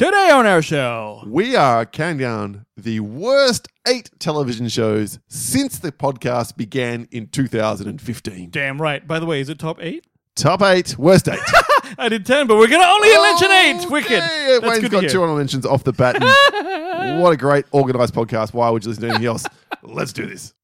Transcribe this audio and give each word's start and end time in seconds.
Today 0.00 0.30
on 0.32 0.46
our 0.46 0.62
show, 0.62 1.22
We 1.26 1.56
are 1.56 1.84
counting 1.84 2.16
down 2.16 2.64
the 2.74 3.00
worst 3.00 3.68
eight 3.86 4.08
television 4.18 4.66
shows 4.68 5.18
since 5.28 5.78
the 5.78 5.92
podcast 5.92 6.56
began 6.56 7.06
in 7.10 7.26
2015. 7.26 8.48
damn 8.48 8.80
right. 8.80 9.06
By 9.06 9.18
the 9.18 9.26
way, 9.26 9.42
is 9.42 9.50
it 9.50 9.58
top 9.58 9.76
eight? 9.78 10.06
Top 10.36 10.62
eight, 10.62 10.96
worst 10.96 11.28
eight. 11.28 11.38
I 11.98 12.08
did 12.08 12.24
ten, 12.24 12.46
but 12.46 12.56
we're 12.56 12.68
gonna 12.68 12.82
only 12.82 13.10
mention 13.10 13.50
eight. 13.50 13.90
Wicked. 13.90 14.22
Okay, 14.22 14.58
That's 14.62 14.64
Wayne's 14.64 14.80
good 14.88 14.90
got 14.90 15.10
two 15.10 15.18
honorable 15.18 15.36
mentions 15.36 15.66
off 15.66 15.84
the 15.84 15.92
bat. 15.92 16.18
what 17.20 17.34
a 17.34 17.36
great 17.36 17.66
organized 17.70 18.14
podcast. 18.14 18.54
Why 18.54 18.70
would 18.70 18.82
you 18.82 18.88
listen 18.88 19.02
to 19.02 19.08
anything 19.10 19.26
else? 19.26 19.44
Let's 19.82 20.14
do 20.14 20.24
this. 20.24 20.54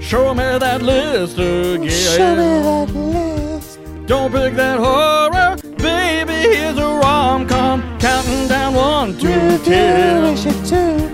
Show 0.00 0.32
me 0.32 0.44
that 0.44 0.80
list 0.80 1.34
again. 1.34 1.90
Show 1.90 2.36
me 2.36 2.62
that 2.62 2.94
list. 2.94 3.80
Don't 4.06 4.32
pick 4.32 4.54
that 4.54 4.78
horror, 4.78 5.56
baby. 5.76 6.32
Here's 6.56 6.78
a 6.78 6.86
rom 6.86 7.46
com 7.46 7.87
counting 8.28 8.48
down 8.48 8.74
one 8.74 9.16
to 9.18 9.58
ten. 9.64 10.34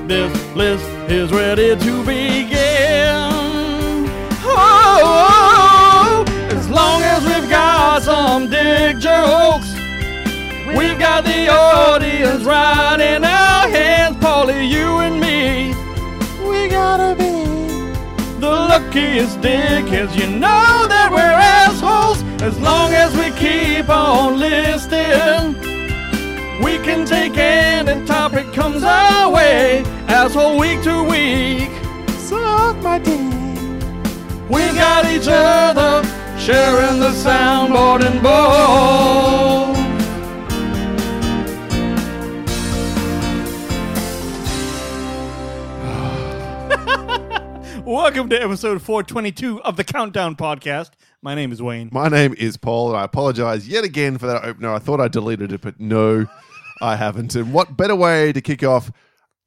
This 0.09 0.55
list 0.55 0.85
is 1.11 1.31
ready 1.33 1.77
to 1.77 2.05
begin. 2.05 3.15
Oh, 4.47 6.25
as 6.51 6.69
long 6.69 7.03
as 7.03 7.25
we've 7.25 7.49
got 7.49 8.03
some 8.03 8.51
dick 8.51 8.99
jokes, 8.99 9.73
we've 10.77 10.99
got 10.99 11.25
the 11.25 11.49
audience 11.49 12.45
right 12.45 13.01
in 13.01 13.25
our 13.25 13.69
hands. 13.69 14.17
Paulie, 14.17 14.69
you 14.69 14.99
and 14.99 15.21
me, 15.21 15.75
we 16.49 16.69
gotta 16.69 17.15
be 17.17 17.45
the 18.41 18.51
luckiest 18.51 19.41
dickheads. 19.41 20.17
You 20.17 20.27
know 20.39 20.87
that 20.89 21.11
we're 21.13 21.21
assholes 21.21 22.23
as 22.43 22.59
long 22.61 22.93
as 22.93 23.15
we 23.17 23.31
keep 23.39 23.89
on 23.89 24.39
listing. 24.39 25.74
We 26.63 26.79
can 26.79 27.05
take 27.05 27.37
any 27.37 28.07
topic 28.07 28.53
comes 28.53 28.85
our 28.85 29.31
way, 29.31 29.83
asshole 30.07 30.57
week 30.59 30.83
to 30.85 31.03
week. 31.03 31.71
Suck 32.21 32.77
my 32.83 32.99
dick. 32.99 33.19
We 34.49 34.61
got 34.75 35.05
each 35.07 35.27
other 35.29 36.07
sharing 36.39 37.01
the 37.01 37.11
soundboard 37.11 38.05
and 38.05 38.23
bowl. 38.23 39.75
Welcome 47.85 48.29
to 48.31 48.41
episode 48.41 48.81
422 48.81 49.61
of 49.63 49.77
the 49.77 49.85
Countdown 49.85 50.37
Podcast. 50.37 50.91
My 51.25 51.35
name 51.35 51.53
is 51.53 51.63
Wayne. 51.63 51.89
My 51.91 52.09
name 52.09 52.35
is 52.37 52.59
Paul, 52.59 52.91
and 52.91 52.99
I 52.99 53.05
apologize 53.05 53.67
yet 53.67 53.83
again 53.83 54.19
for 54.19 54.27
that 54.27 54.45
opener. 54.45 54.71
I 54.71 54.79
thought 54.79 55.01
I 55.01 55.09
deleted 55.09 55.53
it, 55.53 55.63
but 55.63 55.81
no, 55.81 56.27
I 56.83 56.97
haven't. 56.97 57.35
And 57.35 57.51
what 57.51 57.79
better 57.79 57.97
way 57.97 58.31
to 58.35 58.43
kick 58.43 58.63
off 58.63 58.93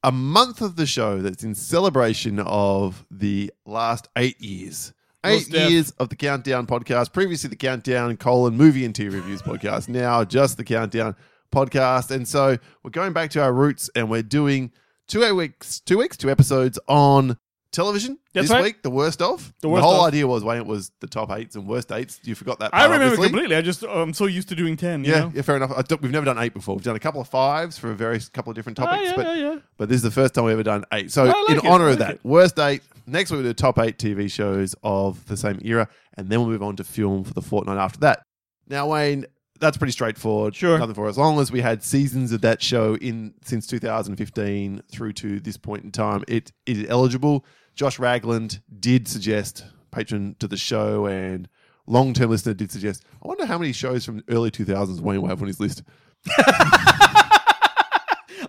a 0.02 0.11
month 0.11 0.64
of 0.64 0.75
the 0.75 0.88
show 0.88 1.22
that's 1.22 1.44
in 1.44 1.53
celebration 1.53 2.39
of 2.39 3.05
the 3.11 3.53
last 3.67 4.08
eight 4.17 4.42
years? 4.42 4.92
Eight 5.23 5.50
years 5.50 5.92
of 6.00 6.09
the 6.09 6.16
Countdown 6.16 6.66
podcast. 6.66 7.14
Previously, 7.14 7.52
the 7.52 7.55
Countdown 7.55 8.17
colon 8.17 8.58
movie 8.58 8.83
and 8.83 8.95
TV 8.95 9.14
reviews 9.14 9.44
podcast. 9.44 9.88
Now, 9.88 10.23
just 10.23 10.58
the 10.58 10.64
Countdown 10.64 11.16
podcast. 11.53 12.09
And 12.09 12.28
so 12.28 12.58
we're 12.81 12.89
going 12.89 13.14
back 13.14 13.30
to 13.31 13.44
our 13.44 13.53
roots, 13.53 13.88
and 13.94 14.09
we're 14.09 14.23
doing 14.23 14.72
two 15.08 15.36
weeks, 15.36 15.80
two 15.81 16.00
weeks, 16.00 16.17
two 16.17 16.31
episodes 16.31 16.80
on 16.88 17.38
television 17.78 18.17
That's 18.33 18.47
this 18.47 18.52
right. 18.53 18.64
week. 18.64 18.81
The 18.83 18.89
worst 18.89 19.22
of 19.22 19.53
The 19.61 19.70
worst 19.70 19.86
whole 19.86 20.02
of. 20.02 20.08
idea 20.08 20.28
was 20.28 20.44
Wayne 20.44 20.58
it 20.58 20.66
was 20.66 20.92
the 21.00 21.08
top 21.08 21.31
eights 21.31 21.56
and 21.56 21.66
worst 21.67 21.92
eights. 21.94 22.20
You 22.23 22.36
forgot 22.36 22.59
that. 22.59 22.72
I 22.73 22.80
part, 22.80 22.92
remember 22.92 23.06
obviously. 23.14 23.30
completely. 23.30 23.56
I 23.56 23.61
just 23.61 23.83
I'm 23.83 24.14
so 24.14 24.25
used 24.25 24.50
to 24.50 24.56
doing 24.56 24.75
ten. 24.75 25.03
You 25.06 25.11
Yeah, 25.11 25.20
know? 25.22 25.31
yeah, 25.36 25.42
fair 25.44 25.56
enough. 25.56 25.72
I 25.75 25.81
don't- 25.83 26.02
we've 26.02 26.11
never 26.11 26.25
done 26.25 26.38
eight 26.39 26.53
before. 26.53 26.75
We've 26.75 26.83
done 26.83 26.95
a 26.95 27.00
couple 27.00 27.22
of 27.22 27.28
fives 27.30 27.78
for 27.78 27.92
a 27.92 27.95
various 27.95 28.28
couple 28.30 28.50
of 28.52 28.55
different 28.55 28.80
Ah, 28.80 28.86
topics, 28.86 29.09
yeah, 29.09 29.16
but 29.16 29.25
yeah, 29.28 29.33
yeah. 29.53 29.59
but 29.78 29.89
this 29.89 29.95
is 29.98 30.02
the 30.03 30.11
first 30.11 30.33
time 30.33 30.44
we've 30.45 30.53
ever 30.53 30.64
done 30.64 30.83
eight. 30.92 31.11
So 31.11 31.23
like 31.25 31.50
in 31.50 31.58
it, 31.58 31.66
honor 31.66 31.88
I 31.88 31.92
of 31.92 32.00
that, 32.00 32.11
it. 32.16 32.20
worst 32.23 32.59
eight. 32.59 32.81
Next 33.05 33.31
week 33.31 33.38
we'll 33.42 33.50
do 33.50 33.53
top 33.53 33.80
eight 33.80 33.98
TV 33.98 34.30
shows 34.30 34.75
of 34.83 35.25
the 35.28 35.38
same 35.38 35.59
era, 35.64 35.87
and 36.17 36.27
then 36.30 36.39
we'll 36.42 36.49
move 36.49 36.64
on 36.64 36.76
to 36.76 36.83
film 36.83 37.23
for 37.23 37.33
the 37.33 37.42
fortnight 37.42 37.77
after 37.77 37.99
that. 38.02 38.23
Now, 38.67 38.87
Wayne, 38.87 39.26
that's 39.59 39.77
pretty 39.77 39.91
straightforward. 39.93 40.55
Sure. 40.55 40.77
nothing 40.79 40.95
for. 40.95 41.07
As 41.07 41.17
long 41.17 41.39
as 41.39 41.51
we 41.51 41.61
had 41.61 41.83
seasons 41.83 42.31
of 42.31 42.41
that 42.41 42.61
show 42.61 42.95
in 42.95 43.33
since 43.43 43.67
2015 43.67 44.81
through 44.91 45.13
to 45.13 45.39
this 45.39 45.57
point 45.57 45.83
in 45.83 45.91
time, 45.91 46.23
it 46.27 46.51
is 46.65 46.85
eligible. 46.89 47.45
Josh 47.75 47.99
Ragland 47.99 48.61
did 48.79 49.07
suggest 49.07 49.65
patron 49.91 50.35
to 50.39 50.47
the 50.47 50.57
show 50.57 51.05
and. 51.05 51.47
Long 51.89 52.13
term 52.13 52.29
listener 52.31 52.53
did 52.53 52.69
suggest. 52.69 53.05
I 53.23 53.29
wonder 53.29 53.45
how 53.45 53.57
many 53.57 53.71
shows 53.71 54.03
from 54.03 54.21
early 54.27 54.51
2000s 54.51 54.99
Wayne 54.99 55.21
will 55.21 55.29
have 55.29 55.41
on 55.41 55.47
his 55.47 55.57
list. 55.61 55.83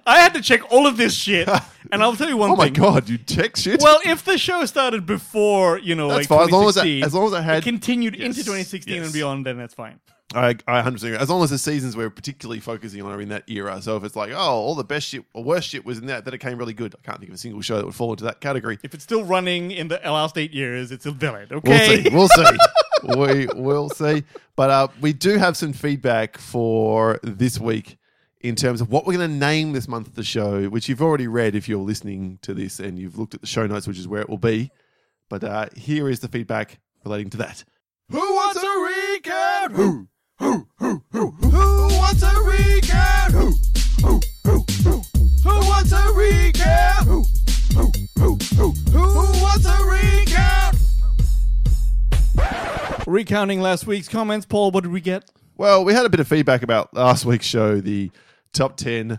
I 0.06 0.18
had 0.20 0.34
to 0.34 0.40
check 0.40 0.72
all 0.72 0.86
of 0.86 0.96
this 0.96 1.14
shit, 1.14 1.48
and 1.92 2.02
I'll 2.02 2.16
tell 2.16 2.28
you 2.28 2.36
one 2.36 2.50
Oh 2.50 2.56
my 2.56 2.64
thing. 2.64 2.72
god, 2.74 3.08
you 3.08 3.18
text 3.18 3.62
shit. 3.64 3.80
Well, 3.82 4.00
if 4.04 4.24
the 4.24 4.38
show 4.38 4.64
started 4.64 5.06
before, 5.06 5.78
you 5.78 5.94
know, 5.94 6.08
That's 6.08 6.28
like 6.30 6.38
fine 6.40 6.48
as 6.48 6.50
long 6.52 6.68
as, 6.68 6.78
I, 6.78 6.82
2016, 6.82 7.04
as 7.04 7.14
long 7.14 7.26
as 7.28 7.32
I 7.34 7.38
it 7.40 7.42
had. 7.44 7.62
continued 7.62 8.16
Yes, 8.16 8.26
into 8.26 8.40
2016 8.40 8.94
yes. 8.94 9.04
and 9.04 9.12
beyond, 9.12 9.46
then 9.46 9.56
that's 9.58 9.74
fine. 9.74 10.00
I, 10.34 10.56
I 10.66 10.82
100% 10.82 10.96
agree. 10.96 11.16
As 11.16 11.30
long 11.30 11.42
as 11.42 11.48
the 11.50 11.56
seasons 11.58 11.96
we're 11.96 12.10
particularly 12.10 12.60
focusing 12.60 13.00
on 13.02 13.10
are 13.12 13.20
in 13.20 13.30
that 13.30 13.48
era. 13.48 13.80
So 13.80 13.96
if 13.96 14.04
it's 14.04 14.14
like, 14.14 14.30
oh, 14.30 14.36
all 14.36 14.74
the 14.74 14.84
best 14.84 15.08
shit 15.08 15.24
or 15.32 15.42
worst 15.42 15.70
shit 15.70 15.86
was 15.86 15.98
in 15.98 16.06
that, 16.06 16.24
then 16.26 16.34
it 16.34 16.38
came 16.38 16.58
really 16.58 16.74
good. 16.74 16.94
I 16.98 17.02
can't 17.06 17.18
think 17.18 17.30
of 17.30 17.34
a 17.34 17.38
single 17.38 17.62
show 17.62 17.76
that 17.78 17.86
would 17.86 17.94
fall 17.94 18.10
into 18.12 18.24
that 18.24 18.40
category. 18.40 18.78
If 18.82 18.92
it's 18.92 19.04
still 19.04 19.24
running 19.24 19.70
in 19.70 19.88
the 19.88 19.98
last 20.04 20.36
eight 20.36 20.52
years, 20.52 20.92
it's 20.92 21.02
still 21.04 21.14
valid. 21.14 21.50
We'll 21.50 21.58
Okay. 21.60 22.04
see. 22.04 22.10
We'll 22.14 22.28
see. 22.28 22.44
we 23.16 23.46
will 23.54 23.88
see. 23.88 24.24
But 24.54 24.70
uh, 24.70 24.88
we 25.00 25.14
do 25.14 25.38
have 25.38 25.56
some 25.56 25.72
feedback 25.72 26.36
for 26.36 27.20
this 27.22 27.58
week 27.58 27.96
in 28.42 28.54
terms 28.54 28.82
of 28.82 28.90
what 28.90 29.06
we're 29.06 29.16
going 29.16 29.30
to 29.30 29.36
name 29.36 29.72
this 29.72 29.88
month 29.88 30.08
of 30.08 30.14
the 30.14 30.22
show, 30.24 30.66
which 30.68 30.90
you've 30.90 31.00
already 31.02 31.26
read 31.26 31.54
if 31.54 31.68
you're 31.70 31.78
listening 31.82 32.38
to 32.42 32.52
this 32.52 32.80
and 32.80 32.98
you've 32.98 33.18
looked 33.18 33.34
at 33.34 33.40
the 33.40 33.46
show 33.46 33.66
notes, 33.66 33.88
which 33.88 33.98
is 33.98 34.06
where 34.06 34.20
it 34.20 34.28
will 34.28 34.36
be. 34.36 34.70
But 35.30 35.42
uh, 35.42 35.68
here 35.74 36.08
is 36.10 36.20
the 36.20 36.28
feedback 36.28 36.80
relating 37.04 37.30
to 37.30 37.38
that. 37.38 37.64
Who 38.10 38.18
wants 38.18 38.62
a 38.62 38.66
recap? 39.30 39.72
Who? 39.72 40.08
Who? 40.38 40.68
Who? 40.78 41.02
Who? 41.10 41.30
Who 41.30 41.88
wants 41.96 42.22
a 42.22 42.26
recap? 42.26 43.32
Who? 43.32 43.52
Who? 44.06 44.20
Who? 44.44 44.64
Who? 44.84 45.02
Who 45.42 45.66
wants 45.66 45.90
a 45.92 45.96
recap? 45.96 47.04
Who? 47.04 47.24
Who? 47.74 47.90
Who? 48.16 48.38
Who? 48.56 48.70
Who 48.92 49.42
wants 49.42 49.66
a 49.66 49.70
recap? 49.70 50.76
Recounting 53.06 53.60
last 53.60 53.86
week's 53.86 54.08
comments, 54.08 54.46
Paul, 54.46 54.70
what 54.70 54.84
did 54.84 54.92
we 54.92 55.00
get? 55.00 55.28
Well, 55.56 55.84
we 55.84 55.92
had 55.92 56.06
a 56.06 56.08
bit 56.08 56.20
of 56.20 56.28
feedback 56.28 56.62
about 56.62 56.94
last 56.94 57.24
week's 57.24 57.46
show, 57.46 57.80
the 57.80 58.12
top 58.52 58.76
10 58.76 59.18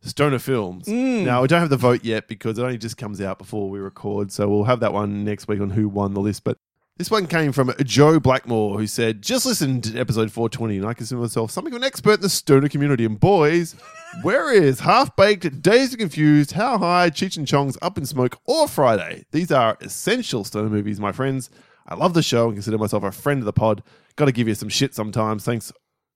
stoner 0.00 0.38
films. 0.38 0.86
Mm. 0.86 1.24
Now, 1.24 1.42
we 1.42 1.48
don't 1.48 1.60
have 1.60 1.68
the 1.68 1.76
vote 1.76 2.02
yet 2.02 2.28
because 2.28 2.58
it 2.58 2.62
only 2.62 2.78
just 2.78 2.96
comes 2.96 3.20
out 3.20 3.36
before 3.38 3.68
we 3.68 3.78
record. 3.78 4.32
So 4.32 4.48
we'll 4.48 4.64
have 4.64 4.80
that 4.80 4.94
one 4.94 5.22
next 5.24 5.48
week 5.48 5.60
on 5.60 5.68
who 5.68 5.88
won 5.88 6.14
the 6.14 6.20
list. 6.20 6.44
But 6.44 6.56
this 6.98 7.10
one 7.10 7.26
came 7.26 7.52
from 7.52 7.74
Joe 7.84 8.18
Blackmore, 8.18 8.78
who 8.78 8.86
said, 8.86 9.20
Just 9.20 9.44
listened 9.44 9.84
to 9.84 9.98
episode 9.98 10.32
420, 10.32 10.78
and 10.78 10.86
I 10.86 10.94
consider 10.94 11.20
myself 11.20 11.50
something 11.50 11.72
of 11.74 11.76
an 11.76 11.84
expert 11.84 12.14
in 12.14 12.20
the 12.22 12.30
stoner 12.30 12.68
community. 12.70 13.04
And 13.04 13.20
boys, 13.20 13.76
where 14.22 14.50
is 14.50 14.80
Half 14.80 15.14
Baked, 15.14 15.60
Dazed 15.60 15.92
and 15.92 16.00
Confused, 16.00 16.52
How 16.52 16.78
High, 16.78 17.10
Cheech 17.10 17.36
and 17.36 17.46
Chong's 17.46 17.76
Up 17.82 17.98
in 17.98 18.06
Smoke, 18.06 18.38
or 18.46 18.66
Friday? 18.66 19.26
These 19.30 19.52
are 19.52 19.76
essential 19.82 20.42
stoner 20.42 20.70
movies, 20.70 20.98
my 20.98 21.12
friends. 21.12 21.50
I 21.86 21.96
love 21.96 22.14
the 22.14 22.22
show 22.22 22.46
and 22.46 22.54
consider 22.54 22.78
myself 22.78 23.02
a 23.02 23.12
friend 23.12 23.40
of 23.40 23.44
the 23.44 23.52
pod. 23.52 23.82
Got 24.16 24.24
to 24.24 24.32
give 24.32 24.48
you 24.48 24.54
some 24.54 24.70
shit 24.70 24.94
sometimes. 24.94 25.44
Thanks 25.44 25.72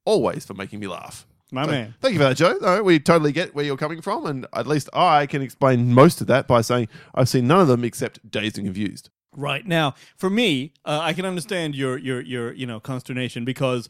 always 0.07 0.47
for 0.47 0.55
making 0.55 0.81
me 0.81 0.87
laugh. 0.87 1.27
My 1.53 1.67
So, 1.67 1.73
man. 1.73 1.95
Thank 2.01 2.15
you 2.15 2.21
for 2.21 2.25
that, 2.25 2.37
Joe. 2.39 2.57
No, 2.61 2.83
we 2.83 2.99
totally 2.99 3.33
get 3.33 3.55
where 3.55 3.65
you're 3.65 3.77
coming 3.77 4.01
from, 4.01 4.25
and 4.25 4.47
at 4.55 4.67
least 4.67 4.89
I 4.95 5.27
can 5.27 5.43
explain 5.43 5.93
most 5.93 6.23
of 6.23 6.27
that 6.29 6.47
by 6.49 6.63
saying 6.63 6.89
I've 7.15 7.29
seen 7.29 7.47
none 7.47 7.61
of 7.61 7.69
them 7.69 7.85
except 7.85 8.31
Dazed 8.31 8.57
and 8.57 8.67
Confused. 8.67 9.11
Right 9.37 9.67
now, 9.67 9.95
for 10.17 10.29
me, 10.29 10.73
uh, 10.85 10.99
I 11.03 11.13
can 11.13 11.25
understand 11.25 11.75
your 11.75 11.97
your 11.97 12.21
your 12.21 12.53
you 12.53 12.67
know 12.67 12.81
consternation 12.81 13.45
because 13.45 13.89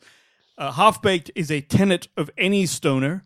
uh, 0.58 0.72
Half 0.72 1.00
Baked 1.00 1.30
is 1.34 1.50
a 1.50 1.62
tenet 1.62 2.08
of 2.16 2.30
any 2.36 2.66
stoner 2.66 3.24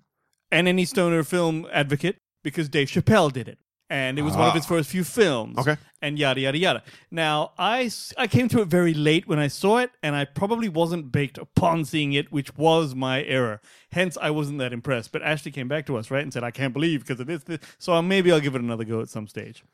and 0.53 0.69
any 0.69 0.85
stoner 0.85 1.25
film 1.25 1.67
advocate 1.73 2.17
because 2.45 2.69
Dave 2.69 2.87
Chappelle 2.89 3.33
did 3.33 3.49
it, 3.49 3.59
and 3.91 4.17
it 4.17 4.23
was 4.23 4.37
one 4.37 4.47
of 4.49 4.55
his 4.55 4.65
first 4.67 4.89
few 4.91 5.03
films. 5.03 5.59
Okay. 5.59 5.77
and 6.01 6.19
yada 6.19 6.41
yada 6.41 6.57
yada. 6.59 6.83
Now, 7.11 7.51
I 7.59 7.91
I 8.17 8.29
came 8.29 8.49
to 8.51 8.61
it 8.61 8.69
very 8.69 8.95
late 8.95 9.27
when 9.27 9.41
I 9.41 9.49
saw 9.49 9.79
it, 9.79 9.91
and 10.01 10.15
I 10.15 10.25
probably 10.25 10.69
wasn't 10.69 11.11
baked 11.11 11.39
upon 11.39 11.85
seeing 11.85 12.13
it, 12.13 12.31
which 12.31 12.57
was 12.57 12.95
my 12.95 13.25
error. 13.25 13.61
Hence, 13.91 14.17
I 14.23 14.31
wasn't 14.31 14.59
that 14.59 14.73
impressed. 14.73 15.11
But 15.11 15.23
Ashley 15.23 15.51
came 15.51 15.67
back 15.67 15.87
to 15.87 15.97
us 15.97 16.13
right 16.13 16.23
and 16.23 16.33
said, 16.33 16.45
"I 16.45 16.53
can't 16.53 16.73
believe 16.73 17.01
because 17.01 17.19
of 17.19 17.27
this, 17.27 17.43
this." 17.43 17.59
So 17.79 17.95
uh, 17.95 18.03
maybe 18.03 18.31
I'll 18.31 18.39
give 18.41 18.55
it 18.55 18.61
another 18.61 18.85
go 18.85 19.01
at 19.01 19.09
some 19.09 19.27
stage. 19.27 19.65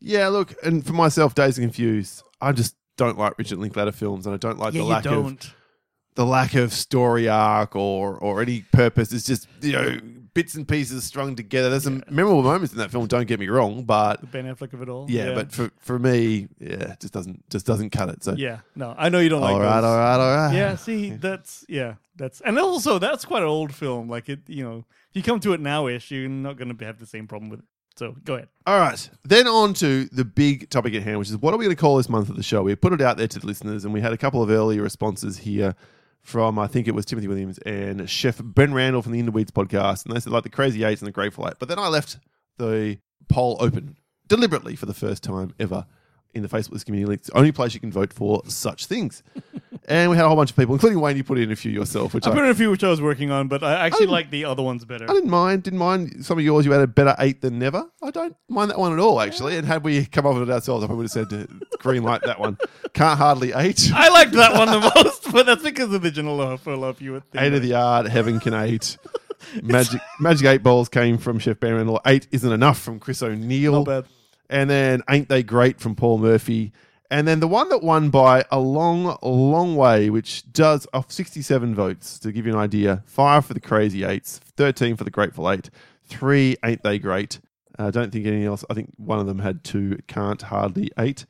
Yeah, 0.00 0.28
look, 0.28 0.54
and 0.64 0.86
for 0.86 0.92
myself, 0.92 1.34
Dazed 1.34 1.58
and 1.58 1.66
Confused, 1.66 2.22
I 2.40 2.52
just 2.52 2.76
don't 2.96 3.18
like 3.18 3.36
Richard 3.38 3.58
Linklater 3.58 3.92
films, 3.92 4.26
and 4.26 4.34
I 4.34 4.38
don't 4.38 4.58
like 4.58 4.74
Yeah, 4.74 4.80
the 4.82 4.86
lack 4.86 5.04
of 5.06 5.10
don't. 5.12 5.52
the 6.14 6.26
lack 6.26 6.54
of 6.54 6.72
story 6.72 7.28
arc 7.28 7.74
or 7.76 8.16
or 8.18 8.40
any 8.42 8.62
purpose. 8.72 9.12
It's 9.12 9.26
just 9.26 9.48
you 9.60 9.72
know 9.72 9.98
bits 10.34 10.54
and 10.54 10.68
pieces 10.68 11.02
strung 11.04 11.34
together. 11.34 11.68
There's 11.70 11.82
some 11.82 12.04
memorable 12.08 12.42
moments 12.42 12.72
in 12.72 12.78
that 12.78 12.92
film. 12.92 13.06
Don't 13.08 13.26
get 13.26 13.40
me 13.40 13.48
wrong, 13.48 13.82
but 13.82 14.20
The 14.20 14.26
Ben 14.28 14.44
Affleck 14.52 14.72
of 14.72 14.82
it 14.82 14.88
all. 14.88 15.06
yeah, 15.08 15.34
but 15.34 15.50
for 15.52 15.70
for 15.80 15.98
me, 15.98 16.46
yeah, 16.60 16.92
it 16.92 17.00
just 17.00 17.12
doesn't 17.12 17.48
just 17.50 17.66
doesn't 17.66 17.90
cut 17.90 18.08
it. 18.08 18.22
So 18.22 18.34
yeah, 18.36 18.60
no, 18.76 18.94
I 18.96 19.08
know 19.08 19.18
you 19.18 19.28
don't 19.30 19.40
like 19.40 19.54
all 19.54 19.60
right, 19.60 19.80
those. 19.80 19.84
all 19.90 19.96
right, 19.96 20.14
all 20.20 20.36
right. 20.48 20.54
Yeah, 20.54 20.76
see, 20.76 21.10
that's 21.10 21.64
yeah, 21.68 21.94
that's 22.16 22.40
and 22.42 22.56
also 22.58 23.00
that's 23.00 23.24
quite 23.24 23.42
an 23.42 23.48
old 23.48 23.74
film. 23.74 24.08
Like 24.08 24.28
it, 24.28 24.40
you 24.46 24.62
know, 24.62 24.84
if 25.10 25.16
you 25.16 25.22
come 25.24 25.40
to 25.40 25.54
it 25.54 25.60
now-ish, 25.60 26.12
you're 26.12 26.28
not 26.28 26.56
going 26.56 26.76
to 26.76 26.84
have 26.84 27.00
the 27.00 27.06
same 27.06 27.26
problem 27.26 27.50
with 27.50 27.60
it. 27.60 27.64
So 27.98 28.14
go 28.24 28.34
ahead. 28.34 28.48
All 28.64 28.78
right. 28.78 29.10
Then 29.24 29.48
on 29.48 29.74
to 29.74 30.04
the 30.06 30.24
big 30.24 30.70
topic 30.70 30.94
at 30.94 31.02
hand, 31.02 31.18
which 31.18 31.30
is 31.30 31.36
what 31.36 31.52
are 31.52 31.56
we 31.56 31.64
going 31.64 31.76
to 31.76 31.80
call 31.80 31.96
this 31.96 32.08
month 32.08 32.30
of 32.30 32.36
the 32.36 32.44
show? 32.44 32.62
We 32.62 32.76
put 32.76 32.92
it 32.92 33.00
out 33.00 33.16
there 33.16 33.26
to 33.26 33.40
the 33.40 33.46
listeners, 33.46 33.84
and 33.84 33.92
we 33.92 34.00
had 34.00 34.12
a 34.12 34.16
couple 34.16 34.40
of 34.40 34.50
early 34.50 34.78
responses 34.78 35.38
here 35.38 35.74
from, 36.22 36.60
I 36.60 36.68
think 36.68 36.86
it 36.86 36.94
was 36.94 37.04
Timothy 37.04 37.26
Williams 37.26 37.58
and 37.58 38.08
Chef 38.08 38.40
Ben 38.40 38.72
Randall 38.72 39.02
from 39.02 39.12
the 39.12 39.20
Interweeds 39.20 39.50
podcast. 39.50 40.06
And 40.06 40.14
they 40.14 40.20
said, 40.20 40.32
like, 40.32 40.44
the 40.44 40.48
Crazy 40.48 40.84
Eights 40.84 41.00
and 41.00 41.08
the 41.08 41.12
Grateful 41.12 41.48
Eight. 41.48 41.54
But 41.58 41.68
then 41.68 41.80
I 41.80 41.88
left 41.88 42.18
the 42.56 42.98
poll 43.28 43.56
open 43.58 43.96
deliberately 44.28 44.76
for 44.76 44.86
the 44.86 44.94
first 44.94 45.24
time 45.24 45.52
ever 45.58 45.84
in 46.38 46.42
the 46.42 46.48
Facebook 46.48 46.84
community. 46.84 47.14
It's 47.14 47.28
the 47.28 47.36
only 47.36 47.52
place 47.52 47.74
you 47.74 47.80
can 47.80 47.92
vote 47.92 48.12
for 48.12 48.42
such 48.46 48.86
things. 48.86 49.22
and 49.88 50.10
we 50.10 50.16
had 50.16 50.24
a 50.24 50.28
whole 50.28 50.36
bunch 50.36 50.50
of 50.50 50.56
people, 50.56 50.74
including 50.74 51.00
Wayne, 51.00 51.16
you 51.16 51.24
put 51.24 51.38
in 51.38 51.50
a 51.50 51.56
few 51.56 51.70
yourself, 51.70 52.14
which 52.14 52.26
I 52.26 52.30
I, 52.30 52.34
put 52.34 52.44
in 52.44 52.50
a 52.50 52.54
few 52.54 52.70
which 52.70 52.84
I 52.84 52.88
was 52.88 53.00
working 53.00 53.30
on, 53.30 53.48
but 53.48 53.62
I 53.62 53.86
actually 53.86 54.06
like 54.06 54.30
the 54.30 54.44
other 54.44 54.62
ones 54.62 54.84
better. 54.84 55.04
I 55.08 55.12
didn't 55.12 55.30
mind. 55.30 55.62
Didn't 55.62 55.78
mind 55.78 56.24
some 56.24 56.38
of 56.38 56.44
yours. 56.44 56.64
You 56.64 56.72
had 56.72 56.80
a 56.80 56.86
better 56.86 57.14
eight 57.18 57.40
than 57.40 57.58
never. 57.58 57.84
I 58.02 58.10
don't 58.10 58.36
mind 58.48 58.70
that 58.70 58.78
one 58.78 58.92
at 58.92 58.98
all, 58.98 59.20
actually. 59.20 59.56
And 59.56 59.66
had 59.66 59.84
we 59.84 60.06
come 60.06 60.26
up 60.26 60.34
with 60.34 60.48
it 60.48 60.52
ourselves, 60.52 60.84
I 60.84 60.86
probably 60.86 61.04
would 61.04 61.12
have 61.12 61.28
said 61.30 61.48
green 61.78 62.02
light 62.02 62.22
that 62.22 62.40
one. 62.40 62.58
Can't 62.92 63.18
hardly 63.18 63.52
eight. 63.54 63.90
I 63.94 64.08
liked 64.08 64.32
that 64.32 64.52
one 64.52 64.68
the 64.68 64.92
most, 65.04 65.32
but 65.32 65.46
that's 65.46 65.62
because 65.62 65.92
of 65.92 66.02
the 66.02 66.10
general 66.10 66.36
love 66.36 66.60
for 66.60 66.76
love 66.76 67.00
you 67.00 67.12
would 67.12 67.30
think. 67.30 67.42
Eight 67.42 67.54
of 67.54 67.62
the 67.62 67.74
art, 67.74 68.06
heaven 68.08 68.40
can 68.40 68.54
eight. 68.54 68.96
Magic 69.62 70.00
Magic 70.20 70.46
Eight 70.46 70.62
Balls 70.62 70.88
came 70.88 71.18
from 71.18 71.38
Chef 71.38 71.58
Ben 71.60 71.74
Randall. 71.74 72.00
Eight 72.06 72.26
isn't 72.30 72.50
enough 72.50 72.78
from 72.80 72.98
Chris 72.98 73.22
O'Neill. 73.22 73.72
Not 73.72 73.86
bad. 73.86 74.04
And 74.50 74.68
then 74.68 75.02
Ain't 75.10 75.28
They 75.28 75.42
Great 75.42 75.80
from 75.80 75.94
Paul 75.94 76.18
Murphy. 76.18 76.72
And 77.10 77.26
then 77.26 77.40
the 77.40 77.48
one 77.48 77.70
that 77.70 77.82
won 77.82 78.10
by 78.10 78.44
a 78.50 78.58
long, 78.58 79.16
long 79.22 79.76
way, 79.76 80.10
which 80.10 80.50
does 80.52 80.86
off 80.92 81.10
67 81.10 81.74
votes, 81.74 82.18
to 82.18 82.32
give 82.32 82.46
you 82.46 82.52
an 82.52 82.58
idea 82.58 83.02
five 83.06 83.46
for 83.46 83.54
the 83.54 83.60
Crazy 83.60 84.04
Eights, 84.04 84.38
13 84.56 84.96
for 84.96 85.04
the 85.04 85.10
Grateful 85.10 85.50
Eight, 85.50 85.70
three 86.04 86.56
Ain't 86.64 86.82
They 86.82 86.98
Great. 86.98 87.40
Uh, 87.78 87.86
I 87.86 87.90
don't 87.90 88.10
think 88.10 88.26
anything 88.26 88.44
else, 88.46 88.64
I 88.68 88.74
think 88.74 88.92
one 88.96 89.18
of 89.18 89.26
them 89.26 89.38
had 89.38 89.64
two, 89.64 89.98
can't 90.06 90.42
hardly 90.42 90.90
eight. 90.98 91.24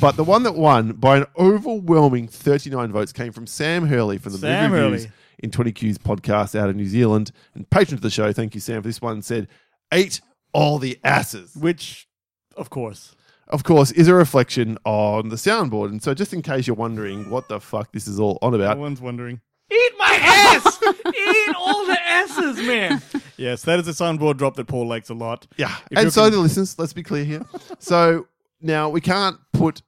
But 0.00 0.16
the 0.16 0.24
one 0.24 0.42
that 0.42 0.54
won 0.54 0.92
by 0.92 1.18
an 1.18 1.26
overwhelming 1.38 2.28
39 2.28 2.92
votes 2.92 3.12
came 3.12 3.32
from 3.32 3.46
Sam 3.46 3.86
Hurley 3.86 4.18
from 4.18 4.32
the 4.32 4.38
Sam 4.38 4.70
Movie 4.70 4.82
Reviews 4.82 5.08
in 5.38 5.50
20Q's 5.50 5.98
podcast 5.98 6.58
out 6.58 6.68
of 6.68 6.76
New 6.76 6.86
Zealand 6.86 7.30
and 7.54 7.68
patron 7.70 7.94
of 7.94 8.02
the 8.02 8.10
show. 8.10 8.32
Thank 8.32 8.54
you, 8.54 8.60
Sam, 8.60 8.82
for 8.82 8.88
this 8.88 9.00
one. 9.00 9.22
Said, 9.22 9.48
Eight 9.92 10.20
all 10.52 10.78
the 10.78 10.98
asses 11.04 11.54
Which, 11.56 12.08
of 12.56 12.70
course. 12.70 13.14
of 13.48 13.62
course, 13.64 13.90
is 13.90 14.08
a 14.08 14.14
reflection 14.14 14.78
on 14.84 15.28
the 15.28 15.36
soundboard. 15.36 15.88
And 15.90 16.02
so, 16.02 16.14
just 16.14 16.32
in 16.32 16.42
case 16.42 16.66
you're 16.66 16.76
wondering 16.76 17.30
what 17.30 17.48
the 17.48 17.60
fuck 17.60 17.92
this 17.92 18.06
is 18.08 18.18
all 18.20 18.38
on 18.42 18.54
about, 18.54 18.76
No 18.76 18.82
one's 18.82 19.00
wondering. 19.00 19.40
Eat 19.70 19.92
my 19.98 20.18
ass! 20.20 20.78
Eat 21.06 21.56
all 21.56 21.86
the 21.86 21.98
asses, 22.02 22.56
man! 22.66 23.02
Yes, 23.36 23.62
that 23.62 23.78
is 23.80 23.88
a 23.88 23.92
soundboard 23.92 24.36
drop 24.36 24.56
that 24.56 24.66
Paul 24.66 24.86
likes 24.86 25.08
a 25.10 25.14
lot. 25.14 25.46
yeah. 25.56 25.74
If 25.90 25.98
And 25.98 26.12
so, 26.12 26.24
can- 26.24 26.32
the 26.32 26.38
listeners, 26.38 26.78
let's 26.78 26.92
be 26.92 27.02
clear 27.02 27.24
here. 27.24 27.44
so, 27.78 28.26
now 28.60 28.88
we 28.90 29.00
can't 29.00 29.38
put 29.52 29.82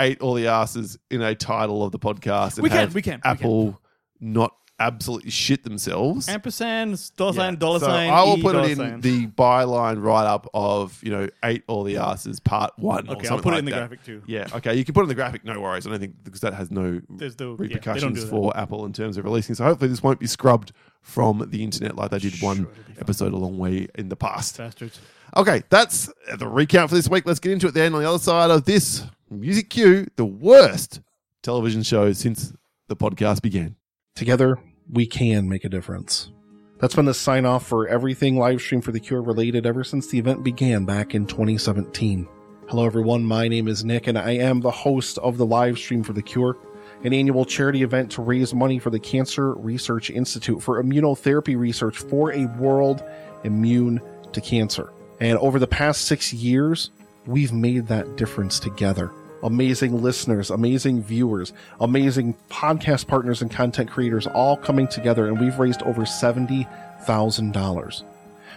eight 0.00 0.20
all 0.20 0.34
the 0.34 0.46
asses 0.48 0.98
in 1.10 1.22
a 1.22 1.34
title 1.34 1.82
of 1.82 1.92
the 1.92 1.98
podcast 1.98 2.54
and 2.56 2.62
We 2.62 2.68
can, 2.68 2.78
have 2.78 2.94
we 2.94 3.00
can, 3.02 3.14
we 3.16 3.20
can. 3.22 3.30
Apple 3.30 3.80
not 4.20 4.52
absolutely 4.78 5.30
shit 5.30 5.64
themselves. 5.64 6.28
Ampersand, 6.28 7.10
dollar 7.16 7.32
Yeah. 7.32 7.36
sign, 7.38 7.56
dollar 7.56 7.78
So 7.80 7.86
sign. 7.86 8.10
I 8.10 8.22
will 8.24 8.38
E, 8.38 8.42
put 8.42 8.52
dollar 8.52 8.64
it 8.66 8.70
in 8.72 8.76
sign. 8.76 9.00
the 9.00 9.26
byline 9.28 10.02
write 10.02 10.26
up 10.26 10.48
of, 10.52 10.98
you 11.02 11.10
know, 11.10 11.28
eight 11.44 11.64
all 11.66 11.82
the 11.82 11.96
asses 11.96 12.40
part 12.40 12.72
one. 12.76 13.08
or 13.08 13.12
Okay, 13.12 13.28
I'll 13.28 13.36
something 13.38 13.42
put 13.42 13.48
it 13.48 13.56
like 13.56 13.58
in 13.60 13.64
the 13.66 13.70
that. 13.72 13.76
graphic 13.88 14.04
too. 14.04 14.22
Yeah, 14.26 14.46
okay. 14.54 14.74
You 14.74 14.84
can 14.84 14.92
put 14.94 15.00
it 15.00 15.04
in 15.04 15.08
the 15.08 15.14
graphic, 15.14 15.44
no 15.44 15.58
worries. 15.60 15.86
I 15.86 15.90
don't 15.90 15.98
think 16.00 16.16
because 16.24 16.40
that 16.42 16.54
has 16.54 16.70
no 16.70 17.00
There's 17.08 17.36
the 17.36 17.48
repercussions 17.50 17.86
yeah, 17.86 17.92
they 17.94 18.00
don't 18.00 18.12
do 18.14 18.20
that. 18.20 18.28
for 18.30 18.56
Apple 18.56 18.84
in 18.84 18.92
terms 18.92 19.16
of 19.16 19.24
releasing. 19.24 19.54
So 19.54 19.64
hopefully 19.64 19.88
this 19.88 20.02
won't 20.02 20.20
be 20.20 20.26
scrubbed 20.26 20.72
from 21.00 21.46
the 21.50 21.62
internet 21.64 21.96
like 21.96 22.10
they 22.10 22.18
did 22.18 22.40
one 22.42 22.56
Sure, 22.56 22.64
it'll 22.66 22.74
be 22.74 22.82
fine. 22.92 22.96
episode 23.00 23.32
a 23.32 23.36
long 23.36 23.58
way 23.58 23.88
in 23.94 24.08
the 24.08 24.16
past. 24.16 24.58
bastards. 24.58 25.00
Okay, 25.36 25.62
that's 25.70 26.10
the 26.38 26.46
recount 26.48 26.88
for 26.90 26.96
this 26.96 27.08
week. 27.08 27.26
Let's 27.26 27.40
get 27.40 27.52
into 27.52 27.66
it 27.68 27.74
then. 27.74 27.94
On 27.94 28.02
the 28.02 28.08
other 28.08 28.18
side 28.18 28.50
of 28.50 28.64
this 28.64 29.02
music 29.30 29.70
cue, 29.70 30.06
the 30.16 30.24
worst 30.24 31.00
television 31.42 31.82
show 31.82 32.12
since 32.12 32.52
the 32.88 32.96
podcast 32.96 33.40
began. 33.42 33.76
Together, 34.14 34.58
we 34.90 35.06
can 35.06 35.48
make 35.48 35.64
a 35.64 35.68
difference. 35.68 36.30
That's 36.78 36.94
been 36.94 37.06
the 37.06 37.14
sign 37.14 37.46
off 37.46 37.66
for 37.66 37.88
everything 37.88 38.38
live 38.38 38.60
stream 38.60 38.80
for 38.80 38.92
the 38.92 39.00
cure 39.00 39.22
related 39.22 39.66
ever 39.66 39.82
since 39.82 40.08
the 40.08 40.18
event 40.18 40.44
began 40.44 40.84
back 40.84 41.14
in 41.14 41.26
2017. 41.26 42.28
Hello, 42.68 42.84
everyone. 42.84 43.24
My 43.24 43.48
name 43.48 43.68
is 43.68 43.84
Nick, 43.84 44.06
and 44.08 44.18
I 44.18 44.32
am 44.32 44.60
the 44.60 44.70
host 44.70 45.18
of 45.18 45.38
the 45.38 45.46
live 45.46 45.78
stream 45.78 46.02
for 46.02 46.12
the 46.12 46.22
cure, 46.22 46.58
an 47.04 47.14
annual 47.14 47.44
charity 47.44 47.82
event 47.82 48.10
to 48.12 48.22
raise 48.22 48.52
money 48.52 48.78
for 48.78 48.90
the 48.90 48.98
Cancer 48.98 49.54
Research 49.54 50.10
Institute 50.10 50.62
for 50.62 50.82
immunotherapy 50.82 51.56
research 51.56 51.96
for 51.96 52.32
a 52.32 52.46
world 52.58 53.02
immune 53.44 54.00
to 54.32 54.40
cancer. 54.40 54.92
And 55.20 55.38
over 55.38 55.58
the 55.58 55.66
past 55.66 56.02
six 56.02 56.32
years, 56.32 56.90
we've 57.26 57.52
made 57.52 57.86
that 57.86 58.16
difference 58.16 58.60
together. 58.60 59.10
Amazing 59.46 60.02
listeners, 60.02 60.50
amazing 60.50 61.02
viewers, 61.02 61.54
amazing 61.80 62.36
podcast 62.50 63.06
partners 63.06 63.40
and 63.42 63.50
content 63.50 63.88
creators 63.88 64.26
all 64.26 64.56
coming 64.56 64.88
together, 64.88 65.28
and 65.28 65.40
we've 65.40 65.60
raised 65.60 65.82
over 65.82 66.02
$70,000. 66.02 68.02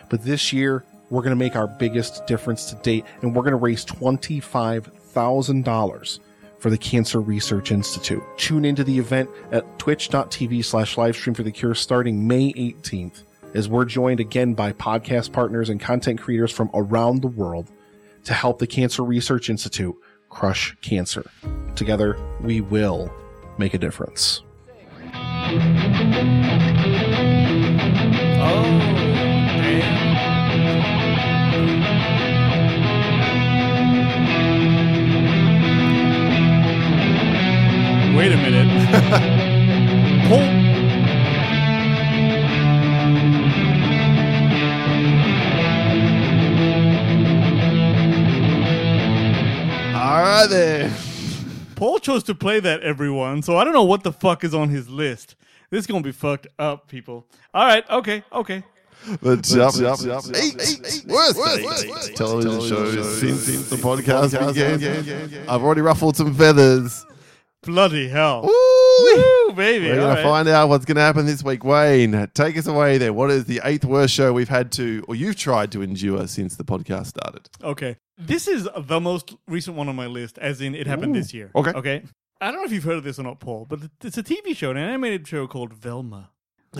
But 0.10 0.24
this 0.24 0.52
year, 0.52 0.84
we're 1.12 1.22
going 1.22 1.30
to 1.30 1.36
make 1.36 1.56
our 1.56 1.68
biggest 1.68 2.26
difference 2.26 2.72
to 2.72 2.76
date, 2.78 3.06
and 3.22 3.36
we're 3.36 3.44
going 3.44 3.52
to 3.52 3.58
raise 3.58 3.86
$25,000 3.86 6.20
for 6.58 6.72
the 6.72 6.78
Cancer 6.80 7.22
Research 7.22 7.72
Institute. 7.72 8.24
Tune 8.38 8.66
into 8.66 8.84
the 8.84 8.98
event 8.98 9.30
at 9.52 9.78
twitch.tv 9.78 10.66
slash 10.66 10.96
livestream 10.96 11.36
for 11.36 11.44
the 11.44 11.52
cure 11.52 11.76
starting 11.76 12.28
May 12.28 12.52
18th 12.54 13.22
as 13.54 13.70
we're 13.70 13.86
joined 13.86 14.20
again 14.20 14.56
by 14.56 14.74
podcast 14.74 15.34
partners 15.34 15.70
and 15.70 15.80
content 15.80 16.20
creators 16.20 16.52
from 16.52 16.72
around 16.74 17.22
the 17.22 17.28
world 17.28 17.70
to 18.24 18.34
help 18.34 18.58
the 18.58 18.66
Cancer 18.68 19.04
Research 19.04 19.52
Institute 19.52 19.96
crush 20.30 20.76
cancer. 20.82 21.30
Together, 21.76 22.18
we 22.42 22.62
will 22.62 23.12
make 23.58 23.74
a 23.74 23.78
difference. 23.78 24.42
Oh. 28.42 28.80
Wait 38.16 38.32
a 38.34 38.38
minute. 38.38 38.68
Paul. 40.30 40.69
Right, 50.22 50.50
then. 50.50 50.94
Paul 51.76 52.00
chose 52.00 52.24
to 52.24 52.36
play 52.36 52.60
that 52.60 52.82
everyone, 52.82 53.42
so 53.42 53.58
I 53.58 53.64
don't 53.64 53.74
know 53.74 53.84
what 53.84 54.04
the 54.04 54.12
fuck 54.12 54.44
is 54.44 54.54
on 54.54 54.70
his 54.70 54.90
list. 54.90 55.36
This 55.70 55.82
is 55.82 55.88
gonna 55.88 56.04
be 56.04 56.12
fucked 56.12 56.48
up, 56.58 56.88
people. 56.88 57.28
All 57.54 57.66
right, 57.66 57.90
okay, 57.90 58.24
okay. 58.34 58.64
The 59.22 59.38
top, 59.38 59.76
eight, 60.36 60.56
eight, 60.62 60.80
eight, 60.86 61.06
worst, 61.08 61.38
worst, 61.38 62.16
television 62.16 62.60
shows 62.62 63.20
since, 63.20 63.44
since 63.44 63.70
the 63.70 63.78
podcast 63.78 64.32
began. 64.54 65.48
I've 65.48 65.64
already 65.64 65.82
ruffled 65.82 66.18
some 66.18 66.34
feathers. 66.36 67.06
Bloody 67.64 68.10
hell. 68.10 68.44
Woo! 68.44 68.50
Woo, 68.50 69.54
baby. 69.54 69.86
We're 69.86 69.94
all 69.94 69.98
going 69.98 70.10
right. 70.10 70.16
to 70.18 70.24
find 70.24 70.48
out 70.48 70.70
what's 70.70 70.86
going 70.86 70.96
to 70.96 71.02
happen 71.02 71.26
this 71.26 71.44
week. 71.44 71.64
Wayne, 71.64 72.30
take 72.34 72.58
us 72.58 72.68
away 72.68 72.98
there. 72.98 73.12
What 73.14 73.32
is 73.32 73.46
the 73.46 73.62
eighth 73.64 73.86
worst 73.86 74.14
show 74.14 74.32
we've 74.34 74.50
had 74.50 74.72
to, 74.74 75.04
or 75.08 75.16
you've 75.16 75.36
tried 75.36 75.72
to 75.74 75.82
endure 75.82 76.28
since 76.28 76.56
the 76.56 76.64
podcast 76.64 77.08
started? 77.08 77.50
Okay. 77.64 77.98
This 78.20 78.48
is 78.50 78.68
the 78.78 79.00
most 79.00 79.34
recent 79.48 79.78
one 79.78 79.88
on 79.88 79.96
my 79.96 80.06
list, 80.08 80.38
as 80.38 80.60
in 80.60 80.76
it 80.76 80.88
happened 80.88 81.16
this 81.16 81.34
year. 81.34 81.52
Okay. 81.56 81.72
Okay. 81.72 82.04
I 82.42 82.52
don't 82.52 82.62
know 82.62 82.66
if 82.66 82.72
you've 82.72 82.84
heard 82.84 82.98
of 82.98 83.04
this 83.04 83.18
or 83.18 83.24
not, 83.24 83.40
Paul, 83.40 83.66
but 83.68 83.80
it's 84.04 84.18
a 84.18 84.24
TV 84.24 84.56
show, 84.56 84.72
an 84.72 84.78
animated 84.78 85.28
show 85.28 85.48
called 85.48 85.74
Velma. 85.74 86.30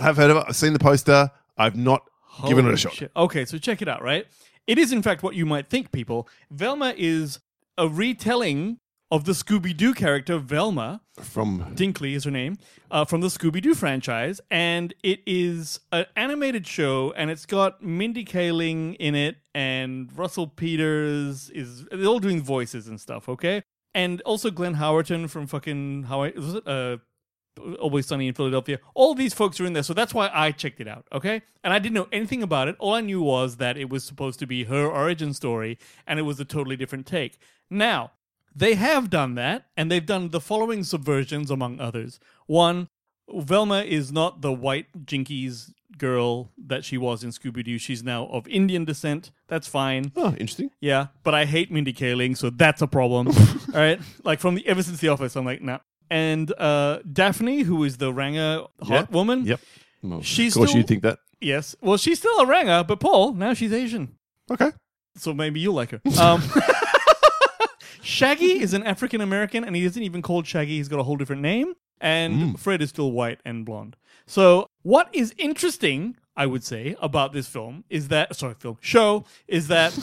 I've 0.00 0.16
heard 0.16 0.30
of 0.30 0.38
it. 0.38 0.44
I've 0.48 0.56
seen 0.56 0.72
the 0.72 0.78
poster. 0.78 1.30
I've 1.56 1.76
not 1.76 2.02
given 2.46 2.66
it 2.66 2.74
a 2.74 2.76
shot. 2.76 2.92
shit. 2.92 3.10
Okay, 3.16 3.44
so 3.44 3.58
check 3.58 3.82
it 3.82 3.88
out, 3.88 4.02
right? 4.02 4.26
It 4.66 4.78
is, 4.78 4.92
in 4.92 5.02
fact, 5.02 5.22
what 5.22 5.34
you 5.34 5.46
might 5.46 5.68
think, 5.68 5.92
people. 5.92 6.28
Velma 6.50 6.94
is 6.96 7.40
a 7.76 7.88
retelling 7.88 8.78
of 9.10 9.24
the 9.24 9.32
Scooby 9.32 9.76
Doo 9.76 9.92
character, 9.92 10.38
Velma. 10.38 11.00
From 11.18 11.74
Dinkley 11.74 12.14
is 12.14 12.24
her 12.24 12.30
name, 12.30 12.58
uh, 12.90 13.04
from 13.04 13.20
the 13.20 13.28
Scooby 13.28 13.60
Doo 13.60 13.74
franchise, 13.74 14.40
and 14.50 14.94
it 15.02 15.20
is 15.26 15.80
an 15.92 16.06
animated 16.16 16.66
show, 16.66 17.12
and 17.16 17.30
it's 17.30 17.44
got 17.44 17.82
Mindy 17.82 18.24
Kaling 18.24 18.96
in 18.98 19.14
it, 19.14 19.36
and 19.54 20.16
Russell 20.16 20.46
Peters 20.46 21.50
is 21.50 21.84
they're 21.86 22.06
all 22.06 22.20
doing 22.20 22.42
voices 22.42 22.86
and 22.86 23.00
stuff, 23.00 23.28
okay? 23.28 23.62
And 23.94 24.20
also 24.22 24.50
Glenn 24.50 24.76
Howerton 24.76 25.28
from 25.28 25.46
fucking 25.46 26.04
how 26.04 26.22
was 26.22 26.54
it? 26.54 26.66
Uh, 26.66 26.98
Always 27.78 28.06
Sunny 28.06 28.28
in 28.28 28.32
Philadelphia. 28.32 28.78
All 28.94 29.14
these 29.14 29.34
folks 29.34 29.60
are 29.60 29.66
in 29.66 29.74
there, 29.74 29.82
so 29.82 29.92
that's 29.92 30.14
why 30.14 30.30
I 30.32 30.52
checked 30.52 30.80
it 30.80 30.88
out. 30.88 31.06
Okay, 31.12 31.42
and 31.62 31.74
I 31.74 31.78
didn't 31.78 31.94
know 31.94 32.08
anything 32.12 32.42
about 32.42 32.68
it. 32.68 32.76
All 32.78 32.94
I 32.94 33.00
knew 33.02 33.20
was 33.20 33.56
that 33.56 33.76
it 33.76 33.90
was 33.90 34.04
supposed 34.04 34.38
to 34.38 34.46
be 34.46 34.64
her 34.64 34.86
origin 34.86 35.34
story, 35.34 35.76
and 36.06 36.18
it 36.18 36.22
was 36.22 36.40
a 36.40 36.44
totally 36.44 36.76
different 36.76 37.06
take. 37.06 37.38
Now 37.68 38.12
they 38.54 38.74
have 38.74 39.10
done 39.10 39.34
that, 39.36 39.66
and 39.76 39.90
they've 39.90 40.04
done 40.04 40.30
the 40.30 40.40
following 40.40 40.80
subversions, 40.80 41.50
among 41.50 41.80
others. 41.80 42.18
One, 42.46 42.88
Velma 43.32 43.82
is 43.82 44.10
not 44.12 44.40
the 44.42 44.52
white 44.52 44.86
Jinkies 45.06 45.72
girl 45.98 46.50
that 46.56 46.84
she 46.84 46.96
was 46.98 47.22
in 47.22 47.30
Scooby 47.30 47.62
Doo. 47.64 47.78
She's 47.78 48.02
now 48.02 48.26
of 48.26 48.48
Indian 48.48 48.84
descent. 48.84 49.30
That's 49.48 49.68
fine. 49.68 50.12
Oh, 50.16 50.30
interesting. 50.30 50.70
Yeah, 50.80 51.08
but 51.22 51.34
I 51.34 51.44
hate 51.44 51.70
Mindy 51.70 51.92
Kaling, 51.92 52.36
so 52.36 52.50
that's 52.50 52.82
a 52.82 52.86
problem. 52.86 53.28
All 53.74 53.74
right, 53.74 54.00
like 54.24 54.40
from 54.40 54.54
the 54.56 54.66
ever 54.66 54.82
since 54.82 54.98
The 55.00 55.08
Office, 55.08 55.36
I'm 55.36 55.44
like, 55.44 55.62
nah. 55.62 55.78
And 56.10 56.52
uh, 56.58 57.00
Daphne, 57.12 57.62
who 57.62 57.84
is 57.84 57.98
the 57.98 58.12
Ranger 58.12 58.62
hot 58.82 58.88
Yeah. 58.88 59.06
woman, 59.10 59.44
Yep. 59.44 59.60
Well, 60.02 60.22
She's 60.22 60.54
of 60.56 60.60
course, 60.60 60.70
still- 60.70 60.78
you'd 60.80 60.88
think 60.88 61.02
that. 61.02 61.18
yes, 61.40 61.76
well, 61.80 61.96
she's 61.98 62.18
still 62.18 62.36
a 62.40 62.46
Ranger, 62.46 62.82
but 62.88 62.98
Paul 62.98 63.34
now 63.34 63.54
she's 63.54 63.72
Asian, 63.72 64.16
Okay. 64.50 64.72
so 65.16 65.32
maybe 65.34 65.60
you'll 65.60 65.74
like 65.74 65.90
her. 65.92 66.00
Um, 66.18 66.42
Shaggy 68.10 68.60
is 68.60 68.74
an 68.74 68.82
African 68.82 69.20
American, 69.20 69.64
and 69.64 69.76
he 69.76 69.84
isn't 69.84 70.02
even 70.02 70.20
called 70.20 70.46
Shaggy. 70.46 70.76
He's 70.76 70.88
got 70.88 70.98
a 70.98 71.04
whole 71.04 71.16
different 71.16 71.42
name. 71.42 71.74
And 72.00 72.34
hmm. 72.34 72.52
Fred 72.54 72.82
is 72.82 72.90
still 72.90 73.12
white 73.12 73.40
and 73.44 73.64
blonde. 73.64 73.96
So, 74.26 74.66
what 74.82 75.08
is 75.12 75.34
interesting, 75.38 76.16
I 76.36 76.46
would 76.46 76.64
say, 76.64 76.96
about 77.00 77.32
this 77.32 77.46
film 77.46 77.84
is 77.88 78.08
that 78.08 78.34
sorry, 78.34 78.54
film 78.54 78.78
show 78.80 79.24
is 79.46 79.68
that 79.68 79.96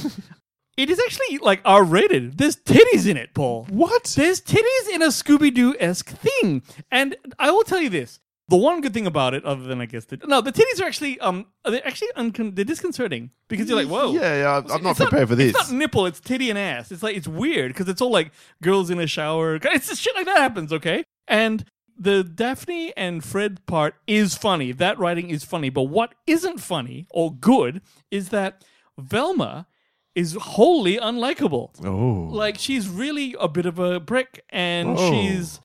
it 0.78 0.90
is 0.90 1.00
actually 1.00 1.40
like 1.40 1.62
R 1.66 1.84
rated. 1.84 2.38
There's 2.38 2.56
titties 2.56 3.08
in 3.08 3.18
it, 3.18 3.34
Paul. 3.34 3.66
What? 3.70 4.14
There's 4.16 4.42
titties 4.42 4.94
in 4.94 5.02
a 5.02 5.08
Scooby 5.08 5.54
Doo 5.54 5.76
esque 5.80 6.10
thing, 6.10 6.62
and 6.92 7.16
I 7.40 7.52
will 7.52 7.64
tell 7.64 7.82
you 7.82 7.90
this: 7.90 8.20
the 8.50 8.56
one 8.58 8.80
good 8.82 8.94
thing 8.94 9.08
about 9.08 9.34
it, 9.34 9.44
other 9.44 9.64
than 9.64 9.82
I 9.82 9.86
guess 9.86 10.06
the 10.06 10.18
no, 10.26 10.40
the 10.42 10.52
titties 10.54 10.82
are 10.82 10.86
actually 10.86 11.20
um 11.20 11.46
they're 11.66 11.86
actually 11.86 12.10
uncon- 12.16 12.56
they're 12.56 12.64
disconcerting 12.66 13.32
because 13.50 13.68
you're 13.68 13.78
like 13.78 13.88
whoa 13.90 14.14
Yeah, 14.14 14.36
yeah. 14.38 14.74
I'm 14.74 14.84
not 14.84 14.92
It's 14.92 15.00
prepared 15.02 15.28
for 15.30 15.36
this. 15.36 15.50
It's 15.56 15.70
not 15.72 15.78
nipple, 15.78 16.06
it's 16.06 16.20
titty 16.20 16.50
and 16.50 16.58
ass. 16.58 16.92
It's 16.92 17.04
like 17.04 17.16
it's 17.18 17.28
weird 17.28 17.74
because 17.74 17.90
it's 17.90 18.02
all 18.02 18.12
like 18.12 18.32
girls 18.64 18.90
in 18.90 19.00
a 19.00 19.08
shower. 19.08 19.56
It's 19.56 19.88
just 19.90 20.02
shit 20.02 20.16
like 20.16 20.26
that 20.26 20.38
happens, 20.38 20.72
okay? 20.72 21.04
And 21.28 21.66
the 22.00 22.24
Daphne 22.24 22.94
and 22.96 23.24
Fred 23.24 23.66
part 23.66 23.96
is 24.06 24.36
funny. 24.36 24.72
That 24.72 25.00
writing 25.00 25.30
is 25.30 25.44
funny. 25.44 25.70
But 25.70 25.84
what 25.84 26.14
isn't 26.28 26.60
funny 26.60 27.08
or 27.10 27.34
good 27.34 27.82
is 28.12 28.30
that 28.30 28.64
Velma 29.00 29.68
is 30.16 30.36
wholly 30.40 30.98
unlikable. 30.98 31.72
oh. 31.86 32.34
Like 32.36 32.58
she's 32.58 32.88
really 32.88 33.36
a 33.40 33.48
bit 33.48 33.66
of 33.66 33.78
a 33.80 34.00
brick, 34.00 34.44
and 34.50 34.96
Oh. 34.98 35.12
she's. 35.12 35.60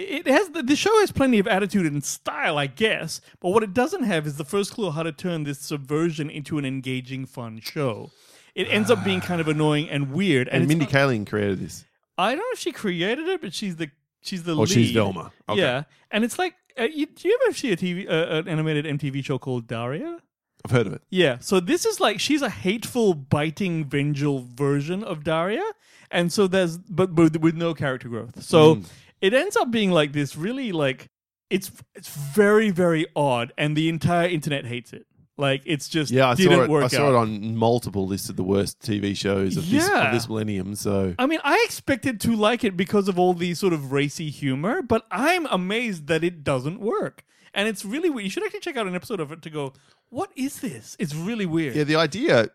It 0.00 0.26
has 0.28 0.50
the, 0.50 0.62
the 0.62 0.76
show 0.76 0.96
has 1.00 1.10
plenty 1.10 1.38
of 1.40 1.48
attitude 1.48 1.84
and 1.86 2.04
style, 2.04 2.56
I 2.56 2.68
guess. 2.68 3.20
But 3.40 3.50
what 3.50 3.62
it 3.64 3.74
doesn't 3.74 4.04
have 4.04 4.26
is 4.28 4.36
the 4.36 4.44
first 4.44 4.72
clue 4.74 4.90
how 4.92 5.02
to 5.02 5.10
turn 5.10 5.42
this 5.44 5.58
subversion 5.58 6.30
into 6.30 6.56
an 6.58 6.64
engaging, 6.64 7.26
fun 7.26 7.60
show. 7.60 8.10
It 8.54 8.68
ends 8.70 8.90
up 8.90 9.02
being 9.04 9.20
kind 9.20 9.40
of 9.40 9.48
annoying 9.48 9.90
and 9.90 10.12
weird. 10.12 10.46
And, 10.48 10.58
and 10.62 10.68
Mindy 10.68 10.86
Kaling 10.86 11.26
created 11.26 11.58
this. 11.58 11.84
I 12.16 12.30
don't 12.30 12.38
know 12.38 12.44
if 12.52 12.58
she 12.60 12.70
created 12.72 13.26
it, 13.26 13.40
but 13.40 13.52
she's 13.52 13.76
the 13.76 13.90
she's 14.22 14.44
the 14.44 14.52
Oh, 14.52 14.60
lead. 14.60 14.68
she's 14.70 14.90
Velma. 14.92 15.32
Okay. 15.48 15.60
Yeah, 15.60 15.84
and 16.10 16.24
it's 16.24 16.38
like, 16.38 16.54
uh, 16.78 16.84
you, 16.84 17.06
do 17.06 17.28
you 17.28 17.38
ever 17.44 17.52
see 17.54 17.70
a 17.72 17.76
TV 17.76 18.08
uh, 18.08 18.38
an 18.38 18.48
animated 18.48 18.84
MTV 18.84 19.24
show 19.24 19.38
called 19.38 19.66
Daria? 19.68 20.18
I've 20.64 20.70
heard 20.72 20.86
of 20.88 20.92
it. 20.94 21.02
Yeah, 21.10 21.38
so 21.40 21.60
this 21.60 21.84
is 21.86 22.00
like 22.00 22.18
she's 22.18 22.42
a 22.42 22.50
hateful, 22.50 23.14
biting, 23.14 23.84
vengeful 23.84 24.44
version 24.54 25.04
of 25.04 25.22
Daria, 25.22 25.62
and 26.10 26.32
so 26.32 26.48
there's 26.48 26.78
but, 26.78 27.14
but 27.14 27.36
with 27.36 27.54
no 27.54 27.74
character 27.74 28.08
growth. 28.08 28.42
So 28.42 28.76
Mm. 28.76 28.86
It 29.20 29.34
ends 29.34 29.56
up 29.56 29.70
being 29.70 29.90
like 29.90 30.12
this 30.12 30.36
really 30.36 30.72
like 30.72 31.06
it's 31.50 31.70
it's 31.94 32.08
very 32.08 32.70
very 32.70 33.06
odd, 33.16 33.52
and 33.58 33.76
the 33.76 33.88
entire 33.88 34.28
internet 34.28 34.66
hates 34.66 34.92
it. 34.92 35.06
Like 35.36 35.62
it's 35.66 35.88
just 35.88 36.10
Yeah, 36.10 36.30
I 36.30 36.34
didn't 36.34 36.52
saw 36.58 36.62
it. 36.64 36.68
work 36.70 36.84
I 36.84 36.88
saw 36.88 37.06
out. 37.06 37.10
it 37.10 37.16
on 37.16 37.56
multiple 37.56 38.06
lists 38.08 38.28
of 38.28 38.34
the 38.36 38.42
worst 38.42 38.80
TV 38.80 39.16
shows 39.16 39.56
of, 39.56 39.70
this, 39.70 39.88
of 39.88 40.12
this 40.12 40.28
millennium. 40.28 40.74
So 40.74 41.14
I 41.18 41.26
mean, 41.26 41.38
I 41.44 41.62
expected 41.64 42.20
to 42.22 42.34
like 42.34 42.64
it 42.64 42.76
because 42.76 43.06
of 43.08 43.18
all 43.20 43.34
the 43.34 43.54
sort 43.54 43.72
of 43.72 43.92
racy 43.92 44.30
humor, 44.30 44.82
but 44.82 45.06
I'm 45.12 45.46
amazed 45.46 46.08
that 46.08 46.24
it 46.24 46.42
doesn't 46.42 46.80
work. 46.80 47.22
And 47.54 47.68
it's 47.68 47.84
really 47.84 48.10
weird. 48.10 48.24
You 48.24 48.30
should 48.30 48.44
actually 48.44 48.60
check 48.60 48.76
out 48.76 48.86
an 48.88 48.94
episode 48.96 49.20
of 49.20 49.30
it 49.32 49.40
to 49.42 49.50
go, 49.50 49.72
what 50.10 50.30
is 50.36 50.58
this? 50.60 50.96
It's 50.98 51.14
really 51.14 51.46
weird. 51.46 51.76
yeah, 51.76 51.84
the 51.84 51.96
idea 51.96 52.48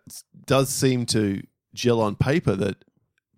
does 0.45 0.69
seem 0.69 1.05
to 1.07 1.41
gel 1.73 2.01
on 2.01 2.15
paper 2.15 2.53
that 2.55 2.83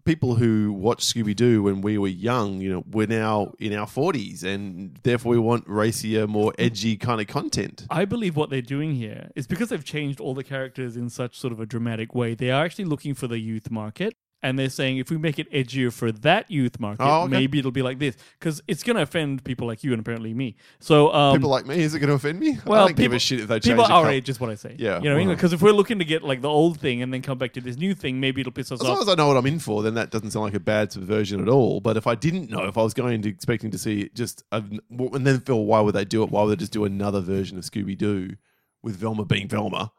people 0.06 0.36
who 0.36 0.72
watched 0.72 1.14
Scooby 1.14 1.36
Doo 1.36 1.64
when 1.64 1.82
we 1.82 1.98
were 1.98 2.08
young, 2.08 2.62
you 2.62 2.72
know, 2.72 2.84
we're 2.90 3.08
now 3.08 3.54
in 3.60 3.74
our 3.74 3.88
forties, 3.88 4.44
and 4.44 4.98
therefore 5.04 5.32
we 5.32 5.40
want 5.40 5.66
racier, 5.68 6.28
more 6.28 6.54
edgy 6.58 6.96
kind 6.96 7.20
of 7.20 7.28
content. 7.28 7.86
I 7.90 8.06
believe 8.06 8.36
what 8.36 8.50
they're 8.50 8.62
doing 8.62 8.96
here 8.96 9.32
is 9.36 9.48
because 9.48 9.70
they've 9.70 9.84
changed 9.84 10.20
all 10.20 10.34
the 10.34 10.44
characters 10.44 10.96
in 10.96 11.10
such 11.10 11.38
sort 11.38 11.52
of 11.52 11.60
a 11.60 11.66
dramatic 11.66 12.16
way. 12.16 12.36
They 12.36 12.52
are 12.52 12.64
actually 12.64 12.86
looking 12.86 13.14
for 13.14 13.28
the 13.28 13.40
youth 13.40 13.70
market. 13.72 14.16
And 14.46 14.60
they're 14.60 14.70
saying 14.70 14.98
if 14.98 15.10
we 15.10 15.18
make 15.18 15.40
it 15.40 15.52
edgier 15.52 15.92
for 15.92 16.12
that 16.12 16.52
youth 16.52 16.80
market, 16.80 17.04
Oh, 17.04 17.24
okay. 17.24 17.32
maybe 17.32 17.58
it'll 17.58 17.72
be 17.72 17.82
like 17.82 17.98
this 17.98 18.16
because 18.40 18.62
it's 18.68 18.84
going 18.84 18.96
to 18.96 19.02
offend 19.02 19.44
people 19.44 19.66
like 19.66 19.84
you 19.84 19.92
and 19.92 20.00
apparently 20.00 20.36
me. 20.36 20.56
So 20.80 21.12
um, 21.14 21.36
people 21.38 21.50
like 21.50 21.66
me, 21.66 21.80
is 21.82 21.96
it 21.96 22.00
going 22.00 22.10
to 22.10 22.14
offend 22.16 22.40
me? 22.40 22.60
well, 22.66 22.84
I 22.84 22.88
don't 22.88 22.96
give 22.96 23.06
people- 23.06 23.16
a 23.16 23.20
shit 23.20 23.40
if 23.40 23.48
they 23.48 23.56
change 23.56 23.64
people 23.76 23.88
the 23.88 23.92
our 23.94 24.04
col- 24.04 24.12
age 24.12 24.30
is 24.30 24.40
what 24.40 24.52
I 24.52 24.56
say. 24.56 24.76
Yeah, 24.78 25.02
you 25.02 25.10
know, 25.10 25.16
well. 25.18 25.28
because 25.30 25.52
if 25.52 25.62
we're 25.64 25.72
looking 25.72 25.98
to 25.98 26.06
get 26.06 26.24
like 26.24 26.42
the 26.42 26.50
old 26.50 26.80
thing 26.80 27.02
and 27.02 27.12
then 27.12 27.24
come 27.24 27.38
back 27.40 27.54
to 27.54 27.62
this 27.62 27.76
new 27.76 27.96
thing, 27.96 28.20
maybe 28.20 28.42
it'll 28.42 28.54
piss 28.54 28.72
us 28.72 28.80
As 28.80 28.82
off. 28.82 28.86
As 28.86 28.90
long 28.90 29.02
as 29.02 29.10
I 29.10 29.16
know 29.16 29.28
what 29.30 29.38
I'm 29.38 29.46
in 29.48 29.58
for, 29.58 29.82
then 29.82 29.96
that 29.96 30.12
doesn't 30.12 30.30
sound 30.30 30.46
like 30.46 30.54
a 30.54 30.60
bad 30.60 30.92
subversion 30.92 31.42
at 31.42 31.50
all. 31.50 31.82
But 31.82 31.98
if 31.98 32.06
I 32.06 32.14
didn't 32.14 32.52
know, 32.52 32.66
if 32.66 32.78
I 32.78 32.84
was 32.84 32.94
going 32.94 33.22
to 33.24 33.28
expecting 33.30 33.72
to 33.72 33.80
see 33.80 34.10
just, 34.14 34.44
a, 34.52 34.58
and 34.58 35.26
then 35.26 35.40
feel 35.40 35.66
why 35.66 35.82
would 35.82 35.96
they 35.96 36.06
do 36.06 36.22
it? 36.24 36.30
Why 36.30 36.44
would 36.44 36.52
they 36.52 36.62
just 36.62 36.72
do 36.74 36.86
another 36.86 37.20
version 37.20 37.58
of 37.58 37.64
Scooby 37.64 37.98
Doo 37.98 38.36
with 38.84 38.96
Velma 38.96 39.26
being 39.26 39.48
Velma? 39.48 39.92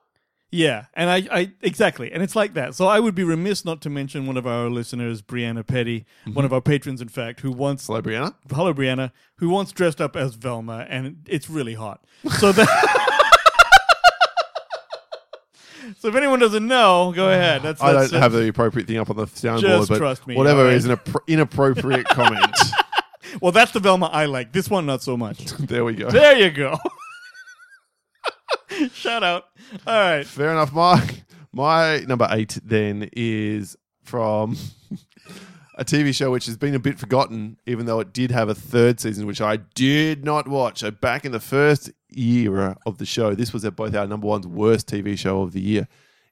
Yeah, 0.52 0.86
and 0.94 1.10
I, 1.10 1.16
I 1.30 1.52
exactly, 1.60 2.12
and 2.12 2.22
it's 2.22 2.36
like 2.36 2.54
that. 2.54 2.74
So 2.76 2.86
I 2.86 3.00
would 3.00 3.14
be 3.16 3.24
remiss 3.24 3.64
not 3.64 3.80
to 3.82 3.90
mention 3.90 4.26
one 4.26 4.36
of 4.36 4.46
our 4.46 4.70
listeners, 4.70 5.20
Brianna 5.20 5.66
Petty, 5.66 6.06
Mm-hmm. 6.22 6.34
one 6.34 6.44
of 6.44 6.52
our 6.52 6.60
patrons, 6.60 7.00
in 7.00 7.08
fact, 7.08 7.40
who 7.40 7.50
once 7.50 7.86
Hello, 7.88 8.00
Brianna. 8.00 8.34
hello 8.50 8.72
Brianna, 8.72 9.10
who 9.38 9.48
once 9.50 9.72
dressed 9.72 10.00
up 10.00 10.14
as 10.16 10.34
Velma, 10.34 10.86
and 10.88 11.26
it's 11.28 11.50
really 11.50 11.74
hot. 11.74 12.04
So 12.38 12.52
that. 12.52 13.12
So 15.98 16.08
if 16.08 16.16
anyone 16.16 16.40
doesn't 16.40 16.66
know, 16.66 17.12
go 17.14 17.28
ahead. 17.32 17.62
That's, 17.62 17.80
I 17.80 17.92
that's 17.92 18.10
don't 18.10 18.20
have 18.20 18.32
the 18.32 18.48
appropriate 18.48 18.88
thing 18.88 18.96
up 18.96 19.08
on 19.08 19.16
the 19.16 19.26
soundboard, 19.26 19.88
but 19.88 19.98
trust 19.98 20.26
me, 20.26 20.34
whatever 20.34 20.64
right? 20.64 20.74
is 20.74 20.84
an 20.84 20.96
appro- 20.96 21.24
inappropriate 21.28 22.06
comment. 22.08 22.56
well, 23.40 23.52
that's 23.52 23.70
the 23.70 23.78
Velma 23.80 24.06
I 24.06 24.24
like. 24.24 24.52
This 24.52 24.68
one, 24.68 24.84
not 24.84 25.02
so 25.02 25.16
much. 25.16 25.44
there 25.60 25.84
we 25.84 25.94
go. 25.94 26.10
There 26.10 26.36
you 26.38 26.50
go. 26.50 26.76
Shout 28.92 29.22
out. 29.22 29.46
All 29.86 29.98
right. 29.98 30.26
Fair 30.26 30.50
enough. 30.52 30.72
My 30.72 31.02
my 31.52 32.00
number 32.00 32.28
eight 32.30 32.58
then 32.64 33.08
is 33.12 33.76
from 34.02 34.56
a 35.76 35.84
TV 35.84 36.14
show 36.14 36.30
which 36.30 36.46
has 36.46 36.56
been 36.56 36.74
a 36.74 36.78
bit 36.78 36.98
forgotten, 36.98 37.58
even 37.66 37.86
though 37.86 38.00
it 38.00 38.12
did 38.12 38.30
have 38.30 38.48
a 38.48 38.54
third 38.54 39.00
season, 39.00 39.26
which 39.26 39.40
I 39.40 39.56
did 39.56 40.24
not 40.24 40.48
watch. 40.48 40.80
So 40.80 40.90
back 40.90 41.24
in 41.24 41.32
the 41.32 41.40
first 41.40 41.90
era 42.16 42.76
of 42.86 42.98
the 42.98 43.06
show, 43.06 43.34
this 43.34 43.52
was 43.52 43.64
at 43.64 43.76
both 43.76 43.94
our 43.94 44.06
number 44.06 44.26
one's 44.26 44.46
worst 44.46 44.88
TV 44.88 45.18
show 45.18 45.42
of 45.42 45.52
the 45.52 45.60
year. 45.60 45.88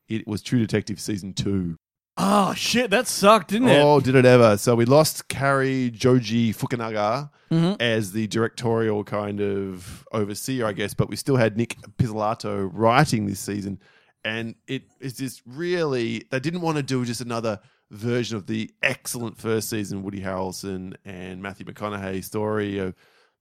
It 0.09 0.27
was 0.27 0.43
True 0.43 0.59
Detective 0.59 1.01
season 1.01 1.33
two. 1.33 1.77
Oh 2.17 2.55
shit, 2.55 2.91
that 2.91 3.09
sucked, 3.09 3.49
didn't 3.49 3.69
it? 3.69 3.81
Oh, 3.83 3.99
did 4.01 4.15
it 4.15 4.25
ever? 4.25 4.57
So 4.57 4.77
we 4.77 4.85
lost 4.85 5.29
Cary 5.29 5.91
Joji 5.91 6.53
Fukunaga 6.55 7.31
Mhm. 7.51 7.81
as 7.81 8.13
the 8.13 8.29
directorial 8.29 9.03
kind 9.03 9.41
of 9.41 10.07
overseer, 10.13 10.65
I 10.67 10.73
guess, 10.75 10.95
but 10.95 11.09
we 11.09 11.17
still 11.17 11.37
had 11.37 11.57
Nic 11.57 11.77
Pizzolatto 11.99 12.71
writing 12.73 13.27
this 13.27 13.41
season. 13.41 13.81
And 14.25 14.55
it 14.69 14.85
is 15.01 15.15
just 15.15 15.43
really, 15.45 16.25
they 16.31 16.39
didn't 16.41 16.61
want 16.61 16.77
to 16.77 16.83
do 16.85 17.05
just 17.05 17.21
another 17.21 17.59
version 17.91 18.37
of 18.37 18.47
the 18.47 18.71
excellent 18.83 19.37
first 19.37 19.69
season 19.69 20.03
Woody 20.05 20.21
Harrelson 20.21 20.95
and 21.05 21.43
Matthew 21.43 21.67
McConaughey 21.67 22.23
story. 22.25 22.81
Uh, 22.81 22.93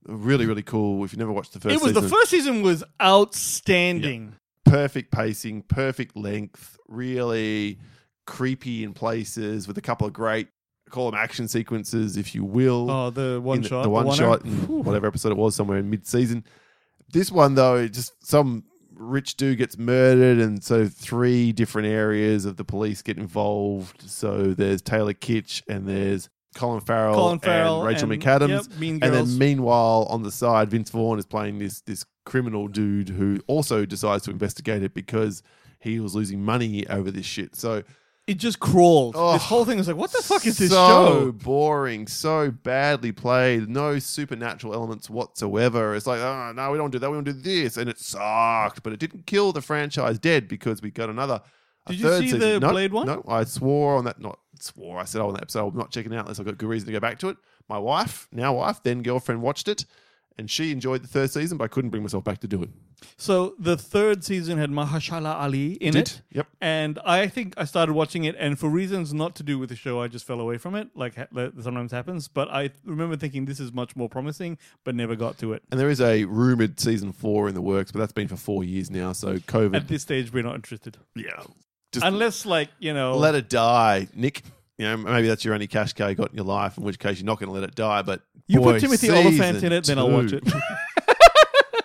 really, 0.08 0.46
really 0.48 0.64
cool. 0.64 1.06
If 1.06 1.14
you 1.14 1.20
never 1.20 1.32
watched 1.32 1.54
the 1.54 1.60
first 1.60 1.76
it 1.76 1.82
was 1.82 1.92
season, 1.94 2.04
the 2.04 2.10
first 2.10 2.32
season 2.32 2.62
was 2.64 2.84
outstanding. 3.02 4.34
perfect 4.66 5.12
pacing, 5.12 5.62
perfect 5.62 6.18
length, 6.18 6.78
really 6.88 7.78
creepy 8.26 8.84
in 8.84 8.94
places 8.94 9.68
with 9.68 9.78
a 9.78 9.82
couple 9.82 10.08
of 10.08 10.14
great, 10.14 10.48
call 10.90 11.12
them 11.12 11.20
action 11.20 11.48
sequences, 11.48 12.18
if 12.18 12.34
you 12.36 12.44
will. 12.44 12.90
Oh, 12.90 13.10
the 13.10 13.40
one 13.42 13.62
shot, 13.64 13.84
the 13.84 13.90
one 13.90 14.06
one-er? 14.06 14.18
shot, 14.18 14.46
in 14.46 14.84
whatever 14.84 15.08
episode 15.08 15.32
it 15.32 15.38
was, 15.38 15.56
somewhere 15.56 15.78
in 15.78 15.90
mid-season. 15.90 16.44
This 17.12 17.32
one 17.32 17.56
though, 17.56 17.88
just 17.88 18.14
some 18.26 18.64
rich 18.96 19.36
dude 19.36 19.58
gets 19.58 19.78
murdered, 19.78 20.40
and 20.40 20.64
so 20.64 20.88
three 20.88 21.52
different 21.52 21.88
areas 21.88 22.46
of 22.46 22.58
the 22.58 22.64
police 22.64 23.02
get 23.02 23.18
involved. 23.18 24.10
So 24.10 24.54
there's 24.54 24.82
Taylor 24.82 25.14
Kitsch, 25.14 25.62
and 25.68 25.88
there's 25.88 26.30
Colin 26.56 26.82
Farrell, 26.82 27.16
Colin 27.16 27.40
Farrell 27.40 27.80
and 27.80 27.88
Rachel 27.88 28.12
and- 28.12 28.22
McAdams, 28.22 28.50
yep, 28.80 29.02
and 29.02 29.14
then 29.14 29.38
meanwhile 29.38 30.06
on 30.10 30.24
the 30.24 30.32
side, 30.32 30.70
Vince 30.70 30.92
Vaughn 30.92 31.18
is 31.20 31.26
playing 31.26 31.60
this 31.60 31.82
this 31.82 32.06
criminal 32.26 32.68
dude 32.68 33.10
who 33.10 33.40
also 33.48 33.86
decides 33.86 34.24
to 34.24 34.32
investigate 34.32 34.82
it 34.84 34.94
because 34.94 35.44
he 35.80 36.00
was 36.00 36.16
losing 36.16 36.42
money 36.44 36.88
over 36.88 37.12
this 37.12 37.26
shit. 37.26 37.56
So 37.56 37.84
it 38.26 38.36
just 38.36 38.60
crawled. 38.60 39.16
Oh, 39.18 39.34
this 39.34 39.44
whole 39.44 39.66
thing 39.66 39.78
was 39.78 39.88
like, 39.88 39.98
what 39.98 40.12
the 40.12 40.22
fuck 40.22 40.46
is 40.46 40.58
this 40.58 40.72
show? 40.72 40.76
so 41.26 41.32
boring, 41.32 42.08
so 42.08 42.52
badly 42.52 43.12
played, 43.12 43.68
no 43.68 44.00
supernatural 44.00 44.74
elements 44.74 45.10
whatsoever. 45.10 45.96
It's 45.96 46.08
like, 46.08 46.22
oh 46.22 46.54
no, 46.56 46.72
we 46.72 46.78
don't 46.78 46.92
do 46.92 47.00
that, 47.00 47.10
we 47.10 47.18
don't 47.18 47.26
do 47.26 47.34
this, 47.34 47.78
and 47.78 47.90
it 47.90 48.00
sucked. 48.00 48.84
But 48.84 48.94
it 48.94 49.00
didn't 49.00 49.26
kill 49.26 49.52
the 49.52 49.62
franchise 49.62 50.20
dead 50.20 50.48
because 50.48 50.82
we 50.82 50.92
got 50.92 51.10
another. 51.10 51.42
Did 51.88 52.00
you 52.00 52.10
see 52.18 52.22
season. 52.22 52.40
the 52.40 52.60
No, 52.62 52.70
Blade 52.70 52.94
one? 52.94 53.08
No, 53.08 53.24
I 53.28 53.44
swore 53.44 53.98
on 53.98 54.06
that. 54.06 54.20
Not 54.22 54.40
swore. 54.58 55.00
I 55.00 55.04
said 55.04 55.22
oh, 55.22 55.28
on 55.28 55.34
that 55.34 55.42
episode, 55.42 55.68
I'm 55.68 55.78
not 55.78 55.92
checking 55.92 56.14
it 56.14 56.16
out 56.16 56.26
unless 56.26 56.40
I've 56.40 56.46
got 56.46 56.58
good 56.58 56.70
reason 56.70 56.86
to 56.88 56.94
go 56.94 57.02
back 57.02 57.20
to 57.20 57.30
it. 57.30 57.38
My 57.68 57.78
wife, 57.78 58.30
now 58.32 58.56
wife, 58.56 58.82
then 58.84 59.02
girlfriend, 59.02 59.42
watched 59.42 59.68
it, 59.68 59.86
and 60.38 60.50
she 60.50 60.72
enjoyed 60.72 61.04
the 61.04 61.08
third 61.08 61.32
season, 61.32 61.58
but 61.58 61.66
I 61.66 61.68
couldn't 61.68 61.90
bring 61.90 62.04
myself 62.04 62.24
back 62.24 62.40
to 62.40 62.48
do 62.48 62.64
it. 62.64 62.70
So 63.18 63.56
the 63.60 63.78
third 63.78 64.24
season 64.24 64.58
had 64.58 64.70
Mahershala 64.70 65.34
Ali 65.36 65.74
in 65.74 65.94
Did? 65.94 66.02
it. 66.08 66.22
Yep. 66.32 66.48
And 66.62 67.00
I 67.06 67.28
think 67.28 67.54
I 67.58 67.66
started 67.66 67.94
watching 67.94 68.24
it, 68.26 68.36
and 68.40 68.58
for 68.60 68.70
reasons 68.70 69.14
not 69.14 69.36
to 69.36 69.44
do 69.44 69.60
with 69.60 69.70
the 69.70 69.76
show, 69.76 70.02
I 70.02 70.08
just 70.08 70.26
fell 70.26 70.40
away 70.40 70.58
from 70.58 70.76
it, 70.76 70.90
like 70.96 71.16
ha- 71.16 71.28
that 71.34 71.54
sometimes 71.62 71.92
happens. 71.92 72.28
But 72.28 72.50
I 72.50 72.72
remember 72.86 73.16
thinking 73.16 73.46
this 73.46 73.60
is 73.60 73.72
much 73.74 73.96
more 73.96 74.10
promising, 74.10 74.58
but 74.84 74.96
never 74.96 75.16
got 75.16 75.38
to 75.40 75.54
it. 75.54 75.64
And 75.72 75.80
there 75.80 75.90
is 75.90 76.02
a 76.02 76.26
rumored 76.26 76.80
season 76.80 77.12
four 77.12 77.48
in 77.48 77.56
the 77.56 77.62
works, 77.62 77.92
but 77.92 78.00
that's 78.00 78.14
been 78.14 78.28
for 78.28 78.38
four 78.38 78.64
years 78.64 78.90
now. 78.90 79.14
So 79.14 79.38
COVID, 79.38 79.76
At 79.76 79.88
this 79.88 80.02
stage, 80.02 80.32
we're 80.34 80.44
not 80.44 80.56
interested, 80.56 80.98
yeah, 81.16 81.32
just 81.92 82.06
unless 82.06 82.46
like 82.46 82.70
you 82.80 82.94
know. 82.94 83.18
let 83.18 83.36
it 83.36 83.50
die, 83.50 84.08
Nick. 84.14 84.42
You 84.78 84.86
know, 84.88 84.98
maybe 84.98 85.28
that's 85.28 85.46
your 85.46 85.54
only 85.54 85.68
cash 85.68 85.94
cow 85.94 86.08
you 86.08 86.16
got 86.16 86.32
in 86.32 86.36
your 86.36 86.46
life, 86.46 86.78
in 86.78 86.84
which 86.84 86.98
case 86.98 87.20
you're 87.20 87.28
not 87.28 87.40
going 87.40 87.48
to 87.48 87.54
let 87.54 87.64
it 87.64 87.76
die. 87.76 88.02
But 88.02 88.22
you 88.48 88.60
boy, 88.60 88.74
put 88.74 88.82
Timothy 88.82 89.12
Olyphant 89.12 89.64
in 89.64 89.72
it, 89.72 89.86
then 89.86 90.00
I'll 90.00 90.10
watch 90.10 90.34
it. 90.34 90.44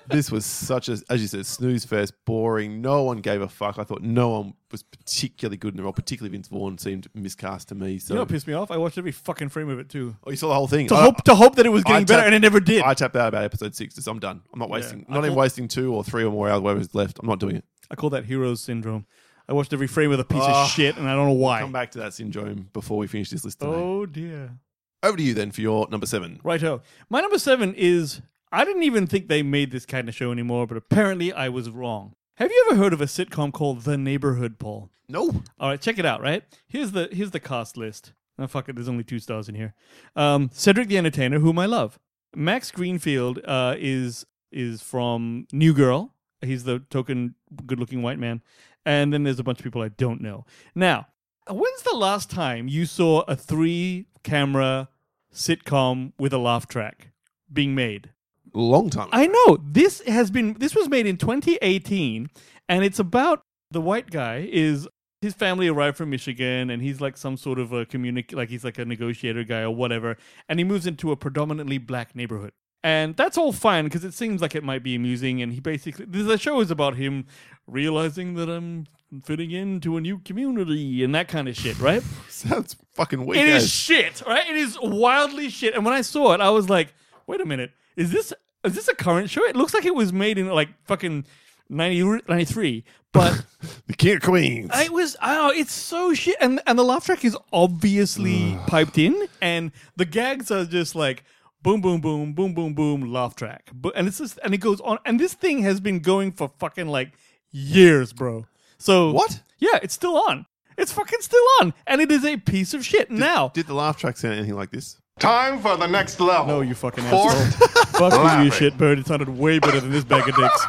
this 0.09 0.31
was 0.31 0.45
such 0.45 0.89
a, 0.89 0.99
as 1.11 1.21
you 1.21 1.29
said, 1.29 1.47
snooze 1.47 1.85
fest, 1.85 2.15
boring. 2.25 2.81
No 2.81 3.03
one 3.03 3.19
gave 3.19 3.41
a 3.41 3.49
fuck. 3.49 3.79
I 3.79 3.85
thought 3.85 4.03
no 4.03 4.29
one 4.31 4.55
was 4.71 4.83
particularly 4.83 5.57
good 5.57 5.75
in 5.75 5.77
the 5.77 5.83
role. 5.83 5.93
Particularly 5.93 6.31
Vince 6.31 6.49
Vaughn 6.49 6.79
seemed 6.79 7.09
miscast 7.15 7.69
to 7.69 7.75
me. 7.75 7.99
So, 7.99 8.15
you 8.15 8.17
know 8.17 8.23
what 8.23 8.31
pissed 8.31 8.47
me 8.47 8.55
off? 8.55 8.71
I 8.71 8.77
watched 8.77 8.99
every 8.99 9.13
fucking 9.13 9.49
frame 9.51 9.69
of 9.69 9.79
it 9.79 9.89
too. 9.89 10.17
oh, 10.25 10.31
you 10.31 10.37
saw 10.37 10.49
the 10.49 10.55
whole 10.55 10.67
thing. 10.67 10.87
To 10.89 10.95
I- 10.95 11.03
hope 11.03 11.23
to 11.25 11.35
hope 11.35 11.57
that 11.57 11.67
it 11.67 11.71
was 11.71 11.83
I 11.87 11.91
getting 11.91 12.07
better, 12.07 12.25
and 12.25 12.35
it 12.35 12.41
never 12.41 12.61
did. 12.61 12.83
I 12.83 12.95
tapped 12.95 13.17
out 13.17 13.29
about 13.29 13.45
episode 13.45 13.75
six. 13.75 13.95
Just, 13.95 14.09
I'm 14.09 14.19
done. 14.19 14.43
I'm 14.53 14.59
not 14.59 14.71
wasting. 14.71 15.07
I 15.09 15.15
not 15.15 15.25
even 15.25 15.37
wasting 15.37 15.69
two 15.69 15.95
or 15.95 16.05
three 16.05 16.25
or 16.25 16.31
more 16.31 16.49
hours. 16.49 16.61
Whatever's 16.61 16.95
left. 16.95 17.19
I'm 17.21 17.29
not 17.29 17.41
doing 17.41 17.57
it. 17.57 17.65
I 17.91 17.95
call 17.95 18.11
that 18.11 18.25
heroes 18.25 18.61
syndrome. 18.61 19.07
I 19.49 19.55
watched 19.55 19.73
every 19.73 19.87
frame 19.87 20.13
of 20.13 20.21
a 20.21 20.25
piece 20.25 20.43
of 20.43 20.51
ah, 20.51 20.67
shit, 20.67 20.99
and 20.99 21.09
I 21.09 21.15
don't 21.15 21.27
know 21.27 21.33
why. 21.33 21.61
Come 21.61 21.73
back 21.73 21.91
to 21.93 21.99
that 22.01 22.13
syndrome 22.13 22.69
before 22.75 22.99
we 22.99 23.07
finish 23.07 23.31
this 23.31 23.45
list 23.45 23.61
today. 23.61 23.73
Oh 23.73 24.05
dear. 24.05 24.59
Over 25.03 25.17
to 25.17 25.23
you 25.23 25.33
then 25.33 25.53
for 25.53 25.61
your 25.61 25.89
number 25.91 26.07
seven. 26.07 26.41
Righto. 26.43 26.83
My 27.09 27.21
number 27.21 27.39
seven 27.39 27.75
is 27.75 28.21
I 28.51 28.65
didn't 28.65 28.85
even 28.85 29.07
think 29.07 29.29
they 29.29 29.43
made 29.43 29.71
this 29.71 29.87
kind 29.87 30.09
of 30.09 30.15
show 30.15 30.33
anymore, 30.33 30.67
but 30.67 30.77
apparently 30.77 31.33
I 31.33 31.49
was 31.49 31.71
wrong. 31.71 32.15
Have 32.37 32.51
you 32.51 32.69
ever 32.71 32.81
heard 32.81 32.93
of 32.93 33.01
a 33.01 33.07
sitcom 33.07 33.53
called 33.53 33.83
The 33.83 33.99
Neighborhood, 33.99 34.59
Paul? 34.59 34.91
No. 35.09 35.43
All 35.59 35.71
right, 35.71 35.81
check 35.81 35.99
it 35.99 36.07
out. 36.07 36.21
Right 36.21 36.45
here's 36.69 36.93
the 36.93 37.09
here's 37.11 37.31
the 37.31 37.41
cast 37.41 37.77
list. 37.77 38.13
Oh 38.39 38.47
fuck 38.47 38.69
it, 38.69 38.77
there's 38.77 38.89
only 38.89 39.05
two 39.05 39.19
stars 39.19 39.49
in 39.49 39.55
here. 39.55 39.75
Um, 40.15 40.51
Cedric 40.53 40.89
the 40.89 40.99
Entertainer, 40.99 41.41
whom 41.41 41.59
I 41.59 41.67
love. 41.67 41.99
Max 42.37 42.71
Greenfield 42.71 43.41
uh, 43.45 43.75
is 43.79 44.27
is 44.53 44.83
from 44.83 45.47
New 45.53 45.75
Girl. 45.75 46.15
He's 46.41 46.65
the 46.65 46.81
token 46.91 47.35
good-looking 47.67 48.03
white 48.03 48.19
man. 48.19 48.43
And 48.87 49.13
then 49.13 49.25
there's 49.25 49.41
a 49.41 49.45
bunch 49.45 49.59
of 49.59 49.65
people 49.65 49.83
I 49.83 49.89
don't 49.89 50.21
know. 50.21 50.47
Now, 50.75 51.09
when's 51.51 51.83
the 51.83 51.97
last 51.97 52.31
time 52.31 52.69
you 52.69 52.87
saw 52.87 53.23
a 53.23 53.35
three-camera 53.35 54.89
sitcom 55.35 56.13
with 56.19 56.33
a 56.33 56.39
laugh 56.39 56.67
track 56.69 57.11
being 57.53 57.75
made? 57.75 58.13
Long 58.55 58.91
time. 58.91 59.09
I 59.13 59.27
know 59.27 59.59
this 59.63 60.01
has 60.07 60.31
been 60.31 60.55
this 60.55 60.75
was 60.75 60.89
made 60.89 61.07
in 61.07 61.17
2018 61.17 62.31
and 62.69 62.85
it's 62.85 62.99
about 62.99 63.43
the 63.71 63.81
white 63.81 64.11
guy 64.11 64.49
is 64.51 64.89
his 65.21 65.35
family 65.35 65.69
arrived 65.69 65.97
from 65.97 66.11
Michigan 66.11 66.71
and 66.71 66.81
he's 66.83 67.01
like 67.01 67.17
some 67.17 67.37
sort 67.37 67.59
of 67.59 67.73
a 67.73 67.85
communic 67.85 68.33
like 68.33 68.49
he's 68.49 68.65
like 68.65 68.79
a 68.79 68.85
negotiator 68.85 69.45
guy 69.45 69.63
or 69.63 69.75
whatever 69.75 70.17
and 70.49 70.59
he 70.61 70.65
moves 70.65 70.87
into 70.87 71.11
a 71.13 71.17
predominantly 71.17 71.79
black 71.79 72.15
neighborhood. 72.15 72.53
And 72.85 73.17
that's 73.17 73.37
all 73.37 73.53
fine 73.53 73.85
because 73.85 74.05
it 74.05 74.15
seems 74.15 74.41
like 74.41 74.55
it 74.55 74.63
might 74.63 74.85
be 74.85 74.95
amusing 74.95 75.43
and 75.43 75.53
he 75.53 75.61
basically 75.61 76.07
the 76.07 76.39
show 76.39 76.61
is 76.61 76.71
about 76.71 76.97
him 76.97 77.27
realizing 77.67 78.35
that 78.35 78.49
I'm 78.49 78.87
fitting 79.25 79.51
into 79.51 79.97
a 79.97 80.01
new 80.01 80.19
community 80.19 81.03
and 81.03 81.15
that 81.15 81.29
kind 81.29 81.49
of 81.49 81.57
shit, 81.57 81.79
right? 81.81 82.03
Sounds 82.29 82.77
fucking 82.95 83.27
weird. 83.27 83.47
It 83.47 83.55
is 83.55 83.71
shit, 83.71 84.23
right? 84.27 84.49
It 84.49 84.57
is 84.57 84.79
wildly 84.81 85.49
shit. 85.49 85.75
And 85.75 85.85
when 85.85 85.95
I 85.95 86.03
saw 86.03 86.33
it, 86.35 86.41
I 86.41 86.51
was 86.51 86.71
like, 86.71 86.95
wait 87.27 87.41
a 87.41 87.47
minute, 87.47 87.73
is 87.99 88.11
this 88.11 88.33
is 88.65 88.75
this 88.75 88.89
a 88.89 88.95
current 88.95 89.29
show? 89.29 89.45
It 89.45 89.57
looks 89.57 89.75
like 89.75 89.85
it 89.85 89.95
was 89.95 90.13
made 90.13 90.39
in 90.39 90.49
like 90.49 90.69
fucking 90.85 91.27
90, 91.69 92.23
93. 92.29 92.85
But 93.13 93.45
the 93.87 93.95
King 93.95 94.17
of 94.17 94.23
Queens. 94.23 94.71
it 94.75 94.93
was 94.93 95.17
oh, 95.23 95.51
it's 95.51 95.73
so 95.73 96.15
shit. 96.15 96.37
And 96.41 96.61
and 96.67 96.79
the 96.79 96.85
laugh 96.85 97.05
track 97.05 97.25
is 97.25 97.37
obviously 97.53 98.59
piped 98.67 98.99
in, 98.99 99.29
and 99.41 99.73
the 99.97 100.05
gags 100.05 100.51
are 100.51 100.65
just 100.65 100.95
like 100.95 101.25
boom, 101.63 101.81
boom, 101.81 102.01
boom, 102.01 102.33
boom, 102.35 102.55
boom, 102.55 102.75
boom, 102.75 103.13
laugh 103.13 103.35
track. 103.35 103.71
But 103.75 103.95
and 103.97 104.07
it's 104.07 104.19
just 104.19 104.39
and 104.45 104.55
it 104.55 104.59
goes 104.59 104.81
on. 104.81 104.99
And 105.05 105.19
this 105.19 105.35
thing 105.35 105.63
has 105.63 105.81
been 105.81 105.99
going 106.01 106.33
for 106.33 106.49
fucking 106.59 106.87
like 106.89 107.13
years, 107.51 108.13
bro. 108.13 108.47
So 108.79 109.11
What? 109.13 109.43
Yeah, 109.59 109.79
it's 109.83 109.95
still 109.95 110.17
on. 110.29 110.47
It's 110.77 110.93
fucking 110.93 111.21
still 111.23 111.45
on, 111.61 111.75
and 111.89 112.01
it 112.01 112.13
is 112.13 112.25
a 112.25 112.37
piece 112.37 112.73
of 112.73 112.85
shit. 112.87 113.11
now, 113.11 113.49
Did 113.49 113.67
the 113.67 113.75
laugh 113.75 113.97
track 113.97 114.17
sound 114.17 114.35
anything 114.35 114.55
like 114.55 114.71
this? 114.71 114.97
Time 115.19 115.61
for 115.61 115.77
the 115.77 115.87
next 115.87 116.21
level. 116.21 116.47
No, 116.47 116.61
you 116.61 116.75
fucking 116.75 117.05
Fourth 117.05 117.35
asshole. 117.35 118.11
Fuck 118.11 118.39
you, 118.39 118.45
you 118.45 118.51
shitbird. 118.51 118.99
It 118.99 119.07
sounded 119.07 119.29
way 119.29 119.59
better 119.59 119.81
than 119.81 119.91
this 119.91 120.05
bag 120.05 120.29
of 120.29 120.37
dicks. 120.37 120.67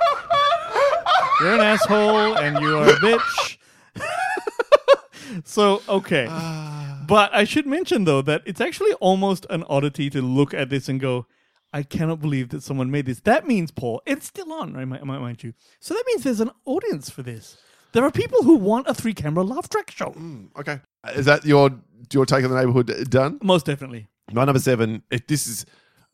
You're 1.41 1.53
an 1.53 1.59
asshole 1.61 2.37
and 2.37 2.59
you 2.59 2.77
are 2.77 2.89
a 2.89 2.93
bitch. 2.93 3.57
so, 5.45 5.81
okay. 5.87 6.25
But 7.07 7.33
I 7.33 7.43
should 7.43 7.65
mention, 7.67 8.05
though, 8.05 8.21
that 8.23 8.41
it's 8.45 8.59
actually 8.59 8.93
almost 8.93 9.45
an 9.49 9.63
oddity 9.69 10.09
to 10.09 10.21
look 10.21 10.53
at 10.53 10.69
this 10.69 10.89
and 10.89 10.99
go, 10.99 11.27
I 11.71 11.83
cannot 11.83 12.19
believe 12.19 12.49
that 12.49 12.63
someone 12.63 12.89
made 12.89 13.05
this. 13.05 13.19
That 13.21 13.47
means, 13.47 13.71
Paul, 13.71 14.01
it's 14.05 14.25
still 14.25 14.51
on, 14.51 14.73
right, 14.73 14.85
mi- 14.87 14.99
mi- 14.99 15.19
mind 15.19 15.43
you. 15.43 15.53
So 15.79 15.93
that 15.93 16.03
means 16.07 16.23
there's 16.23 16.39
an 16.39 16.51
audience 16.65 17.09
for 17.09 17.21
this. 17.21 17.57
There 17.93 18.03
are 18.03 18.11
people 18.11 18.43
who 18.43 18.55
want 18.55 18.87
a 18.87 18.93
three 18.93 19.13
camera 19.13 19.43
laugh 19.43 19.69
track 19.69 19.91
show. 19.91 20.11
Mm, 20.11 20.49
okay. 20.59 20.79
Is 21.15 21.25
that 21.25 21.45
your 21.45 21.71
your 22.11 22.25
take 22.25 22.43
on 22.43 22.51
the 22.51 22.55
neighborhood 22.57 23.09
done? 23.09 23.39
Most 23.41 23.65
definitely. 23.65 24.07
My 24.31 24.45
number 24.45 24.59
seven. 24.59 25.03
It, 25.11 25.27
this 25.27 25.47
is 25.47 25.65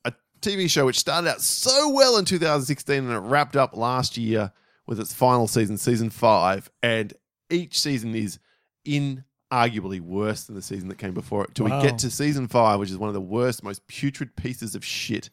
a 0.05 0.13
TV 0.41 0.69
show 0.69 0.85
which 0.85 0.99
started 0.99 1.29
out 1.29 1.41
so 1.41 1.89
well 1.89 2.17
in 2.17 2.25
2016 2.25 2.95
and 2.97 3.11
it 3.13 3.17
wrapped 3.19 3.55
up 3.55 3.75
last 3.75 4.17
year 4.17 4.51
with 4.87 4.99
its 4.99 5.13
final 5.13 5.47
season, 5.47 5.77
season 5.77 6.09
five. 6.09 6.69
And 6.83 7.13
each 7.49 7.79
season 7.79 8.15
is 8.15 8.39
inarguably 9.51 9.99
worse 10.01 10.43
than 10.45 10.55
the 10.55 10.61
season 10.61 10.89
that 10.89 10.97
came 10.97 11.13
before 11.13 11.43
it. 11.43 11.55
Till 11.55 11.67
Wow. 11.67 11.81
we 11.81 11.87
get 11.87 11.97
to 11.99 12.09
season 12.11 12.47
five, 12.47 12.79
which 12.79 12.89
is 12.91 12.97
one 12.97 13.07
of 13.09 13.13
the 13.13 13.21
worst, 13.21 13.63
most 13.63 13.85
putrid 13.87 14.35
pieces 14.35 14.75
of 14.75 14.83
shit 14.85 15.29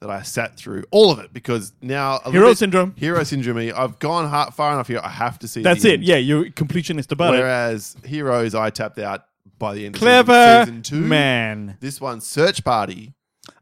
that 0.00 0.10
I 0.10 0.22
sat 0.22 0.56
through. 0.56 0.84
All 0.90 1.10
of 1.12 1.18
it 1.20 1.32
because 1.32 1.72
now 1.80 2.18
Hero 2.30 2.48
bit- 2.48 2.58
syndrome. 2.58 2.94
Hero 2.96 3.22
syndrome. 3.22 3.72
I've 3.76 3.98
gone 4.00 4.28
far 4.52 4.72
enough 4.72 4.88
here. 4.88 5.00
I 5.02 5.08
have 5.08 5.38
to 5.40 5.48
see. 5.48 5.62
That's 5.62 5.84
it. 5.84 5.94
end. 5.94 6.04
Yeah, 6.04 6.16
you're 6.16 6.46
completionist 6.46 7.12
about 7.12 7.34
it. 7.34 7.38
Whereas 7.38 7.96
Heroes, 8.04 8.54
I 8.54 8.70
tapped 8.70 8.98
out 8.98 9.26
by 9.58 9.74
the 9.74 9.86
end 9.86 9.94
of 9.96 10.00
Clever 10.00 10.62
season, 10.62 10.82
season 10.84 11.00
two. 11.00 11.06
man. 11.06 11.76
This 11.80 12.00
one, 12.00 12.20
Search 12.20 12.62
Party. 12.64 13.14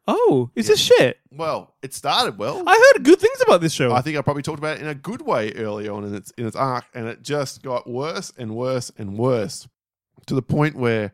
Oh, 0.06 0.50
is 0.56 0.66
this 0.66 0.80
shit? 0.80 1.18
Well, 1.30 1.74
it 1.82 1.94
started 1.94 2.36
well. 2.36 2.62
I 2.66 2.92
heard 2.94 3.04
good 3.04 3.20
things 3.20 3.40
about 3.42 3.60
this 3.60 3.72
show. 3.72 3.92
I 3.92 4.00
think 4.00 4.16
I 4.18 4.22
probably 4.22 4.42
talked 4.42 4.58
about 4.58 4.76
it 4.78 4.82
in 4.82 4.88
a 4.88 4.94
good 4.94 5.22
way 5.22 5.52
early 5.54 5.88
on 5.88 6.04
in 6.04 6.14
its 6.14 6.32
in 6.32 6.46
its 6.46 6.56
arc, 6.56 6.84
and 6.94 7.06
it 7.06 7.22
just 7.22 7.62
got 7.62 7.88
worse 7.88 8.32
and 8.36 8.56
worse 8.56 8.90
and 8.98 9.16
worse 9.16 9.68
to 10.26 10.34
the 10.34 10.42
point 10.42 10.74
where 10.76 11.12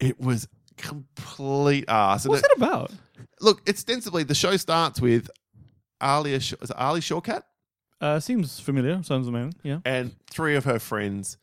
it 0.00 0.18
was 0.18 0.48
complete 0.76 1.84
ass. 1.88 2.24
And 2.24 2.30
What's 2.30 2.42
it- 2.44 2.50
it 2.52 2.56
about? 2.56 2.92
look, 3.40 3.68
ostensibly, 3.68 4.22
the 4.24 4.34
show 4.34 4.56
starts 4.56 5.00
with 5.00 5.30
Alia, 6.02 6.36
is 6.36 6.52
it 6.52 6.70
Ali 6.76 7.00
Shawkat 7.00 7.42
Uh, 8.00 8.20
seems 8.20 8.58
familiar. 8.58 9.02
Sounds 9.02 9.28
amazing. 9.28 9.54
Yeah. 9.62 9.78
and 9.84 10.14
three 10.30 10.56
of 10.56 10.64
her 10.64 10.78
friends, 10.78 11.36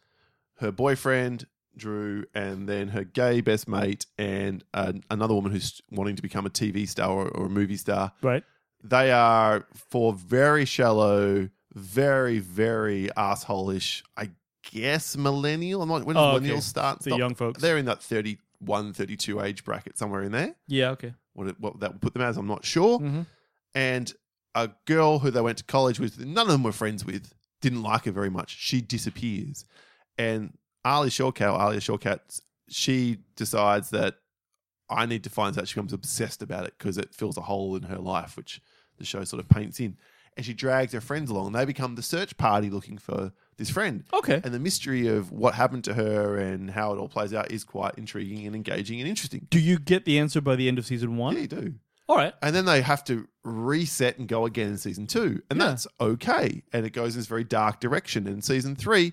her 0.59 0.71
boyfriend 0.71 1.45
Drew, 1.77 2.25
and 2.33 2.67
then 2.67 2.89
her 2.89 3.03
gay 3.03 3.41
best 3.41 3.67
mate, 3.67 4.05
and 4.17 4.63
uh, 4.73 4.93
another 5.09 5.33
woman 5.33 5.51
who's 5.51 5.81
wanting 5.89 6.15
to 6.15 6.21
become 6.21 6.45
a 6.45 6.49
TV 6.49 6.87
star 6.87 7.09
or, 7.11 7.27
or 7.29 7.45
a 7.45 7.49
movie 7.49 7.77
star. 7.77 8.11
Right. 8.21 8.43
They 8.83 9.11
are 9.11 9.65
for 9.73 10.13
very 10.13 10.65
shallow, 10.65 11.49
very 11.73 12.39
very 12.39 13.09
asshole-ish. 13.15 14.03
I 14.17 14.31
guess 14.71 15.15
millennial. 15.15 15.81
I'm 15.81 15.89
not. 15.89 16.03
When 16.03 16.15
does 16.15 16.23
Oh, 16.33 16.37
okay. 16.37 16.47
millennials 16.49 16.63
start? 16.63 16.99
The 16.99 17.11
Stop. 17.11 17.19
young 17.19 17.35
folks. 17.35 17.61
They're 17.61 17.77
in 17.77 17.85
that 17.85 18.01
31, 18.01 18.93
32 18.93 19.41
age 19.41 19.63
bracket 19.63 19.97
somewhere 19.97 20.23
in 20.23 20.31
there. 20.31 20.55
Yeah. 20.67 20.89
Okay. 20.91 21.13
What 21.33 21.47
it, 21.47 21.59
what 21.59 21.79
that 21.79 21.93
would 21.93 22.01
put 22.01 22.13
them 22.13 22.21
as, 22.23 22.37
I'm 22.37 22.47
not 22.47 22.65
sure. 22.65 22.99
Mm-hmm. 22.99 23.21
And 23.75 24.13
a 24.53 24.69
girl 24.85 25.19
who 25.19 25.31
they 25.31 25.41
went 25.41 25.59
to 25.59 25.63
college 25.63 25.99
with, 25.99 26.19
none 26.19 26.45
of 26.47 26.51
them 26.51 26.63
were 26.63 26.73
friends 26.73 27.05
with, 27.05 27.33
didn't 27.61 27.83
like 27.83 28.05
her 28.05 28.11
very 28.11 28.29
much. 28.29 28.57
She 28.59 28.81
disappears, 28.81 29.63
and 30.17 30.51
Ali 30.85 31.09
Shawkat, 31.09 31.59
Alia 31.59 31.79
Shawkat, 31.79 32.41
she 32.69 33.17
decides 33.35 33.89
that 33.91 34.15
I 34.89 35.05
need 35.05 35.23
to 35.23 35.29
find 35.29 35.57
out. 35.57 35.67
She 35.67 35.75
becomes 35.75 35.93
obsessed 35.93 36.41
about 36.41 36.65
it 36.65 36.73
because 36.77 36.97
it 36.97 37.13
fills 37.13 37.37
a 37.37 37.41
hole 37.41 37.75
in 37.75 37.83
her 37.83 37.97
life, 37.97 38.35
which 38.35 38.61
the 38.97 39.05
show 39.05 39.23
sort 39.23 39.41
of 39.41 39.47
paints 39.49 39.79
in. 39.79 39.97
And 40.37 40.45
she 40.45 40.53
drags 40.53 40.93
her 40.93 41.01
friends 41.01 41.29
along. 41.29 41.47
and 41.47 41.55
They 41.55 41.65
become 41.65 41.95
the 41.95 42.01
search 42.01 42.37
party 42.37 42.69
looking 42.69 42.97
for 42.97 43.33
this 43.57 43.69
friend. 43.69 44.05
Okay. 44.13 44.39
And 44.43 44.53
the 44.53 44.59
mystery 44.59 45.07
of 45.07 45.29
what 45.31 45.55
happened 45.55 45.83
to 45.85 45.93
her 45.93 46.37
and 46.37 46.71
how 46.71 46.93
it 46.93 46.97
all 46.97 47.09
plays 47.09 47.33
out 47.33 47.51
is 47.51 47.63
quite 47.65 47.95
intriguing 47.97 48.45
and 48.47 48.55
engaging 48.55 48.99
and 49.01 49.09
interesting. 49.09 49.47
Do 49.49 49.59
you 49.59 49.77
get 49.77 50.05
the 50.05 50.19
answer 50.19 50.39
by 50.39 50.55
the 50.55 50.67
end 50.69 50.79
of 50.79 50.85
season 50.85 51.17
one? 51.17 51.35
Yeah, 51.35 51.41
you 51.41 51.47
do. 51.47 51.73
All 52.07 52.15
right. 52.15 52.33
And 52.41 52.55
then 52.55 52.63
they 52.65 52.81
have 52.81 53.03
to 53.05 53.27
reset 53.43 54.17
and 54.19 54.27
go 54.27 54.45
again 54.45 54.69
in 54.69 54.77
season 54.77 55.05
two. 55.05 55.41
And 55.49 55.59
Yeah. 55.59 55.67
that's 55.67 55.87
okay. 55.99 56.63
And 56.71 56.85
it 56.85 56.91
goes 56.91 57.15
in 57.15 57.19
this 57.19 57.27
very 57.27 57.43
dark 57.43 57.79
direction. 57.81 58.25
In 58.25 58.41
season 58.41 58.75
three, 58.77 59.11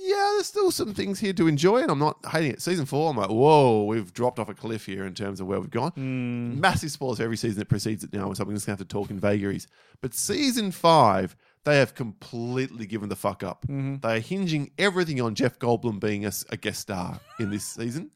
yeah, 0.00 0.30
there's 0.34 0.46
still 0.46 0.70
some 0.70 0.94
things 0.94 1.18
here 1.20 1.32
to 1.34 1.48
enjoy. 1.48 1.78
And 1.82 1.90
I'm 1.90 1.98
not 1.98 2.18
hating 2.30 2.52
it. 2.52 2.62
Season 2.62 2.86
four, 2.86 3.10
I'm 3.10 3.16
like, 3.16 3.30
whoa, 3.30 3.84
we've 3.84 4.12
dropped 4.12 4.38
off 4.38 4.48
a 4.48 4.54
cliff 4.54 4.86
here 4.86 5.04
in 5.06 5.14
terms 5.14 5.40
of 5.40 5.46
where 5.46 5.60
we've 5.60 5.70
gone. 5.70 5.90
Hmm. 5.92 6.60
Massive 6.60 6.90
spoilers 6.90 7.18
for 7.18 7.24
every 7.24 7.36
season 7.36 7.58
that 7.58 7.68
precedes 7.68 8.04
it 8.04 8.12
now. 8.12 8.32
So 8.32 8.44
I'm 8.44 8.50
just 8.54 8.66
going 8.66 8.76
to 8.76 8.82
have 8.82 8.88
to 8.88 8.92
talk 8.92 9.10
in 9.10 9.18
vagaries. 9.18 9.66
But 10.00 10.14
season 10.14 10.70
five, 10.70 11.36
they 11.64 11.78
have 11.78 11.94
completely 11.94 12.86
given 12.86 13.08
the 13.08 13.16
fuck 13.16 13.42
up. 13.42 13.62
Mm-hmm. 13.66 13.96
They 14.06 14.16
are 14.16 14.20
hinging 14.20 14.70
everything 14.78 15.20
on 15.20 15.34
Jeff 15.34 15.58
Goldblum 15.58 16.00
being 16.00 16.24
a 16.24 16.56
guest 16.56 16.80
star 16.80 17.20
in 17.40 17.50
this 17.50 17.64
season. 17.64 18.10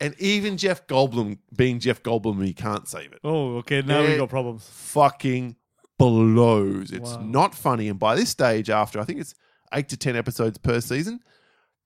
And 0.00 0.14
even 0.20 0.56
Jeff 0.56 0.86
Goldblum 0.86 1.38
being 1.56 1.78
Jeff 1.78 2.02
Goldblum, 2.02 2.44
he 2.44 2.52
can't 2.52 2.88
save 2.88 3.12
it 3.12 3.20
Oh, 3.22 3.56
okay. 3.58 3.82
Now 3.82 4.02
we've 4.02 4.18
got 4.18 4.28
problems. 4.28 4.68
fucking 4.68 5.56
blows. 5.98 6.90
It's 6.90 7.12
Wow. 7.14 7.22
not 7.22 7.54
funny. 7.54 7.88
And 7.88 7.98
by 7.98 8.16
this 8.16 8.28
stage, 8.30 8.68
after 8.68 8.98
I 9.00 9.04
think 9.04 9.20
it's 9.20 9.34
eight 9.74 9.88
to 9.90 9.96
10 9.96 10.16
episodes 10.16 10.58
per 10.58 10.80
season, 10.80 11.20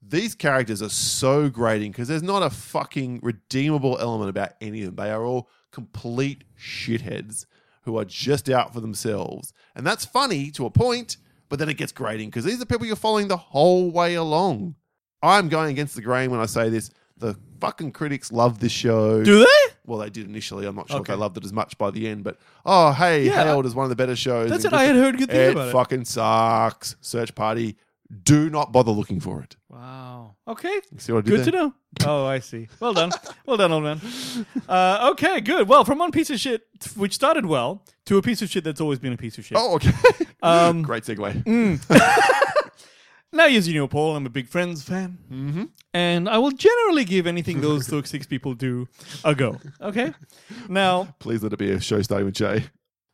these 0.02 0.34
characters 0.34 0.82
are 0.82 0.88
so 0.88 1.48
grating 1.48 1.90
because 1.90 2.08
there's 2.08 2.22
not 2.22 2.42
a 2.42 2.50
fucking 2.50 3.20
redeemable 3.22 3.98
element 3.98 4.30
about 4.30 4.52
any 4.60 4.82
of 4.82 4.86
them. 4.86 5.04
They 5.04 5.10
are 5.10 5.24
all 5.24 5.48
complete 5.72 6.44
shitheads 6.58 7.46
who 7.82 7.98
are 7.98 8.04
just 8.04 8.50
out 8.50 8.72
for 8.72 8.80
themselves. 8.80 9.52
And 9.74 9.86
that's 9.86 10.04
funny 10.04 10.50
to 10.52 10.66
a 10.66 10.70
point, 10.70 11.16
but 11.48 11.58
then 11.58 11.68
it 11.68 11.76
gets 11.76 11.92
grating 11.92 12.28
because 12.28 12.44
these 12.44 12.60
are 12.60 12.66
people 12.66 12.86
you're 12.86 12.96
following 12.96 13.28
the 13.28 13.36
whole 13.36 13.90
way 13.90 14.14
along. 14.14 14.74
I'm 15.22 15.48
going 15.48 15.70
against 15.70 15.94
the 15.94 16.02
grain 16.02 16.30
when 16.30 16.40
I 16.40 16.46
say 16.46 16.68
this. 16.68 16.90
The 17.16 17.38
fucking 17.60 17.92
critics 17.92 18.30
love 18.32 18.58
this 18.60 18.72
show. 18.72 19.22
Do 19.22 19.38
they? 19.40 19.72
Well, 19.86 19.98
they 20.00 20.10
did 20.10 20.26
initially. 20.28 20.66
I'm 20.66 20.74
not 20.76 20.88
sure 20.88 21.00
Okay. 21.00 21.12
if 21.12 21.16
they 21.16 21.20
loved 21.20 21.36
it 21.36 21.44
as 21.44 21.52
much 21.52 21.76
by 21.78 21.90
the 21.90 22.08
end, 22.08 22.24
but 22.24 22.38
oh, 22.64 22.92
hey, 22.92 23.26
Yeah, 23.26 23.44
hailed 23.44 23.66
as 23.66 23.74
one 23.74 23.84
of 23.84 23.90
the 23.90 23.96
better 23.96 24.16
shows. 24.16 24.50
That's 24.50 24.64
and 24.64 24.74
it. 24.74 24.76
I 24.76 24.84
had 24.84 24.96
heard 24.96 25.16
good 25.18 25.30
things 25.30 25.52
about 25.52 25.68
it. 25.68 25.72
fucking 25.72 26.04
sucks. 26.04 26.96
Search 27.00 27.34
Party. 27.34 27.76
Do 28.22 28.48
not 28.50 28.70
bother 28.72 28.92
looking 28.92 29.18
for 29.18 29.42
it. 29.42 29.56
Wow. 29.68 30.36
Okay. 30.46 30.80
See 30.96 31.12
what 31.12 31.18
I 31.18 31.20
did 31.22 31.30
Good 31.38 31.44
to 31.46 31.50
there? 31.50 31.60
know. 31.62 31.74
Oh, 32.04 32.24
I 32.26 32.38
see. 32.38 32.68
Well 32.78 32.92
done. 32.94 33.10
well 33.46 33.56
done, 33.56 33.72
old 33.72 33.82
man. 33.82 34.00
Uh, 34.68 35.08
okay, 35.12 35.40
good. 35.40 35.68
Well, 35.68 35.84
from 35.84 35.98
one 35.98 36.12
piece 36.12 36.30
of 36.30 36.38
shit, 36.38 36.62
which 36.96 37.14
started 37.14 37.46
well, 37.46 37.82
to 38.04 38.16
a 38.16 38.22
piece 38.22 38.42
of 38.42 38.48
shit 38.48 38.62
that's 38.62 38.80
always 38.80 39.00
been 39.00 39.12
a 39.12 39.16
piece 39.16 39.38
of 39.38 39.44
shit. 39.44 39.58
Oh, 39.60 39.74
okay. 39.76 39.92
Um, 40.42 40.82
Great 40.82 41.02
segue. 41.02 41.80
Now, 43.32 43.46
as 43.46 43.68
you 43.68 43.74
know, 43.74 43.88
Paul, 43.88 44.16
I'm 44.16 44.24
a 44.26 44.30
big 44.30 44.48
Friends 44.48 44.82
fan. 44.82 45.18
Mm-hmm. 45.30 45.64
And 45.92 46.28
I 46.28 46.38
will 46.38 46.52
generally 46.52 47.04
give 47.04 47.26
anything 47.26 47.60
those 47.60 47.86
six 48.08 48.26
people 48.26 48.54
do 48.54 48.88
a 49.24 49.34
go. 49.34 49.60
Okay? 49.80 50.12
Now, 50.68 51.14
Please 51.18 51.42
let 51.42 51.52
it 51.52 51.58
be 51.58 51.70
a 51.72 51.80
show 51.80 52.00
starting 52.02 52.26
with 52.26 52.34
Jay. 52.34 52.64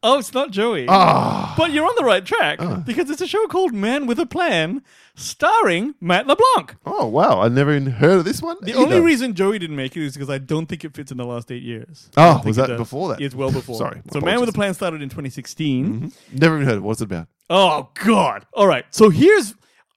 oh, 0.04 0.18
it's 0.18 0.34
not 0.34 0.50
Joey. 0.50 0.86
Ah, 0.88 1.54
But 1.56 1.70
you're 1.72 1.86
on 1.86 1.94
the 1.96 2.04
right 2.04 2.24
track 2.24 2.58
because 2.84 3.08
it's 3.10 3.20
a 3.20 3.26
show 3.26 3.46
called 3.46 3.72
Man 3.72 4.06
with 4.06 4.18
a 4.18 4.26
Plan 4.26 4.82
starring 5.14 5.94
Matt 6.00 6.26
LeBlanc. 6.26 6.74
oh 6.86 7.06
wow! 7.06 7.40
I 7.40 7.48
never 7.48 7.72
even 7.74 7.86
heard 7.92 8.18
of 8.18 8.24
this 8.24 8.42
one. 8.42 8.56
The 8.62 8.70
either. 8.72 8.80
only 8.80 9.00
reason 9.00 9.34
Joey 9.34 9.58
didn't 9.58 9.76
make 9.76 9.96
it 9.96 10.04
is 10.04 10.14
because 10.14 10.30
I 10.30 10.38
don't 10.38 10.66
think 10.66 10.84
it 10.84 10.94
fits 10.94 11.10
in 11.12 11.18
the 11.18 11.24
last 11.26 11.50
eight 11.52 11.62
years. 11.62 12.10
Oh, 12.16 12.22
I 12.22 12.26
don't 12.26 12.34
think 12.38 12.46
was 12.46 12.56
that 12.56 12.76
before 12.76 13.08
that? 13.10 13.20
It's 13.20 13.34
well 13.34 13.52
before. 13.52 13.76
Sorry, 13.76 14.02
So 14.12 14.20
my 14.20 14.26
Man 14.32 14.40
with 14.40 14.48
a. 14.48 14.52
Mm-hmm. 14.52 14.60
Plan 14.60 14.74
started 14.74 15.02
in 15.02 15.08
2016. 15.08 16.12
never 16.32 16.56
even 16.56 16.66
heard 16.66 16.78
of. 16.78 16.82
it. 16.84 16.86
What's 16.86 17.00
it 17.00 17.04
about? 17.04 17.28
Oh 17.50 17.90
God! 18.02 18.44
All 18.54 18.66
right. 18.66 18.84
So 18.90 19.08
here's, 19.10 19.54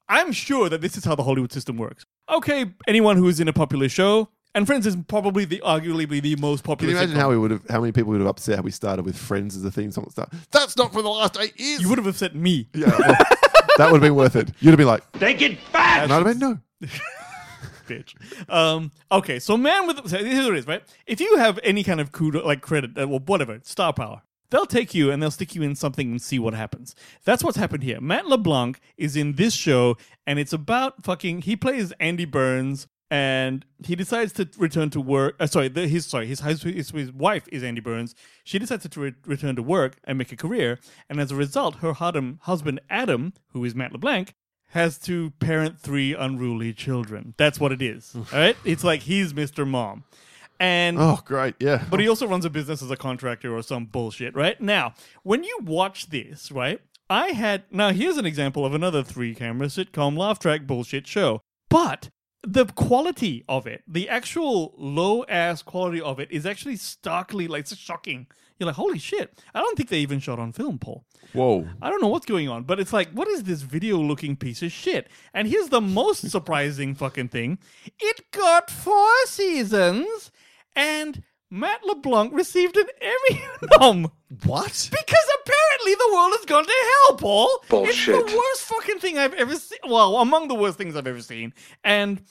I'm 0.08 0.32
sure 0.32 0.70
that 0.70 0.82
this 0.82 0.98
is 0.98 1.06
how 1.06 1.15
the 1.15 1.24
Hollywood 1.24 1.52
system 1.52 1.78
works. 1.78 2.06
Okay, 2.30 2.65
anyone 2.88 3.18
who 3.18 3.28
is 3.28 3.39
in 3.39 3.48
a 3.48 3.54
popular 3.54 3.89
show, 3.89 4.30
and 4.54 4.65
Friends 4.65 4.86
is 4.88 4.96
probably 5.08 5.46
the 5.46 5.62
arguably 5.65 6.22
the 6.22 6.36
most 6.38 6.63
Can 6.63 6.68
popular. 6.72 6.94
you 6.94 6.98
imagine 6.98 7.15
sitcom. 7.15 7.20
how 7.20 7.30
we 7.30 7.38
would 7.38 7.52
have, 7.52 7.62
how 7.70 7.82
many 7.82 7.91
people 7.91 8.12
would 8.12 8.22
have 8.22 8.28
upset 8.28 8.56
how 8.58 8.62
we 8.62 8.72
started 8.72 9.04
with 9.06 9.18
Friends 9.18 9.56
as 9.56 9.65
a 9.65 9.72
theme 9.72 9.91
song? 9.91 10.10
Start. 10.10 10.32
That's 10.52 10.78
not 10.78 10.94
for 10.94 11.02
the 11.02 11.10
last 11.10 11.38
eight 11.39 11.60
years. 11.60 11.82
you 11.82 11.89
would 11.89 11.98
have 11.98 12.08
upset 12.08 12.36
me? 12.36 12.68
yeah, 12.74 12.88
well, 12.88 13.15
that 13.78 13.91
would 13.91 13.96
have 13.96 14.02
been 14.02 14.15
worth 14.15 14.36
it. 14.36 14.52
You'd 14.60 14.72
have 14.72 14.78
been 14.78 14.88
like, 14.88 15.10
Take 15.13 15.41
it 15.41 15.58
back! 15.74 16.04
and 16.04 16.13
I'd 16.13 16.26
have 16.26 16.39
been 16.39 16.39
no. 16.39 16.88
bitch. 17.88 18.13
Um, 18.50 18.91
okay, 19.12 19.39
so 19.39 19.58
man 19.58 19.88
with 19.88 20.08
so 20.10 20.18
here's 20.18 20.46
what 20.46 20.56
it 20.56 20.60
is, 20.60 20.68
right? 20.68 20.84
If 21.06 21.20
you 21.20 21.38
have 21.38 21.60
any 21.63 21.84
kind 21.84 22.00
of 22.02 22.12
kudo, 22.12 22.44
like 22.44 22.62
credit, 22.62 22.98
uh, 22.98 23.08
well, 23.08 23.20
whatever, 23.20 23.60
star 23.63 23.94
power, 23.94 24.22
they'll 24.49 24.65
take 24.65 24.93
you 24.93 25.12
and 25.12 25.21
they'll 25.21 25.31
stick 25.31 25.55
you 25.55 25.62
in 25.62 25.75
something 25.75 26.12
and 26.12 26.21
see 26.21 26.39
what 26.39 26.53
happens. 26.53 26.95
That's 27.23 27.43
what's 27.43 27.58
happened 27.58 27.84
here. 27.84 27.99
Matt 28.01 28.27
LeBlanc 28.27 28.79
is 28.97 29.15
in 29.15 29.34
this 29.34 29.53
show, 29.53 29.97
and 30.25 30.39
it's 30.39 30.53
about 30.53 31.03
fucking. 31.03 31.43
He 31.43 31.55
plays 31.55 31.91
Andy 31.99 32.25
Burns. 32.25 32.88
And 33.12 33.63
he 33.86 33.95
decides 33.95 34.34
to 34.34 34.49
return 34.58 34.89
to 34.89 34.99
work. 34.99 35.36
Uh, 35.39 35.45
sorry, 35.45 35.67
the, 35.67 35.88
his 35.88 36.08
sorry 36.08 36.25
his, 36.25 36.39
his 36.39 36.89
his 36.89 37.12
wife 37.13 37.47
is 37.51 37.63
Andy 37.63 37.79
Burns. 37.79 38.15
She 38.43 38.58
decides 38.58 38.89
to 38.89 38.99
re- 38.99 39.13
return 39.27 39.55
to 39.58 39.62
work 39.62 39.97
and 40.05 40.17
make 40.17 40.31
a 40.31 40.36
career. 40.36 40.79
And 41.08 41.21
as 41.21 41.31
a 41.31 41.36
result, 41.36 41.75
her 41.77 41.93
husband, 41.93 42.39
husband 42.41 42.81
Adam, 42.89 43.34
who 43.49 43.63
is 43.63 43.75
Matt 43.75 43.91
LeBlanc, 43.91 44.34
has 44.69 44.97
to 44.99 45.29
parent 45.39 45.79
three 45.79 46.13
unruly 46.13 46.73
children. 46.73 47.34
That's 47.38 47.60
what 47.60 47.71
it 47.71 47.81
is. 47.81 48.13
all 48.15 48.25
right, 48.34 48.58
it's 48.65 48.84
like 48.84 49.01
he's 49.03 49.34
Mr. 49.34 49.67
Mom, 49.67 50.03
and 50.60 50.98
Oh, 51.00 51.20
great. 51.26 51.56
Yeah. 51.60 51.86
but 51.89 52.00
he 52.00 52.08
also 52.08 52.28
runs 52.28 52.46
a 52.46 52.50
business 52.50 52.82
as 52.82 52.91
a 52.91 52.98
contractor 52.98 53.56
or 53.56 53.62
some 53.62 53.86
bullshit. 53.86 54.36
Right 54.36 54.60
now, 54.62 54.94
when 55.24 55.44
you 55.44 55.58
watch 55.63 56.10
this, 56.10 56.52
right, 56.52 56.80
I 57.10 57.28
had 57.30 57.63
now 57.72 57.91
here's 57.91 58.18
an 58.18 58.26
example 58.26 58.65
of 58.65 58.74
another 58.74 59.04
three 59.04 59.36
camera 59.36 59.68
sitcom 59.68 60.18
laugh 60.18 60.39
track 60.39 60.65
bullshit 60.68 61.08
show, 61.08 61.41
but. 61.70 62.10
The 62.48 62.65
quality 62.68 63.44
of 63.50 63.65
it, 63.65 63.82
the 63.88 64.08
actual 64.08 64.76
low 64.78 65.24
ass 65.24 65.63
quality 65.63 66.00
of 66.00 66.20
it, 66.20 66.32
is 66.32 66.46
actually 66.46 66.76
starkly 66.76 67.48
like 67.48 67.62
it's 67.62 67.76
shocking. 67.76 68.28
You're 68.60 68.68
like, 68.68 68.76
holy 68.76 69.00
shit! 69.00 69.34
I 69.56 69.62
don't 69.62 69.76
think 69.76 69.89
they 69.89 69.98
even 69.98 70.20
shot 70.20 70.38
on 70.38 70.52
film, 70.52 70.78
Paul. 70.78 71.06
Whoa. 71.34 71.68
I 71.82 71.89
don't 71.89 72.04
know 72.04 72.08
what's 72.08 72.28
going 72.28 72.48
on, 72.48 72.62
but 72.62 72.80
it's 72.80 72.94
like, 72.94 73.10
what 73.13 73.28
is 73.28 73.46
this 73.46 73.63
video 73.63 73.98
looking 73.98 74.36
piece 74.36 74.62
of 74.62 74.72
shit? 74.72 75.08
And 75.34 75.48
here's 75.48 75.70
the 75.70 75.82
most 75.82 76.30
surprising 76.30 76.94
fucking 76.94 77.30
thing 77.30 77.58
it 78.00 78.30
got 78.32 78.70
four 78.70 79.10
seasons, 79.26 80.30
and 80.76 81.24
Matt 81.52 81.82
LeBlanc 81.84 82.34
received 82.34 82.76
an 82.78 82.88
Emmy 83.02 83.42
nom. 83.80 84.12
What? 84.46 84.90
Because 84.92 85.28
apparently 85.42 85.96
the 85.96 86.10
world 86.14 86.34
has 86.36 86.46
gone 86.46 86.66
to 86.66 86.74
hell, 87.08 87.18
Paul. 87.18 87.50
Bullshit. 87.70 88.16
It's 88.16 88.32
the 88.32 88.38
worst 88.38 88.62
fucking 88.64 89.00
thing 89.00 89.18
I've 89.18 89.34
ever 89.36 89.56
seen. 89.56 89.80
Well, 89.88 90.18
among 90.18 90.48
the 90.48 90.56
worst 90.56 90.78
things 90.78 90.96
I've 90.96 91.08
ever 91.08 91.22
seen. 91.22 91.54
And 91.84 92.22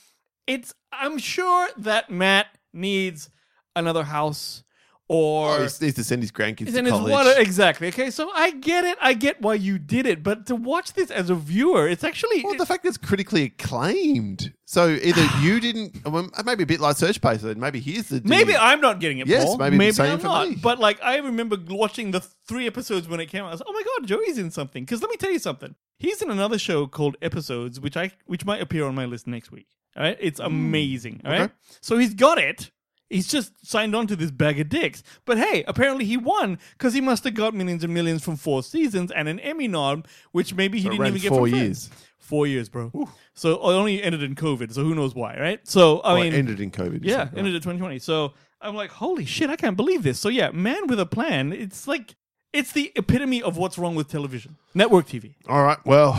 it's, 0.46 0.74
I'm 0.92 1.18
sure 1.18 1.68
that 1.78 2.10
Matt 2.10 2.48
needs 2.72 3.30
another 3.76 4.04
house 4.04 4.62
or. 5.08 5.50
Oh, 5.50 5.68
he 5.68 5.84
needs 5.86 5.94
to 5.94 6.04
send 6.04 6.22
his 6.22 6.32
grandkids 6.32 6.72
to 6.72 6.90
college. 6.90 7.10
what 7.10 7.38
exactly? 7.38 7.88
Okay, 7.88 8.10
so 8.10 8.30
I 8.34 8.52
get 8.52 8.84
it. 8.84 8.96
I 9.00 9.14
get 9.14 9.40
why 9.40 9.54
you 9.54 9.78
did 9.78 10.06
it, 10.06 10.22
but 10.22 10.46
to 10.46 10.56
watch 10.56 10.94
this 10.94 11.10
as 11.10 11.30
a 11.30 11.34
viewer, 11.34 11.88
it's 11.88 12.04
actually 12.04 12.42
Well, 12.44 12.56
the 12.56 12.66
fact 12.66 12.82
that 12.82 12.90
it's 12.90 12.98
critically 12.98 13.44
acclaimed. 13.44 14.52
So 14.66 14.88
either 14.88 15.26
you 15.40 15.60
didn't, 15.60 15.96
uh, 16.06 16.10
well, 16.10 16.30
maybe 16.44 16.62
a 16.62 16.66
bit 16.66 16.80
like 16.80 16.96
Search 16.96 17.20
so 17.20 17.54
maybe 17.56 17.80
here's 17.80 18.08
the. 18.08 18.22
maybe 18.24 18.56
I'm 18.56 18.80
not 18.80 19.00
getting 19.00 19.18
it. 19.18 19.26
Yes, 19.26 19.44
Paul. 19.44 19.58
maybe 19.58 19.92
same 19.92 20.18
I'm 20.18 20.22
not. 20.22 20.48
me. 20.48 20.56
But 20.56 20.78
like, 20.78 21.02
I 21.02 21.18
remember 21.18 21.56
watching 21.68 22.10
the 22.10 22.20
three 22.20 22.66
episodes 22.66 23.08
when 23.08 23.20
it 23.20 23.26
came 23.26 23.44
out. 23.44 23.48
I 23.48 23.52
was, 23.52 23.62
oh 23.66 23.72
my 23.72 23.82
god, 23.82 24.06
Joey's 24.06 24.38
in 24.38 24.50
something. 24.50 24.84
Because 24.84 25.00
let 25.02 25.10
me 25.10 25.16
tell 25.16 25.30
you 25.30 25.38
something. 25.38 25.74
He's 25.98 26.22
in 26.22 26.30
another 26.30 26.58
show 26.58 26.86
called 26.86 27.16
Episodes, 27.22 27.80
which 27.80 27.96
I 27.96 28.10
which 28.26 28.44
might 28.44 28.60
appear 28.60 28.84
on 28.84 28.94
my 28.94 29.04
list 29.04 29.26
next 29.26 29.50
week. 29.50 29.66
All 29.96 30.02
right, 30.02 30.16
it's 30.20 30.40
mm. 30.40 30.46
amazing. 30.46 31.20
All 31.24 31.30
right, 31.30 31.40
Okay. 31.42 31.52
so 31.80 31.98
he's 31.98 32.14
got 32.14 32.38
it. 32.38 32.70
He's 33.10 33.28
just 33.28 33.66
signed 33.66 33.94
on 33.94 34.06
to 34.08 34.16
this 34.16 34.30
bag 34.30 34.58
of 34.60 34.68
dicks. 34.68 35.02
But 35.24 35.38
hey, 35.38 35.62
apparently 35.68 36.04
he 36.04 36.16
won 36.16 36.58
because 36.72 36.94
he 36.94 37.00
must 37.00 37.22
have 37.24 37.34
got 37.34 37.54
millions 37.54 37.84
and 37.84 37.92
millions 37.94 38.24
from 38.24 38.36
four 38.36 38.62
seasons 38.62 39.10
and 39.12 39.28
an 39.28 39.38
Emmy 39.40 39.68
nom, 39.68 40.04
which 40.32 40.54
maybe 40.54 40.78
he 40.78 40.84
So 40.84 40.90
didn't 40.90 41.06
even 41.06 41.20
get 41.20 41.28
four 41.28 41.46
from 41.48 41.54
years. 41.58 41.88
Friends. 41.88 42.02
Four 42.18 42.46
years, 42.46 42.68
bro. 42.70 42.90
So 43.34 43.52
it 43.52 43.58
only 43.62 44.02
ended 44.02 44.22
in 44.22 44.34
COVID. 44.34 44.72
So 44.72 44.82
who 44.82 44.94
knows 44.94 45.14
why, 45.14 45.36
right? 45.38 45.60
So 45.68 46.00
I 46.00 46.12
Oh, 46.12 46.20
mean, 46.22 46.32
ended 46.32 46.58
in 46.58 46.70
COVID. 46.70 47.00
yeah, 47.02 47.28
ended 47.36 47.54
in 47.54 47.60
2020. 47.60 47.98
So 47.98 48.32
I'm 48.62 48.74
like, 48.74 48.90
holy 48.90 49.26
shit, 49.26 49.50
I 49.50 49.56
can't 49.56 49.76
believe 49.76 50.02
this. 50.02 50.18
So 50.18 50.30
yeah, 50.30 50.50
Man 50.50 50.86
with 50.86 50.98
a 50.98 51.04
Plan. 51.06 51.52
It's 51.52 51.86
like 51.86 52.14
it's 52.54 52.72
the 52.72 52.90
epitome 52.96 53.42
of 53.42 53.58
what's 53.58 53.76
wrong 53.76 53.94
with 53.94 54.08
television, 54.08 54.56
network 54.74 55.06
TV. 55.06 55.34
All 55.48 55.62
right. 55.62 55.76
Well, 55.84 56.14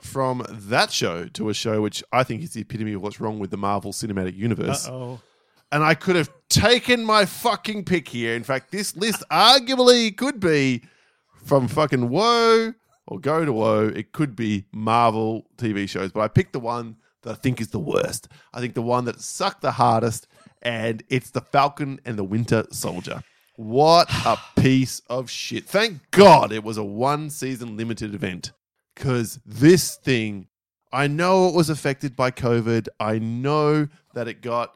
from 0.00 0.44
that 0.50 0.90
show 0.90 1.26
to 1.28 1.48
a 1.50 1.54
show 1.54 1.80
which 1.80 2.02
I 2.12 2.24
think 2.24 2.42
is 2.42 2.52
the 2.54 2.62
epitome 2.62 2.92
of 2.94 3.02
what's 3.02 3.20
wrong 3.20 3.38
with 3.38 3.50
the 3.52 3.56
Marvel 3.56 3.92
Cinematic 3.92 4.36
Universe. 4.36 4.88
Oh, 4.88 5.20
And 5.72 5.82
I 5.82 5.94
could 5.94 6.16
have 6.16 6.30
taken 6.48 7.04
my 7.04 7.24
fucking 7.24 7.84
pick 7.84 8.08
here. 8.08 8.34
In 8.34 8.44
fact, 8.44 8.70
this 8.70 8.96
list 8.96 9.24
arguably 9.30 10.16
could 10.16 10.38
be 10.38 10.82
from 11.44 11.68
fucking 11.68 12.08
woe 12.10 12.74
or 13.06 13.20
go 13.20 13.44
to 13.44 13.52
woe. 13.52 13.88
It 13.88 14.12
could 14.12 14.36
be 14.36 14.66
Marvel 14.72 15.46
TV 15.56 15.88
shows, 15.88 16.12
but 16.12 16.20
I 16.20 16.28
picked 16.28 16.52
the 16.52 16.60
one 16.60 16.96
that 17.22 17.32
I 17.32 17.34
think 17.34 17.60
is 17.60 17.68
the 17.68 17.78
worst. 17.78 18.28
I 18.52 18.60
think 18.60 18.74
the 18.74 18.82
one 18.82 19.04
that 19.06 19.20
sucked 19.20 19.62
the 19.62 19.72
hardest, 19.72 20.28
and 20.62 21.02
it's 21.08 21.30
the 21.30 21.40
Falcon 21.40 22.00
and 22.04 22.18
the 22.18 22.24
Winter 22.24 22.64
Soldier. 22.70 23.22
What 23.56 24.08
a 24.26 24.36
piece 24.56 25.00
of 25.08 25.30
shit. 25.30 25.64
Thank 25.64 26.10
God 26.10 26.52
it 26.52 26.64
was 26.64 26.76
a 26.76 26.84
one 26.84 27.30
season 27.30 27.76
limited 27.76 28.14
event 28.14 28.52
because 28.94 29.38
this 29.46 29.96
thing, 29.96 30.48
I 30.92 31.06
know 31.06 31.48
it 31.48 31.54
was 31.54 31.70
affected 31.70 32.16
by 32.16 32.30
COVID. 32.30 32.88
I 32.98 33.18
know 33.18 33.88
that 34.14 34.28
it 34.28 34.42
got, 34.42 34.74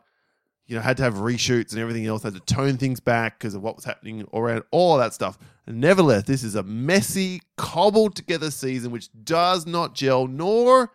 you 0.68 0.76
know, 0.76 0.82
had 0.82 0.98
to 0.98 1.02
have 1.02 1.14
reshoots 1.14 1.72
and 1.72 1.80
everything 1.80 2.06
else, 2.06 2.22
had 2.22 2.34
to 2.34 2.40
tone 2.40 2.76
things 2.76 3.00
back 3.00 3.38
because 3.38 3.54
of 3.54 3.62
what 3.62 3.74
was 3.74 3.86
happening 3.86 4.28
around 4.34 4.62
all 4.70 4.98
that 4.98 5.14
stuff. 5.14 5.38
And 5.66 5.80
nevertheless, 5.80 6.24
this 6.24 6.44
is 6.44 6.54
a 6.54 6.62
messy, 6.62 7.40
cobbled 7.56 8.14
together 8.14 8.50
season 8.50 8.92
which 8.92 9.08
does 9.24 9.66
not 9.66 9.94
gel, 9.94 10.26
nor 10.26 10.92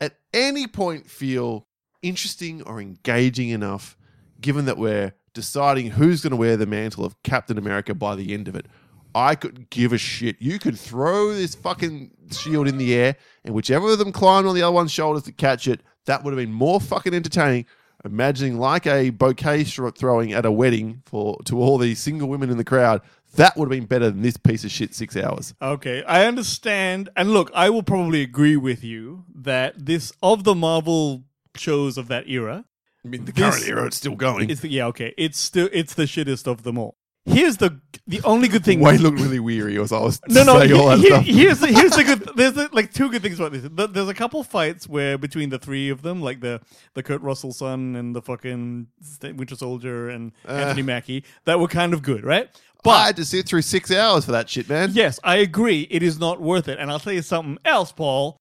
at 0.00 0.16
any 0.34 0.66
point 0.66 1.08
feel 1.08 1.68
interesting 2.02 2.62
or 2.62 2.80
engaging 2.80 3.50
enough, 3.50 3.96
given 4.40 4.64
that 4.64 4.76
we're 4.76 5.14
deciding 5.34 5.90
who's 5.90 6.20
going 6.20 6.32
to 6.32 6.36
wear 6.36 6.56
the 6.56 6.66
mantle 6.66 7.04
of 7.04 7.22
Captain 7.22 7.58
America 7.58 7.94
by 7.94 8.16
the 8.16 8.34
end 8.34 8.48
of 8.48 8.56
it. 8.56 8.66
I 9.14 9.34
could 9.34 9.70
give 9.70 9.92
a 9.92 9.98
shit. 9.98 10.36
You 10.40 10.58
could 10.58 10.78
throw 10.78 11.32
this 11.32 11.54
fucking 11.54 12.10
shield 12.32 12.66
in 12.66 12.76
the 12.76 12.92
air, 12.94 13.16
and 13.44 13.54
whichever 13.54 13.88
of 13.90 13.98
them 13.98 14.12
climbed 14.12 14.48
on 14.48 14.54
the 14.54 14.62
other 14.62 14.72
one's 14.72 14.90
shoulders 14.90 15.22
to 15.22 15.32
catch 15.32 15.68
it, 15.68 15.80
that 16.06 16.24
would 16.24 16.32
have 16.32 16.38
been 16.38 16.52
more 16.52 16.80
fucking 16.80 17.14
entertaining. 17.14 17.66
Imagining 18.06 18.58
like 18.58 18.86
a 18.86 19.10
bouquet 19.10 19.64
throwing 19.64 20.32
at 20.32 20.46
a 20.46 20.52
wedding 20.52 21.02
for 21.04 21.38
to 21.44 21.58
all 21.60 21.76
these 21.78 21.98
single 21.98 22.28
women 22.28 22.48
in 22.50 22.56
the 22.56 22.64
crowd, 22.64 23.02
that 23.34 23.56
would 23.56 23.66
have 23.66 23.70
been 23.78 23.86
better 23.86 24.10
than 24.10 24.22
this 24.22 24.36
piece 24.36 24.64
of 24.64 24.70
shit 24.70 24.94
six 24.94 25.16
hours. 25.16 25.52
Okay, 25.60 26.02
I 26.04 26.24
understand. 26.26 27.10
And 27.16 27.32
look, 27.32 27.50
I 27.54 27.68
will 27.70 27.82
probably 27.82 28.22
agree 28.22 28.56
with 28.56 28.82
you 28.84 29.24
that 29.34 29.84
this 29.86 30.12
of 30.22 30.44
the 30.44 30.54
Marvel 30.54 31.24
shows 31.56 31.98
of 31.98 32.08
that 32.08 32.28
era, 32.28 32.64
I 33.04 33.08
mean, 33.08 33.24
the 33.24 33.32
This- 33.32 33.44
current 33.56 33.68
era, 33.68 33.86
it's 33.86 33.96
still 33.96 34.16
going. 34.16 34.48
it's 34.50 34.60
the, 34.62 34.68
yeah, 34.68 34.86
okay, 34.86 35.12
it's 35.18 35.38
still 35.38 35.68
it's 35.72 35.94
the 35.94 36.04
shittest 36.04 36.46
of 36.46 36.62
them 36.62 36.78
all. 36.78 36.96
Here's 37.26 37.56
the 37.56 37.80
the 38.06 38.22
only 38.22 38.46
good 38.46 38.64
thing. 38.64 38.78
Wayne 38.80 39.02
looked 39.02 39.18
really 39.18 39.40
weary 39.40 39.78
as 39.80 39.90
I 39.92 39.98
was 39.98 40.20
no, 40.28 40.44
no. 40.44 40.60
saying 40.60 40.72
all 40.72 40.88
that 40.88 40.98
he- 40.98 41.06
stuff. 41.06 41.24
here's 41.24 41.58
the, 41.58 41.66
here's 41.66 41.90
the 41.92 42.04
good. 42.04 42.30
There's 42.36 42.52
the, 42.52 42.68
like 42.72 42.92
two 42.92 43.10
good 43.10 43.20
things 43.20 43.40
about 43.40 43.50
this. 43.52 43.62
Th- 43.62 43.90
There's 43.90 44.08
a 44.08 44.14
couple 44.14 44.44
fights 44.44 44.88
where 44.88 45.18
between 45.18 45.48
the 45.50 45.58
three 45.58 45.88
of 45.90 46.02
them, 46.02 46.22
like 46.22 46.40
the 46.40 46.60
the 46.94 47.02
Kurt 47.02 47.20
Russell 47.22 47.52
son 47.52 47.96
and 47.96 48.14
the 48.14 48.22
fucking 48.22 48.86
Winter 49.22 49.56
Soldier 49.56 50.08
and 50.08 50.32
uh. 50.48 50.52
Anthony 50.52 50.82
Mackie, 50.82 51.24
that 51.46 51.58
were 51.58 51.66
kind 51.68 51.92
of 51.94 52.02
good, 52.02 52.24
right? 52.24 52.48
But 52.84 52.90
I 52.90 53.06
had 53.06 53.16
to 53.16 53.24
sit 53.24 53.48
through 53.48 53.62
six 53.62 53.90
hours 53.90 54.24
for 54.24 54.30
that 54.32 54.48
shit, 54.48 54.68
man. 54.68 54.90
Yes, 54.92 55.18
I 55.24 55.36
agree. 55.36 55.88
It 55.90 56.04
is 56.04 56.20
not 56.20 56.40
worth 56.40 56.68
it. 56.68 56.78
And 56.78 56.88
I'll 56.92 57.00
tell 57.00 57.12
you 57.12 57.22
something 57.22 57.58
else, 57.64 57.90
Paul. 57.90 58.36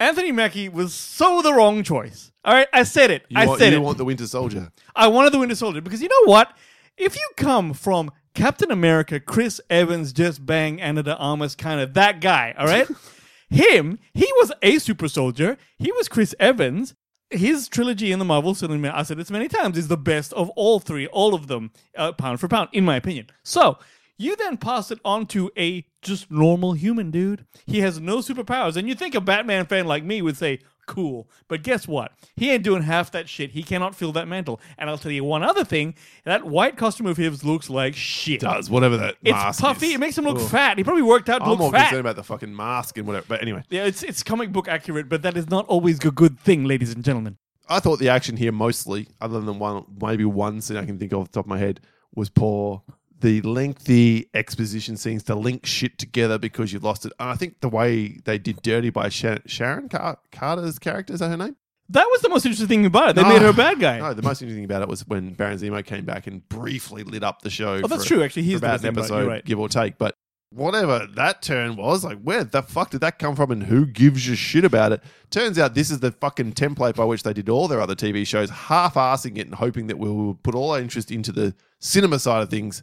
Anthony 0.00 0.32
Mackie 0.32 0.70
was 0.70 0.94
so 0.94 1.42
the 1.42 1.52
wrong 1.52 1.82
choice. 1.82 2.32
All 2.44 2.54
right, 2.54 2.66
I 2.72 2.84
said 2.84 3.10
it. 3.10 3.26
You, 3.28 3.38
I 3.38 3.46
want, 3.46 3.60
said 3.60 3.72
you 3.72 3.78
it. 3.78 3.82
want 3.82 3.98
the 3.98 4.04
Winter 4.06 4.26
Soldier. 4.26 4.72
I 4.96 5.08
wanted 5.08 5.34
the 5.34 5.38
Winter 5.38 5.54
Soldier 5.54 5.82
because 5.82 6.00
you 6.00 6.08
know 6.08 6.32
what? 6.32 6.56
If 6.96 7.14
you 7.14 7.28
come 7.36 7.74
from 7.74 8.10
Captain 8.34 8.70
America, 8.70 9.20
Chris 9.20 9.60
Evans, 9.68 10.12
just 10.12 10.44
bang 10.44 10.80
Ana 10.80 11.02
de 11.02 11.16
Armas, 11.16 11.54
kind 11.54 11.80
of 11.80 11.94
that 11.94 12.20
guy, 12.20 12.54
all 12.58 12.66
right? 12.66 12.88
Him, 13.50 13.98
he 14.14 14.26
was 14.36 14.52
a 14.62 14.78
super 14.78 15.08
soldier. 15.08 15.58
He 15.78 15.92
was 15.92 16.08
Chris 16.08 16.34
Evans. 16.40 16.94
His 17.30 17.68
trilogy 17.68 18.12
in 18.12 18.18
the 18.18 18.24
Marvel 18.24 18.54
Cinematic, 18.54 18.94
I 18.94 19.02
said 19.02 19.18
this 19.18 19.30
many 19.30 19.48
times, 19.48 19.76
is 19.76 19.88
the 19.88 19.96
best 19.96 20.32
of 20.32 20.48
all 20.50 20.80
three, 20.80 21.06
all 21.08 21.34
of 21.34 21.48
them, 21.48 21.70
uh, 21.96 22.12
pound 22.12 22.40
for 22.40 22.48
pound, 22.48 22.70
in 22.72 22.84
my 22.84 22.96
opinion. 22.96 23.26
So, 23.42 23.78
you 24.18 24.36
then 24.36 24.56
pass 24.56 24.90
it 24.90 25.00
on 25.04 25.26
to 25.26 25.50
a 25.58 25.84
just 26.00 26.30
normal 26.30 26.72
human 26.72 27.10
dude. 27.10 27.44
He 27.66 27.80
has 27.80 28.00
no 28.00 28.18
superpowers. 28.18 28.76
And 28.76 28.88
you 28.88 28.94
think 28.94 29.14
a 29.14 29.20
Batman 29.20 29.66
fan 29.66 29.86
like 29.86 30.04
me 30.04 30.22
would 30.22 30.36
say, 30.36 30.60
cool. 30.86 31.28
But 31.48 31.62
guess 31.62 31.86
what? 31.88 32.12
He 32.36 32.50
ain't 32.50 32.62
doing 32.62 32.82
half 32.82 33.10
that 33.12 33.28
shit. 33.28 33.50
He 33.52 33.62
cannot 33.62 33.94
fill 33.94 34.12
that 34.12 34.28
mantle. 34.28 34.60
And 34.78 34.88
I'll 34.90 34.98
tell 34.98 35.12
you 35.12 35.24
one 35.24 35.42
other 35.42 35.64
thing 35.64 35.94
that 36.24 36.44
white 36.44 36.76
costume 36.76 37.06
of 37.06 37.16
his 37.16 37.44
looks 37.44 37.70
like 37.70 37.94
shit. 37.94 38.40
Does 38.40 38.68
whatever 38.70 38.96
that 38.96 39.16
It's 39.22 39.32
mask 39.32 39.60
puffy. 39.60 39.86
is. 39.86 39.94
It 39.94 40.00
makes 40.00 40.18
him 40.18 40.24
look 40.24 40.40
fat. 40.40 40.78
He 40.78 40.84
probably 40.84 41.02
worked 41.02 41.28
out 41.28 41.38
to 41.38 41.44
I'm 41.44 41.50
look 41.50 41.58
more 41.58 41.70
fat. 41.72 41.84
concerned 41.88 42.00
about 42.00 42.16
the 42.16 42.24
fucking 42.24 42.54
mask 42.54 42.98
and 42.98 43.06
whatever. 43.06 43.26
But 43.28 43.42
anyway, 43.42 43.62
yeah, 43.70 43.84
it's 43.84 44.02
it's 44.02 44.22
comic 44.22 44.52
book 44.52 44.68
accurate, 44.68 45.08
but 45.08 45.22
that 45.22 45.36
is 45.36 45.48
not 45.48 45.66
always 45.66 45.98
a 46.04 46.10
good 46.10 46.38
thing, 46.38 46.64
ladies 46.64 46.92
and 46.92 47.04
gentlemen. 47.04 47.36
I 47.68 47.80
thought 47.80 48.00
the 48.00 48.08
action 48.08 48.36
here 48.36 48.52
mostly, 48.52 49.08
other 49.20 49.40
than 49.40 49.58
one, 49.58 49.84
maybe 50.00 50.24
one 50.24 50.60
scene 50.60 50.76
I 50.76 50.84
can 50.84 50.98
think 50.98 51.12
of 51.12 51.20
off 51.20 51.28
the 51.28 51.32
top 51.34 51.44
of 51.46 51.48
my 51.48 51.58
head, 51.58 51.80
was 52.14 52.28
poor. 52.28 52.82
The 53.22 53.40
lengthy 53.42 54.28
exposition 54.34 54.96
scenes 54.96 55.22
to 55.24 55.34
link 55.34 55.64
shit 55.64 55.96
together 55.96 56.38
because 56.38 56.72
you 56.72 56.78
lost 56.80 57.06
it. 57.06 57.12
And 57.20 57.30
I 57.30 57.34
think 57.36 57.60
the 57.60 57.68
way 57.68 58.18
they 58.24 58.36
did 58.36 58.60
Dirty 58.62 58.90
by 58.90 59.08
Sharon 59.08 59.88
Car- 59.88 60.18
Carter's 60.32 60.78
character, 60.78 61.14
is 61.14 61.20
that 61.20 61.28
her 61.30 61.36
name? 61.36 61.56
That 61.88 62.06
was 62.10 62.20
the 62.22 62.28
most 62.28 62.44
interesting 62.44 62.66
thing 62.68 62.86
about 62.86 63.10
it. 63.10 63.16
They 63.16 63.22
No. 63.22 63.28
made 63.28 63.42
her 63.42 63.48
a 63.48 63.52
bad 63.54 63.78
guy. 63.78 63.98
No, 63.98 64.12
the 64.14 64.22
most 64.22 64.42
interesting 64.42 64.56
thing 64.56 64.64
about 64.64 64.82
it 64.82 64.88
was 64.88 65.06
when 65.06 65.34
Baron 65.34 65.58
Zemo 65.58 65.84
came 65.84 66.04
back 66.04 66.26
and 66.26 66.46
briefly 66.48 67.02
lit 67.04 67.22
up 67.22 67.42
the 67.42 67.50
show. 67.50 67.80
Oh, 67.84 67.86
that's 67.86 68.04
true, 68.04 68.22
actually. 68.22 68.42
He's 68.42 68.58
about 68.58 68.74
an 68.76 68.80
thing 68.80 68.88
about 68.90 69.00
it. 69.02 69.04
episode, 69.12 69.28
right. 69.28 69.44
give 69.44 69.58
or 69.60 69.68
take. 69.68 69.98
But 69.98 70.14
whatever 70.50 71.06
that 71.14 71.42
turn 71.42 71.76
was, 71.76 72.04
like, 72.04 72.18
where 72.22 72.44
the 72.44 72.62
fuck 72.62 72.90
did 72.90 73.02
that 73.02 73.18
come 73.18 73.36
from 73.36 73.50
and 73.50 73.64
who 73.64 73.86
gives 73.86 74.28
a 74.28 74.34
shit 74.36 74.64
about 74.64 74.92
it? 74.92 75.02
Turns 75.30 75.58
out 75.58 75.74
this 75.74 75.90
is 75.90 76.00
the 76.00 76.12
fucking 76.12 76.52
template 76.54 76.96
by 76.96 77.04
which 77.04 77.22
they 77.22 77.32
did 77.32 77.48
all 77.48 77.68
their 77.68 77.80
other 77.80 77.94
TV 77.94 78.26
shows, 78.26 78.50
half 78.50 78.94
assing 78.94 79.36
it 79.38 79.46
and 79.46 79.54
hoping 79.54 79.86
that 79.86 79.98
we 79.98 80.08
will 80.08 80.34
put 80.34 80.54
all 80.54 80.72
our 80.72 80.80
interest 80.80 81.10
into 81.10 81.30
the 81.30 81.54
cinema 81.78 82.18
side 82.18 82.42
of 82.42 82.48
things. 82.50 82.82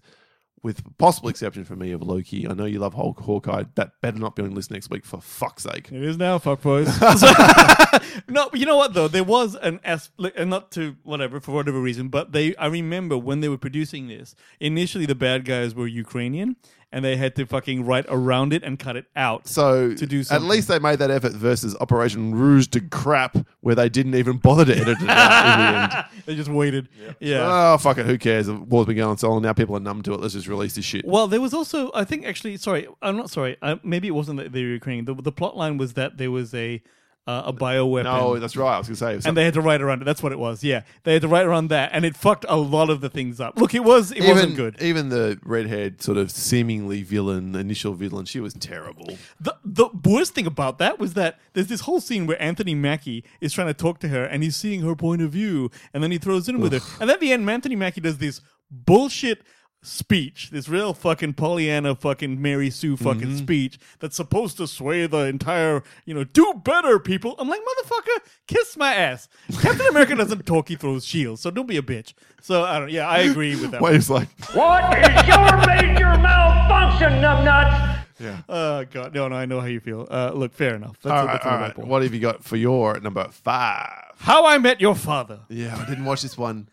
With 0.62 0.98
possible 0.98 1.30
exception 1.30 1.64
for 1.64 1.76
me 1.76 1.92
of 1.92 2.02
Loki, 2.02 2.48
I 2.48 2.54
know 2.54 2.66
you 2.66 2.80
love 2.80 2.94
Hulk, 2.94 3.20
Hawkeye. 3.22 3.64
That 3.76 3.94
better 4.02 4.20
not 4.20 4.36
be 4.36 4.44
on 4.44 4.50
the 4.50 4.56
list 4.56 4.72
next 4.72 4.90
week 4.90 5.06
for 5.06 5.22
fuck's 5.22 5.64
sake. 5.64 5.90
It 5.92 6.04
is 6.04 6.18
now, 6.18 6.38
fuck 6.38 6.62
boys. 6.62 6.88
no, 8.28 8.50
but 8.50 8.60
you 8.60 8.66
know 8.66 8.76
what 8.76 8.94
though? 8.94 9.08
There 9.08 9.24
was 9.24 9.56
an 9.56 9.80
as 9.84 10.10
like, 10.18 10.34
and 10.36 10.50
not 10.50 10.72
to 10.72 10.98
whatever 11.04 11.40
for 11.40 11.54
whatever 11.54 11.80
reason, 11.80 12.10
but 12.10 12.34
they. 12.34 12.56
I 12.58 12.68
remember 12.68 13.18
when 13.18 13.40
they 13.40 13.50
were 13.50 13.58
producing 13.58 14.08
this. 14.08 14.36
Initially, 14.60 15.06
the 15.06 15.16
bad 15.16 15.46
guys 15.46 15.74
were 15.74 15.88
Ukrainian, 15.88 16.58
and 16.92 17.06
they 17.06 17.16
had 17.16 17.36
to 17.36 17.46
fucking 17.46 17.86
write 17.86 18.06
around 18.10 18.54
it 18.54 18.64
and 18.64 18.80
cut 18.80 18.96
it 18.96 19.06
out. 19.16 19.48
So 19.48 19.94
To 19.94 20.06
do 20.06 20.24
so 20.24 20.36
at 20.36 20.42
least 20.42 20.68
they 20.68 20.80
made 20.80 21.00
that 21.00 21.12
effort 21.12 21.34
versus 21.34 21.76
Operation 21.80 22.34
Rouge 22.34 22.68
de 22.68 22.82
Crap, 22.82 23.38
where 23.62 23.76
they 23.76 23.90
didn't 23.90 24.16
even 24.16 24.38
bother 24.38 24.66
to 24.66 24.74
edit 24.76 24.98
it 25.02 25.10
out 25.10 25.60
in 25.60 25.60
the 25.60 25.98
end. 25.98 26.06
they 26.26 26.36
just 26.36 26.50
waited. 26.50 26.90
Yeah. 27.20 27.74
Oh 27.74 27.78
fuck 27.78 27.98
it, 27.98 28.06
who 28.06 28.18
cares? 28.18 28.48
The 28.48 28.56
war's 28.56 28.88
been 28.88 28.98
going 28.98 29.10
on 29.10 29.18
so 29.18 29.30
long 29.30 29.42
now. 29.42 29.54
People 29.54 29.76
are 29.78 29.80
numb 29.80 30.02
to 30.04 30.14
it. 30.14 30.20
Let's 30.20 30.34
just 30.34 30.48
release 30.48 30.76
this 30.76 30.86
shit. 30.86 31.06
Well, 31.06 31.28
there 31.28 31.42
was 31.42 31.54
also, 31.54 31.92
I 31.94 32.04
think, 32.04 32.26
actually, 32.26 32.58
sorry, 32.58 32.88
I'm 33.02 33.18
not 33.18 33.30
sorry. 33.30 33.58
Uh, 33.62 33.78
maybe 33.84 34.08
it 34.08 34.12
wasn't 34.12 34.38
that 34.40 34.52
they 34.52 34.64
were 34.64 34.70
Ukrainian. 34.70 35.06
The, 35.06 35.16
the 35.16 35.32
plot 35.32 35.56
line 35.56 35.78
was 35.78 35.94
that 35.94 36.18
there 36.18 36.32
was 36.32 36.54
a 36.54 36.82
uh, 37.30 37.44
a 37.46 37.54
bioweapon. 37.54 38.06
No, 38.06 38.40
that's 38.40 38.58
right. 38.58 38.76
I 38.76 38.78
was 38.80 38.88
gonna 38.88 38.96
say. 38.96 39.12
it 39.14 39.16
was 39.18 39.26
and 39.28 39.38
they 39.38 39.46
had 39.46 39.54
to 39.54 39.62
write 39.62 39.82
around 39.82 40.02
it. 40.02 40.06
That's 40.06 40.24
what 40.24 40.32
it 40.32 40.40
was. 40.40 40.64
Yeah, 40.64 40.82
they 41.04 41.14
had 41.14 41.22
to 41.22 41.28
write 41.28 41.46
around 41.46 41.68
that, 41.68 41.92
and 41.94 42.04
it 42.04 42.16
fucked 42.16 42.44
a 42.50 42.58
lot 42.58 42.90
of 42.90 43.02
the 43.02 43.10
things 43.10 43.40
up. 43.40 43.60
Look, 43.60 43.76
it 43.76 43.84
was 43.84 44.12
it 44.12 44.18
even, 44.18 44.30
wasn't 44.32 44.56
good. 44.56 44.82
Even 44.82 45.10
the 45.10 45.40
red-haired 45.44 46.02
sort 46.02 46.18
of 46.18 46.32
seemingly 46.32 47.04
villain, 47.04 47.56
initial 47.56 47.94
villain, 47.94 48.26
she 48.26 48.40
was 48.40 48.56
terrible. 48.56 49.18
The 49.40 49.56
the 49.64 49.90
worst 50.04 50.34
thing 50.34 50.48
about 50.48 50.80
that 50.80 50.98
was 50.98 51.14
that 51.14 51.40
there's 51.54 51.68
this 51.68 51.82
whole 51.82 52.02
scene 52.02 52.26
where 52.26 52.42
Anthony 52.42 52.74
Mackie 52.74 53.24
is 53.42 53.54
trying 53.54 53.68
to 53.68 53.76
talk 53.76 54.00
to 54.00 54.08
her, 54.08 54.24
and 54.26 54.42
he's 54.42 54.56
seeing 54.56 54.82
her 54.82 54.96
point 54.96 55.22
of 55.22 55.32
view, 55.32 55.70
and 55.94 56.02
then 56.02 56.10
he 56.10 56.18
throws 56.18 56.50
in 56.50 56.60
with 56.60 56.74
her, 56.74 56.82
and 57.00 57.12
at 57.12 57.20
the 57.20 57.32
end, 57.32 57.48
Anthony 57.48 57.76
Mackie 57.76 58.02
does 58.02 58.18
this 58.18 58.42
bullshit 58.72 59.44
speech, 59.82 60.50
this 60.52 60.68
real 60.68 60.94
fucking 60.94 61.34
Pollyanna 61.34 61.96
fucking 61.96 62.42
Mary 62.42 62.70
Sue 62.70 62.98
fucking 62.98 63.22
Mm-hmm. 63.30 63.38
speech 63.38 63.80
that's 64.00 64.16
supposed 64.16 64.58
to 64.58 64.68
sway 64.68 65.08
the 65.08 65.20
entire, 65.26 65.84
you 66.06 66.14
know, 66.14 66.24
do 66.26 66.54
better, 66.64 67.00
people. 67.00 67.36
I'm 67.40 67.48
like, 67.48 67.62
motherfucker, 67.62 68.20
kiss 68.48 68.76
my 68.76 68.94
ass. 68.94 69.30
Captain 69.62 69.88
America 69.88 70.16
doesn't 70.16 70.46
talk; 70.46 70.68
he 70.68 70.76
throws 70.76 71.06
shields, 71.06 71.42
so 71.42 71.50
don't 71.52 71.68
be 71.68 71.78
a 71.78 71.82
bitch. 71.82 72.14
So 72.42 72.64
I 72.64 72.80
don't. 72.80 72.92
Yeah, 72.92 73.08
I 73.08 73.20
agree 73.20 73.56
with 73.56 73.72
that. 73.72 73.82
Wait, 73.82 73.96
it's 73.96 74.10
like 74.10 74.28
What 74.54 74.98
is 74.98 75.28
your 75.28 75.58
major 75.68 76.18
malfunction, 76.18 77.22
numbnuts? 77.22 77.98
Yeah. 78.20 78.42
Oh 78.50 78.84
god, 78.84 79.14
no, 79.16 79.30
no, 79.30 79.36
I 79.38 79.46
know 79.46 79.62
how 79.62 79.68
you 79.68 79.80
feel. 79.80 80.06
Uh, 80.12 80.32
look, 80.34 80.54
fair 80.54 80.76
enough. 80.76 80.98
That's, 81.02 81.14
all 81.14 81.22
a, 81.22 81.26
right, 81.26 81.34
that's 81.34 81.46
right. 81.46 81.74
point. 81.76 81.88
What 81.88 82.04
have 82.04 82.14
you 82.14 82.20
got 82.20 82.44
for 82.44 82.58
your 82.58 83.00
number 83.00 83.26
five? 83.30 84.04
How 84.18 84.46
I 84.46 84.58
Met 84.58 84.82
Your 84.82 84.96
Father. 84.96 85.40
Yeah, 85.48 85.78
I 85.78 85.88
didn't 85.88 86.04
watch 86.04 86.22
this 86.24 86.38
one. 86.38 86.68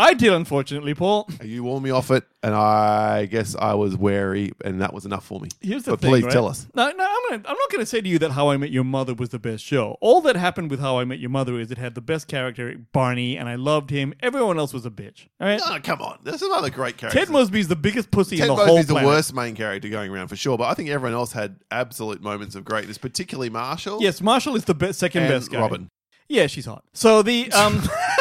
I 0.00 0.14
did, 0.14 0.32
unfortunately, 0.32 0.94
Paul. 0.94 1.28
You 1.50 1.64
warned 1.64 1.82
me 1.82 1.90
off 1.90 2.10
it, 2.12 2.24
and 2.42 2.54
I 2.54 3.26
guess 3.26 3.56
I 3.56 3.74
was 3.74 3.96
wary, 3.96 4.52
and 4.64 4.80
that 4.80 4.94
was 4.94 5.04
enough 5.04 5.24
for 5.24 5.40
me. 5.40 5.48
Here's 5.60 5.82
the 5.82 5.92
but 5.92 6.00
thing. 6.00 6.10
please 6.10 6.24
right? 6.24 6.32
tell 6.32 6.46
us. 6.46 6.66
No, 6.74 6.90
no, 6.90 7.04
I'm 7.04 7.30
gonna. 7.30 7.48
I'm 7.48 7.56
not 7.56 7.70
gonna 7.72 7.86
say 7.86 8.00
to 8.00 8.08
you 8.08 8.18
that 8.20 8.30
How 8.30 8.50
I 8.50 8.56
Met 8.56 8.70
Your 8.70 8.84
Mother 8.84 9.14
was 9.14 9.30
the 9.30 9.38
best 9.38 9.64
show. 9.64 9.98
All 10.00 10.20
that 10.22 10.36
happened 10.36 10.70
with 10.70 10.80
How 10.80 10.98
I 11.00 11.04
Met 11.04 11.18
Your 11.18 11.30
Mother 11.30 11.58
is 11.58 11.70
it 11.70 11.78
had 11.78 11.94
the 11.94 12.00
best 12.00 12.28
character, 12.28 12.76
Barney, 12.92 13.36
and 13.36 13.48
I 13.48 13.56
loved 13.56 13.90
him. 13.90 14.14
Everyone 14.20 14.58
else 14.58 14.72
was 14.72 14.86
a 14.86 14.90
bitch. 14.90 15.26
All 15.40 15.48
right. 15.48 15.60
Oh, 15.64 15.78
come 15.82 16.00
on. 16.00 16.20
There's 16.22 16.42
another 16.42 16.70
great 16.70 16.96
character. 16.96 17.18
Ted 17.18 17.28
Mosby's 17.28 17.68
the 17.68 17.76
biggest 17.76 18.10
pussy 18.10 18.36
Ted 18.36 18.48
in 18.48 18.56
the 18.56 18.64
Mosby's 18.64 18.88
whole 18.88 19.00
the 19.00 19.06
worst 19.06 19.34
main 19.34 19.56
character 19.56 19.88
going 19.88 20.10
around 20.10 20.28
for 20.28 20.36
sure, 20.36 20.56
but 20.56 20.68
I 20.68 20.74
think 20.74 20.88
everyone 20.88 21.14
else 21.14 21.32
had 21.32 21.56
absolute 21.70 22.22
moments 22.22 22.54
of 22.54 22.64
greatness, 22.64 22.96
particularly 22.96 23.50
Marshall. 23.50 24.00
Yes, 24.00 24.20
Marshall 24.20 24.56
is 24.56 24.64
the 24.64 24.74
best, 24.74 24.98
second 25.00 25.24
and 25.24 25.30
best 25.32 25.50
guy. 25.50 25.60
Robin. 25.60 25.90
Yeah, 26.28 26.46
she's 26.46 26.66
hot. 26.66 26.84
So 26.92 27.22
the 27.22 27.50
um 27.50 27.82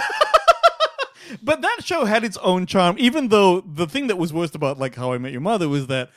But 1.41 1.61
that 1.61 1.79
show 1.83 2.05
had 2.05 2.23
its 2.23 2.37
own 2.37 2.65
charm, 2.65 2.95
even 2.99 3.29
though 3.29 3.61
the 3.61 3.87
thing 3.87 4.07
that 4.07 4.17
was 4.17 4.33
worst 4.33 4.55
about 4.55 4.77
like 4.79 4.95
How 4.95 5.13
I 5.13 5.17
Met 5.17 5.31
Your 5.31 5.41
Mother 5.41 5.67
was 5.69 5.87
that 5.87 6.09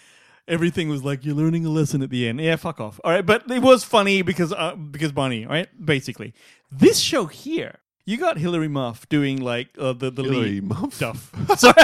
everything 0.49 0.89
was 0.89 1.05
like 1.05 1.25
you're 1.25 1.35
learning 1.35 1.65
a 1.67 1.71
lesson 1.71 2.03
at 2.03 2.11
the 2.11 2.27
end. 2.29 2.41
Yeah, 2.41 2.57
fuck 2.57 2.81
off. 2.81 3.01
All 3.05 3.13
right, 3.13 3.25
but 3.25 3.51
it 3.51 3.63
was 3.63 3.85
funny 3.85 4.23
because 4.23 4.53
uh, 4.53 4.75
because 4.77 5.13
Barney, 5.13 5.45
all 5.45 5.53
right? 5.53 5.69
Basically. 5.85 6.35
This 6.71 6.99
show 6.99 7.27
here, 7.27 7.79
you 8.07 8.17
got 8.17 8.39
Hilary 8.39 8.69
Muff 8.69 9.09
doing 9.09 9.41
like 9.41 9.69
uh, 9.79 9.93
the 9.93 10.11
the 10.11 10.23
Hilary 10.23 10.41
lead 10.61 10.65
Muff? 10.65 10.95
stuff. 10.95 11.31
Sorry. 11.59 11.75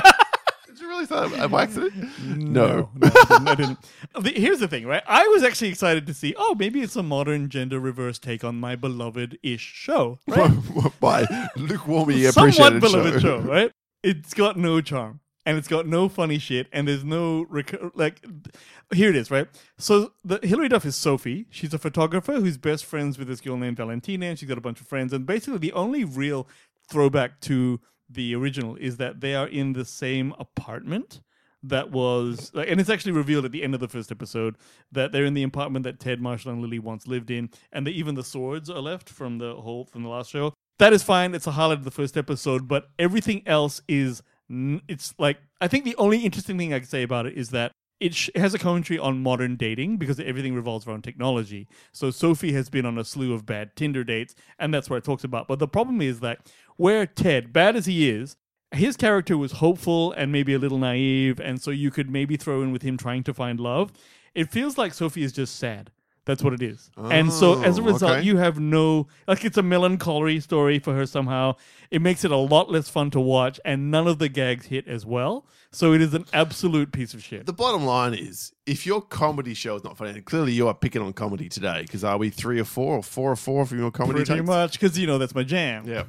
Did 1.06 1.10
really 1.10 1.28
really 1.28 1.36
that 1.40 1.50
by 1.50 1.62
accident? 1.62 1.94
No. 2.24 2.90
no, 2.94 3.00
I 3.02 3.08
didn't. 3.10 3.48
I 3.48 3.54
didn't. 3.54 3.78
The- 4.20 4.40
Here's 4.40 4.58
the 4.60 4.68
thing, 4.68 4.86
right? 4.86 5.02
I 5.06 5.26
was 5.28 5.42
actually 5.42 5.68
excited 5.68 6.06
to 6.06 6.14
see. 6.14 6.34
Oh, 6.36 6.54
maybe 6.58 6.80
it's 6.80 6.96
a 6.96 7.02
modern 7.02 7.48
gender 7.48 7.78
reverse 7.80 8.18
take 8.18 8.44
on 8.44 8.58
my 8.60 8.76
beloved-ish 8.76 9.60
show, 9.60 10.18
right? 10.26 10.50
by 11.00 11.24
lukewarmly 11.56 12.30
Somewhat 12.30 12.74
appreciated 12.76 12.80
beloved 12.80 13.22
show. 13.22 13.40
show, 13.42 13.48
right? 13.48 13.72
It's 14.02 14.32
got 14.34 14.56
no 14.56 14.80
charm 14.80 15.20
and 15.44 15.56
it's 15.58 15.68
got 15.68 15.86
no 15.86 16.08
funny 16.08 16.38
shit 16.38 16.66
and 16.72 16.86
there's 16.88 17.04
no 17.04 17.46
rec- 17.48 17.74
like. 17.94 18.24
Here 18.94 19.10
it 19.10 19.16
is, 19.16 19.30
right? 19.30 19.48
So 19.76 20.12
the 20.24 20.38
Hilary 20.42 20.68
Duff 20.68 20.86
is 20.86 20.96
Sophie. 20.96 21.46
She's 21.50 21.74
a 21.74 21.78
photographer 21.78 22.34
who's 22.34 22.56
best 22.56 22.84
friends 22.84 23.18
with 23.18 23.28
this 23.28 23.40
girl 23.40 23.56
named 23.56 23.76
Valentina, 23.76 24.26
and 24.26 24.38
she's 24.38 24.48
got 24.48 24.56
a 24.56 24.62
bunch 24.62 24.80
of 24.80 24.86
friends. 24.86 25.12
And 25.12 25.26
basically, 25.26 25.58
the 25.58 25.72
only 25.72 26.04
real 26.04 26.46
throwback 26.88 27.40
to 27.42 27.80
the 28.08 28.34
original 28.34 28.76
is 28.76 28.96
that 28.96 29.20
they 29.20 29.34
are 29.34 29.46
in 29.46 29.72
the 29.72 29.84
same 29.84 30.34
apartment 30.38 31.20
that 31.62 31.90
was 31.90 32.52
like 32.54 32.68
and 32.68 32.80
it's 32.80 32.90
actually 32.90 33.12
revealed 33.12 33.44
at 33.44 33.50
the 33.50 33.64
end 33.64 33.74
of 33.74 33.80
the 33.80 33.88
first 33.88 34.12
episode 34.12 34.56
that 34.92 35.10
they're 35.10 35.24
in 35.24 35.34
the 35.34 35.42
apartment 35.42 35.82
that 35.82 35.98
Ted 35.98 36.20
Marshall 36.20 36.52
and 36.52 36.62
Lily 36.62 36.78
once 36.78 37.06
lived 37.06 37.30
in 37.30 37.50
and 37.72 37.86
that 37.86 37.92
even 37.92 38.14
the 38.14 38.22
swords 38.22 38.70
are 38.70 38.80
left 38.80 39.08
from 39.08 39.38
the 39.38 39.56
whole 39.56 39.84
from 39.84 40.04
the 40.04 40.08
last 40.08 40.30
show 40.30 40.54
that 40.78 40.92
is 40.92 41.02
fine 41.02 41.34
it's 41.34 41.48
a 41.48 41.52
highlight 41.52 41.78
of 41.78 41.84
the 41.84 41.90
first 41.90 42.16
episode 42.16 42.68
but 42.68 42.90
everything 42.98 43.42
else 43.46 43.82
is 43.88 44.22
it's 44.50 45.14
like 45.18 45.38
I 45.60 45.68
think 45.68 45.84
the 45.84 45.96
only 45.96 46.18
interesting 46.18 46.56
thing 46.58 46.72
I 46.72 46.78
can 46.78 46.88
say 46.88 47.02
about 47.02 47.26
it 47.26 47.36
is 47.36 47.50
that 47.50 47.72
it, 48.00 48.14
sh- 48.14 48.30
it 48.34 48.40
has 48.40 48.54
a 48.54 48.58
commentary 48.58 48.98
on 48.98 49.22
modern 49.22 49.56
dating 49.56 49.96
because 49.96 50.20
everything 50.20 50.54
revolves 50.54 50.86
around 50.86 51.02
technology. 51.02 51.66
So 51.92 52.10
Sophie 52.10 52.52
has 52.52 52.70
been 52.70 52.86
on 52.86 52.96
a 52.96 53.04
slew 53.04 53.34
of 53.34 53.44
bad 53.44 53.74
Tinder 53.74 54.04
dates, 54.04 54.34
and 54.58 54.72
that's 54.72 54.88
what 54.88 54.96
it 54.96 55.04
talks 55.04 55.24
about. 55.24 55.48
But 55.48 55.58
the 55.58 55.68
problem 55.68 56.00
is 56.00 56.20
that 56.20 56.50
where 56.78 57.04
Ted, 57.04 57.52
bad 57.52 57.76
as 57.76 57.84
he 57.84 58.08
is, 58.08 58.36
his 58.72 58.96
character 58.96 59.36
was 59.36 59.52
hopeful 59.52 60.12
and 60.12 60.32
maybe 60.32 60.54
a 60.54 60.58
little 60.58 60.78
naive, 60.78 61.38
and 61.40 61.60
so 61.60 61.70
you 61.70 61.90
could 61.90 62.08
maybe 62.10 62.36
throw 62.38 62.62
in 62.62 62.72
with 62.72 62.80
him 62.82 62.96
trying 62.96 63.22
to 63.24 63.34
find 63.34 63.60
love. 63.60 63.92
It 64.34 64.50
feels 64.50 64.78
like 64.78 64.94
Sophie 64.94 65.22
is 65.22 65.32
just 65.32 65.56
sad. 65.56 65.90
That's 66.26 66.42
what 66.44 66.52
it 66.52 66.60
is. 66.60 66.90
and 66.98 67.32
so 67.32 67.62
as 67.62 67.78
a 67.78 67.80
Oh, 67.80 67.86
result, 67.86 68.12
okay. 68.18 68.22
you 68.22 68.36
have 68.36 68.60
no 68.60 69.06
like 69.26 69.46
it's 69.46 69.56
a 69.56 69.62
melancholy 69.62 70.40
story 70.40 70.78
for 70.78 70.94
her 70.94 71.06
somehow. 71.06 71.54
It 71.90 72.02
makes 72.02 72.22
it 72.22 72.30
a 72.30 72.36
lot 72.36 72.70
less 72.70 72.90
fun 72.90 73.08
to 73.12 73.20
watch, 73.20 73.58
and 73.64 73.90
none 73.90 74.06
of 74.06 74.18
the 74.18 74.28
gags 74.28 74.66
hit 74.66 74.86
as 74.86 75.06
well. 75.06 75.46
So 75.72 75.94
it 75.94 76.02
is 76.02 76.12
an 76.12 76.26
absolute 76.34 76.92
piece 76.92 77.14
of 77.14 77.24
shit. 77.24 77.46
The 77.46 77.54
bottom 77.54 77.86
line 77.86 78.12
is, 78.12 78.52
if 78.66 78.84
your 78.84 79.00
comedy 79.00 79.54
show 79.54 79.76
is 79.76 79.84
not 79.84 79.96
funny, 79.96 80.10
and 80.10 80.24
clearly 80.26 80.52
you 80.52 80.68
are 80.68 80.74
picking 80.74 81.00
on 81.00 81.14
comedy 81.14 81.48
today, 81.48 81.80
because 81.82 82.04
are 82.04 82.18
we 82.18 82.28
three 82.28 82.60
or 82.60 82.64
four 82.66 82.98
or 82.98 83.02
four 83.02 83.32
or 83.32 83.36
four 83.36 83.64
from 83.64 83.78
your 83.78 83.90
comedy 83.90 84.18
Pretty 84.18 84.34
takes? 84.34 84.46
much 84.46 84.72
because 84.72 84.98
you 84.98 85.06
know 85.06 85.16
that's 85.16 85.34
my 85.34 85.44
jam. 85.44 85.88
Yeah. 85.88 86.04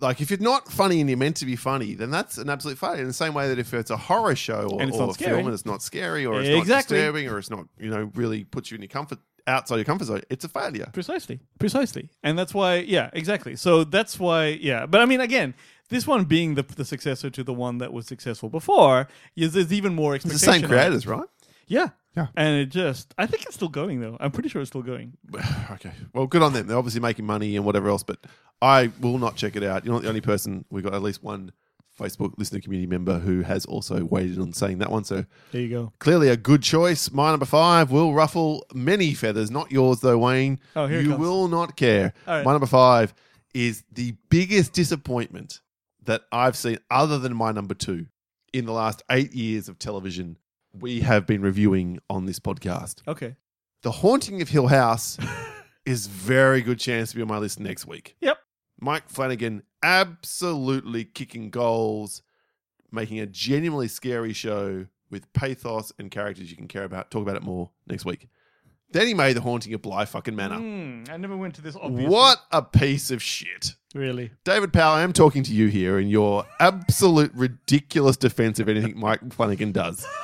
Like 0.00 0.20
if 0.20 0.30
you're 0.30 0.40
not 0.40 0.70
funny 0.70 1.00
and 1.00 1.08
you're 1.08 1.18
meant 1.18 1.36
to 1.36 1.46
be 1.46 1.56
funny, 1.56 1.94
then 1.94 2.10
that's 2.10 2.38
an 2.38 2.48
absolute 2.48 2.78
failure. 2.78 3.00
In 3.00 3.06
the 3.06 3.12
same 3.12 3.34
way 3.34 3.48
that 3.48 3.58
if 3.58 3.74
it's 3.74 3.90
a 3.90 3.96
horror 3.96 4.34
show 4.36 4.68
or, 4.72 4.82
or 4.82 5.10
a 5.10 5.12
scary. 5.12 5.36
film 5.36 5.46
and 5.46 5.54
it's 5.54 5.66
not 5.66 5.82
scary 5.82 6.24
or 6.26 6.40
it's 6.40 6.48
Exactly. 6.48 6.96
not 6.96 7.00
disturbing 7.02 7.28
or 7.28 7.38
it's 7.38 7.50
not, 7.50 7.66
you 7.78 7.90
know, 7.90 8.10
really 8.14 8.44
puts 8.44 8.70
you 8.70 8.76
in 8.76 8.82
your 8.82 8.88
comfort 8.88 9.18
outside 9.46 9.76
your 9.76 9.84
comfort 9.84 10.06
zone, 10.06 10.22
it's 10.30 10.44
a 10.44 10.48
failure. 10.48 10.88
Precisely. 10.92 11.40
Precisely. 11.58 12.10
And 12.22 12.38
that's 12.38 12.54
why, 12.54 12.76
yeah, 12.76 13.10
exactly. 13.12 13.56
So 13.56 13.84
that's 13.84 14.18
why, 14.18 14.46
yeah. 14.60 14.86
But 14.86 15.00
I 15.00 15.06
mean, 15.06 15.20
again, 15.20 15.54
this 15.88 16.06
one 16.06 16.24
being 16.24 16.54
the, 16.54 16.62
the 16.62 16.84
successor 16.84 17.30
to 17.30 17.42
the 17.42 17.52
one 17.52 17.78
that 17.78 17.92
was 17.92 18.06
successful 18.06 18.48
before, 18.48 19.08
is 19.36 19.52
there's 19.52 19.72
even 19.72 19.94
more 19.94 20.14
It's 20.14 20.24
the 20.24 20.38
same 20.38 20.62
creators, 20.62 21.06
right? 21.06 21.26
Yeah. 21.66 21.88
Yeah. 22.16 22.26
And 22.36 22.60
it 22.60 22.66
just, 22.70 23.14
I 23.18 23.26
think 23.26 23.44
it's 23.46 23.54
still 23.54 23.68
going 23.68 24.00
though. 24.00 24.16
I'm 24.20 24.30
pretty 24.32 24.48
sure 24.48 24.60
it's 24.60 24.70
still 24.70 24.82
going. 24.82 25.16
okay. 25.70 25.92
Well, 26.12 26.26
good 26.26 26.42
on 26.42 26.52
them. 26.52 26.66
They're 26.66 26.76
obviously 26.78 27.00
making 27.00 27.24
money 27.26 27.56
and 27.56 27.64
whatever 27.64 27.88
else, 27.88 28.02
but 28.02 28.18
I 28.60 28.90
will 29.00 29.18
not 29.18 29.36
check 29.36 29.56
it 29.56 29.62
out. 29.62 29.84
You're 29.84 29.94
not 29.94 30.02
the 30.02 30.08
only 30.08 30.20
person. 30.20 30.64
We've 30.70 30.84
got 30.84 30.94
at 30.94 31.02
least 31.02 31.22
one 31.22 31.52
Facebook 31.98 32.32
listener 32.38 32.60
community 32.60 32.86
member 32.88 33.18
who 33.18 33.42
has 33.42 33.64
also 33.66 34.04
waited 34.04 34.38
on 34.38 34.52
saying 34.52 34.78
that 34.78 34.90
one. 34.90 35.04
So 35.04 35.24
There 35.52 35.60
you 35.60 35.68
go. 35.68 35.92
clearly 35.98 36.28
a 36.28 36.36
good 36.36 36.62
choice. 36.62 37.10
My 37.12 37.30
number 37.30 37.46
five 37.46 37.90
will 37.90 38.12
ruffle 38.14 38.64
many 38.74 39.12
feathers, 39.14 39.50
not 39.50 39.70
yours 39.70 40.00
though, 40.00 40.18
Wayne. 40.18 40.58
Oh, 40.74 40.86
here 40.86 41.00
you 41.00 41.14
will 41.16 41.46
not 41.48 41.76
care. 41.76 42.12
Right. 42.26 42.44
My 42.44 42.52
number 42.52 42.66
five 42.66 43.14
is 43.54 43.84
the 43.92 44.14
biggest 44.30 44.72
disappointment 44.72 45.60
that 46.04 46.22
I've 46.32 46.56
seen, 46.56 46.78
other 46.90 47.18
than 47.18 47.36
my 47.36 47.52
number 47.52 47.74
two, 47.74 48.06
in 48.52 48.64
the 48.64 48.72
last 48.72 49.02
eight 49.10 49.32
years 49.34 49.68
of 49.68 49.78
television. 49.78 50.38
We 50.72 51.00
have 51.00 51.26
been 51.26 51.42
reviewing 51.42 52.00
on 52.08 52.26
this 52.26 52.38
podcast. 52.38 53.06
Okay. 53.08 53.36
The 53.82 53.90
Haunting 53.90 54.40
of 54.42 54.48
Hill 54.48 54.68
House 54.68 55.18
is 55.86 56.06
very 56.06 56.62
good 56.62 56.78
chance 56.78 57.10
to 57.10 57.16
be 57.16 57.22
on 57.22 57.28
my 57.28 57.38
list 57.38 57.58
next 57.58 57.86
week. 57.86 58.16
Yep. 58.20 58.38
Mike 58.80 59.08
Flanagan 59.08 59.62
absolutely 59.82 61.04
kicking 61.04 61.50
goals, 61.50 62.22
making 62.92 63.20
a 63.20 63.26
genuinely 63.26 63.88
scary 63.88 64.32
show 64.32 64.86
with 65.10 65.30
pathos 65.32 65.92
and 65.98 66.10
characters 66.10 66.50
you 66.50 66.56
can 66.56 66.68
care 66.68 66.84
about. 66.84 67.10
Talk 67.10 67.22
about 67.22 67.36
it 67.36 67.42
more 67.42 67.70
next 67.86 68.04
week. 68.04 68.28
Then 68.92 69.06
he 69.06 69.14
made 69.14 69.36
The 69.36 69.40
Haunting 69.40 69.72
of 69.74 69.82
Bly 69.82 70.04
fucking 70.04 70.34
Manor. 70.34 70.56
Hmm, 70.56 71.04
I 71.08 71.16
never 71.16 71.36
went 71.36 71.54
to 71.56 71.62
this 71.62 71.76
obvious. 71.76 72.10
What 72.10 72.38
a 72.50 72.60
piece 72.62 73.10
of 73.10 73.22
shit. 73.22 73.74
Really? 73.94 74.32
David 74.44 74.72
Powell, 74.72 74.94
I 74.94 75.02
am 75.02 75.12
talking 75.12 75.42
to 75.44 75.52
you 75.52 75.68
here 75.68 75.98
in 75.98 76.08
your 76.08 76.44
absolute 76.58 77.32
ridiculous 77.34 78.16
defense 78.16 78.58
of 78.58 78.68
anything 78.68 78.98
Mike 78.98 79.32
Flanagan 79.32 79.72
does. 79.72 80.06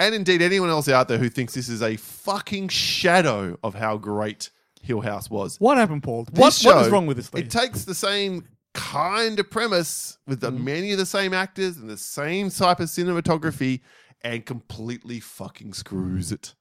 And 0.00 0.14
indeed, 0.14 0.40
anyone 0.42 0.70
else 0.70 0.88
out 0.88 1.06
there 1.08 1.18
who 1.18 1.28
thinks 1.28 1.54
this 1.54 1.68
is 1.68 1.82
a 1.82 1.94
fucking 1.96 2.68
shadow 2.68 3.56
of 3.62 3.74
how 3.74 3.98
great 3.98 4.50
Hill 4.82 5.02
House 5.02 5.28
was. 5.30 5.56
What 5.60 5.76
happened, 5.76 6.02
Paul? 6.02 6.26
What, 6.32 6.58
what 6.64 6.82
is 6.86 6.88
wrong 6.90 7.06
with 7.06 7.18
this 7.18 7.28
thing? 7.28 7.42
It 7.42 7.50
takes 7.50 7.84
the 7.84 7.94
same 7.94 8.48
kind 8.72 9.38
of 9.38 9.50
premise 9.50 10.16
with 10.26 10.40
Mm-hmm. 10.40 10.56
the, 10.56 10.62
many 10.62 10.92
of 10.92 10.98
the 10.98 11.04
same 11.06 11.34
actors 11.34 11.76
and 11.76 11.88
the 11.90 11.98
same 11.98 12.50
type 12.50 12.80
of 12.80 12.88
cinematography 12.88 13.80
and 14.22 14.46
completely 14.46 15.20
fucking 15.20 15.74
screws 15.74 16.32
it. 16.32 16.54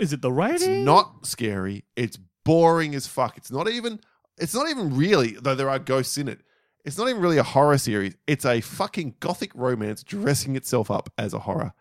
is 0.00 0.12
it 0.12 0.22
the 0.22 0.30
writing? 0.32 0.70
It's 0.70 0.84
not 0.86 1.26
scary. 1.26 1.84
It's 1.96 2.16
boring 2.44 2.94
as 2.94 3.06
fuck. 3.08 3.36
It's 3.36 3.50
not 3.50 3.68
even. 3.68 3.98
It's 4.38 4.54
not 4.54 4.68
even 4.68 4.96
really. 4.96 5.32
Though 5.32 5.56
there 5.56 5.68
are 5.70 5.80
ghosts 5.80 6.16
in 6.16 6.28
it. 6.28 6.40
It's 6.84 6.96
not 6.96 7.08
even 7.08 7.20
really 7.20 7.38
a 7.38 7.42
horror 7.42 7.76
series. 7.78 8.14
It's 8.28 8.44
a 8.46 8.60
fucking 8.60 9.16
gothic 9.18 9.50
romance 9.54 10.02
dressing 10.04 10.54
itself 10.54 10.90
up 10.92 11.10
as 11.18 11.34
a 11.34 11.40
horror, 11.40 11.72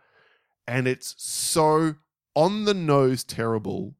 and 0.68 0.88
it's 0.88 1.16
so 1.18 1.96
on 2.36 2.66
the 2.66 2.74
nose 2.74 3.24
terrible. 3.24 3.96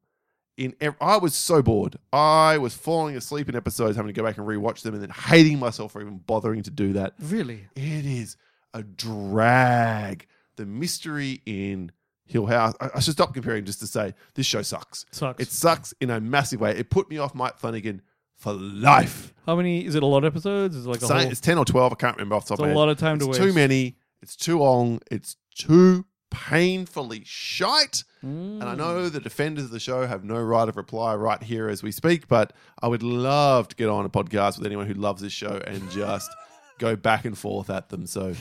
In 0.56 0.74
ev- 0.80 0.96
I 1.00 1.18
was 1.18 1.34
so 1.36 1.62
bored. 1.62 1.98
I 2.12 2.58
was 2.58 2.74
falling 2.74 3.16
asleep 3.16 3.48
in 3.48 3.54
episodes, 3.54 3.96
having 3.96 4.12
to 4.12 4.12
go 4.12 4.24
back 4.26 4.38
and 4.38 4.46
rewatch 4.46 4.82
them, 4.82 4.92
and 4.94 5.00
then 5.02 5.10
hating 5.10 5.60
myself 5.60 5.92
for 5.92 6.00
even 6.00 6.18
bothering 6.18 6.62
to 6.64 6.70
do 6.70 6.94
that. 6.94 7.14
Really? 7.20 7.68
It 7.76 8.04
is 8.04 8.36
a 8.74 8.82
drag. 8.82 10.26
The 10.56 10.66
mystery 10.66 11.40
in 11.46 11.92
Hill 12.26 12.46
House. 12.46 12.74
I, 12.80 12.90
I 12.96 13.00
should 13.00 13.12
stop 13.12 13.32
comparing 13.34 13.64
just 13.64 13.78
to 13.80 13.86
say 13.86 14.14
this 14.34 14.46
show 14.46 14.62
sucks. 14.62 15.06
Sucks. 15.12 15.40
It 15.40 15.48
sucks 15.52 15.94
in 16.00 16.10
a 16.10 16.20
massive 16.20 16.60
way. 16.60 16.72
It 16.76 16.90
put 16.90 17.08
me 17.08 17.18
off 17.18 17.34
Mike 17.36 17.56
Flanagan 17.58 18.02
for 18.34 18.52
life. 18.52 19.32
How 19.46 19.54
many? 19.54 19.84
Is 19.84 19.94
it 19.94 20.02
a 20.02 20.06
lot 20.06 20.24
of 20.24 20.34
episodes? 20.34 20.74
Is 20.74 20.86
it 20.86 20.88
like 20.88 21.02
a 21.02 21.06
Say 21.06 21.22
whole? 21.22 21.30
it's 21.30 21.40
10 21.40 21.58
or 21.58 21.64
12. 21.64 21.92
I 21.92 21.94
can't 21.94 22.16
remember 22.16 22.34
off 22.34 22.46
the 22.46 22.56
top 22.56 22.58
It's 22.58 22.64
of 22.64 22.70
a 22.70 22.74
my 22.74 22.80
lot 22.80 22.88
head. 22.88 22.92
of 22.96 22.98
time 22.98 23.18
to 23.20 23.28
It's 23.28 23.38
waste. 23.38 23.50
too 23.50 23.54
many. 23.54 23.96
It's 24.22 24.34
too 24.34 24.58
long. 24.58 25.00
It's 25.12 25.36
too 25.54 26.04
painfully 26.30 27.22
shite. 27.24 28.04
And 28.22 28.62
I 28.64 28.74
Mm. 28.74 28.78
know 28.78 29.08
the 29.08 29.20
defenders 29.20 29.64
of 29.66 29.70
the 29.70 29.78
show 29.80 30.06
have 30.06 30.24
no 30.24 30.40
right 30.42 30.68
of 30.68 30.76
reply 30.76 31.14
right 31.14 31.42
here 31.42 31.68
as 31.68 31.82
we 31.82 31.92
speak, 31.92 32.26
but 32.28 32.52
I 32.82 32.88
would 32.88 33.02
love 33.02 33.68
to 33.68 33.76
get 33.76 33.88
on 33.88 34.04
a 34.04 34.08
podcast 34.10 34.58
with 34.58 34.66
anyone 34.66 34.86
who 34.86 34.94
loves 34.94 35.22
this 35.22 35.32
show 35.32 35.60
and 35.66 35.88
just 35.90 36.28
go 36.78 36.96
back 36.96 37.24
and 37.24 37.36
forth 37.38 37.70
at 37.70 37.88
them. 37.90 38.06
So 38.06 38.34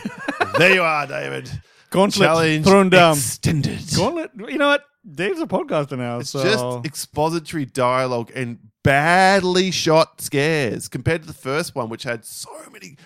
there 0.58 0.74
you 0.74 0.82
are, 0.82 1.06
David. 1.06 1.50
Gauntlet 1.92 2.28
Challenge 2.28 2.66
thrown 2.66 2.90
down. 2.90 3.14
extended. 3.18 3.80
Gauntlet. 3.96 4.32
You 4.38 4.58
know 4.58 4.68
what? 4.70 4.84
Dave's 5.10 5.40
a 5.40 5.46
podcaster 5.48 5.98
now, 5.98 6.20
It's 6.20 6.32
so 6.32 6.44
just 6.44 6.86
expository 6.86 7.66
dialogue 7.66 8.30
and 8.36 8.58
badly 8.84 9.72
shot 9.72 10.20
scares 10.22 10.88
compared 10.90 11.22
to 11.22 11.28
the 11.28 11.34
first 11.34 11.76
one, 11.76 11.88
which 11.88 12.04
had 12.04 12.26
so 12.26 12.50
many. 12.74 12.98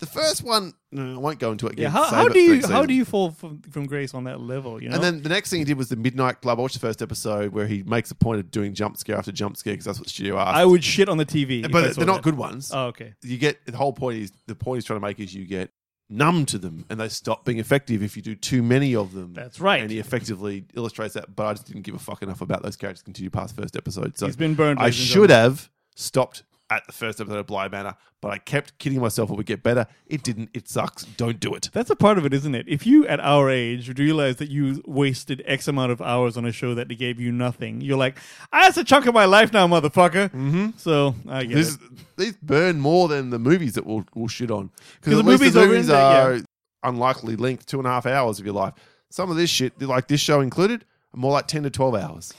The 0.00 0.06
first 0.06 0.42
one, 0.42 0.72
no, 0.90 1.14
I 1.14 1.18
won't 1.18 1.38
go 1.38 1.52
into 1.52 1.66
it 1.66 1.74
again. 1.74 1.84
yeah. 1.84 1.90
How, 1.90 2.04
how 2.04 2.28
do 2.28 2.40
you 2.40 2.66
how 2.66 2.84
do 2.86 2.94
you 2.94 3.04
fall 3.04 3.30
from, 3.30 3.60
from 3.70 3.86
grace 3.86 4.14
on 4.14 4.24
that 4.24 4.40
level? 4.40 4.82
You 4.82 4.88
know. 4.88 4.94
And 4.96 5.04
then 5.04 5.22
the 5.22 5.28
next 5.28 5.50
thing 5.50 5.58
he 5.60 5.64
did 5.64 5.76
was 5.76 5.90
the 5.90 5.96
Midnight 5.96 6.40
Club. 6.40 6.58
I 6.58 6.62
watched 6.62 6.74
the 6.74 6.80
first 6.80 7.02
episode 7.02 7.52
where 7.52 7.66
he 7.66 7.82
makes 7.82 8.10
a 8.10 8.14
point 8.14 8.40
of 8.40 8.50
doing 8.50 8.74
jump 8.74 8.96
scare 8.96 9.16
after 9.18 9.30
jump 9.30 9.56
scare 9.58 9.74
because 9.74 9.84
that's 9.84 9.98
what 9.98 10.06
the 10.06 10.10
studio 10.10 10.38
asked. 10.38 10.56
I 10.56 10.64
would 10.64 10.82
shit 10.82 11.08
on 11.08 11.18
the 11.18 11.26
TV, 11.26 11.70
but 11.70 11.94
they're 11.94 12.06
not 12.06 12.22
good 12.22 12.36
ones. 12.36 12.70
Oh, 12.74 12.86
okay. 12.86 13.14
You 13.22 13.38
get 13.38 13.64
the 13.66 13.76
whole 13.76 13.92
point 13.92 14.18
is 14.18 14.32
the 14.46 14.54
point 14.54 14.78
he's 14.78 14.84
trying 14.84 15.00
to 15.00 15.06
make 15.06 15.20
is 15.20 15.34
you 15.34 15.44
get 15.46 15.70
numb 16.08 16.44
to 16.44 16.58
them 16.58 16.84
and 16.90 16.98
they 16.98 17.08
stop 17.08 17.44
being 17.44 17.58
effective 17.58 18.02
if 18.02 18.16
you 18.16 18.22
do 18.22 18.34
too 18.34 18.62
many 18.62 18.96
of 18.96 19.12
them. 19.12 19.32
That's 19.32 19.60
right. 19.60 19.80
And 19.80 19.90
he 19.90 19.98
effectively 19.98 20.64
illustrates 20.74 21.14
that. 21.14 21.36
But 21.36 21.46
I 21.46 21.52
just 21.52 21.66
didn't 21.66 21.82
give 21.82 21.94
a 21.94 21.98
fuck 21.98 22.22
enough 22.22 22.40
about 22.40 22.62
those 22.62 22.76
characters 22.76 23.00
to 23.00 23.04
continue 23.04 23.30
past 23.30 23.54
the 23.54 23.62
first 23.62 23.76
episode. 23.76 24.18
So 24.18 24.26
He's 24.26 24.34
been 24.36 24.54
burned. 24.54 24.80
I 24.80 24.90
should 24.90 25.30
have 25.30 25.70
stopped 25.94 26.42
at 26.70 26.86
the 26.86 26.92
first 26.92 27.20
episode 27.20 27.38
of 27.38 27.46
Bly 27.46 27.68
Manor, 27.68 27.96
but 28.20 28.30
I 28.30 28.38
kept 28.38 28.78
kidding 28.78 29.00
myself 29.00 29.28
it 29.30 29.36
would 29.36 29.46
get 29.46 29.62
better. 29.62 29.86
It 30.06 30.22
didn't. 30.22 30.50
It 30.54 30.68
sucks. 30.68 31.02
Don't 31.04 31.40
do 31.40 31.52
it. 31.54 31.68
That's 31.72 31.90
a 31.90 31.96
part 31.96 32.16
of 32.16 32.24
it, 32.24 32.32
isn't 32.32 32.54
it? 32.54 32.66
If 32.68 32.86
you, 32.86 33.06
at 33.08 33.18
our 33.20 33.50
age, 33.50 33.88
would 33.88 33.98
realize 33.98 34.36
that 34.36 34.50
you 34.50 34.82
wasted 34.86 35.42
X 35.46 35.66
amount 35.68 35.90
of 35.92 36.00
hours 36.00 36.36
on 36.36 36.44
a 36.44 36.52
show 36.52 36.74
that 36.76 36.86
gave 36.96 37.18
you 37.18 37.32
nothing, 37.32 37.80
you're 37.80 37.98
like, 37.98 38.18
ah, 38.52 38.60
that's 38.62 38.76
a 38.76 38.84
chunk 38.84 39.06
of 39.06 39.14
my 39.14 39.24
life 39.24 39.52
now, 39.52 39.66
motherfucker. 39.66 40.28
Mm-hmm. 40.30 40.68
So 40.76 41.14
I 41.28 41.44
get 41.44 41.54
This, 41.56 41.74
it. 41.74 41.80
these 42.16 42.36
burn 42.36 42.78
more 42.78 43.08
than 43.08 43.30
the 43.30 43.38
movies 43.38 43.74
that 43.74 43.84
we'll, 43.84 44.04
we'll 44.14 44.28
shit 44.28 44.50
on. 44.50 44.68
'Cause 44.68 44.78
Because 45.02 45.16
the 45.18 45.24
movies 45.24 45.54
the 45.54 45.62
are 45.62 45.66
movies 45.66 45.90
are 45.90 46.38
unlikely 46.84 47.36
length, 47.36 47.66
two 47.66 47.78
and 47.78 47.86
a 47.86 47.90
half 47.90 48.06
hours 48.06 48.38
of 48.38 48.44
your 48.46 48.54
life. 48.54 48.74
Some 49.10 49.30
of 49.30 49.36
this 49.36 49.50
shit, 49.50 49.80
like 49.82 50.06
this 50.08 50.20
show 50.20 50.40
included, 50.40 50.84
are 51.14 51.18
more 51.18 51.32
like 51.32 51.48
ten 51.48 51.64
to 51.64 51.70
twelve 51.70 51.94
hours. 51.96 52.32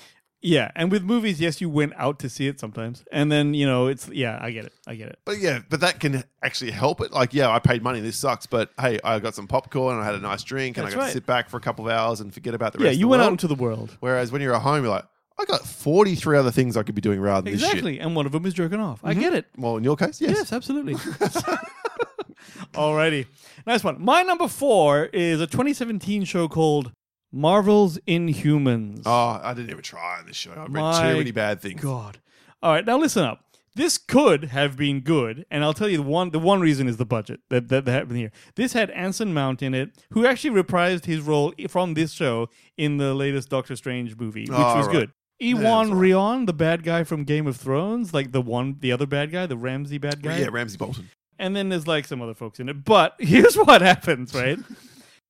Yeah, 0.44 0.72
and 0.76 0.92
with 0.92 1.04
movies, 1.04 1.40
yes, 1.40 1.62
you 1.62 1.70
went 1.70 1.94
out 1.98 2.18
to 2.20 2.30
see 2.30 2.48
it 2.48 2.60
sometimes, 2.60 3.04
and 3.12 3.32
then 3.32 3.54
you 3.54 3.68
know 3.68 3.86
it's 3.88 4.10
yeah, 4.10 4.40
I 4.42 4.50
get 4.50 4.66
it, 4.66 4.74
I 4.88 4.96
get 4.96 5.10
it. 5.10 5.20
But 5.24 5.38
yeah, 5.38 5.60
but 5.70 5.82
that 5.82 6.00
can 6.00 6.24
actually 6.42 6.72
help 6.72 7.00
it. 7.02 7.12
Like, 7.12 7.34
yeah, 7.34 7.50
I 7.50 7.60
paid 7.60 7.84
money. 7.84 8.00
This 8.00 8.18
sucks, 8.18 8.48
but 8.48 8.72
hey, 8.80 9.00
I 9.04 9.20
got 9.20 9.36
some 9.36 9.46
popcorn 9.46 9.96
and 9.96 10.04
I 10.04 10.06
had 10.06 10.16
a 10.16 10.20
nice 10.20 10.44
drink, 10.44 10.78
and 10.78 10.86
That's 10.86 10.96
I 10.96 10.98
got 10.98 11.02
right. 11.04 11.08
to 11.10 11.14
sit 11.14 11.28
back 11.28 11.48
for 11.48 11.58
a 11.58 11.62
couple 11.62 11.88
of 11.88 11.94
hours 11.94 12.22
and 12.22 12.34
forget 12.34 12.56
about 12.56 12.74
the 12.74 12.80
Yeah, 12.80 12.88
rest. 12.88 12.98
you 12.98 13.06
of 13.06 13.10
the 13.10 13.12
went 13.12 13.20
world. 13.20 13.28
out 13.28 13.32
into 13.34 13.48
the 13.48 13.56
world. 13.56 13.98
Whereas 14.00 14.32
when 14.32 14.42
you're 14.42 14.56
at 14.56 14.64
home, 14.64 14.84
you're 14.84 14.92
like, 14.92 15.06
I 15.38 15.46
got 15.46 15.62
43 15.66 16.38
other 16.38 16.52
things 16.52 16.76
I 16.76 16.82
could 16.84 16.96
be 16.96 17.02
doing 17.02 17.22
rather 17.22 17.44
than 17.44 17.54
this 17.54 17.62
shit. 17.62 17.70
Exactly, 17.70 18.00
and 18.00 18.16
one 18.16 18.26
of 18.26 18.32
them 18.32 18.46
is 18.48 18.56
jerking 18.56 18.80
off. 18.80 19.00
I 19.04 19.12
mm-hmm. 19.12 19.22
get 19.22 19.34
it. 19.34 19.46
Well, 19.58 19.78
in 19.78 19.84
your 19.84 19.96
case, 19.96 20.20
yes. 20.22 20.38
Yes, 20.38 20.54
absolutely. 20.54 20.96
Alrighty, 22.74 23.28
nice 23.68 23.84
one. 23.84 24.04
My 24.04 24.24
number 24.24 24.48
four 24.48 25.06
is 25.06 25.40
a 25.40 25.46
2017 25.46 26.24
show 26.24 26.48
called 26.48 26.92
Marvel's 27.32 27.98
Inhumans. 28.08 29.04
Oh, 29.06 29.40
I 29.42 29.54
didn't 29.54 29.70
even 29.72 29.84
try 29.84 30.20
on 30.20 30.26
this 30.26 30.36
show. 30.36 30.52
I've 30.52 30.74
read 30.74 30.82
My 30.82 31.12
too 31.12 31.18
many 31.18 31.32
bad 31.32 31.62
things. 31.62 31.82
God. 31.82 32.20
All 32.62 32.72
right, 32.74 32.86
now 32.86 32.98
listen 32.98 33.24
up. 33.24 33.46
This 33.74 33.98
could 33.98 34.46
have 34.46 34.76
been 34.76 35.00
good, 35.00 35.46
and 35.50 35.64
I'll 35.64 35.74
tell 35.74 35.88
you 35.88 35.96
the 35.98 36.04
one. 36.04 36.32
The 36.32 36.40
one 36.40 36.60
reason 36.60 36.90
is 36.90 36.98
the 36.98 37.06
budget 37.06 37.40
that 37.50 37.70
that, 37.70 37.86
that 37.86 37.92
happened 37.92 38.18
here. 38.18 38.32
This 38.56 38.74
had 38.74 38.90
Anson 38.92 39.34
Mount 39.34 39.62
in 39.64 39.74
it, 39.74 39.92
who 40.12 40.26
actually 40.26 40.62
reprised 40.62 41.06
his 41.06 41.22
role 41.22 41.54
from 41.70 41.94
this 41.94 42.12
show 42.12 42.50
in 42.78 42.98
the 42.98 43.14
latest 43.14 43.50
Doctor 43.50 43.78
Strange 43.78 44.18
movie, 44.18 44.42
which 44.42 44.52
Oh, 44.52 44.78
was 44.78 44.88
right. 44.88 44.94
good. 44.94 45.12
Iwan 45.42 45.92
right. 45.92 46.10
Rheon, 46.12 46.46
the 46.48 46.54
bad 46.54 46.84
guy 46.84 47.06
from 47.06 47.24
Game 47.24 47.48
of 47.48 47.56
Thrones, 47.56 48.14
like 48.14 48.34
the 48.34 48.42
one, 48.42 48.76
the 48.80 48.92
other 48.92 49.08
bad 49.08 49.32
guy, 49.32 49.46
the 49.46 49.58
Ramsay 49.58 49.98
bad 50.00 50.22
guy. 50.22 50.38
Yeah, 50.40 50.50
Ramsay 50.52 50.78
Bolton. 50.78 51.10
and 51.40 51.56
then 51.56 51.70
there's 51.70 51.88
like 51.88 52.06
some 52.06 52.22
other 52.22 52.34
folks 52.36 52.60
in 52.60 52.68
it. 52.68 52.84
But 52.84 53.16
here's 53.20 53.56
what 53.56 53.82
happens, 53.82 54.36
right? 54.36 54.60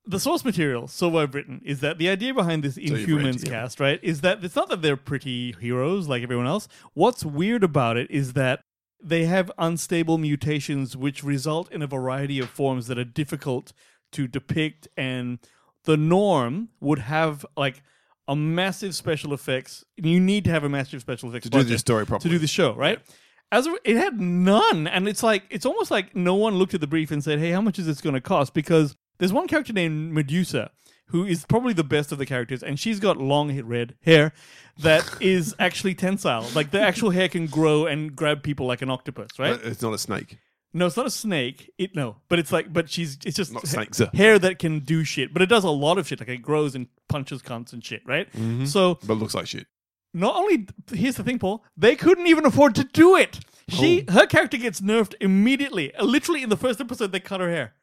the 0.06 0.20
source 0.20 0.44
material, 0.44 0.88
so 0.88 1.18
I've 1.18 1.36
written, 1.36 1.62
is 1.64 1.80
that 1.82 1.98
the 1.98 2.10
idea 2.10 2.34
behind 2.34 2.64
this 2.64 2.78
Inhumans 2.78 3.46
yeah. 3.46 3.52
cast, 3.52 3.80
right, 3.80 4.00
is 4.02 4.22
that 4.22 4.44
it's 4.44 4.56
not 4.56 4.70
that 4.70 4.82
they're 4.82 4.98
pretty 4.98 5.54
heroes 5.54 6.08
like 6.08 6.24
everyone 6.24 6.48
else. 6.48 6.68
What's 6.94 7.24
weird 7.24 7.64
about 7.64 7.98
it 7.98 8.10
is 8.10 8.34
that 8.34 8.62
they 9.04 9.26
have 9.26 9.52
unstable 9.58 10.18
mutations 10.18 10.96
which 10.96 11.24
result 11.24 11.72
in 11.72 11.82
a 11.82 11.88
variety 11.88 12.40
of 12.40 12.50
forms 12.50 12.88
that 12.88 12.98
are 12.98 13.04
difficult 13.04 13.74
to 14.14 14.28
depict, 14.28 14.88
and 14.98 15.40
the 15.86 15.98
norm 15.98 16.70
would 16.80 17.00
have 17.00 17.46
like 17.56 17.84
a 18.28 18.36
massive 18.36 18.96
special 18.96 19.34
effects. 19.34 19.84
You 19.98 20.20
need 20.20 20.46
to 20.46 20.52
have 20.52 20.64
a 20.64 20.70
massive 20.70 21.02
special 21.02 21.30
effects 21.30 21.46
To 21.46 21.50
do 21.50 21.64
the 21.64 21.78
story 21.78 22.06
story 22.06 22.20
to 22.20 22.30
do 22.30 22.40
the 22.40 22.48
show, 22.48 22.74
right? 22.74 23.00
As 23.52 23.68
a, 23.68 23.76
it 23.84 23.98
had 23.98 24.20
none, 24.20 24.88
and 24.88 25.08
it's 25.08 25.24
like 25.24 25.44
it's 25.50 25.66
almost 25.66 25.92
like 25.92 26.16
no 26.16 26.36
one 26.36 26.56
looked 26.56 26.74
at 26.74 26.82
the 26.82 26.88
brief 26.88 27.12
and 27.12 27.24
said, 27.24 27.40
"Hey, 27.40 27.52
how 27.52 27.62
much 27.62 27.78
is 27.78 27.86
this 27.86 28.00
going 28.00 28.16
to 28.16 28.22
cost?" 28.22 28.54
Because 28.54 28.96
there's 29.22 29.32
one 29.32 29.48
character 29.48 29.72
named 29.72 30.12
Medusa 30.14 30.72
who 31.08 31.26
is 31.26 31.46
probably 31.46 31.74
the 31.74 31.84
best 31.84 32.12
of 32.12 32.18
the 32.18 32.26
characters, 32.26 32.64
and 32.64 32.80
she's 32.80 33.00
got 33.00 33.18
long 33.18 33.58
red 33.64 33.96
hair 34.02 34.32
that 34.80 35.06
is 35.22 35.54
actually 35.60 35.94
tensile. 35.94 36.46
Like 36.56 36.72
the 36.72 36.82
actual 36.82 37.10
hair 37.12 37.28
can 37.30 37.48
grow 37.48 37.86
and 37.86 38.16
grab 38.16 38.44
people 38.44 38.66
like 38.66 38.82
an 38.82 38.90
octopus, 38.90 39.32
right? 39.38 39.58
But 39.62 39.72
It's 39.72 39.82
not 39.82 39.94
a 39.94 39.98
snake. 39.98 40.38
No, 40.74 40.86
it's 40.88 40.96
not 40.96 41.06
a 41.06 41.10
snake. 41.12 41.70
It 41.78 41.96
no, 41.98 42.16
but 42.30 42.40
it's 42.40 42.52
like, 42.54 42.72
but 42.72 42.90
she's 42.90 43.18
it's 43.26 43.36
just 43.36 43.52
Not 43.54 43.64
ha- 43.64 43.68
snakes, 43.68 44.00
uh. 44.00 44.10
hair 44.14 44.40
that 44.40 44.58
can 44.58 44.80
do 44.80 45.04
shit, 45.04 45.34
but 45.34 45.42
it 45.42 45.48
does 45.48 45.66
a 45.66 45.70
lot 45.70 45.98
of 45.98 46.08
shit. 46.08 46.20
Like 46.22 46.30
it 46.30 46.38
grows 46.42 46.76
and 46.76 46.88
punches 47.10 47.42
cunts 47.42 47.74
and 47.74 47.84
shit, 47.84 48.02
right? 48.06 48.32
Mm-hmm. 48.32 48.64
So 48.66 48.98
But 49.06 49.14
it 49.14 49.18
looks 49.18 49.34
like 49.36 49.48
shit. 49.48 49.68
not 50.14 50.36
only 50.38 50.68
here's 50.94 51.16
the 51.18 51.24
thing, 51.26 51.40
Paul, 51.40 51.66
they 51.76 51.98
couldn't 51.98 52.28
even 52.28 52.46
afford 52.46 52.76
to 52.76 52.86
do 52.86 53.18
it. 53.18 53.40
She 53.68 54.06
Oh. 54.08 54.14
her 54.14 54.26
character 54.28 54.56
gets 54.56 54.80
nerfed 54.80 55.14
immediately. 55.20 55.92
Literally 56.02 56.42
in 56.42 56.48
the 56.50 56.58
first 56.58 56.80
episode, 56.80 57.12
they 57.12 57.20
cut 57.20 57.42
her 57.42 57.50
hair, 57.50 57.74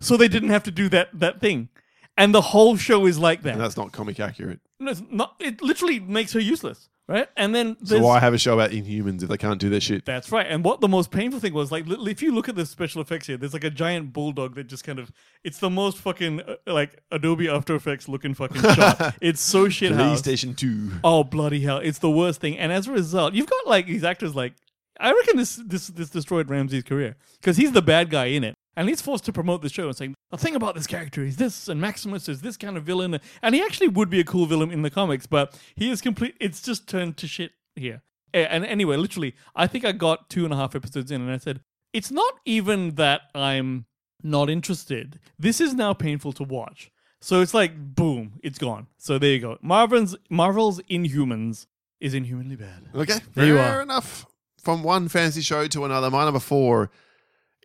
so 0.00 0.16
they 0.16 0.28
didn't 0.28 0.50
have 0.50 0.62
to 0.64 0.70
do 0.70 0.88
that 0.90 1.08
that 1.14 1.40
thing, 1.40 1.68
and 2.16 2.34
the 2.34 2.40
whole 2.40 2.76
show 2.76 3.06
is 3.06 3.18
like 3.18 3.42
that. 3.42 3.52
And 3.54 3.60
that's 3.60 3.76
not 3.76 3.92
comic 3.92 4.20
accurate. 4.20 4.60
No, 4.78 4.90
it's 4.90 5.02
not. 5.10 5.36
It 5.40 5.62
literally 5.62 6.00
makes 6.00 6.32
her 6.34 6.40
useless, 6.40 6.90
right? 7.08 7.28
And 7.34 7.54
then 7.54 7.78
So 7.82 7.98
why 8.00 8.20
have 8.20 8.34
a 8.34 8.38
show 8.38 8.52
about 8.52 8.72
Inhumans 8.72 9.22
if 9.22 9.30
they 9.30 9.38
can't 9.38 9.58
do 9.58 9.70
their 9.70 9.80
shit? 9.80 10.04
That's 10.04 10.30
right. 10.30 10.46
And 10.46 10.62
what 10.62 10.82
the 10.82 10.88
most 10.88 11.10
painful 11.10 11.40
thing 11.40 11.54
was, 11.54 11.72
like, 11.72 11.86
li- 11.86 12.10
if 12.10 12.20
you 12.20 12.34
look 12.34 12.46
at 12.50 12.56
the 12.56 12.66
special 12.66 13.00
effects 13.00 13.26
here, 13.26 13.38
there's 13.38 13.54
like 13.54 13.64
a 13.64 13.70
giant 13.70 14.12
bulldog 14.12 14.54
that 14.56 14.64
just 14.64 14.84
kind 14.84 14.98
of, 14.98 15.10
it's 15.44 15.58
the 15.60 15.70
most 15.70 15.96
fucking, 15.96 16.42
uh, 16.42 16.56
like, 16.66 17.02
Adobe 17.10 17.48
After 17.48 17.74
Effects 17.74 18.06
looking 18.06 18.34
fucking 18.34 18.60
shot. 18.74 19.14
It's 19.22 19.40
so 19.40 19.70
shit. 19.70 19.92
PlayStation 19.92 20.54
2. 20.54 20.98
Oh, 21.02 21.24
bloody 21.24 21.60
hell. 21.60 21.78
It's 21.78 22.00
the 22.00 22.10
worst 22.10 22.42
thing. 22.42 22.58
And 22.58 22.70
as 22.70 22.86
a 22.86 22.92
result, 22.92 23.32
you've 23.32 23.48
got, 23.48 23.66
like, 23.66 23.86
these 23.86 24.04
actors, 24.04 24.34
like, 24.34 24.52
I 25.00 25.10
reckon 25.12 25.38
this, 25.38 25.56
this, 25.64 25.86
this 25.88 26.10
destroyed 26.10 26.50
Ramsay's 26.50 26.82
career 26.82 27.16
because 27.40 27.56
he's 27.56 27.72
the 27.72 27.82
bad 27.82 28.10
guy 28.10 28.26
in 28.26 28.44
it. 28.44 28.54
And 28.76 28.88
he's 28.88 29.00
forced 29.00 29.24
to 29.24 29.32
promote 29.32 29.62
the 29.62 29.68
show 29.70 29.86
and 29.86 29.96
saying, 29.96 30.14
the 30.30 30.36
thing 30.36 30.54
about 30.54 30.74
this 30.74 30.86
character 30.86 31.24
is 31.24 31.36
this, 31.36 31.68
and 31.68 31.80
Maximus 31.80 32.28
is 32.28 32.42
this 32.42 32.56
kind 32.56 32.76
of 32.76 32.84
villain. 32.84 33.18
And 33.42 33.54
he 33.54 33.62
actually 33.62 33.88
would 33.88 34.10
be 34.10 34.20
a 34.20 34.24
cool 34.24 34.44
villain 34.46 34.70
in 34.70 34.82
the 34.82 34.90
comics, 34.90 35.26
but 35.26 35.58
he 35.76 35.90
is 35.90 36.00
complete, 36.02 36.36
it's 36.40 36.60
just 36.60 36.86
turned 36.86 37.16
to 37.18 37.26
shit 37.26 37.52
here. 37.74 38.02
And 38.34 38.66
anyway, 38.66 38.96
literally, 38.96 39.34
I 39.54 39.66
think 39.66 39.84
I 39.86 39.92
got 39.92 40.28
two 40.28 40.44
and 40.44 40.52
a 40.52 40.56
half 40.56 40.74
episodes 40.74 41.10
in 41.10 41.22
and 41.22 41.30
I 41.30 41.38
said, 41.38 41.60
it's 41.94 42.10
not 42.10 42.34
even 42.44 42.96
that 42.96 43.22
I'm 43.34 43.86
not 44.22 44.50
interested. 44.50 45.18
This 45.38 45.58
is 45.60 45.72
now 45.72 45.94
painful 45.94 46.32
to 46.34 46.42
watch. 46.42 46.90
So 47.22 47.40
it's 47.40 47.54
like, 47.54 47.94
boom, 47.94 48.38
it's 48.42 48.58
gone. 48.58 48.88
So 48.98 49.18
there 49.18 49.30
you 49.30 49.38
go. 49.40 49.56
Marvel's, 49.62 50.16
Marvel's 50.28 50.80
Inhumans 50.82 51.66
is 51.98 52.12
inhumanly 52.12 52.56
bad. 52.56 52.90
Okay, 52.94 53.20
There 53.34 53.46
you 53.46 53.54
fair 53.56 53.78
are. 53.78 53.82
enough. 53.82 54.26
From 54.62 54.82
one 54.82 55.08
fantasy 55.08 55.40
show 55.40 55.66
to 55.68 55.84
another, 55.86 56.10
my 56.10 56.24
number 56.24 56.40
four 56.40 56.90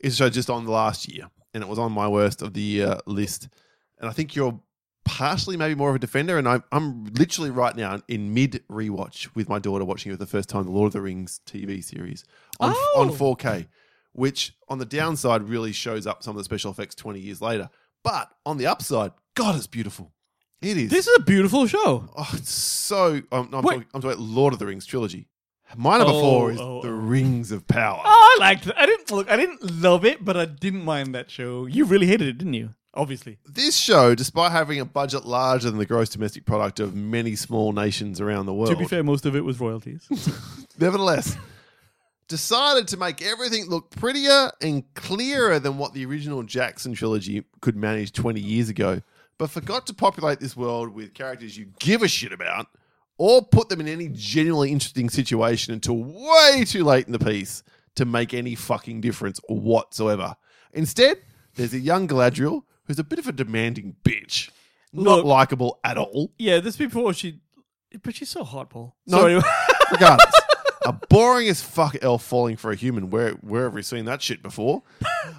is 0.03 0.13
a 0.13 0.17
show 0.17 0.29
just 0.29 0.49
on 0.49 0.65
the 0.65 0.71
last 0.71 1.07
year, 1.11 1.29
and 1.53 1.63
it 1.63 1.67
was 1.67 1.79
on 1.79 1.91
my 1.91 2.07
worst 2.07 2.41
of 2.41 2.53
the 2.53 2.61
year 2.61 2.97
list. 3.05 3.47
And 3.99 4.09
I 4.09 4.13
think 4.13 4.35
you're 4.35 4.59
partially 5.05 5.57
maybe 5.57 5.75
more 5.75 5.89
of 5.89 5.95
a 5.95 5.99
defender, 5.99 6.37
and 6.37 6.47
I'm, 6.47 6.63
I'm 6.71 7.05
literally 7.05 7.49
right 7.51 7.75
now 7.75 7.99
in 8.07 8.33
mid 8.33 8.63
rewatch 8.69 9.29
with 9.35 9.49
my 9.49 9.59
daughter 9.59 9.85
watching 9.85 10.11
it 10.11 10.15
for 10.15 10.19
the 10.19 10.25
first 10.25 10.49
time, 10.49 10.63
the 10.65 10.71
Lord 10.71 10.87
of 10.87 10.93
the 10.93 11.01
Rings 11.01 11.41
TV 11.45 11.83
series 11.83 12.23
on, 12.59 12.73
Oh. 12.75 12.93
on 12.97 13.09
4K, 13.09 13.67
which 14.13 14.53
on 14.69 14.77
the 14.79 14.85
downside 14.85 15.43
really 15.43 15.71
shows 15.71 16.05
up 16.07 16.23
some 16.23 16.31
of 16.31 16.37
the 16.37 16.43
special 16.43 16.71
effects 16.71 16.95
20 16.95 17.19
years 17.19 17.41
later. 17.41 17.69
But 18.03 18.29
on 18.45 18.57
the 18.57 18.67
upside, 18.67 19.11
God, 19.35 19.55
it's 19.55 19.67
beautiful. 19.67 20.11
It 20.61 20.77
is. 20.77 20.89
This 20.91 21.07
is 21.07 21.17
a 21.17 21.21
beautiful 21.23 21.65
show. 21.67 22.09
Oh, 22.15 22.29
it's 22.33 22.51
so. 22.51 23.21
Um, 23.31 23.49
no, 23.51 23.57
I'm, 23.59 23.63
talking, 23.63 23.85
I'm 23.93 24.01
talking 24.01 24.11
about 24.11 24.19
Lord 24.19 24.53
of 24.53 24.59
the 24.59 24.65
Rings 24.67 24.85
trilogy. 24.85 25.27
My 25.77 25.97
number 25.97 26.13
Oh, 26.13 26.21
four 26.21 26.51
is 26.51 26.59
oh, 26.59 26.81
the 26.81 26.89
oh. 26.89 26.91
Rings 26.91 27.51
of 27.51 27.67
Power. 27.67 28.01
Oh, 28.03 28.37
I 28.39 28.43
liked 28.43 28.67
it. 28.67 28.73
I 28.77 28.85
didn't 28.85 29.11
look. 29.11 29.29
I 29.29 29.35
didn't 29.35 29.81
love 29.81 30.05
it, 30.05 30.23
but 30.23 30.37
I 30.37 30.45
didn't 30.45 30.83
mind 30.83 31.15
that 31.15 31.29
show. 31.31 31.65
You 31.65 31.85
really 31.85 32.07
hated 32.07 32.27
it, 32.27 32.37
didn't 32.37 32.53
you? 32.53 32.75
Obviously. 32.93 33.37
This 33.45 33.77
show, 33.77 34.15
despite 34.15 34.51
having 34.51 34.79
a 34.79 34.85
budget 34.85 35.25
larger 35.25 35.69
than 35.69 35.79
the 35.79 35.85
gross 35.85 36.09
domestic 36.09 36.45
product 36.45 36.79
of 36.81 36.93
many 36.93 37.35
small 37.35 37.71
nations 37.71 38.19
around 38.19 38.47
the 38.47 38.53
world, 38.53 38.71
To 38.71 38.75
be 38.75 38.85
fair, 38.85 39.01
most 39.03 39.25
of 39.25 39.35
it 39.35 39.45
was 39.45 39.59
royalties. 39.61 40.07
nevertheless, 40.79 41.37
decided 42.27 42.87
to 42.89 42.97
make 42.97 43.21
everything 43.21 43.67
look 43.69 43.91
prettier 43.91 44.51
and 44.61 44.83
clearer 44.93 45.57
than 45.59 45.77
what 45.77 45.93
the 45.93 46.05
original 46.05 46.43
Jackson 46.43 46.93
trilogy 46.93 47.43
could 47.61 47.77
manage 47.77 48.11
20 48.11 48.41
years 48.41 48.67
ago, 48.67 49.01
but 49.37 49.49
forgot 49.49 49.87
to 49.87 49.93
populate 49.93 50.39
this 50.41 50.55
world 50.57 50.89
with 50.93 51.13
characters 51.13 51.57
you 51.57 51.67
give 51.79 52.03
a 52.03 52.07
shit 52.09 52.31
about 52.33 52.67
or 53.21 53.43
put 53.43 53.69
them 53.69 53.79
in 53.79 53.87
any 53.87 54.09
genuinely 54.11 54.71
interesting 54.71 55.07
situation 55.07 55.71
until 55.75 55.95
way 56.03 56.65
too 56.65 56.83
late 56.83 57.05
in 57.05 57.11
the 57.11 57.19
piece 57.19 57.61
to 57.93 58.03
make 58.03 58.33
any 58.33 58.55
fucking 58.55 58.99
difference 58.99 59.39
whatsoever. 59.47 60.35
Instead, 60.73 61.17
there's 61.53 61.73
a 61.75 61.79
young 61.79 62.07
Galadriel 62.07 62.63
who's 62.85 62.97
a 62.97 63.03
bit 63.03 63.19
of 63.19 63.27
a 63.27 63.31
demanding 63.31 63.95
bitch. 64.03 64.49
Not 64.91 65.17
Look- 65.17 65.25
likable 65.25 65.79
at 65.83 65.99
all. 65.99 66.31
yeah, 66.39 66.59
this 66.61 66.77
before 66.77 67.13
she, 67.13 67.41
but 68.01 68.15
she's 68.15 68.29
so 68.29 68.43
hot, 68.43 68.71
Paul. 68.71 68.95
No. 69.05 69.19
Sorry. 69.19 69.35
Regardless, 69.91 70.33
a 70.83 70.93
boring 70.93 71.47
as 71.47 71.61
fuck 71.61 71.95
elf 72.01 72.23
falling 72.23 72.57
for 72.57 72.71
a 72.71 72.75
human. 72.75 73.11
Where 73.11 73.33
where 73.41 73.65
have 73.65 73.73
we 73.75 73.83
seen 73.83 74.05
that 74.05 74.23
shit 74.23 74.41
before? 74.41 74.81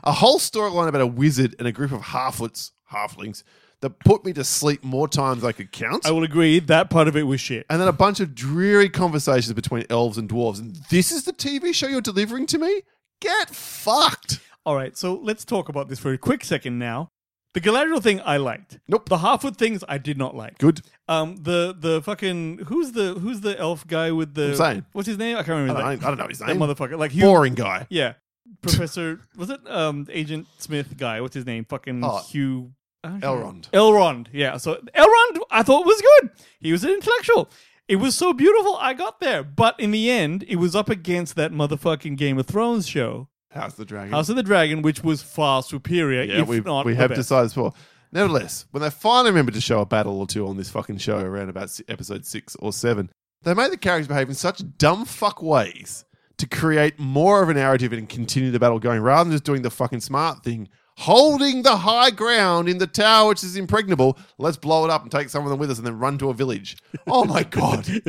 A 0.04 0.12
whole 0.12 0.38
storyline 0.38 0.86
about 0.86 1.00
a 1.00 1.06
wizard 1.06 1.56
and 1.58 1.66
a 1.66 1.72
group 1.72 1.90
of 1.90 2.00
halflets, 2.02 2.70
halflings, 2.92 3.42
that 3.82 3.98
put 4.00 4.24
me 4.24 4.32
to 4.32 4.42
sleep 4.44 4.82
more 4.82 5.06
times 5.08 5.44
I 5.44 5.52
could 5.52 5.70
count. 5.72 6.06
I 6.06 6.10
will 6.12 6.22
agree. 6.24 6.58
That 6.60 6.88
part 6.88 7.06
of 7.08 7.16
it 7.16 7.24
was 7.24 7.40
shit. 7.40 7.66
and 7.68 7.80
then 7.80 7.88
a 7.88 7.92
bunch 7.92 8.20
of 8.20 8.34
dreary 8.34 8.88
conversations 8.88 9.52
between 9.52 9.84
elves 9.90 10.16
and 10.16 10.28
dwarves. 10.28 10.58
And 10.58 10.76
this 10.90 11.12
is 11.12 11.24
the 11.24 11.32
TV 11.32 11.74
show 11.74 11.86
you're 11.88 12.00
delivering 12.00 12.46
to 12.46 12.58
me? 12.58 12.82
Get 13.20 13.50
fucked. 13.50 14.40
All 14.64 14.74
right, 14.76 14.96
so 14.96 15.14
let's 15.14 15.44
talk 15.44 15.68
about 15.68 15.88
this 15.88 15.98
for 15.98 16.12
a 16.12 16.18
quick 16.18 16.44
second 16.44 16.78
now. 16.78 17.08
The 17.54 17.60
Galadriel 17.60 18.02
thing 18.02 18.20
I 18.24 18.38
liked. 18.38 18.78
Nope. 18.88 19.08
The 19.10 19.18
Harfoot 19.18 19.56
things 19.56 19.84
I 19.86 19.98
did 19.98 20.16
not 20.16 20.34
like. 20.34 20.56
Good. 20.56 20.80
Um, 21.06 21.36
the 21.36 21.76
the 21.78 22.00
fucking 22.00 22.58
who's 22.68 22.92
the 22.92 23.12
who's 23.14 23.42
the 23.42 23.58
elf 23.58 23.86
guy 23.86 24.10
with 24.10 24.32
the 24.34 24.56
I'm 24.58 24.86
what's 24.92 25.06
his 25.06 25.18
name? 25.18 25.36
I 25.36 25.42
can't 25.42 25.58
remember. 25.68 25.82
I 25.82 25.82
don't, 25.82 25.90
his 25.90 26.00
know, 26.00 26.06
I 26.06 26.10
don't 26.10 26.18
know 26.18 26.28
his 26.28 26.38
that 26.38 26.46
name. 26.48 26.58
motherfucker. 26.58 26.98
Like 26.98 27.10
Hugh, 27.10 27.24
Boring 27.24 27.52
guy. 27.54 27.86
Yeah, 27.90 28.14
Professor 28.62 29.20
was 29.36 29.50
it 29.50 29.60
um 29.68 30.06
Agent 30.10 30.46
Smith 30.58 30.96
guy? 30.96 31.20
What's 31.20 31.34
his 31.34 31.44
name? 31.44 31.66
Fucking 31.66 32.02
Oh, 32.02 32.22
Hugh 32.22 32.48
I 32.48 32.54
don't 32.54 32.62
know. 32.62 32.72
Elrond. 33.04 33.70
Elrond. 33.72 34.26
Yeah. 34.32 34.56
So 34.56 34.74
Elrond, 34.94 35.40
I 35.50 35.62
thought 35.62 35.84
was 35.86 36.00
good. 36.20 36.30
He 36.60 36.72
was 36.72 36.84
an 36.84 36.90
intellectual. 36.90 37.50
It 37.88 37.96
was 37.96 38.14
so 38.14 38.32
beautiful. 38.32 38.76
I 38.76 38.94
got 38.94 39.20
there, 39.20 39.42
but 39.42 39.78
in 39.80 39.90
the 39.90 40.10
end, 40.10 40.44
it 40.48 40.56
was 40.56 40.76
up 40.76 40.88
against 40.88 41.34
that 41.36 41.52
motherfucking 41.52 42.16
Game 42.16 42.38
of 42.38 42.46
Thrones 42.46 42.86
show. 42.88 43.28
House 43.50 43.72
of 43.72 43.78
the 43.78 43.84
Dragon. 43.84 44.12
House 44.12 44.28
of 44.28 44.36
the 44.36 44.42
Dragon, 44.42 44.82
which 44.82 45.02
was 45.02 45.20
far 45.20 45.62
superior, 45.62 46.22
yeah, 46.22 46.40
if 46.42 46.48
we 46.48 46.60
not 46.60 46.86
we 46.86 46.92
the 46.92 46.98
have 46.98 47.10
best. 47.10 47.18
decided 47.20 47.48
before. 47.50 47.72
Nevertheless, 48.12 48.66
when 48.70 48.82
they 48.82 48.90
finally 48.90 49.30
remembered 49.30 49.54
to 49.54 49.60
show 49.60 49.80
a 49.80 49.86
battle 49.86 50.18
or 50.20 50.26
two 50.26 50.46
on 50.46 50.56
this 50.56 50.70
fucking 50.70 50.98
show 50.98 51.18
around 51.18 51.48
about 51.48 51.78
episode 51.88 52.24
six 52.24 52.56
or 52.56 52.72
seven, 52.72 53.10
they 53.42 53.52
made 53.52 53.72
the 53.72 53.76
characters 53.76 54.06
behave 54.08 54.28
in 54.28 54.34
such 54.34 54.62
dumb 54.78 55.04
fuck 55.04 55.42
ways 55.42 56.04
to 56.38 56.46
create 56.46 56.98
more 56.98 57.42
of 57.42 57.48
a 57.48 57.54
narrative 57.54 57.92
and 57.92 58.08
continue 58.08 58.50
the 58.50 58.58
battle 58.60 58.78
going 58.78 59.00
rather 59.00 59.24
than 59.24 59.32
just 59.32 59.44
doing 59.44 59.62
the 59.62 59.70
fucking 59.70 60.00
smart 60.00 60.44
thing. 60.44 60.68
Holding 60.98 61.62
the 61.62 61.76
high 61.78 62.10
ground 62.10 62.68
in 62.68 62.78
the 62.78 62.86
tower, 62.86 63.28
which 63.30 63.42
is 63.42 63.56
impregnable. 63.56 64.18
Let's 64.38 64.56
blow 64.56 64.84
it 64.84 64.90
up 64.90 65.02
and 65.02 65.10
take 65.10 65.30
some 65.30 65.42
of 65.44 65.50
them 65.50 65.58
with 65.58 65.70
us 65.70 65.78
and 65.78 65.86
then 65.86 65.98
run 65.98 66.18
to 66.18 66.28
a 66.30 66.34
village. 66.34 66.76
Oh 67.06 67.24
my 67.24 67.42
God. 67.44 67.88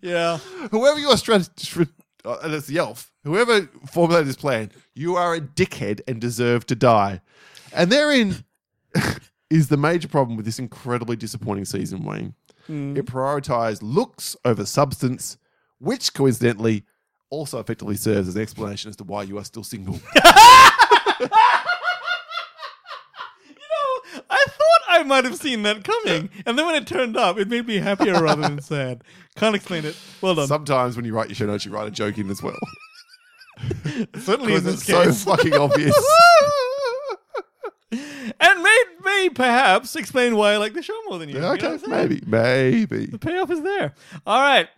Yeah. 0.00 0.38
whoever 0.70 0.98
your 0.98 1.16
strategy, 1.16 1.86
uh, 2.24 2.36
and 2.42 2.52
it's 2.52 2.66
the 2.66 2.78
elf, 2.78 3.10
whoever 3.24 3.62
formulated 3.90 4.28
this 4.28 4.36
plan, 4.36 4.70
you 4.94 5.16
are 5.16 5.34
a 5.34 5.40
dickhead 5.40 6.00
and 6.06 6.20
deserve 6.20 6.66
to 6.66 6.74
die. 6.74 7.20
And 7.72 7.90
therein 7.90 8.44
is 9.50 9.68
the 9.68 9.76
major 9.76 10.08
problem 10.08 10.36
with 10.36 10.44
this 10.44 10.58
incredibly 10.58 11.16
disappointing 11.16 11.64
season, 11.64 12.04
Wayne. 12.04 12.34
It 12.68 13.06
prioritized 13.06 13.80
looks 13.82 14.36
over 14.44 14.64
substance, 14.64 15.36
which 15.78 16.14
coincidentally 16.14 16.84
also 17.32 17.58
effectively 17.58 17.96
serves 17.96 18.28
as 18.28 18.36
an 18.36 18.42
explanation 18.42 18.90
as 18.90 18.96
to 18.96 19.04
why 19.04 19.22
you 19.22 19.38
are 19.38 19.44
still 19.44 19.64
single. 19.64 19.98
You 21.20 21.28
know, 24.18 24.22
I 24.28 24.44
thought 24.48 24.82
I 24.88 25.02
might 25.04 25.24
have 25.24 25.36
seen 25.36 25.62
that 25.62 25.84
coming, 25.84 26.28
and 26.44 26.58
then 26.58 26.66
when 26.66 26.74
it 26.74 26.86
turned 26.86 27.16
up, 27.16 27.38
it 27.38 27.48
made 27.48 27.66
me 27.66 27.76
happier 27.76 28.20
rather 28.20 28.42
than 28.42 28.60
sad. 28.60 29.02
Can't 29.36 29.54
explain 29.54 29.84
it. 29.84 29.96
Well 30.20 30.34
done. 30.34 30.48
Sometimes 30.48 30.96
when 30.96 31.04
you 31.04 31.14
write 31.14 31.28
your 31.28 31.36
show 31.36 31.46
notes, 31.46 31.64
you 31.64 31.72
write 31.72 31.86
a 31.86 31.90
joke 31.90 32.18
in 32.18 32.28
as 32.28 32.42
well. 32.42 32.58
Certainly 34.18 34.54
in 34.56 34.64
this 34.64 34.74
it's 34.74 34.84
case. 34.84 35.18
so 35.22 35.30
fucking 35.36 35.54
obvious. 35.54 35.96
and 37.92 38.62
may, 38.62 38.84
may 39.04 39.30
perhaps 39.34 39.94
explain 39.96 40.36
why 40.36 40.52
I 40.52 40.56
like 40.58 40.74
the 40.74 40.82
show 40.82 40.98
more 41.08 41.18
than 41.18 41.28
you. 41.28 41.36
You 41.36 41.40
know 41.40 41.50
what 41.50 41.62
okay, 41.62 41.72
I'm 41.74 41.78
saying? 41.78 41.90
maybe, 41.90 42.22
maybe. 42.26 43.06
The 43.06 43.18
payoff 43.18 43.50
is 43.50 43.62
there. 43.62 43.94
All 44.26 44.40
right. 44.40 44.68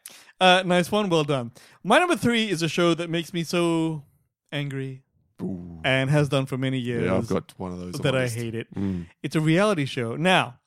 Uh, 0.40 0.62
nice 0.66 0.90
one. 0.92 1.09
Well 1.09 1.24
done. 1.24 1.52
My 1.85 1.99
number 1.99 2.16
three 2.16 2.49
is 2.49 2.62
a 2.62 2.68
show 2.68 2.95
that 2.95 3.11
makes 3.11 3.32
me 3.35 3.45
so 3.45 4.05
angry 4.51 5.03
Ooh. 5.43 5.80
and 5.85 6.09
has 6.11 6.28
done 6.30 6.47
for 6.47 6.57
many 6.57 6.78
years 6.78 7.05
Yeah, 7.05 7.16
I've 7.16 7.26
got 7.28 7.53
one 7.59 7.72
of 7.72 7.78
those. 7.78 7.97
on 7.97 8.03
that 8.03 8.12
my 8.14 8.20
I 8.20 8.22
list. 8.22 8.37
hate 8.37 8.55
it. 8.55 8.74
Mm. 8.74 9.07
It's 9.22 9.37
a 9.37 9.41
reality 9.41 9.85
show. 9.85 10.16
Now, 10.16 10.59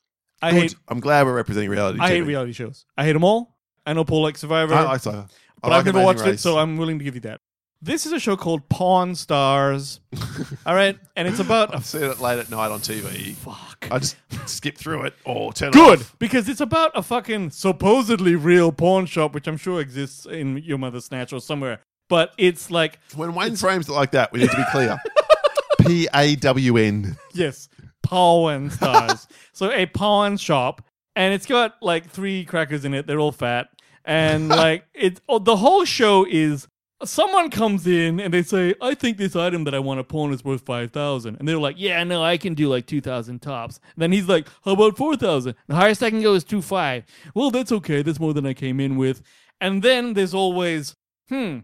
I 0.42 0.52
Good. 0.52 0.62
hate 0.62 0.76
I'm 0.88 1.00
glad 1.00 1.26
we're 1.26 1.36
representing 1.36 1.70
reality. 1.70 2.00
I 2.00 2.10
hate 2.10 2.24
TV. 2.24 2.28
reality 2.28 2.52
shows. 2.54 2.86
I 2.98 3.04
hate 3.06 3.14
them 3.14 3.24
all. 3.24 3.58
I 3.86 3.94
know 3.94 4.04
Paul 4.06 4.22
likes 4.22 4.42
Survivor, 4.42 4.74
I 4.76 4.84
like 4.84 5.02
so. 5.02 5.26
but 5.62 5.72
I've 5.72 5.86
never 5.86 6.04
watched 6.04 6.26
it, 6.28 6.40
so 6.40 6.58
I'm 6.60 6.78
willing 6.78 7.00
to 7.00 7.04
give 7.06 7.16
you 7.16 7.22
that. 7.22 7.42
This 7.80 8.08
is 8.08 8.12
a 8.12 8.20
show 8.20 8.36
called 8.36 8.68
Pawn 8.70 9.14
Stars. 9.14 10.00
all 10.66 10.74
right, 10.74 10.98
and 11.16 11.28
it's 11.28 11.40
about 11.40 11.76
I've 11.76 11.86
seen 11.86 12.04
it 12.04 12.20
late 12.20 12.40
at 12.40 12.50
night 12.50 12.72
on 12.72 12.80
TV. 12.80 13.36
fuck. 13.36 13.88
I 13.92 14.00
just 14.00 14.16
skip 14.48 14.78
through 14.78 15.04
it 15.04 15.14
or 15.26 15.54
turn 15.54 15.72
Good, 15.72 16.00
it 16.00 16.02
off. 16.02 16.12
Good. 16.12 16.20
Because 16.20 16.50
it's 16.50 16.60
about 16.62 16.92
a 16.96 17.04
fucking 17.04 17.52
supposedly 17.52 18.36
real 18.36 18.72
pawn 18.72 19.06
shop, 19.06 19.34
which 19.36 19.48
I'm 19.48 19.58
sure 19.58 19.80
exists 19.80 20.26
in 20.26 20.58
your 20.58 20.80
mother's 20.80 21.06
snatch 21.06 21.32
or 21.32 21.40
somewhere. 21.40 21.80
But 22.10 22.34
it's 22.40 22.72
like, 22.72 23.00
When 23.16 23.36
Wayne 23.36 23.56
frames 23.56 23.88
it 23.88 23.92
like 23.92 24.12
that, 24.12 24.32
we 24.32 24.40
need 24.40 24.50
to 24.50 24.58
be 24.58 24.64
clear. 24.72 24.98
P 25.82 26.08
A 26.16 26.36
W 26.38 26.78
N. 26.78 27.16
yes, 27.36 27.70
pawn 28.02 28.72
stars. 28.72 29.28
so 29.54 29.72
a 29.72 29.86
pawn 29.86 30.38
shop, 30.38 30.84
and 31.16 31.32
it's 31.34 31.46
got 31.46 31.76
like 31.84 32.10
three 32.10 32.44
crackers 32.44 32.86
in 32.86 32.96
it. 32.96 33.06
They're 33.06 33.20
all 33.20 33.32
fat, 33.32 33.68
and 34.04 34.50
like 34.50 34.86
it. 34.96 35.22
Oh, 35.30 35.38
the 35.38 35.58
whole 35.58 35.86
show 35.86 36.26
is 36.28 36.68
someone 37.04 37.50
comes 37.50 37.86
in 37.86 38.20
and 38.20 38.34
they 38.34 38.44
say, 38.44 38.74
"I 38.82 38.96
think 38.96 39.18
this 39.18 39.36
item 39.36 39.64
that 39.66 39.76
I 39.76 39.80
want 39.80 40.00
to 40.00 40.04
pawn 40.04 40.34
is 40.34 40.44
worth 40.44 40.66
five 40.66 40.92
thousand. 40.92 41.38
and 41.38 41.48
they're 41.48 41.58
like, 41.58 41.76
"Yeah, 41.78 42.04
no, 42.04 42.24
I 42.24 42.38
can 42.38 42.54
do 42.54 42.70
like 42.70 42.86
two 42.86 43.02
thousand 43.02 43.42
tops." 43.42 43.80
then 43.98 44.12
he's 44.12 44.28
like, 44.28 44.48
"How 44.64 44.72
about 44.72 44.98
four 44.98 45.16
thousand? 45.16 45.56
The 45.68 45.76
highest 45.76 46.04
I 46.04 46.10
can 46.10 46.22
go 46.22 46.34
is 46.34 46.44
two 46.44 46.62
five. 46.62 47.06
Well, 47.34 47.52
that's 47.52 47.72
okay. 47.72 48.02
That's 48.02 48.20
more 48.20 48.34
than 48.34 48.46
I 48.46 48.54
came 48.54 48.80
in 48.80 48.98
with. 48.98 49.22
And 49.60 49.82
then 49.82 50.14
there's 50.14 50.34
always, 50.34 50.96
hmm. 51.30 51.60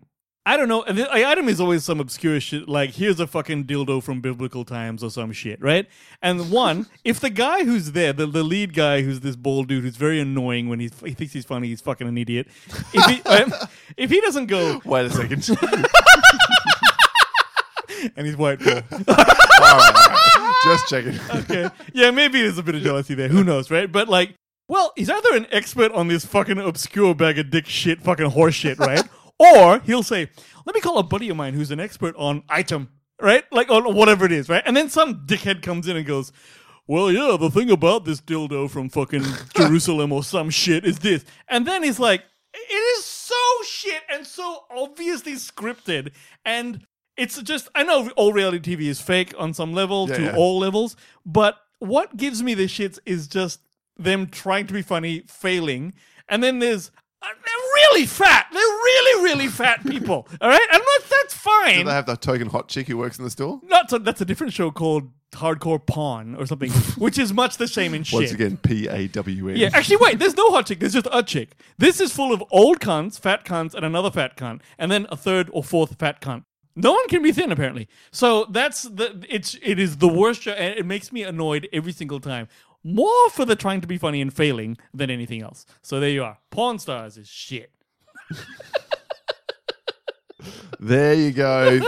I 0.46 0.58
don't 0.58 0.68
know. 0.68 0.84
and 0.84 0.98
The 0.98 1.10
item 1.10 1.48
is 1.48 1.62
always 1.62 1.86
some 1.86 2.02
obscure 2.02 2.38
shit, 2.42 2.68
like 2.68 2.90
here's 2.92 3.22
a 3.22 3.28
fucking 3.28 3.64
dildo 3.64 4.04
from 4.04 4.20
biblical 4.20 4.66
times 4.66 5.02
or 5.02 5.10
some 5.10 5.32
shit, 5.32 5.62
right? 5.62 5.88
And 6.22 6.52
one, 6.52 6.88
if 7.06 7.22
the 7.22 7.30
guy 7.30 7.64
who's 7.64 7.94
there, 7.94 8.12
the, 8.12 8.28
the 8.28 8.44
lead 8.44 8.74
guy 8.74 9.04
who's 9.04 9.22
this 9.22 9.38
bald 9.38 9.70
dude 9.70 9.84
who's 9.84 9.96
very 9.96 10.20
annoying 10.20 10.68
when 10.68 10.82
he's, 10.82 10.92
he 11.00 11.14
thinks 11.14 11.32
he's 11.34 11.46
funny, 11.46 11.70
he's 11.70 11.80
fucking 11.82 12.08
an 12.08 12.18
idiot. 12.18 12.48
If 12.94 13.06
he, 13.06 13.22
um, 13.30 13.54
if 13.96 14.10
he 14.10 14.20
doesn't 14.20 14.48
go, 14.48 14.82
Wait 14.84 15.06
a 15.06 15.10
second. 15.10 15.50
and 18.18 18.28
he's 18.28 18.36
white, 18.36 18.62
all 18.68 18.74
right, 18.74 18.84
all 18.92 19.16
right. 19.16 20.60
Just 20.66 20.88
checking. 20.90 21.18
okay. 21.42 21.70
Yeah, 21.94 22.12
maybe 22.12 22.42
there's 22.42 22.58
a 22.58 22.64
bit 22.64 22.76
of 22.76 22.82
jealousy 22.82 23.16
there. 23.16 23.28
Who 23.30 23.44
knows, 23.44 23.70
right? 23.72 23.90
But 23.92 24.08
like, 24.10 24.36
well, 24.68 24.92
he's 24.96 25.10
either 25.10 25.36
an 25.36 25.48
expert 25.52 25.92
on 25.94 26.08
this 26.10 26.26
fucking 26.26 26.58
obscure 26.60 27.16
bag 27.16 27.40
of 27.40 27.50
dick 27.50 27.66
shit, 27.66 28.02
fucking 28.02 28.30
horse 28.32 28.56
shit, 28.56 28.78
right? 28.80 29.04
Or 29.44 29.80
he'll 29.80 30.04
say, 30.04 30.30
let 30.66 30.76
me 30.76 30.82
call 30.82 30.98
a 31.00 31.04
buddy 31.04 31.30
of 31.30 31.38
mine 31.38 31.54
who's 31.54 31.72
an 31.72 31.80
expert 31.80 32.16
on 32.18 32.44
item, 32.50 32.90
right? 33.22 33.44
Like 33.52 33.70
on 33.70 33.96
whatever 33.96 34.26
it 34.26 34.32
is, 34.32 34.50
right? 34.50 34.64
And 34.66 34.76
then 34.76 34.90
some 34.90 35.26
dickhead 35.26 35.62
comes 35.62 35.88
in 35.88 35.98
and 35.98 36.06
goes, 36.06 36.32
well, 36.88 37.12
yeah, 37.12 37.38
the 37.40 37.50
thing 37.50 37.72
about 37.72 38.06
this 38.06 38.20
dildo 38.22 38.70
from 38.70 38.90
fucking 38.90 39.24
Jerusalem 39.56 40.12
or 40.12 40.24
some 40.24 40.50
shit 40.50 40.86
is 40.86 41.00
this. 41.00 41.24
And 41.48 41.66
then 41.66 41.84
he's 41.84 42.00
like, 42.00 42.24
it 42.54 42.74
is 43.00 43.06
so 43.06 43.36
shit 43.66 44.02
and 44.12 44.28
so 44.28 44.66
obviously 44.70 45.34
scripted. 45.34 46.12
And 46.46 46.86
it's 47.18 47.42
just, 47.42 47.70
I 47.76 47.84
know 47.84 48.10
all 48.16 48.34
reality 48.34 48.76
TV 48.76 48.84
is 48.88 49.00
fake 49.00 49.34
on 49.38 49.54
some 49.54 49.74
level 49.74 50.10
Yeah, 50.10 50.16
to 50.18 50.22
yeah. 50.24 50.36
all 50.36 50.60
levels, 50.60 50.96
but 51.26 51.58
what 51.80 52.18
gives 52.18 52.44
me 52.44 52.54
the 52.54 52.66
shits 52.66 53.00
is 53.06 53.28
just 53.28 53.62
them 53.98 54.28
trying 54.28 54.68
to 54.68 54.74
be 54.74 54.82
funny, 54.82 55.24
failing. 55.28 55.94
And 56.30 56.44
then 56.44 56.60
there's, 56.60 56.92
Uh, 57.24 57.28
they're 57.28 57.70
really 57.76 58.06
fat. 58.06 58.48
They're 58.52 58.62
really, 58.62 59.24
really 59.24 59.48
fat 59.48 59.82
people. 59.86 60.28
All 60.42 60.50
right? 60.50 60.68
And 60.72 60.82
that's, 60.82 61.10
that's 61.10 61.34
Do 61.34 61.40
fine. 61.40 61.86
they 61.86 61.92
have 61.92 62.06
the 62.06 62.18
token 62.18 62.50
hot 62.50 62.68
chick 62.68 62.88
who 62.88 62.98
works 62.98 63.18
in 63.18 63.24
the 63.24 63.30
store? 63.32 63.62
Not 63.64 63.90
so, 63.90 63.98
that's 63.98 64.20
a 64.22 64.26
different 64.26 64.52
show 64.52 64.72
called 64.72 65.10
Hardcore 65.32 65.84
Pawn 65.86 66.36
or 66.36 66.46
something, 66.46 66.72
which 66.98 67.18
is 67.18 67.34
much 67.34 67.58
the 67.58 67.68
same 67.68 67.94
in 67.94 68.04
shit. 68.04 68.20
Once 68.20 68.32
again, 68.34 68.58
P 68.58 68.88
A 68.88 69.08
W 69.08 69.50
N. 69.50 69.56
Yeah, 69.56 69.70
actually, 69.74 69.98
wait. 69.98 70.20
There's 70.20 70.36
no 70.36 70.52
hot 70.52 70.66
chick. 70.68 70.80
There's 70.80 70.94
just 70.94 71.08
a 71.12 71.24
chick. 71.24 71.56
This 71.78 72.00
is 72.02 72.12
full 72.12 72.34
of 72.34 72.44
old 72.52 72.80
cunts, 72.80 73.20
fat 73.20 73.46
cunts, 73.46 73.74
and 73.74 73.86
another 73.86 74.12
fat 74.12 74.36
cunt, 74.38 74.62
and 74.78 74.92
then 74.92 75.08
a 75.10 75.16
third 75.18 75.50
or 75.54 75.64
fourth 75.64 75.98
fat 75.98 76.22
cunt. 76.22 76.44
No 76.76 76.92
one 76.92 77.08
can 77.08 77.22
be 77.22 77.32
thin, 77.32 77.52
apparently. 77.52 77.88
So 78.12 78.46
that's 78.50 78.84
the. 78.84 79.26
It's 79.30 79.56
it 79.62 79.80
is 79.80 79.98
the 79.98 80.08
worst 80.08 80.42
show, 80.44 80.52
and 80.52 80.78
it 80.78 80.86
makes 80.86 81.12
me 81.12 81.24
annoyed 81.24 81.68
every 81.72 81.92
single 81.94 82.20
time. 82.20 82.48
More 82.84 83.30
for 83.30 83.46
the 83.46 83.56
trying 83.56 83.82
to 83.82 83.88
be 83.88 83.98
funny 83.98 84.20
and 84.22 84.34
failing 84.34 84.78
than 84.94 85.10
anything 85.10 85.42
else. 85.42 85.66
So 85.82 86.00
there 86.00 86.10
you 86.10 86.24
are. 86.24 86.38
Pawn 86.52 86.80
stars 86.80 87.18
is 87.18 87.28
shit. 87.28 87.72
There 90.80 91.14
you 91.14 91.32
go. 91.32 91.80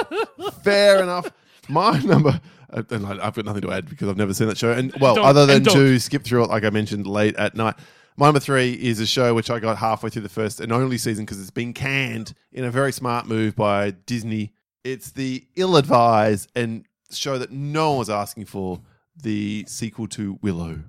Fair 0.63 1.03
enough. 1.03 1.29
My 1.67 1.99
number, 1.99 2.39
uh, 2.71 2.83
and 2.91 3.05
I've 3.05 3.33
got 3.33 3.43
nothing 3.43 3.63
to 3.63 3.71
add 3.71 3.89
because 3.89 4.07
I've 4.07 4.15
never 4.17 4.33
seen 4.33 4.47
that 4.47 4.57
show. 4.57 4.71
And 4.71 4.93
well, 5.01 5.15
Don't- 5.15 5.25
other 5.25 5.45
than 5.45 5.63
to 5.65 5.99
skip 5.99 6.23
through 6.23 6.43
it, 6.45 6.49
like 6.49 6.63
I 6.63 6.69
mentioned, 6.69 7.05
late 7.07 7.35
at 7.35 7.55
night. 7.55 7.75
My 8.17 8.27
number 8.27 8.39
three 8.39 8.71
is 8.71 9.01
a 9.01 9.05
show 9.05 9.33
which 9.33 9.49
I 9.49 9.59
got 9.59 9.77
halfway 9.77 10.09
through 10.09 10.21
the 10.21 10.29
first 10.29 10.61
and 10.61 10.71
only 10.71 10.97
season 10.97 11.25
because 11.25 11.41
it's 11.41 11.49
been 11.49 11.73
canned 11.73 12.33
in 12.53 12.63
a 12.63 12.71
very 12.71 12.93
smart 12.93 13.27
move 13.27 13.57
by 13.57 13.91
Disney. 13.91 14.53
It's 14.85 15.11
the 15.11 15.45
ill-advised 15.57 16.49
and 16.55 16.85
show 17.11 17.37
that 17.37 17.51
no 17.51 17.89
one 17.89 17.99
was 17.99 18.09
asking 18.09 18.45
for. 18.45 18.79
The 19.21 19.65
sequel 19.67 20.07
to 20.09 20.37
Willow. 20.41 20.83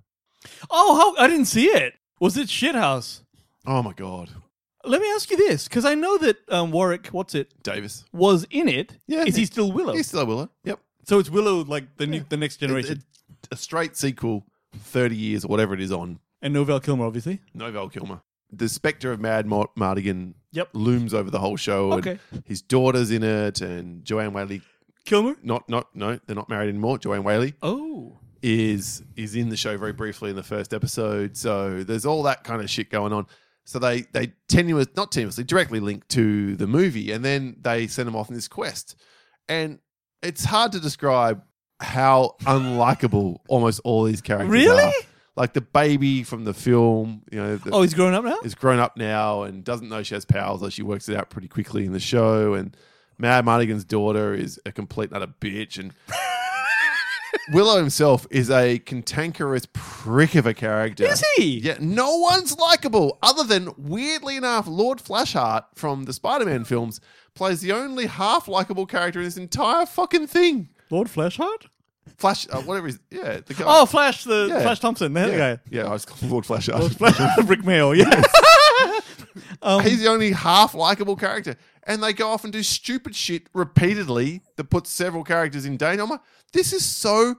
Oh, 0.70 1.14
how 1.16 1.22
I 1.24 1.28
didn't 1.28 1.46
see 1.46 1.66
it. 1.66 1.94
Was 2.20 2.36
it 2.36 2.48
shithouse? 2.48 3.20
Oh 3.66 3.82
my 3.82 3.92
god, 3.92 4.30
Let 4.84 5.00
me 5.00 5.08
ask 5.10 5.30
you 5.30 5.36
this, 5.36 5.66
because 5.68 5.84
I 5.84 5.94
know 5.94 6.16
that 6.18 6.36
um, 6.50 6.70
Warwick, 6.70 7.08
what's 7.08 7.34
it, 7.34 7.62
Davis. 7.62 8.04
was 8.12 8.46
in 8.50 8.68
it. 8.68 8.96
Yeah, 9.08 9.24
is 9.24 9.34
he 9.34 9.42
he- 9.42 9.46
still 9.46 9.72
Willow? 9.72 9.92
He's 9.94 10.06
still 10.06 10.24
Willow. 10.24 10.50
Yep. 10.64 10.78
So 11.04 11.18
it's 11.18 11.30
Willow, 11.30 11.64
like 11.64 11.96
the 11.96 12.06
new, 12.06 12.24
the 12.28 12.36
next 12.36 12.58
generation, 12.58 12.98
it- 12.98 13.48
a 13.52 13.56
straight 13.56 13.96
sequel, 13.96 14.44
thirty 14.76 15.16
years 15.16 15.44
or 15.44 15.48
whatever 15.48 15.74
it 15.74 15.80
is 15.80 15.90
on. 15.92 16.20
and 16.42 16.54
no 16.54 16.62
Val 16.64 16.80
Kilmer, 16.80 17.04
obviously. 17.06 17.40
No 17.54 17.70
Val 17.72 17.88
Kilmer. 17.88 18.20
The 18.52 18.68
spectre 18.68 19.10
of 19.12 19.18
Madmartigan 19.20 20.34
Yep. 20.52 20.68
looms 20.72 21.12
over 21.12 21.30
the 21.30 21.40
whole 21.40 21.56
show. 21.56 21.92
Okay. 21.94 22.18
And 22.30 22.42
his 22.46 22.62
daughter's 22.62 23.10
in 23.10 23.22
it, 23.24 23.60
and 23.60 24.04
Joanne 24.04 24.32
Whaley. 24.32 24.62
Kilmer. 25.06 25.36
Not, 25.42 25.68
not, 25.68 25.88
no, 25.94 26.18
they're 26.26 26.36
not 26.36 26.48
married 26.48 26.68
anymore. 26.68 26.98
Joanne 26.98 27.24
Whaley 27.24 27.54
Oh, 27.62 28.18
is 28.42 29.02
is 29.16 29.34
in 29.34 29.48
the 29.48 29.56
show 29.56 29.76
very 29.78 29.92
briefly 29.92 30.30
in 30.30 30.36
the 30.36 30.42
first 30.42 30.74
episode. 30.74 31.36
So 31.36 31.82
there's 31.82 32.04
all 32.04 32.22
that 32.24 32.44
kind 32.44 32.60
of 32.60 32.68
shit 32.68 32.90
going 32.90 33.12
on. 33.12 33.26
So 33.64 33.78
they 33.78 34.02
they 34.12 34.32
tenuous, 34.48 34.86
not 34.96 35.10
tenuously, 35.10 35.46
directly 35.46 35.80
link 35.80 36.06
to 36.08 36.54
the 36.56 36.66
movie, 36.66 37.10
and 37.12 37.24
then 37.24 37.56
they 37.60 37.86
send 37.86 38.06
them 38.06 38.14
off 38.14 38.28
on 38.28 38.34
this 38.34 38.46
quest. 38.48 38.94
And 39.48 39.78
it's 40.22 40.44
hard 40.44 40.72
to 40.72 40.80
describe 40.80 41.42
how 41.80 42.36
unlikable 42.42 43.38
almost 43.48 43.80
all 43.84 44.04
these 44.04 44.20
characters 44.20 44.50
Really? 44.50 44.82
are. 44.82 44.92
Like 45.36 45.52
the 45.52 45.60
baby 45.60 46.22
from 46.22 46.44
the 46.44 46.54
film, 46.54 47.22
you 47.30 47.38
know, 47.38 47.56
the, 47.56 47.70
oh, 47.70 47.82
he's 47.82 47.92
grown 47.92 48.14
up 48.14 48.24
now. 48.24 48.38
is 48.42 48.54
grown 48.54 48.78
up 48.78 48.96
now 48.96 49.42
and 49.42 49.62
doesn't 49.62 49.88
know 49.90 50.02
she 50.02 50.14
has 50.14 50.24
powers, 50.24 50.60
though 50.62 50.70
she 50.70 50.82
works 50.82 51.08
it 51.10 51.16
out 51.16 51.28
pretty 51.28 51.48
quickly 51.48 51.84
in 51.84 51.92
the 51.92 52.00
show. 52.00 52.54
And 52.54 52.74
Madmartigan's 53.18 53.84
daughter 53.84 54.34
is 54.34 54.60
a 54.66 54.72
complete 54.72 55.10
utter 55.12 55.26
bitch, 55.40 55.78
and 55.78 55.92
Willow 57.52 57.76
himself 57.76 58.26
is 58.30 58.50
a 58.50 58.78
cantankerous 58.80 59.66
prick 59.72 60.34
of 60.34 60.46
a 60.46 60.54
character. 60.54 61.04
Is 61.04 61.24
he? 61.36 61.58
Yeah, 61.60 61.76
no 61.80 62.16
one's 62.16 62.56
likable 62.58 63.18
other 63.22 63.44
than 63.44 63.72
weirdly 63.76 64.36
enough, 64.36 64.66
Lord 64.66 64.98
Flashheart 64.98 65.64
from 65.74 66.04
the 66.04 66.12
Spider-Man 66.12 66.64
films 66.64 67.00
plays 67.34 67.60
the 67.60 67.72
only 67.72 68.06
half 68.06 68.48
likable 68.48 68.86
character 68.86 69.20
in 69.20 69.26
this 69.26 69.36
entire 69.36 69.86
fucking 69.86 70.26
thing. 70.26 70.70
Lord 70.90 71.08
Flashheart? 71.08 71.66
Flash, 72.16 72.46
uh, 72.50 72.62
whatever 72.62 72.88
is 72.88 72.98
yeah, 73.10 73.40
the 73.44 73.54
guy. 73.54 73.64
Oh, 73.66 73.84
Flash, 73.84 74.24
the 74.24 74.46
Yeah. 74.48 74.62
Flash 74.62 74.80
Thompson, 74.80 75.12
the 75.12 75.20
yeah, 75.28 75.36
guy. 75.56 75.58
yeah, 75.70 75.84
I 75.86 75.92
was 75.92 76.04
called 76.06 76.30
Lord 76.30 76.44
Flashheart. 76.44 76.80
Lord 76.80 76.96
Flash, 76.96 77.18
Rik 77.44 77.60
Mayall, 77.60 77.94
yes. 79.62 79.86
He's 79.86 80.02
the 80.02 80.08
only 80.08 80.32
half 80.32 80.74
likable 80.74 81.16
character. 81.16 81.56
And 81.84 82.02
they 82.02 82.12
go 82.12 82.30
off 82.30 82.44
and 82.44 82.52
do 82.52 82.62
stupid 82.62 83.14
shit 83.14 83.48
repeatedly 83.54 84.42
that 84.56 84.64
puts 84.64 84.90
several 84.90 85.24
characters 85.24 85.64
in 85.64 85.76
danger. 85.76 86.02
I'm 86.02 86.10
like, 86.10 86.20
this 86.52 86.72
is 86.72 86.84
so 86.84 87.36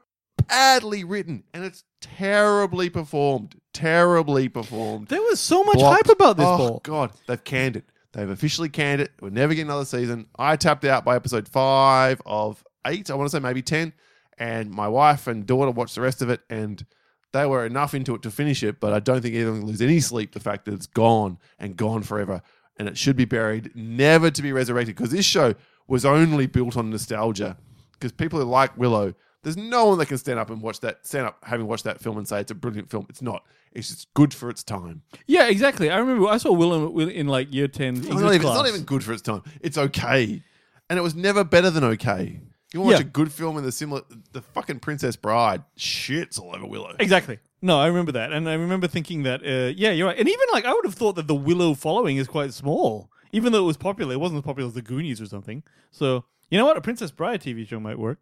badly 0.47 1.03
written 1.03 1.43
and 1.53 1.63
it's 1.63 1.83
terribly 2.01 2.89
performed. 2.89 3.59
Terribly 3.73 4.49
performed. 4.49 5.09
there 5.09 5.21
was 5.21 5.39
so 5.39 5.63
much 5.63 5.75
Blocked. 5.75 6.07
hype 6.07 6.15
about 6.15 6.37
this 6.37 6.45
oh, 6.47 6.57
ball. 6.57 6.81
God, 6.83 7.11
they've 7.27 7.43
canned 7.43 7.75
it. 7.75 7.85
They've 8.13 8.29
officially 8.29 8.69
canned 8.69 9.01
it. 9.01 9.11
We're 9.21 9.29
never 9.29 9.53
getting 9.53 9.67
another 9.67 9.85
season. 9.85 10.27
I 10.37 10.55
tapped 10.55 10.85
out 10.85 11.05
by 11.05 11.15
episode 11.15 11.47
five 11.47 12.21
of 12.25 12.63
eight. 12.85 13.11
I 13.11 13.15
want 13.15 13.29
to 13.29 13.35
say 13.35 13.41
maybe 13.41 13.61
10. 13.61 13.93
And 14.39 14.71
my 14.71 14.87
wife 14.87 15.27
and 15.27 15.45
daughter 15.45 15.71
watched 15.71 15.95
the 15.95 16.01
rest 16.01 16.21
of 16.21 16.29
it 16.29 16.41
and 16.49 16.85
they 17.33 17.45
were 17.45 17.65
enough 17.65 17.93
into 17.93 18.15
it 18.15 18.21
to 18.23 18.31
finish 18.31 18.63
it, 18.63 18.79
but 18.79 18.93
I 18.93 18.99
don't 18.99 19.21
think 19.21 19.35
anyone 19.35 19.65
lose 19.65 19.81
any 19.81 19.99
sleep. 19.99 20.33
The 20.33 20.39
fact 20.39 20.65
that 20.65 20.73
it's 20.73 20.87
gone 20.87 21.37
and 21.59 21.75
gone 21.75 22.03
forever 22.03 22.41
and 22.79 22.87
it 22.87 22.97
should 22.97 23.15
be 23.15 23.25
buried, 23.25 23.71
never 23.75 24.29
to 24.31 24.41
be 24.41 24.51
resurrected. 24.51 24.95
Because 24.95 25.11
this 25.11 25.25
show 25.25 25.55
was 25.87 26.05
only 26.05 26.47
built 26.47 26.77
on 26.77 26.89
nostalgia. 26.89 27.57
Because 27.93 28.11
people 28.11 28.39
who 28.39 28.45
like 28.45 28.77
Willow, 28.77 29.13
there's 29.43 29.57
no 29.57 29.85
one 29.85 29.97
that 29.99 30.07
can 30.07 30.17
stand 30.17 30.39
up 30.39 30.49
and 30.49 30.61
watch 30.61 30.79
that, 30.81 31.05
stand 31.05 31.27
up 31.27 31.37
having 31.43 31.67
watched 31.67 31.85
that 31.85 31.99
film 31.99 32.17
and 32.17 32.27
say 32.27 32.39
it's 32.39 32.51
a 32.51 32.55
brilliant 32.55 32.89
film. 32.89 33.07
It's 33.09 33.21
not. 33.21 33.43
It's 33.73 33.89
just 33.89 34.13
good 34.13 34.33
for 34.33 34.49
its 34.49 34.63
time. 34.63 35.01
Yeah, 35.25 35.47
exactly. 35.47 35.89
I 35.89 35.97
remember 35.97 36.27
I 36.27 36.37
saw 36.37 36.51
Willow 36.51 36.89
Will 36.89 37.09
in 37.09 37.27
like 37.27 37.53
year 37.53 37.67
10 37.67 37.87
English 37.87 38.05
It's 38.05 38.13
not, 38.13 38.19
even, 38.21 38.33
it's 38.35 38.43
class. 38.43 38.57
not 38.57 38.67
even 38.67 38.83
good 38.83 39.03
for 39.03 39.13
its 39.13 39.21
time. 39.21 39.43
It's 39.61 39.77
okay. 39.77 40.43
And 40.89 40.97
it 40.97 41.01
was 41.01 41.15
never 41.15 41.43
better 41.43 41.69
than 41.69 41.83
okay. 41.83 42.41
You 42.73 42.81
want 42.81 42.93
watch 42.93 43.01
Yeah. 43.01 43.07
a 43.07 43.09
good 43.09 43.31
film 43.31 43.57
in 43.57 43.63
the 43.63 43.71
similar, 43.71 44.01
the 44.33 44.41
fucking 44.41 44.79
Princess 44.79 45.15
Bride 45.15 45.63
shits 45.77 46.39
all 46.39 46.53
over 46.55 46.65
Willow. 46.65 46.95
Exactly. 46.99 47.39
No, 47.61 47.79
I 47.79 47.87
remember 47.87 48.11
that, 48.11 48.31
and 48.33 48.47
I 48.49 48.53
remember 48.53 48.87
thinking 48.87 49.23
that. 49.23 49.41
Uh, 49.41 49.73
yeah, 49.75 49.91
you're 49.91 50.07
right. 50.07 50.17
And 50.19 50.27
even 50.27 50.45
like 50.51 50.65
I 50.65 50.73
would 50.73 50.85
have 50.85 50.93
thought 50.95 51.15
that 51.15 51.27
the 51.27 51.35
Willow 51.35 51.73
following 51.73 52.17
is 52.17 52.27
quite 52.27 52.53
small, 52.53 53.09
even 53.31 53.51
though 53.53 53.63
it 53.63 53.67
was 53.67 53.77
popular. 53.77 54.13
It 54.13 54.19
wasn't 54.19 54.39
as 54.39 54.43
popular 54.43 54.67
as 54.67 54.73
the 54.73 54.81
Goonies 54.81 55.21
or 55.21 55.25
something. 55.27 55.63
So 55.91 56.25
you 56.51 56.57
know 56.57 56.65
what, 56.65 56.77
a 56.77 56.81
Princess 56.81 57.09
Bride 57.11 57.41
TV 57.41 57.67
show 57.67 57.79
might 57.79 57.97
work. 57.97 58.19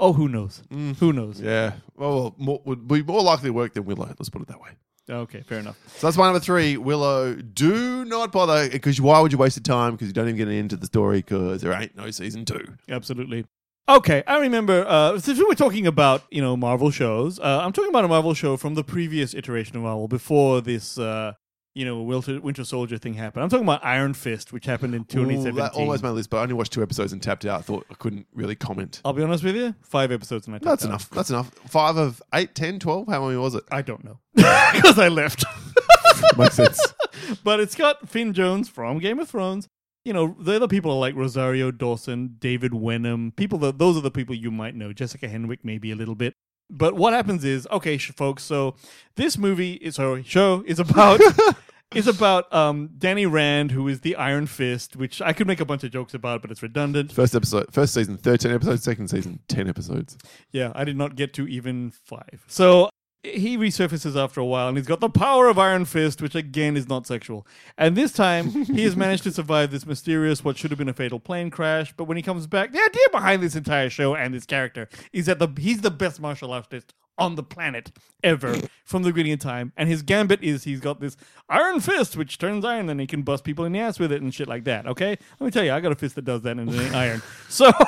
Oh, 0.00 0.12
who 0.14 0.28
knows? 0.28 0.62
Who 0.98 1.12
knows? 1.12 1.40
Yeah. 1.40 1.74
Well, 1.96 2.34
more, 2.38 2.60
would 2.64 2.88
be 2.88 3.02
more 3.02 3.22
likely 3.22 3.50
to 3.50 3.52
work 3.52 3.74
than 3.74 3.84
Willow. 3.84 4.06
Let's 4.06 4.28
put 4.28 4.42
it 4.42 4.48
that 4.48 4.60
way. 4.60 4.70
Okay, 5.08 5.42
fair 5.42 5.58
enough. 5.58 5.76
So 5.98 6.06
that's 6.06 6.16
my 6.16 6.24
number 6.26 6.40
three. 6.40 6.76
Willow, 6.76 7.34
do 7.34 8.04
not 8.04 8.30
bother 8.32 8.68
because 8.68 9.00
why 9.00 9.20
would 9.20 9.32
you 9.32 9.38
waste 9.38 9.56
the 9.56 9.60
time? 9.60 9.92
Because 9.92 10.06
you 10.06 10.12
don't 10.12 10.26
even 10.28 10.36
get 10.36 10.48
into 10.48 10.76
the 10.76 10.86
story 10.86 11.18
because 11.18 11.60
there 11.62 11.72
ain't 11.72 11.96
no 11.96 12.10
season 12.12 12.44
two. 12.44 12.64
Absolutely. 12.88 13.44
Okay, 13.88 14.22
I 14.26 14.38
remember. 14.38 14.84
Uh, 14.86 15.18
since 15.18 15.38
we 15.38 15.44
were 15.44 15.54
talking 15.54 15.86
about 15.86 16.22
you 16.30 16.40
know 16.40 16.56
Marvel 16.56 16.90
shows, 16.90 17.40
uh, 17.40 17.60
I'm 17.62 17.72
talking 17.72 17.90
about 17.90 18.04
a 18.04 18.08
Marvel 18.08 18.34
show 18.34 18.56
from 18.56 18.74
the 18.74 18.84
previous 18.84 19.34
iteration 19.34 19.76
of 19.76 19.82
Marvel 19.82 20.06
before 20.08 20.60
this. 20.60 20.96
Uh, 20.98 21.32
you 21.72 21.84
know, 21.84 22.02
Winter, 22.02 22.40
Winter 22.40 22.64
Soldier 22.64 22.98
thing 22.98 23.14
happened. 23.14 23.44
I'm 23.44 23.48
talking 23.48 23.64
about 23.64 23.84
Iron 23.84 24.12
Fist, 24.12 24.52
which 24.52 24.66
happened 24.66 24.92
in 24.92 25.02
Ooh, 25.02 25.04
2017. 25.04 25.54
that 25.56 25.72
almost 25.74 26.02
made 26.02 26.08
my 26.08 26.12
list, 26.14 26.28
but 26.28 26.38
I 26.38 26.42
only 26.42 26.54
watched 26.54 26.72
two 26.72 26.82
episodes 26.82 27.12
and 27.12 27.22
tapped 27.22 27.44
out. 27.46 27.60
I 27.60 27.62
thought 27.62 27.86
I 27.90 27.94
couldn't 27.94 28.26
really 28.34 28.56
comment. 28.56 29.00
I'll 29.04 29.12
be 29.12 29.22
honest 29.22 29.44
with 29.44 29.54
you, 29.54 29.74
five 29.82 30.10
episodes 30.10 30.46
and 30.48 30.56
I 30.56 30.58
That's 30.58 30.84
out. 30.84 30.88
enough. 30.88 31.10
That's 31.10 31.30
enough. 31.30 31.50
Five 31.68 31.96
of 31.96 32.20
eight, 32.34 32.54
ten, 32.56 32.80
twelve. 32.80 33.06
How 33.08 33.24
many 33.24 33.38
was 33.38 33.54
it? 33.54 33.64
I 33.70 33.82
don't 33.82 34.04
know 34.04 34.18
because 34.34 34.98
I 34.98 35.08
left. 35.08 35.44
Makes 36.36 36.56
sense. 36.56 36.80
but 37.44 37.60
it's 37.60 37.74
got 37.76 38.08
Finn 38.08 38.32
Jones 38.34 38.68
from 38.68 38.98
Game 38.98 39.18
of 39.20 39.28
Thrones. 39.28 39.68
You 40.04 40.12
know, 40.12 40.36
the 40.40 40.56
other 40.56 40.68
people 40.68 40.90
are 40.92 40.98
like 40.98 41.14
Rosario 41.14 41.70
Dawson, 41.70 42.36
David 42.38 42.72
Wenham. 42.72 43.32
People 43.36 43.58
that 43.60 43.78
those 43.78 43.96
are 43.96 44.02
the 44.02 44.10
people 44.10 44.34
you 44.34 44.50
might 44.50 44.74
know. 44.74 44.92
Jessica 44.92 45.28
Henwick 45.28 45.58
maybe 45.62 45.90
a 45.90 45.96
little 45.96 46.14
bit. 46.14 46.34
But 46.70 46.94
what 46.94 47.12
happens 47.12 47.44
is, 47.44 47.66
okay, 47.70 47.98
sh- 47.98 48.12
folks. 48.12 48.42
So 48.44 48.76
this 49.16 49.36
movie 49.36 49.74
is 49.74 49.96
sorry, 49.96 50.22
show 50.22 50.62
is 50.66 50.78
about 50.78 51.20
is 51.94 52.06
about 52.06 52.52
um, 52.54 52.90
Danny 52.96 53.26
Rand, 53.26 53.72
who 53.72 53.88
is 53.88 54.00
the 54.00 54.16
Iron 54.16 54.46
Fist, 54.46 54.96
which 54.96 55.20
I 55.20 55.32
could 55.32 55.46
make 55.46 55.60
a 55.60 55.64
bunch 55.64 55.82
of 55.84 55.90
jokes 55.90 56.14
about, 56.14 56.40
but 56.40 56.50
it's 56.50 56.62
redundant. 56.62 57.12
First 57.12 57.34
episode, 57.34 57.72
first 57.72 57.92
season, 57.92 58.16
thirteen 58.16 58.52
episodes. 58.52 58.84
Second 58.84 59.08
season, 59.08 59.40
ten 59.48 59.68
episodes. 59.68 60.16
Yeah, 60.52 60.72
I 60.74 60.84
did 60.84 60.96
not 60.96 61.16
get 61.16 61.34
to 61.34 61.48
even 61.48 61.90
five. 61.90 62.44
So 62.46 62.88
he 63.22 63.58
resurfaces 63.58 64.16
after 64.16 64.40
a 64.40 64.44
while 64.44 64.68
and 64.68 64.76
he's 64.76 64.86
got 64.86 65.00
the 65.00 65.10
power 65.10 65.48
of 65.48 65.58
Iron 65.58 65.84
Fist, 65.84 66.22
which 66.22 66.34
again 66.34 66.76
is 66.76 66.88
not 66.88 67.06
sexual. 67.06 67.46
And 67.76 67.96
this 67.96 68.12
time 68.12 68.50
he 68.50 68.84
has 68.84 68.96
managed 68.96 69.24
to 69.24 69.32
survive 69.32 69.70
this 69.70 69.86
mysterious, 69.86 70.42
what 70.42 70.56
should 70.56 70.70
have 70.70 70.78
been 70.78 70.88
a 70.88 70.94
fatal 70.94 71.20
plane 71.20 71.50
crash. 71.50 71.92
But 71.96 72.04
when 72.04 72.16
he 72.16 72.22
comes 72.22 72.46
back, 72.46 72.72
the 72.72 72.80
idea 72.80 73.04
behind 73.12 73.42
this 73.42 73.54
entire 73.54 73.90
show 73.90 74.14
and 74.14 74.32
this 74.32 74.46
character 74.46 74.88
is 75.12 75.26
that 75.26 75.38
the 75.38 75.48
he's 75.58 75.82
the 75.82 75.90
best 75.90 76.20
martial 76.20 76.52
artist 76.52 76.94
on 77.18 77.34
the 77.34 77.42
planet 77.42 77.92
ever 78.24 78.56
from 78.84 79.02
the 79.02 79.10
beginning 79.10 79.34
of 79.34 79.40
time. 79.40 79.72
And 79.76 79.88
his 79.88 80.00
gambit 80.00 80.42
is 80.42 80.64
he's 80.64 80.80
got 80.80 81.00
this 81.00 81.18
iron 81.48 81.80
fist 81.80 82.16
which 82.16 82.38
turns 82.38 82.64
iron 82.64 82.88
and 82.88 82.98
he 83.00 83.06
can 83.06 83.20
bust 83.22 83.44
people 83.44 83.66
in 83.66 83.72
the 83.72 83.80
ass 83.80 83.98
with 83.98 84.10
it 84.12 84.22
and 84.22 84.32
shit 84.34 84.48
like 84.48 84.64
that. 84.64 84.86
Okay? 84.86 85.18
Let 85.38 85.44
me 85.44 85.50
tell 85.50 85.64
you, 85.64 85.72
I 85.72 85.80
got 85.80 85.92
a 85.92 85.96
fist 85.96 86.14
that 86.14 86.24
does 86.24 86.40
that 86.42 86.56
and 86.56 86.74
ain't 86.74 86.94
iron. 86.94 87.20
So 87.50 87.70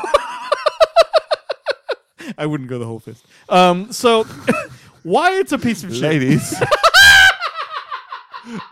I 2.38 2.46
wouldn't 2.46 2.68
go 2.68 2.78
the 2.78 2.84
whole 2.84 3.00
fist. 3.00 3.24
Um, 3.48 3.90
so 3.90 4.26
why 5.02 5.38
it's 5.38 5.52
a 5.52 5.58
piece 5.58 5.84
of 5.84 5.92
shit? 5.92 6.02
Ladies, 6.02 6.54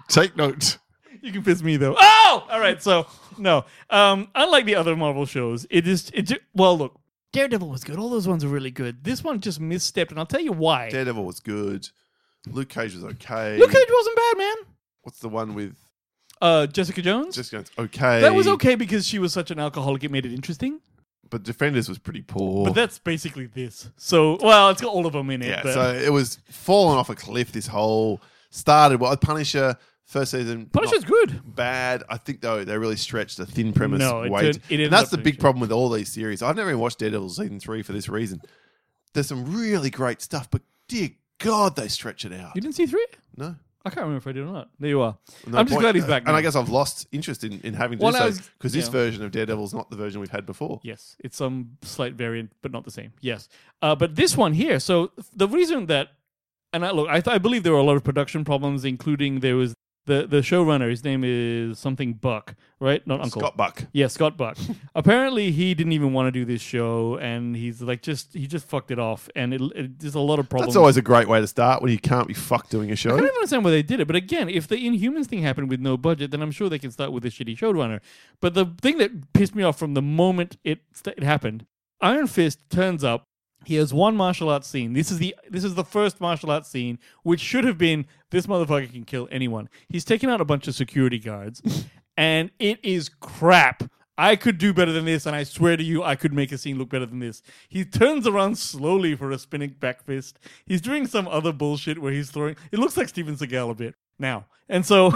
take 0.09 0.37
note. 0.37 0.78
You 1.22 1.33
can 1.33 1.43
piss 1.45 1.62
me 1.62 1.76
though. 1.76 1.97
Oh, 1.99 2.47
all 2.51 2.61
right. 2.61 2.83
So 2.83 3.07
no, 3.39 3.64
um, 3.91 4.28
unlike 4.35 4.64
the 4.64 4.74
other 4.74 4.97
Marvel 4.97 5.26
shows, 5.26 5.66
it 5.70 5.87
is 5.87 6.11
it. 6.14 6.22
ju- 6.22 6.39
Well, 6.55 6.76
look, 6.78 6.99
Daredevil 7.33 7.68
was 7.68 7.85
good. 7.85 7.99
All 7.99 8.11
those 8.11 8.26
ones 8.26 8.43
are 8.45 8.49
really 8.49 8.70
good. 8.70 9.05
This 9.05 9.22
one 9.22 9.41
just 9.41 9.61
misstepped, 9.61 10.11
and 10.11 10.18
I'll 10.18 10.26
tell 10.26 10.41
you 10.41 10.53
why. 10.53 10.91
Daredevil 10.91 11.24
was 11.24 11.41
good. 11.41 11.89
Luke 12.49 12.70
Cage 12.70 12.95
was 12.95 13.05
okay. 13.05 13.59
Luke 13.59 13.70
Cage 13.70 13.87
wasn't 13.91 14.16
bad, 14.16 14.39
man. 14.39 14.55
What's 15.03 15.20
the 15.20 15.28
one 15.28 15.55
with 15.55 15.74
Uh, 16.41 16.66
Jessica 16.66 17.03
Jones. 17.03 17.37
Jessica? 17.37 17.57
Jones? 17.59 17.70
Okay, 17.78 18.20
that 18.22 18.35
was 18.35 18.49
okay 18.49 18.74
because 18.74 19.07
she 19.07 19.18
was 19.18 19.33
such 19.33 19.51
an 19.51 19.59
alcoholic. 19.59 20.03
It 20.05 20.11
made 20.11 20.24
it 20.24 20.33
interesting. 20.33 20.81
But 21.31 21.43
Defenders 21.43 21.89
was 21.89 21.99
pretty 21.99 22.22
poor. 22.22 22.66
But 22.66 22.74
that's 22.74 22.99
basically 22.99 23.47
this. 23.47 23.89
So, 23.97 24.37
well, 24.43 24.70
it's 24.70 24.83
got 24.83 24.93
all 24.93 25.07
of 25.07 25.12
them 25.12 25.31
in 25.31 25.43
it. 25.43 25.49
yeah, 25.49 25.61
but 25.62 25.74
so 25.74 25.95
it 25.95 26.12
was 26.12 26.39
falling 26.51 26.99
off 26.99 27.09
a 27.09 27.14
cliff. 27.14 27.53
This 27.53 27.66
whole 27.68 28.20
started 28.51 29.01
well. 29.01 29.16
Punisher 29.16 29.76
first 30.05 30.33
season. 30.33 30.66
Punisher's 30.66 31.05
good. 31.05 31.41
Bad. 31.55 32.03
I 32.09 32.16
think 32.16 32.41
though 32.41 32.64
they 32.64 32.76
really 32.76 32.97
stretched 32.97 33.37
the 33.37 33.47
thin 33.47 33.72
premise 33.72 34.01
No, 34.01 34.22
it 34.22 34.31
way. 34.33 34.43
did- 34.53 34.62
it 34.68 34.81
and 34.81 34.93
that's 34.93 35.11
the 35.11 35.18
big 35.18 35.39
problem 35.39 35.61
with 35.61 35.72
all 35.72 35.89
these 35.89 36.12
series. 36.12 36.43
I've 36.43 36.57
never 36.57 36.70
even 36.70 36.81
watched 36.81 36.99
Daredevil 36.99 37.28
season 37.31 37.61
three 37.61 37.83
for 37.83 37.93
this 37.93 38.09
reason. 38.09 38.41
There's 39.14 39.28
some 39.28 39.57
really 39.57 39.91
great 39.91 40.20
stuff, 40.20 40.51
but 40.51 40.62
dear 40.89 41.11
God, 41.39 41.74
they 41.76 41.89
stretch 41.89 42.24
it 42.24 42.33
out. 42.33 42.55
You 42.55 42.61
didn't 42.61 42.74
see 42.74 42.87
three? 42.87 43.07
No. 43.37 43.57
I 43.85 43.89
can't 43.91 44.05
remember 44.05 44.18
if 44.18 44.26
I 44.26 44.33
did 44.33 44.43
or 44.43 44.53
not. 44.53 44.68
There 44.78 44.91
you 44.91 45.01
are. 45.01 45.16
No 45.47 45.59
I'm 45.59 45.64
just 45.64 45.74
point. 45.74 45.83
glad 45.83 45.95
he's 45.95 46.05
back. 46.05 46.24
And 46.26 46.37
I 46.37 46.43
guess 46.43 46.55
I've 46.55 46.68
lost 46.68 47.07
interest 47.12 47.45
in, 47.45 47.61
in 47.61 47.72
having 47.72 47.99
to 47.99 48.03
Well, 48.05 48.12
do 48.12 48.18
so 48.18 48.26
was- 48.26 48.41
because 48.59 48.72
this 48.74 48.87
yeah. 48.87 48.91
version 48.93 49.24
of 49.24 49.31
Daredevil 49.31 49.64
is 49.64 49.72
not 49.72 49.89
the 49.91 49.97
version 49.97 50.20
we've 50.20 50.31
had 50.31 50.45
before. 50.45 50.81
Yes, 50.83 51.16
it's 51.20 51.37
some 51.37 51.78
slight 51.83 52.12
variant, 52.14 52.53
but 52.61 52.72
not 52.72 52.85
the 52.85 52.91
same. 52.91 53.12
Yes, 53.22 53.49
uh, 53.81 53.95
but 53.95 54.16
this 54.16 54.37
one 54.37 54.53
here. 54.53 54.81
So 54.81 55.12
the 55.35 55.49
reason 55.49 55.87
that, 55.87 56.09
and 56.74 56.85
I 56.85 56.91
look, 56.91 57.09
I, 57.09 57.20
th- 57.20 57.35
I 57.35 57.39
believe 57.39 57.62
there 57.62 57.72
were 57.72 57.78
a 57.78 57.83
lot 57.85 57.97
of 57.97 58.05
production 58.05 58.45
problems, 58.45 58.85
including 58.85 59.41
there 59.41 59.57
was 59.57 59.74
the 60.11 60.26
the 60.26 60.38
showrunner. 60.38 60.90
His 60.90 61.04
name 61.04 61.22
is 61.24 61.78
something 61.78 62.14
Buck, 62.14 62.56
right? 62.80 63.06
Not 63.06 63.20
Uncle. 63.20 63.40
Scott 63.40 63.56
Buck. 63.56 63.84
Yeah, 63.92 64.08
Scott 64.08 64.36
Buck. 64.36 64.58
Apparently, 64.94 65.52
he 65.52 65.72
didn't 65.74 65.92
even 65.92 66.12
want 66.12 66.26
to 66.26 66.32
do 66.32 66.44
this 66.44 66.61
show, 66.61 67.16
and 67.16 67.54
he's 67.56 67.80
like, 67.80 68.02
just 68.02 68.34
he 68.34 68.46
just 68.46 68.66
fucked 68.66 68.90
it 68.90 68.98
off, 68.98 69.28
and 69.36 69.54
it, 69.54 69.61
it, 69.74 69.98
there's 70.00 70.16
a 70.16 70.20
lot 70.20 70.38
of 70.38 70.48
problems. 70.48 70.74
That's 70.74 70.76
always 70.76 70.96
a 70.96 71.02
great 71.02 71.28
way 71.28 71.40
to 71.40 71.46
start 71.46 71.80
when 71.80 71.92
you 71.92 71.98
can't 71.98 72.26
be 72.26 72.34
fucked 72.34 72.70
doing 72.70 72.90
a 72.90 72.96
show. 72.96 73.11
I 73.11 73.12
don't 73.12 73.24
even 73.24 73.34
understand 73.36 73.64
why 73.64 73.70
they 73.70 73.82
did 73.82 74.00
it. 74.00 74.06
But 74.06 74.16
again, 74.16 74.48
if 74.48 74.66
the 74.66 74.76
Inhumans 74.76 75.26
thing 75.26 75.42
happened 75.42 75.70
with 75.70 75.80
no 75.80 75.96
budget, 75.96 76.32
then 76.32 76.42
I'm 76.42 76.50
sure 76.50 76.68
they 76.68 76.78
can 76.80 76.90
start 76.90 77.12
with 77.12 77.24
a 77.24 77.28
shitty 77.28 77.56
showrunner. 77.56 78.00
But 78.40 78.54
the 78.54 78.66
thing 78.80 78.98
that 78.98 79.32
pissed 79.32 79.54
me 79.54 79.62
off 79.62 79.78
from 79.78 79.94
the 79.94 80.02
moment 80.02 80.56
it, 80.64 80.80
st- 80.92 81.18
it 81.18 81.22
happened, 81.22 81.66
Iron 82.00 82.26
Fist 82.26 82.68
turns 82.68 83.04
up. 83.04 83.24
He 83.64 83.76
has 83.76 83.92
one 83.92 84.16
martial 84.16 84.48
arts 84.48 84.68
scene. 84.68 84.92
This 84.94 85.11
is 85.11 85.18
the 85.18 85.34
this 85.48 85.64
is 85.64 85.74
the 85.74 85.84
first 85.84 86.20
martial 86.20 86.50
arts 86.50 86.68
scene, 86.70 86.98
which 87.22 87.40
should 87.40 87.64
have 87.64 87.78
been 87.78 88.06
this 88.30 88.46
motherfucker 88.46 88.90
can 88.90 89.04
kill 89.04 89.28
anyone. 89.30 89.68
He's 89.88 90.04
taken 90.04 90.30
out 90.30 90.40
a 90.40 90.44
bunch 90.44 90.66
of 90.68 90.74
security 90.74 91.18
guards, 91.18 91.62
and 92.16 92.50
it 92.58 92.78
is 92.82 93.08
crap. 93.08 93.82
I 94.18 94.36
could 94.36 94.58
do 94.58 94.74
better 94.74 94.92
than 94.92 95.06
this, 95.06 95.24
and 95.24 95.34
I 95.34 95.44
swear 95.44 95.78
to 95.78 95.82
you, 95.82 96.02
I 96.02 96.14
could 96.14 96.34
make 96.34 96.52
a 96.52 96.58
scene 96.58 96.76
look 96.76 96.90
better 96.90 97.06
than 97.06 97.20
this. 97.20 97.42
He 97.70 97.86
turns 97.86 98.26
around 98.26 98.58
slowly 98.58 99.14
for 99.14 99.30
a 99.30 99.38
spinning 99.38 99.76
back 99.80 100.04
fist. 100.04 100.38
He's 100.66 100.82
doing 100.82 101.06
some 101.06 101.26
other 101.26 101.52
bullshit 101.54 101.98
where 101.98 102.12
he's 102.12 102.30
throwing. 102.30 102.56
It 102.70 102.78
looks 102.78 102.98
like 102.98 103.08
Steven 103.08 103.36
Seagal 103.36 103.70
a 103.70 103.74
bit. 103.74 103.94
now. 104.18 104.44
And 104.68 104.84
so, 104.84 105.12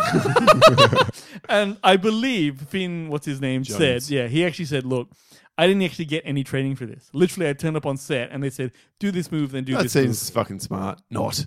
and 1.49 1.77
I 1.85 1.97
believe 1.97 2.63
Finn, 2.63 3.09
what's 3.09 3.27
his 3.27 3.41
name, 3.43 3.65
said, 3.65 4.03
yeah, 4.09 4.27
he 4.27 4.45
actually 4.45 4.65
said, 4.65 4.85
look, 4.87 5.11
I 5.57 5.67
didn't 5.67 5.83
actually 5.83 6.07
get 6.07 6.23
any 6.27 6.45
training 6.45 6.77
for 6.77 6.87
this. 6.87 7.11
Literally, 7.13 7.49
I 7.49 7.53
turned 7.53 7.77
up 7.77 7.87
on 7.87 7.97
set 7.97 8.31
and 8.31 8.43
they 8.43 8.51
said, 8.51 8.73
do 8.99 9.11
this 9.11 9.31
move, 9.31 9.53
then 9.53 9.65
do 9.65 9.73
this." 9.73 9.93
That 9.93 10.01
this 10.01 10.19
seems 10.19 10.31
move. 10.31 10.35
fucking 10.35 10.61
smart. 10.61 11.01
Not. 11.11 11.47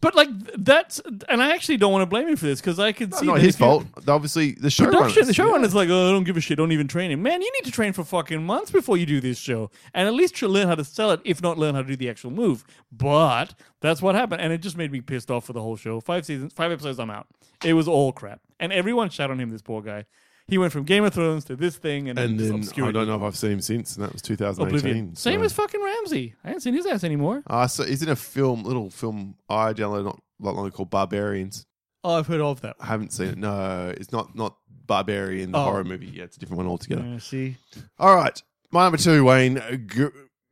But 0.00 0.14
like 0.14 0.28
that's, 0.56 0.98
and 1.28 1.42
I 1.42 1.54
actually 1.54 1.76
don't 1.76 1.92
want 1.92 2.02
to 2.02 2.06
blame 2.06 2.26
him 2.26 2.36
for 2.36 2.46
this 2.46 2.58
because 2.60 2.78
I 2.78 2.92
could 2.92 3.14
see 3.14 3.26
not 3.26 3.40
his 3.40 3.56
fault. 3.56 3.84
Obviously, 4.08 4.52
the 4.52 4.70
Production, 4.70 5.24
showrunners. 5.24 5.60
the 5.60 5.66
is 5.66 5.74
like, 5.74 5.90
oh, 5.90 6.08
I 6.08 6.12
don't 6.12 6.24
give 6.24 6.38
a 6.38 6.40
shit, 6.40 6.56
don't 6.56 6.72
even 6.72 6.88
train 6.88 7.10
him. 7.10 7.22
Man, 7.22 7.42
you 7.42 7.52
need 7.52 7.66
to 7.66 7.70
train 7.70 7.92
for 7.92 8.02
fucking 8.02 8.42
months 8.42 8.70
before 8.70 8.96
you 8.96 9.04
do 9.04 9.20
this 9.20 9.36
show. 9.36 9.70
And 9.92 10.08
at 10.08 10.14
least 10.14 10.40
learn 10.40 10.68
how 10.68 10.74
to 10.74 10.84
sell 10.84 11.10
it, 11.10 11.20
if 11.24 11.42
not 11.42 11.58
learn 11.58 11.74
how 11.74 11.82
to 11.82 11.88
do 11.88 11.96
the 11.96 12.08
actual 12.08 12.30
move. 12.30 12.64
But 12.90 13.54
that's 13.80 14.00
what 14.00 14.14
happened. 14.14 14.40
And 14.40 14.54
it 14.54 14.62
just 14.62 14.76
made 14.76 14.90
me 14.90 15.02
pissed 15.02 15.30
off 15.30 15.44
for 15.44 15.52
the 15.52 15.60
whole 15.60 15.76
show. 15.76 16.00
Five 16.00 16.24
seasons, 16.24 16.54
five 16.54 16.72
episodes, 16.72 16.98
I'm 16.98 17.10
out. 17.10 17.26
It 17.62 17.74
was 17.74 17.86
all 17.86 18.12
crap. 18.12 18.40
And 18.58 18.72
everyone 18.72 19.10
shat 19.10 19.30
on 19.30 19.38
him, 19.38 19.50
this 19.50 19.60
poor 19.60 19.82
guy. 19.82 20.06
He 20.50 20.58
went 20.58 20.72
from 20.72 20.82
Game 20.84 21.04
of 21.04 21.14
Thrones 21.14 21.44
to 21.46 21.56
this 21.56 21.76
thing 21.76 22.08
and, 22.08 22.18
And 22.18 22.38
then 22.38 22.68
I 22.84 22.90
don't 22.92 23.06
know 23.06 23.16
if 23.16 23.22
I've 23.22 23.36
seen 23.36 23.52
him 23.52 23.60
since, 23.60 23.96
and 23.96 24.04
that 24.04 24.12
was 24.12 24.20
2018. 24.22 24.78
Oblivion. 24.78 25.16
Same 25.16 25.40
so- 25.40 25.44
as 25.44 25.52
fucking 25.52 25.82
Ramsay. 25.82 26.34
I 26.44 26.48
haven't 26.48 26.60
seen 26.62 26.74
his 26.74 26.84
ass 26.86 27.04
anymore. 27.04 27.42
Uh, 27.46 27.66
so 27.66 27.84
he's 27.84 28.02
in 28.02 28.08
a 28.08 28.16
film, 28.16 28.64
little 28.64 28.90
film 28.90 29.36
I 29.48 29.72
downloaded 29.72 30.04
not 30.04 30.20
not 30.38 30.54
long 30.56 30.66
ago 30.66 30.76
called 30.76 30.90
Barbarians. 30.90 31.66
Oh, 32.02 32.14
I've 32.18 32.26
heard 32.26 32.40
of 32.40 32.60
that. 32.62 32.76
I 32.80 32.86
haven't 32.86 33.12
seen 33.12 33.28
it. 33.28 33.38
No, 33.38 33.94
it's 33.96 34.10
not 34.12 34.34
not 34.34 34.56
Barbarian, 34.86 35.52
the 35.52 35.58
Oh. 35.58 35.62
horror 35.64 35.84
movie. 35.84 36.06
Yeah, 36.06 36.24
it's 36.24 36.36
a 36.36 36.40
different 36.40 36.58
one 36.58 36.66
altogether. 36.66 37.02
Uh, 37.02 37.18
see, 37.18 37.56
All 37.98 38.14
right, 38.16 38.42
my 38.72 38.82
number 38.84 38.98
two, 38.98 39.22
Wayne. 39.24 39.86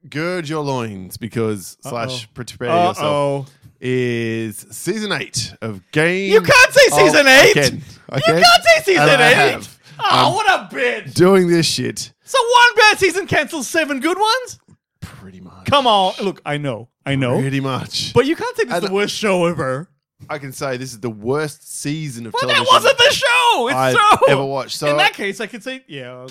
gird 0.08 0.48
your 0.48 0.62
loins 0.62 1.16
because 1.16 1.76
slash 1.82 2.32
prepare 2.34 2.70
uh 2.70 2.88
yourself 2.88 3.50
is 3.80 4.58
season 4.70 5.12
eight 5.12 5.52
of 5.62 5.82
Game. 5.92 6.32
you 6.32 6.40
can't 6.40 6.72
say 6.72 6.88
season 6.90 7.26
eight. 7.26 7.56
You 7.56 7.62
can. 7.62 8.42
can't 8.42 8.64
say 8.64 8.82
season 8.84 9.20
eight. 9.20 9.68
Oh, 10.00 10.34
what 10.34 10.46
a 10.46 10.74
bitch! 10.74 11.14
Doing 11.14 11.48
this 11.48 11.66
shit 11.66 12.12
So 12.24 12.38
one 12.40 12.76
bad 12.76 12.98
season 12.98 13.26
cancels 13.26 13.66
seven 13.68 14.00
good 14.00 14.18
ones? 14.18 14.58
pretty 15.00 15.40
much. 15.40 15.66
Come 15.66 15.86
on. 15.86 16.14
Look, 16.22 16.40
I 16.46 16.58
know. 16.58 16.88
I 17.04 17.14
know. 17.16 17.40
Pretty 17.40 17.60
much. 17.60 18.12
But 18.14 18.26
you 18.26 18.36
can't 18.36 18.56
say 18.56 18.64
this 18.64 18.72
is 18.76 18.78
And- 18.84 18.88
the 18.88 18.94
worst 18.94 19.14
show 19.14 19.46
ever. 19.46 19.90
I 20.28 20.38
can 20.38 20.52
say 20.52 20.76
this 20.76 20.92
is 20.92 21.00
the 21.00 21.10
worst 21.10 21.80
season 21.80 22.26
of 22.26 22.32
Well, 22.32 22.40
television. 22.42 22.64
that 22.64 22.70
wasn't 22.72 22.98
the 22.98 23.10
show. 23.12 23.68
It's 23.68 23.76
I've 23.76 23.94
so. 23.94 24.26
ever 24.28 24.44
watched. 24.44 24.76
So 24.76 24.88
In 24.90 24.96
that 24.96 25.14
case, 25.14 25.40
I 25.40 25.46
could 25.46 25.62
say, 25.62 25.84
yeah. 25.86 26.12
Uh, 26.12 26.28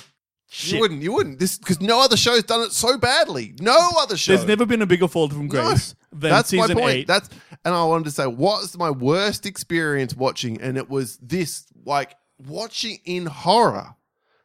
you 0.61 0.80
wouldn't. 0.80 1.01
You 1.01 1.13
wouldn't. 1.13 1.39
This 1.39 1.57
because 1.57 1.80
no 1.82 2.01
other 2.01 2.18
show's 2.18 2.43
done 2.43 2.61
it 2.61 2.72
so 2.74 2.97
badly. 2.97 3.55
No 3.61 3.91
other 3.99 4.15
show. 4.18 4.34
There's 4.36 4.47
never 4.47 4.65
been 4.65 4.82
a 4.82 4.86
bigger 4.86 5.07
fall 5.07 5.28
from 5.30 5.47
No. 5.47 5.68
grace 5.70 5.95
than 6.11 6.30
That's 6.32 6.49
season 6.49 6.76
my 6.76 6.82
point. 6.82 6.95
eight. 6.97 7.07
That's 7.07 7.30
and 7.65 7.74
I 7.74 7.84
wanted 7.86 8.05
to 8.05 8.11
say 8.11 8.28
what's 8.28 8.78
my 8.78 8.89
worst 8.91 9.45
experience 9.45 10.15
watching, 10.15 10.61
and 10.61 10.78
it 10.78 10.89
was 10.89 11.18
this 11.22 11.65
like 11.86 12.15
watching 12.45 12.99
in 13.05 13.25
horror. 13.25 13.95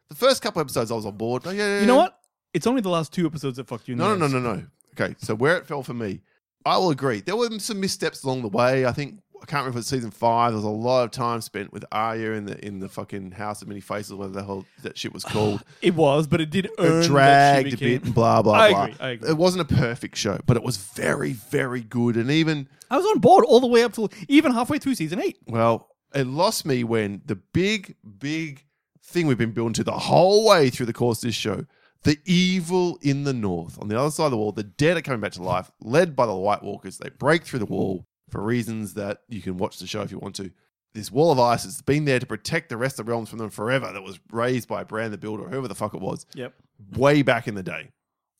The 0.09 0.15
first 0.15 0.41
couple 0.41 0.61
episodes, 0.61 0.91
I 0.91 0.95
was 0.95 1.05
on 1.05 1.15
board. 1.17 1.43
Oh, 1.45 1.51
yeah, 1.51 1.65
yeah, 1.75 1.79
you 1.81 1.85
know 1.87 1.93
yeah. 1.95 1.99
what? 2.03 2.19
It's 2.53 2.67
only 2.67 2.81
the 2.81 2.89
last 2.89 3.11
two 3.13 3.25
episodes 3.25 3.57
that 3.57 3.67
fucked 3.67 3.87
you 3.87 3.93
in 3.93 3.97
No, 3.97 4.11
the 4.15 4.17
no, 4.19 4.27
no, 4.27 4.39
no, 4.39 4.55
no. 4.55 4.65
Okay, 4.99 5.15
so 5.19 5.33
where 5.33 5.57
it 5.57 5.65
fell 5.65 5.81
for 5.81 5.93
me, 5.95 6.21
I 6.65 6.77
will 6.77 6.91
agree. 6.91 7.21
There 7.21 7.35
were 7.35 7.49
some 7.59 7.79
missteps 7.79 8.23
along 8.23 8.43
the 8.43 8.47
way. 8.49 8.85
I 8.85 8.91
think 8.91 9.19
I 9.41 9.45
can't 9.45 9.61
remember 9.61 9.79
if 9.79 9.81
it's 9.81 9.89
season 9.89 10.11
five. 10.11 10.51
There 10.51 10.57
was 10.57 10.63
a 10.65 10.69
lot 10.69 11.03
of 11.03 11.11
time 11.11 11.41
spent 11.41 11.73
with 11.73 11.83
Arya 11.91 12.33
in 12.33 12.45
the 12.45 12.63
in 12.65 12.79
the 12.79 12.87
fucking 12.87 13.31
House 13.31 13.63
of 13.63 13.67
Many 13.69 13.81
Faces, 13.81 14.13
whatever 14.13 14.35
the 14.35 14.43
hell 14.45 14.65
that 14.83 14.95
shit 14.97 15.11
was 15.13 15.23
called. 15.23 15.63
It 15.81 15.95
was, 15.95 16.27
but 16.27 16.41
it 16.41 16.51
did 16.51 16.69
earn 16.77 17.01
it 17.03 17.07
dragged 17.07 17.65
that 17.65 17.69
she 17.71 17.75
a 17.75 17.77
became- 17.79 17.97
bit 17.97 18.05
and 18.05 18.13
blah 18.15 18.43
blah 18.43 18.53
I 18.53 18.69
blah. 18.69 18.83
agree, 18.83 18.95
I 18.99 19.09
agree. 19.09 19.29
It 19.29 19.37
wasn't 19.37 19.69
a 19.71 19.75
perfect 19.75 20.15
show, 20.15 20.39
but 20.45 20.55
it 20.55 20.63
was 20.63 20.77
very, 20.77 21.33
very 21.33 21.81
good. 21.81 22.15
And 22.17 22.29
even 22.29 22.69
I 22.91 22.97
was 22.97 23.05
on 23.07 23.17
board 23.19 23.45
all 23.45 23.59
the 23.59 23.67
way 23.67 23.81
up 23.83 23.93
to 23.93 24.07
even 24.29 24.51
halfway 24.53 24.77
through 24.77 24.93
season 24.95 25.19
eight. 25.19 25.39
well, 25.47 25.89
it 26.13 26.27
lost 26.27 26.65
me 26.65 26.83
when 26.83 27.21
the 27.25 27.35
big, 27.35 27.95
big 28.19 28.65
thing 29.03 29.27
we've 29.27 29.37
been 29.37 29.51
building 29.51 29.73
to 29.73 29.83
the 29.83 29.91
whole 29.91 30.47
way 30.47 30.69
through 30.69 30.85
the 30.87 30.93
course 30.93 31.23
of 31.23 31.27
this 31.27 31.35
show. 31.35 31.65
The 32.03 32.19
evil 32.25 32.99
in 33.01 33.23
the 33.23 33.33
north, 33.33 33.79
on 33.81 33.87
the 33.87 33.97
other 33.97 34.11
side 34.11 34.25
of 34.25 34.31
the 34.31 34.37
wall, 34.37 34.51
the 34.51 34.63
dead 34.63 34.97
are 34.97 35.01
coming 35.01 35.21
back 35.21 35.31
to 35.33 35.43
life, 35.43 35.71
led 35.79 36.15
by 36.15 36.25
the 36.25 36.35
White 36.35 36.61
Walkers. 36.61 36.97
They 36.97 37.09
break 37.09 37.43
through 37.43 37.59
the 37.59 37.65
wall 37.65 38.05
for 38.29 38.41
reasons 38.41 38.93
that 38.95 39.19
you 39.29 39.41
can 39.41 39.57
watch 39.57 39.79
the 39.79 39.87
show 39.87 40.01
if 40.01 40.11
you 40.11 40.19
want 40.19 40.35
to. 40.35 40.51
This 40.93 41.11
wall 41.11 41.31
of 41.31 41.39
ice 41.39 41.63
has 41.63 41.81
been 41.81 42.03
there 42.05 42.19
to 42.19 42.25
protect 42.25 42.69
the 42.69 42.77
rest 42.77 42.99
of 42.99 43.05
the 43.05 43.11
realms 43.11 43.29
from 43.29 43.39
them 43.39 43.49
forever. 43.49 43.91
That 43.93 44.03
was 44.03 44.19
raised 44.31 44.67
by 44.67 44.83
Bran 44.83 45.11
the 45.11 45.17
Builder, 45.17 45.47
whoever 45.47 45.67
the 45.67 45.75
fuck 45.75 45.93
it 45.93 46.01
was 46.01 46.25
Yep. 46.35 46.53
way 46.97 47.21
back 47.21 47.47
in 47.47 47.55
the 47.55 47.63
day. 47.63 47.89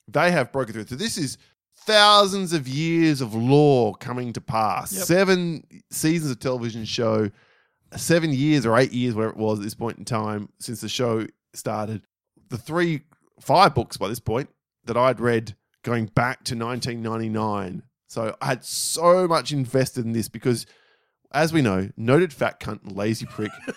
They 0.10 0.30
have 0.32 0.52
broken 0.52 0.74
through. 0.74 0.86
So 0.88 0.96
this 0.96 1.18
is 1.18 1.38
thousands 1.76 2.54
of 2.54 2.68
years 2.68 3.22
of 3.22 3.34
lore 3.34 3.96
coming 3.96 4.34
to 4.34 4.42
pass. 4.42 4.94
Yep. 4.94 5.04
Seven 5.06 5.64
seasons 5.90 6.32
of 6.32 6.40
television 6.40 6.86
show, 6.86 7.32
seven 7.98 8.32
years 8.32 8.66
or 8.66 8.78
eight 8.78 8.91
years, 8.91 9.16
whatever 9.16 9.34
it 9.34 9.38
was 9.38 9.60
at 9.60 9.64
this 9.64 9.76
point 9.76 9.98
in 9.98 10.06
time 10.06 10.50
since 10.60 10.82
the 10.82 10.89
show 10.89 11.28
started. 11.54 12.04
The 12.50 12.58
three, 12.58 13.02
five 13.39 13.74
books 13.74 13.98
by 13.98 14.08
this 14.08 14.20
point 14.20 14.50
that 14.86 14.98
I'd 14.98 15.20
read 15.20 15.56
going 15.84 16.08
back 16.08 16.44
to 16.46 16.56
1999. 16.56 17.84
So 18.08 18.36
I 18.41 18.46
had 18.46 18.64
so 18.64 19.28
much 19.28 19.52
invested 19.52 20.06
in 20.06 20.14
this 20.14 20.30
because, 20.30 20.66
as 21.32 21.52
we 21.52 21.62
know, 21.62 21.89
noted 21.98 22.32
fat 22.32 22.60
cunt 22.60 22.84
and 22.84 22.96
lazy 22.96 23.26
prick 23.26 23.52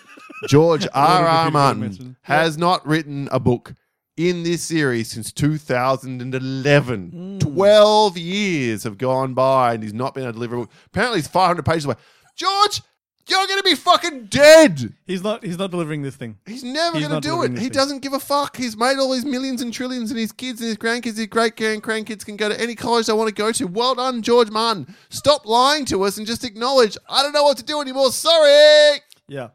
George 0.47 0.87
R. 0.93 1.25
R. 1.25 1.51
Martin 1.51 2.17
has 2.21 2.57
not 2.57 2.85
written 2.85 3.27
a 3.31 3.39
book 3.39 3.73
in 4.15 4.43
this 4.43 4.63
series 4.63 5.11
since 5.11 5.31
2011. 5.31 7.39
12 7.39 8.17
years 8.17 8.83
have 8.83 8.97
gone 8.97 9.33
by 9.33 9.73
and 9.73 9.83
he's 9.83 9.93
not 9.93 10.13
been 10.13 10.23
able 10.23 10.33
to 10.33 10.35
deliver 10.35 10.55
a 10.55 10.59
book. 10.61 10.71
Apparently, 10.87 11.19
he's 11.19 11.27
500 11.27 11.63
pages 11.63 11.85
away. 11.85 11.95
George, 12.35 12.81
you're 13.27 13.45
going 13.47 13.59
to 13.59 13.63
be 13.63 13.75
fucking 13.75 14.25
dead. 14.25 14.93
He's 15.05 15.21
not. 15.23 15.43
He's 15.43 15.57
not 15.57 15.71
delivering 15.71 16.01
this 16.01 16.15
thing. 16.15 16.37
He's 16.45 16.63
never 16.63 16.97
He's 16.97 17.09
not 17.09 17.21
to 17.21 17.27
do 17.27 17.29
delivering 17.35 17.51
it. 17.51 17.55
this 17.55 17.63
He 17.63 17.69
thing. 17.69 17.73
doesn't 17.75 17.99
give 17.99 18.13
a 18.13 18.19
fuck. 18.19 18.55
He's 18.57 18.77
made 18.77 18.97
all 18.97 19.11
these 19.11 19.25
millions 19.25 19.61
and 19.61 19.73
trillions, 19.73 20.11
and 20.11 20.19
his 20.19 20.31
kids 20.31 20.61
and 20.61 20.67
his 20.67 20.77
grandkids, 20.77 21.17
his 21.17 21.27
great 21.27 21.55
grand 21.57 21.83
grandkids 21.83 22.25
can 22.25 22.35
go 22.37 22.49
to 22.49 22.59
any 22.59 22.75
college 22.75 23.07
they 23.07 23.13
want 23.13 23.27
to 23.29 23.33
go 23.35 23.51
to. 23.51 23.65
Well 23.67 23.95
done, 23.95 24.21
George 24.21 24.49
Martin. 24.49 24.95
Stop 25.09 25.45
lying 25.45 25.85
to 25.85 26.03
us 26.03 26.17
and 26.17 26.25
just 26.27 26.43
acknowledge, 26.43 26.97
I 27.09 27.21
don't 27.23 27.33
know 27.33 27.43
what 27.43 27.57
to 27.57 27.63
do 27.63 27.81
anymore. 27.81 28.11
Sorry. 28.11 28.99
Yeah. 29.27 29.49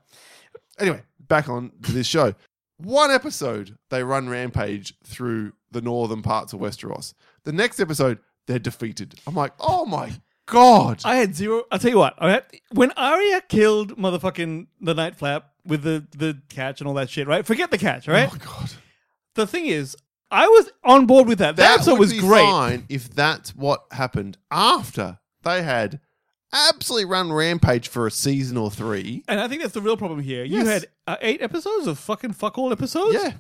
Anyway, 0.79 1.03
back 1.29 1.49
on 1.49 1.73
to 1.83 1.93
this 1.93 2.07
show. 2.07 2.35
One 2.79 3.11
episode, 3.11 3.77
they 3.91 4.03
run 4.03 4.29
rampage 4.29 4.95
through 5.05 5.53
the 5.71 5.81
northern 5.81 6.21
parts 6.23 6.53
of 6.53 6.61
Westeros. 6.61 7.15
The 7.45 7.53
next 7.53 7.79
episode, 7.81 8.19
they're 8.47 8.59
defeated. 8.59 9.15
I'm 9.27 9.35
like, 9.35 9.53
oh 9.61 9.87
my 9.87 10.13
god. 10.47 11.01
I 11.05 11.17
had 11.17 11.35
zero. 11.35 11.65
I'll 11.71 11.79
tell 11.79 11.91
you 11.91 11.99
what. 11.99 12.15
I 12.19 12.31
had, 12.33 12.45
when 12.73 12.91
Arya 12.93 13.41
killed 13.49 13.97
motherfucking 13.97 14.67
the 14.81 14.95
Night 14.95 15.17
Flap 15.17 15.51
with 15.65 15.83
the 15.83 16.07
the 16.17 16.41
catch 16.49 16.81
and 16.81 16.89
all 16.89 16.95
that 16.95 17.11
shit, 17.11 17.27
right? 17.27 17.45
Forget 17.47 17.71
the 17.71 17.79
catch, 17.79 18.09
right? 18.09 18.29
Oh 18.33 18.37
god. 18.45 18.71
The 19.35 19.47
thing 19.47 19.67
is, 19.67 19.97
I 20.31 20.47
was 20.49 20.71
on 20.85 21.07
board 21.07 21.27
with 21.29 21.39
that. 21.39 21.57
That, 21.57 21.63
That 21.63 21.75
episode 21.77 21.93
would 21.93 21.99
was 22.01 22.13
be 22.13 22.19
great. 22.21 22.45
fine 22.45 22.85
if 22.89 23.09
that's 23.11 23.55
what 23.57 23.85
happened 23.93 24.37
after 24.51 25.19
they 25.43 25.63
had 25.63 26.01
absolutely 26.53 27.07
run 27.07 27.33
rampage 27.33 27.89
for 27.89 28.07
a 28.07 28.11
season 28.11 28.57
or 28.59 28.71
three. 28.71 29.25
And 29.29 29.41
I 29.41 29.49
think 29.49 29.63
that's 29.63 29.73
the 29.75 29.81
real 29.81 29.97
problem 29.97 30.21
here. 30.21 30.45
You 30.45 30.67
had 30.67 30.87
uh, 31.07 31.17
eight 31.23 31.41
episodes 31.41 31.87
of 31.87 31.99
fucking 31.99 32.33
fuck 32.35 32.59
all 32.59 32.73
episodes. 32.73 33.15
Yeah. 33.15 33.33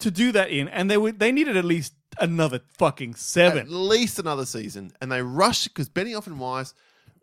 To 0.00 0.10
do 0.10 0.32
that 0.32 0.50
in, 0.50 0.66
and 0.68 0.90
they 0.90 0.96
would 0.96 1.18
they 1.18 1.30
needed 1.30 1.58
at 1.58 1.64
least 1.64 1.92
another 2.18 2.60
fucking 2.78 3.14
seven. 3.14 3.58
At 3.58 3.70
least 3.70 4.18
another 4.18 4.46
season. 4.46 4.92
And 5.00 5.10
they 5.10 5.22
rushed 5.22 5.68
because 5.68 5.88
Benioff 5.88 6.26
and 6.26 6.40
Weiss 6.40 6.74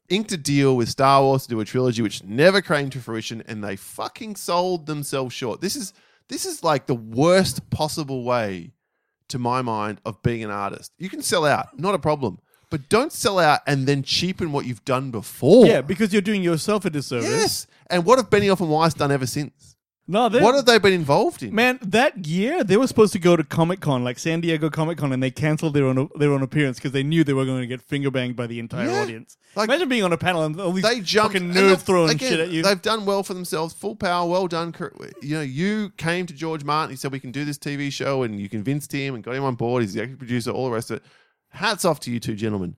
inked 0.09 0.31
a 0.31 0.37
deal 0.37 0.75
with 0.75 0.89
Star 0.89 1.21
Wars 1.21 1.43
to 1.43 1.49
do 1.49 1.59
a 1.59 1.65
trilogy 1.65 2.01
which 2.01 2.23
never 2.23 2.61
came 2.61 2.89
to 2.91 2.99
fruition 2.99 3.43
and 3.47 3.63
they 3.63 3.75
fucking 3.75 4.35
sold 4.35 4.85
themselves 4.85 5.33
short. 5.33 5.61
This 5.61 5.75
is 5.75 5.93
this 6.29 6.45
is 6.45 6.63
like 6.63 6.87
the 6.87 6.95
worst 6.95 7.69
possible 7.69 8.23
way 8.23 8.73
to 9.29 9.39
my 9.39 9.61
mind 9.61 9.99
of 10.05 10.21
being 10.23 10.43
an 10.43 10.51
artist. 10.51 10.91
You 10.97 11.09
can 11.09 11.21
sell 11.21 11.45
out, 11.45 11.79
not 11.79 11.95
a 11.95 11.99
problem. 11.99 12.39
But 12.69 12.89
don't 12.89 13.13
sell 13.13 13.39
out 13.39 13.61
and 13.65 13.87
then 13.87 14.03
cheapen 14.03 14.51
what 14.51 14.65
you've 14.65 14.83
done 14.83 15.09
before. 15.09 15.65
Yeah, 15.65 15.79
because 15.79 16.11
you're 16.11 16.21
doing 16.21 16.43
yourself 16.43 16.83
a 16.83 16.89
disservice. 16.89 17.29
Yes. 17.29 17.67
And 17.89 18.03
what 18.03 18.17
have 18.17 18.29
Benioff 18.29 18.59
and 18.59 18.69
Weiss 18.69 18.93
done 18.93 19.11
ever 19.11 19.25
since? 19.25 19.76
No, 20.09 20.29
What 20.29 20.55
have 20.55 20.65
they 20.65 20.77
been 20.79 20.93
involved 20.93 21.43
in? 21.43 21.53
Man, 21.53 21.79
that 21.81 22.25
year 22.25 22.63
they 22.63 22.77
were 22.77 22.87
supposed 22.87 23.11
to 23.11 23.19
go 23.19 23.35
to 23.35 23.43
Comic 23.43 23.81
Con, 23.81 24.05
like 24.05 24.17
San 24.17 24.39
Diego 24.39 24.69
Comic 24.69 24.97
Con, 24.97 25.11
and 25.11 25.21
they 25.21 25.31
canceled 25.31 25.73
their 25.73 25.85
own 25.85 26.09
their 26.15 26.31
own 26.31 26.41
appearance 26.41 26.77
because 26.77 26.93
they 26.93 27.03
knew 27.03 27.25
they 27.25 27.33
were 27.33 27.43
going 27.43 27.59
to 27.59 27.67
get 27.67 27.81
finger 27.81 28.09
banged 28.09 28.37
by 28.37 28.47
the 28.47 28.57
entire 28.59 28.87
Yeah. 28.89 29.01
audience. 29.01 29.35
Like- 29.55 29.67
Imagine 29.67 29.89
being 29.89 30.03
on 30.03 30.13
a 30.13 30.17
panel 30.17 30.43
and 30.43 30.59
all 30.61 30.71
these 30.71 30.83
they 30.85 31.01
jumped 31.01 31.33
fucking 31.33 31.49
and 31.49 31.57
nerds 31.57 31.69
look, 31.71 31.79
throwing 31.81 32.11
again, 32.11 32.29
shit 32.31 32.39
at 32.39 32.51
you. 32.51 32.63
They've 32.63 32.81
done 32.81 33.05
well 33.05 33.21
for 33.21 33.33
themselves. 33.33 33.73
Full 33.73 33.97
power, 33.97 34.29
well 34.29 34.47
done. 34.47 34.71
Cor- 34.71 34.93
You 35.21 35.35
know, 35.35 35.41
you 35.41 35.91
came 35.97 36.25
to 36.27 36.33
George 36.33 36.63
Martin. 36.63 36.91
He 36.91 36.95
said 36.97 37.11
we 37.11 37.19
can 37.19 37.31
do 37.31 37.43
this 37.43 37.57
TV 37.57 37.91
show, 37.91 38.23
and 38.23 38.39
you 38.39 38.47
convinced 38.47 38.93
him 38.93 39.13
and 39.13 39.21
got 39.23 39.35
him 39.35 39.43
on 39.43 39.55
board. 39.55 39.81
He's 39.83 39.93
the 39.93 39.99
executive 40.03 40.19
producer, 40.19 40.51
all 40.51 40.65
the 40.67 40.71
rest 40.71 40.89
of 40.89 40.97
it. 40.97 41.03
Hats 41.49 41.83
off 41.83 41.99
to 42.01 42.11
you 42.11 42.21
two 42.21 42.35
gentlemen. 42.35 42.77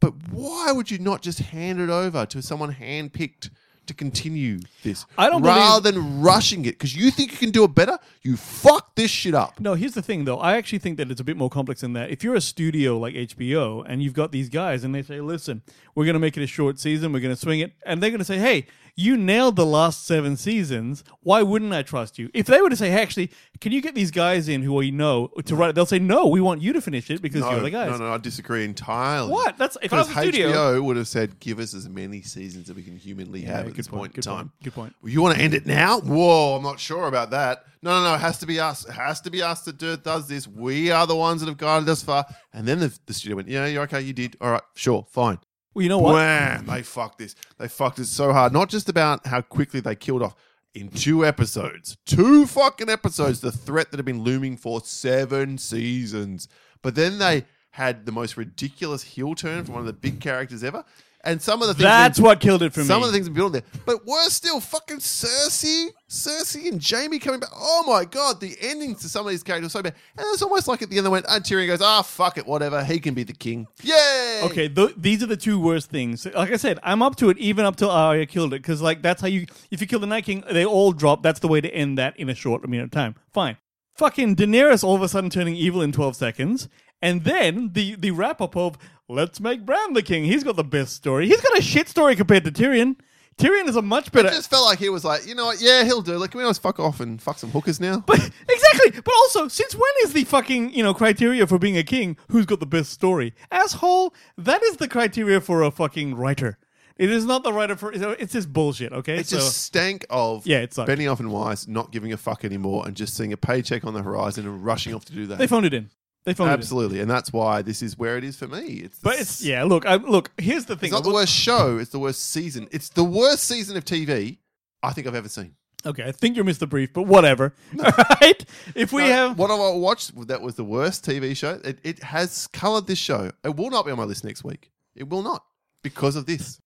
But 0.00 0.12
why 0.30 0.72
would 0.72 0.90
you 0.90 0.98
not 0.98 1.22
just 1.22 1.38
hand 1.38 1.80
it 1.80 1.88
over 1.90 2.26
to 2.26 2.42
someone 2.42 2.74
handpicked 2.74 3.50
to 3.90 3.94
continue 3.94 4.60
this, 4.82 5.04
I 5.18 5.28
don't 5.28 5.42
rather 5.42 5.90
than 5.90 6.22
rushing 6.22 6.64
it 6.64 6.72
because 6.72 6.94
you 6.94 7.10
think 7.10 7.32
you 7.32 7.38
can 7.38 7.50
do 7.50 7.64
it 7.64 7.74
better? 7.74 7.98
You 8.22 8.36
fuck 8.36 8.94
this 8.94 9.10
shit 9.10 9.34
up. 9.34 9.60
No, 9.60 9.74
here's 9.74 9.94
the 9.94 10.02
thing, 10.02 10.24
though. 10.24 10.38
I 10.38 10.56
actually 10.56 10.78
think 10.78 10.96
that 10.98 11.10
it's 11.10 11.20
a 11.20 11.24
bit 11.24 11.36
more 11.36 11.50
complex 11.50 11.80
than 11.80 11.92
that. 11.94 12.10
If 12.10 12.22
you're 12.24 12.36
a 12.36 12.40
studio 12.40 12.98
like 12.98 13.14
HBO 13.14 13.84
and 13.86 14.02
you've 14.02 14.14
got 14.14 14.32
these 14.32 14.48
guys 14.48 14.84
and 14.84 14.94
they 14.94 15.02
say, 15.02 15.20
listen, 15.20 15.62
we're 15.94 16.04
going 16.04 16.14
to 16.14 16.20
make 16.20 16.36
it 16.36 16.42
a 16.42 16.46
short 16.46 16.78
season, 16.78 17.12
we're 17.12 17.20
going 17.20 17.34
to 17.34 17.40
swing 17.40 17.60
it, 17.60 17.72
and 17.84 18.02
they're 18.02 18.10
going 18.10 18.20
to 18.20 18.24
say, 18.24 18.38
hey, 18.38 18.66
You 18.96 19.16
nailed 19.16 19.56
the 19.56 19.66
last 19.66 20.06
seven 20.06 20.36
seasons. 20.36 21.04
Why 21.22 21.42
wouldn't 21.42 21.72
I 21.72 21.82
trust 21.82 22.18
you? 22.18 22.30
If 22.34 22.46
they 22.46 22.60
were 22.60 22.70
to 22.70 22.76
say, 22.76 22.90
hey, 22.90 23.02
actually, 23.02 23.30
can 23.60 23.72
you 23.72 23.80
get 23.80 23.94
these 23.94 24.10
guys 24.10 24.48
in 24.48 24.62
who 24.62 24.74
we 24.74 24.90
know 24.90 25.28
to 25.44 25.56
write 25.56 25.70
it? 25.70 25.74
They'll 25.74 25.86
say, 25.86 25.98
no, 25.98 26.26
we 26.26 26.40
want 26.40 26.62
you 26.62 26.72
to 26.72 26.80
finish 26.80 27.10
it 27.10 27.22
because 27.22 27.42
No, 27.42 27.50
you're 27.52 27.60
the 27.60 27.70
guys. 27.70 27.90
no, 27.90 27.96
no, 27.98 28.12
I 28.12 28.18
disagree 28.18 28.64
entirely. 28.64 29.30
What? 29.30 29.56
That's 29.58 29.76
if 29.82 29.92
I 29.92 29.98
was 29.98 30.08
a 30.08 30.12
studio. 30.12 30.50
HBO 30.50 30.84
would 30.84 30.96
have 30.96 31.08
said, 31.08 31.38
"Give 31.40 31.58
us 31.58 31.74
as 31.74 31.88
many 31.88 32.22
seasons 32.22 32.66
that 32.68 32.76
we 32.76 32.82
can 32.82 32.96
humanly 32.96 33.42
have 33.42 33.60
at 33.60 33.66
good 33.66 33.74
this 33.76 33.88
point, 33.88 34.00
point 34.00 34.10
in 34.12 34.14
good 34.16 34.24
time." 34.24 34.36
point, 34.36 34.62
good 34.64 34.74
point. 34.74 34.94
You 35.04 35.22
want 35.22 35.36
to 35.36 35.42
end 35.42 35.54
it 35.54 35.66
now? 35.66 36.00
Whoa, 36.00 36.56
I'm 36.56 36.62
not 36.62 36.80
sure 36.80 37.06
about 37.06 37.30
that. 37.30 37.64
No, 37.82 37.90
no, 37.98 38.04
no. 38.10 38.14
It 38.14 38.20
has 38.20 38.38
to 38.38 38.46
be 38.46 38.60
us. 38.60 38.84
It 38.86 38.92
has 38.92 39.20
to 39.22 39.30
be 39.30 39.42
us 39.42 39.62
that 39.62 39.78
do, 39.78 39.96
does 39.96 40.28
this. 40.28 40.46
We 40.46 40.90
are 40.90 41.06
the 41.06 41.16
ones 41.16 41.40
that 41.40 41.48
have 41.48 41.56
guided 41.58 41.88
us 41.88 42.02
far. 42.02 42.26
And 42.52 42.66
then 42.66 42.78
the, 42.80 42.98
the 43.06 43.14
studio 43.14 43.36
went, 43.36 43.48
"Yeah, 43.48 43.66
you're 43.66 43.82
okay. 43.84 44.00
You 44.00 44.12
did. 44.12 44.36
All 44.40 44.50
right, 44.52 44.62
sure, 44.74 45.06
fine." 45.10 45.38
Well, 45.74 45.82
you 45.82 45.88
know 45.88 45.98
what? 45.98 46.14
Wham! 46.14 46.66
They 46.66 46.82
fucked 46.82 47.18
this. 47.18 47.34
They 47.58 47.68
fucked 47.68 47.98
it 47.98 48.06
so 48.06 48.32
hard. 48.32 48.52
Not 48.52 48.68
just 48.68 48.88
about 48.88 49.26
how 49.26 49.40
quickly 49.40 49.80
they 49.80 49.94
killed 49.94 50.22
off. 50.22 50.34
In 50.72 50.88
two 50.88 51.26
episodes, 51.26 51.96
two 52.06 52.46
fucking 52.46 52.88
episodes, 52.88 53.40
the 53.40 53.50
threat 53.50 53.90
that 53.90 53.96
had 53.96 54.06
been 54.06 54.22
looming 54.22 54.56
for 54.56 54.80
seven 54.80 55.58
seasons. 55.58 56.46
But 56.80 56.94
then 56.94 57.18
they 57.18 57.44
had 57.72 58.06
the 58.06 58.12
most 58.12 58.36
ridiculous 58.36 59.02
heel 59.02 59.34
turn 59.34 59.64
from 59.64 59.74
one 59.74 59.80
of 59.80 59.86
the 59.86 59.92
big 59.92 60.20
characters 60.20 60.62
ever. 60.62 60.84
And 61.22 61.40
some 61.40 61.60
of 61.60 61.68
the 61.68 61.74
things 61.74 61.82
That's 61.84 62.18
what 62.18 62.40
killed 62.40 62.62
it 62.62 62.72
for 62.72 62.80
some 62.80 62.84
me. 62.84 62.88
Some 62.88 63.02
of 63.02 63.08
the 63.08 63.12
things 63.12 63.28
built 63.28 63.52
there. 63.52 63.62
But 63.84 64.06
worse 64.06 64.32
still, 64.32 64.58
fucking 64.58 64.98
Cersei, 64.98 65.88
Cersei 66.08 66.68
and 66.68 66.80
Jamie 66.80 67.18
coming 67.18 67.40
back. 67.40 67.50
Oh 67.54 67.84
my 67.86 68.06
god, 68.06 68.40
the 68.40 68.56
endings 68.60 69.02
to 69.02 69.08
some 69.08 69.26
of 69.26 69.30
these 69.30 69.42
characters 69.42 69.72
so 69.72 69.82
bad. 69.82 69.94
And 70.16 70.26
it's 70.32 70.40
almost 70.40 70.66
like 70.66 70.80
at 70.80 70.88
the 70.88 70.96
end 70.96 71.04
they 71.04 71.10
went, 71.10 71.26
and 71.28 71.44
Tyrion 71.44 71.66
goes, 71.66 71.82
ah, 71.82 72.00
fuck 72.00 72.38
it, 72.38 72.46
whatever. 72.46 72.82
He 72.82 73.00
can 73.00 73.12
be 73.12 73.22
the 73.22 73.34
king. 73.34 73.66
Yay! 73.82 74.40
Okay, 74.44 74.68
th- 74.68 74.94
these 74.96 75.22
are 75.22 75.26
the 75.26 75.36
two 75.36 75.60
worst 75.60 75.90
things. 75.90 76.24
Like 76.24 76.52
I 76.52 76.56
said, 76.56 76.78
I'm 76.82 77.02
up 77.02 77.16
to 77.16 77.28
it 77.28 77.36
even 77.36 77.66
up 77.66 77.76
till 77.76 77.90
Arya 77.90 78.24
killed 78.24 78.54
it 78.54 78.62
because 78.62 78.80
like 78.80 79.02
that's 79.02 79.20
how 79.20 79.28
you 79.28 79.46
if 79.70 79.82
you 79.82 79.86
kill 79.86 80.00
the 80.00 80.06
Night 80.06 80.24
King, 80.24 80.42
they 80.50 80.64
all 80.64 80.92
drop. 80.92 81.22
That's 81.22 81.40
the 81.40 81.48
way 81.48 81.60
to 81.60 81.68
end 81.68 81.98
that 81.98 82.16
in 82.18 82.30
a 82.30 82.34
short 82.34 82.64
amount 82.64 82.84
of 82.84 82.90
time. 82.92 83.14
Fine. 83.32 83.58
Fucking 83.96 84.36
Daenerys 84.36 84.82
all 84.82 84.96
of 84.96 85.02
a 85.02 85.08
sudden 85.08 85.28
turning 85.28 85.54
evil 85.54 85.82
in 85.82 85.92
12 85.92 86.16
seconds, 86.16 86.70
and 87.02 87.24
then 87.24 87.74
the 87.74 87.96
the 87.96 88.10
wrap 88.10 88.40
up 88.40 88.56
of 88.56 88.78
let's 89.10 89.40
make 89.40 89.66
Bran 89.66 89.92
the 89.92 90.02
king. 90.02 90.24
He's 90.24 90.44
got 90.44 90.56
the 90.56 90.64
best 90.64 90.94
story. 90.94 91.26
He's 91.26 91.40
got 91.40 91.58
a 91.58 91.62
shit 91.62 91.88
story 91.88 92.16
compared 92.16 92.44
to 92.44 92.50
Tyrion. 92.52 92.96
Tyrion 93.38 93.68
is 93.68 93.76
a 93.76 93.82
much 93.82 94.12
better. 94.12 94.28
It 94.28 94.32
just 94.32 94.50
felt 94.50 94.66
like 94.66 94.78
he 94.78 94.90
was 94.90 95.02
like, 95.04 95.26
you 95.26 95.34
know 95.34 95.46
what? 95.46 95.60
Yeah, 95.62 95.84
he'll 95.84 96.02
do. 96.02 96.18
Like, 96.18 96.30
can 96.32 96.38
we 96.38 96.44
almost 96.44 96.60
fuck 96.60 96.78
off 96.78 97.00
and 97.00 97.20
fuck 97.20 97.38
some 97.38 97.50
hookers 97.50 97.80
now? 97.80 98.04
But 98.06 98.18
exactly. 98.18 99.00
But 99.02 99.14
also, 99.22 99.48
since 99.48 99.74
when 99.74 99.90
is 100.02 100.12
the 100.12 100.24
fucking 100.24 100.74
you 100.74 100.82
know 100.82 100.92
criteria 100.92 101.46
for 101.46 101.58
being 101.58 101.78
a 101.78 101.82
king? 101.82 102.16
Who's 102.28 102.46
got 102.46 102.60
the 102.60 102.66
best 102.66 102.90
story? 102.90 103.34
Asshole. 103.50 104.14
That 104.36 104.62
is 104.62 104.76
the 104.76 104.88
criteria 104.88 105.40
for 105.40 105.62
a 105.62 105.70
fucking 105.70 106.14
writer. 106.16 106.58
It 106.96 107.10
is 107.10 107.24
not 107.24 107.42
the 107.42 107.52
writer 107.52 107.76
for. 107.76 107.92
It's 107.94 108.34
just 108.34 108.52
bullshit. 108.52 108.92
Okay. 108.92 109.16
it's 109.16 109.30
so 109.30 109.36
just 109.36 109.62
stank 109.62 110.04
of 110.10 110.46
Yeah, 110.46 110.58
it 110.58 110.74
sucked. 110.74 110.90
Benioff 110.90 111.18
and 111.18 111.32
Weiss 111.32 111.66
not 111.66 111.92
giving 111.92 112.12
a 112.12 112.18
fuck 112.18 112.44
anymore 112.44 112.86
and 112.86 112.94
just 112.94 113.16
seeing 113.16 113.32
a 113.32 113.38
paycheck 113.38 113.86
on 113.86 113.94
the 113.94 114.02
horizon 114.02 114.46
and 114.46 114.62
rushing 114.62 114.92
off 114.92 115.06
to 115.06 115.14
do 115.14 115.26
that. 115.28 115.38
they 115.38 115.46
phoned 115.46 115.64
it 115.64 115.72
in. 115.72 115.88
They 116.24 116.32
in. 116.32 116.48
Absolutely, 116.48 117.00
and 117.00 117.10
that's 117.10 117.32
why 117.32 117.62
this 117.62 117.82
is 117.82 117.96
where 117.98 118.18
it 118.18 118.24
is 118.24 118.36
for 118.36 118.46
me. 118.46 118.82
It's 118.84 118.98
But 118.98 119.18
it's 119.20 119.42
yeah. 119.42 119.64
Look, 119.64 119.86
I, 119.86 119.96
look. 119.96 120.30
Here's 120.38 120.66
the 120.66 120.76
thing. 120.76 120.88
It's 120.88 120.92
not 120.94 121.04
the 121.04 121.12
worst 121.12 121.32
show. 121.32 121.78
It's 121.78 121.90
the 121.90 121.98
worst 121.98 122.30
season. 122.30 122.68
It's 122.70 122.90
the 122.90 123.04
worst 123.04 123.44
season 123.44 123.76
of 123.76 123.84
TV 123.84 124.38
I 124.82 124.92
think 124.92 125.06
I've 125.06 125.14
ever 125.14 125.28
seen. 125.28 125.54
Okay, 125.86 126.04
I 126.04 126.12
think 126.12 126.36
you 126.36 126.44
missed 126.44 126.60
the 126.60 126.66
brief, 126.66 126.92
but 126.92 127.04
whatever. 127.04 127.54
All 127.82 127.90
right. 128.20 128.44
If 128.74 128.92
we 128.92 129.00
No, 129.02 129.08
have 129.12 129.38
what 129.38 129.50
I 129.50 129.54
watched 129.74 130.26
that 130.28 130.42
was 130.42 130.56
the 130.56 130.64
worst 130.64 131.06
TV 131.06 131.34
show. 131.34 131.58
It, 131.64 131.78
it 131.82 132.02
has 132.02 132.46
coloured 132.48 132.86
this 132.86 132.98
show. 132.98 133.30
It 133.42 133.56
will 133.56 133.70
not 133.70 133.86
be 133.86 133.90
on 133.90 133.96
my 133.96 134.04
list 134.04 134.22
next 134.22 134.44
week. 134.44 134.70
It 134.94 135.08
will 135.08 135.22
not 135.22 135.42
because 135.82 136.16
of 136.16 136.26
this. 136.26 136.60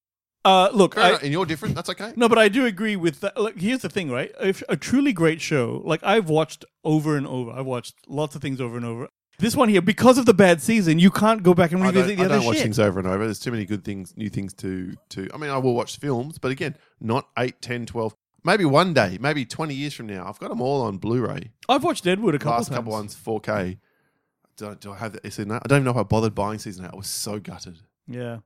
uh, 0.44 0.68
look, 0.72 0.96
Fair 0.96 1.04
I, 1.04 1.08
enough. 1.10 1.22
and 1.22 1.30
you're 1.30 1.46
different. 1.46 1.76
That's 1.76 1.90
okay. 1.90 2.12
No, 2.16 2.28
but 2.28 2.38
I 2.38 2.48
do 2.48 2.66
agree 2.66 2.96
with 2.96 3.20
that. 3.20 3.36
Look, 3.40 3.56
here's 3.56 3.82
the 3.82 3.88
thing, 3.88 4.10
right? 4.10 4.32
If 4.40 4.64
a 4.68 4.76
truly 4.76 5.12
great 5.12 5.40
show, 5.40 5.80
like 5.84 6.02
I've 6.02 6.28
watched 6.28 6.64
over 6.82 7.16
and 7.16 7.24
over, 7.26 7.52
I've 7.52 7.66
watched 7.66 7.94
lots 8.08 8.34
of 8.34 8.42
things 8.42 8.60
over 8.60 8.76
and 8.76 8.84
over. 8.84 9.08
This 9.38 9.56
one 9.56 9.68
here, 9.68 9.82
because 9.82 10.16
of 10.18 10.26
the 10.26 10.34
bad 10.34 10.62
season, 10.62 10.98
you 10.98 11.10
can't 11.10 11.42
go 11.42 11.54
back 11.54 11.72
and 11.72 11.82
I 11.82 11.86
revisit 11.88 12.08
don't, 12.08 12.16
the 12.16 12.22
I 12.22 12.24
other 12.26 12.34
don't 12.36 12.46
watch 12.46 12.56
shit. 12.56 12.62
things 12.64 12.78
over 12.78 12.98
and 13.00 13.08
over. 13.08 13.24
There's 13.24 13.40
too 13.40 13.50
many 13.50 13.64
good 13.64 13.84
things, 13.84 14.16
new 14.16 14.28
things 14.28 14.52
to 14.54 14.94
to. 15.10 15.28
I 15.34 15.36
mean, 15.38 15.50
I 15.50 15.58
will 15.58 15.74
watch 15.74 15.98
films, 15.98 16.38
but 16.38 16.50
again, 16.52 16.76
not 17.00 17.28
8, 17.38 17.60
10, 17.60 17.86
12. 17.86 18.14
Maybe 18.44 18.64
one 18.64 18.92
day, 18.94 19.16
maybe 19.20 19.44
20 19.44 19.74
years 19.74 19.94
from 19.94 20.06
now, 20.06 20.26
I've 20.28 20.38
got 20.38 20.50
them 20.50 20.60
all 20.60 20.82
on 20.82 20.98
Blu-ray. 20.98 21.50
I've 21.68 21.82
watched 21.82 22.04
Deadwood 22.04 22.34
a 22.34 22.38
couple 22.38 22.52
Last 22.58 22.68
times. 22.68 22.76
couple 22.76 22.92
ones, 22.92 23.16
4K. 23.16 23.78
Do, 24.56 24.68
I- 24.68 24.74
do 24.74 24.92
I 24.92 24.96
have 24.98 25.12
that? 25.14 25.24
Season 25.24 25.50
eight? 25.50 25.62
I 25.64 25.66
don't 25.68 25.78
even 25.78 25.84
know 25.86 25.90
if 25.92 25.96
I 25.96 26.02
bothered 26.04 26.34
buying 26.34 26.58
season 26.58 26.84
eight. 26.84 26.90
I 26.92 26.96
was 26.96 27.08
so 27.08 27.40
gutted. 27.40 27.78
Yeah, 28.06 28.38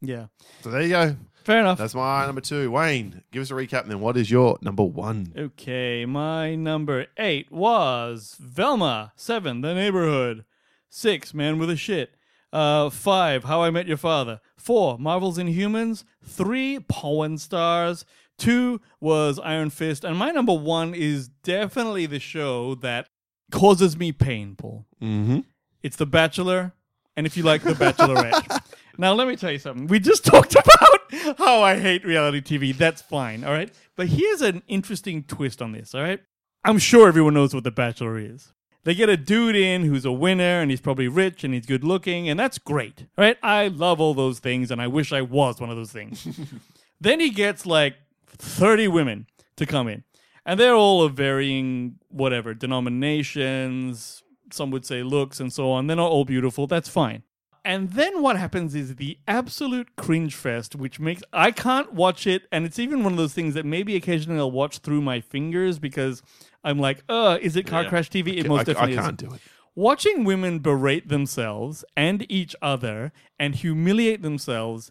yeah. 0.00 0.26
So 0.62 0.70
there 0.70 0.82
you 0.82 0.88
go. 0.90 1.16
Fair 1.44 1.60
enough. 1.60 1.78
That's 1.78 1.94
my 1.94 2.26
number 2.26 2.40
two. 2.40 2.70
Wayne, 2.70 3.22
give 3.32 3.42
us 3.42 3.50
a 3.50 3.54
recap 3.54 3.82
and 3.82 3.90
then 3.90 4.00
what 4.00 4.16
is 4.16 4.30
your 4.30 4.58
number 4.60 4.82
one? 4.84 5.32
Okay, 5.36 6.04
my 6.04 6.54
number 6.54 7.06
eight 7.16 7.50
was 7.50 8.36
Velma. 8.38 9.12
Seven, 9.16 9.60
The 9.60 9.74
Neighborhood. 9.74 10.44
Six, 10.88 11.32
Man 11.32 11.58
with 11.58 11.70
a 11.70 11.76
Shit. 11.76 12.14
Uh, 12.52 12.90
five, 12.90 13.44
How 13.44 13.62
I 13.62 13.70
Met 13.70 13.86
Your 13.86 13.96
Father. 13.96 14.40
Four, 14.56 14.98
Marvel's 14.98 15.38
Inhumans. 15.38 16.04
Three, 16.24 16.80
Pawn 16.80 17.38
Stars. 17.38 18.04
Two 18.38 18.80
was 19.00 19.38
Iron 19.38 19.70
Fist. 19.70 20.04
And 20.04 20.16
my 20.16 20.30
number 20.30 20.54
one 20.54 20.94
is 20.94 21.28
definitely 21.28 22.06
the 22.06 22.18
show 22.18 22.74
that 22.76 23.06
causes 23.50 23.96
me 23.96 24.12
pain, 24.12 24.56
Paul. 24.56 24.86
Mm-hmm. 25.00 25.40
It's 25.82 25.96
The 25.96 26.06
Bachelor, 26.06 26.72
and 27.16 27.26
if 27.26 27.36
you 27.36 27.42
like 27.42 27.62
The 27.62 27.72
Bachelorette. 27.72 28.62
now, 29.00 29.14
let 29.14 29.26
me 29.26 29.34
tell 29.34 29.50
you 29.50 29.58
something. 29.58 29.86
We 29.86 29.98
just 29.98 30.24
talked 30.26 30.52
about 30.54 31.38
how 31.38 31.62
I 31.62 31.78
hate 31.78 32.04
reality 32.04 32.40
TV. 32.40 32.76
That's 32.76 33.02
fine, 33.02 33.44
all 33.44 33.52
right? 33.52 33.72
But 33.96 34.08
here's 34.08 34.42
an 34.42 34.62
interesting 34.68 35.22
twist 35.24 35.62
on 35.62 35.72
this, 35.72 35.94
all 35.94 36.02
right? 36.02 36.20
I'm 36.64 36.78
sure 36.78 37.08
everyone 37.08 37.34
knows 37.34 37.54
what 37.54 37.64
The 37.64 37.70
Bachelor 37.70 38.18
is. 38.18 38.52
They 38.84 38.94
get 38.94 39.08
a 39.08 39.16
dude 39.16 39.56
in 39.56 39.84
who's 39.84 40.04
a 40.04 40.12
winner 40.12 40.60
and 40.60 40.70
he's 40.70 40.80
probably 40.80 41.08
rich 41.08 41.44
and 41.44 41.54
he's 41.54 41.66
good 41.66 41.82
looking, 41.82 42.28
and 42.28 42.38
that's 42.38 42.58
great, 42.58 43.06
all 43.16 43.24
right? 43.24 43.38
I 43.42 43.68
love 43.68 44.00
all 44.00 44.14
those 44.14 44.38
things, 44.38 44.70
and 44.70 44.80
I 44.80 44.86
wish 44.86 45.12
I 45.12 45.22
was 45.22 45.60
one 45.60 45.70
of 45.70 45.76
those 45.76 45.92
things. 45.92 46.28
then 47.00 47.20
he 47.20 47.30
gets 47.30 47.64
like 47.64 47.96
30 48.26 48.88
women 48.88 49.26
to 49.56 49.66
come 49.66 49.88
in. 49.88 50.04
And 50.44 50.58
they're 50.58 50.74
all 50.74 51.02
of 51.02 51.14
varying, 51.14 51.96
whatever, 52.08 52.54
denominations, 52.54 54.22
some 54.52 54.70
would 54.70 54.84
say 54.84 55.02
looks, 55.02 55.40
and 55.40 55.52
so 55.52 55.70
on. 55.70 55.86
They're 55.86 55.96
not 55.96 56.10
all 56.10 56.24
beautiful. 56.24 56.66
That's 56.66 56.88
fine. 56.88 57.22
And 57.64 57.90
then 57.90 58.22
what 58.22 58.36
happens 58.36 58.74
is 58.74 58.96
the 58.96 59.18
absolute 59.28 59.96
cringe 59.96 60.34
fest, 60.34 60.74
which 60.74 60.98
makes 60.98 61.22
I 61.32 61.50
can't 61.50 61.92
watch 61.92 62.26
it. 62.26 62.44
And 62.50 62.64
it's 62.64 62.78
even 62.78 63.04
one 63.04 63.12
of 63.12 63.18
those 63.18 63.34
things 63.34 63.54
that 63.54 63.66
maybe 63.66 63.96
occasionally 63.96 64.40
I'll 64.40 64.50
watch 64.50 64.78
through 64.78 65.02
my 65.02 65.20
fingers 65.20 65.78
because 65.78 66.22
I'm 66.64 66.78
like, 66.78 67.02
uh, 67.08 67.38
is 67.40 67.56
it 67.56 67.66
car 67.66 67.84
crash 67.84 68.10
TV? 68.10 68.38
It 68.38 68.48
most 68.48 68.58
I, 68.58 68.62
I 68.62 68.64
definitely 68.64 68.96
is. 68.96 69.00
can't 69.00 69.16
do 69.16 69.34
it. 69.34 69.40
Watching 69.74 70.24
women 70.24 70.58
berate 70.58 71.08
themselves 71.08 71.84
and 71.96 72.26
each 72.30 72.56
other 72.60 73.12
and 73.38 73.54
humiliate 73.54 74.22
themselves 74.22 74.90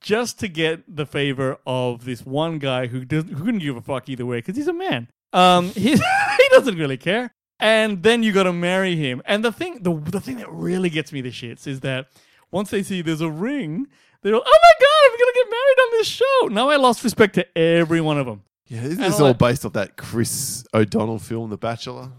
just 0.00 0.38
to 0.40 0.48
get 0.48 0.96
the 0.96 1.06
favor 1.06 1.58
of 1.66 2.04
this 2.04 2.24
one 2.24 2.58
guy 2.58 2.86
who 2.86 3.04
doesn't 3.04 3.30
who 3.30 3.44
couldn't 3.44 3.60
give 3.60 3.76
a 3.76 3.80
fuck 3.80 4.08
either 4.08 4.26
way 4.26 4.38
because 4.38 4.56
he's 4.56 4.68
a 4.68 4.72
man. 4.72 5.08
Um, 5.32 5.70
he 5.74 5.92
he 5.92 6.48
doesn't 6.50 6.76
really 6.76 6.96
care. 6.96 7.32
And 7.60 8.02
then 8.02 8.22
you 8.22 8.32
got 8.32 8.44
to 8.44 8.52
marry 8.52 8.94
him. 8.96 9.20
And 9.24 9.44
the 9.44 9.52
thing, 9.52 9.82
the 9.82 9.94
the 9.94 10.20
thing 10.20 10.36
that 10.36 10.50
really 10.50 10.90
gets 10.90 11.12
me 11.12 11.20
the 11.20 11.30
shits 11.30 11.66
is 11.66 11.80
that 11.80 12.06
once 12.50 12.70
they 12.70 12.82
see 12.82 13.02
there's 13.02 13.20
a 13.20 13.30
ring, 13.30 13.86
they're 14.22 14.32
like, 14.32 14.42
oh 14.44 14.58
my 14.62 14.72
god, 14.80 15.12
I'm 15.12 15.18
gonna 15.18 15.32
get 15.34 15.50
married 15.50 15.78
on 15.80 15.98
this 15.98 16.06
show. 16.06 16.48
Now 16.50 16.70
I 16.70 16.76
lost 16.76 17.04
respect 17.04 17.34
to 17.34 17.58
every 17.58 18.00
one 18.00 18.18
of 18.18 18.26
them. 18.26 18.42
Yeah, 18.66 18.82
isn't 18.82 19.00
this 19.00 19.18
all 19.20 19.28
all 19.28 19.34
based 19.34 19.64
off 19.64 19.72
that 19.72 19.96
Chris 19.96 20.64
O'Donnell 20.74 21.18
film, 21.18 21.50
The 21.50 21.56
Bachelor? 21.56 22.10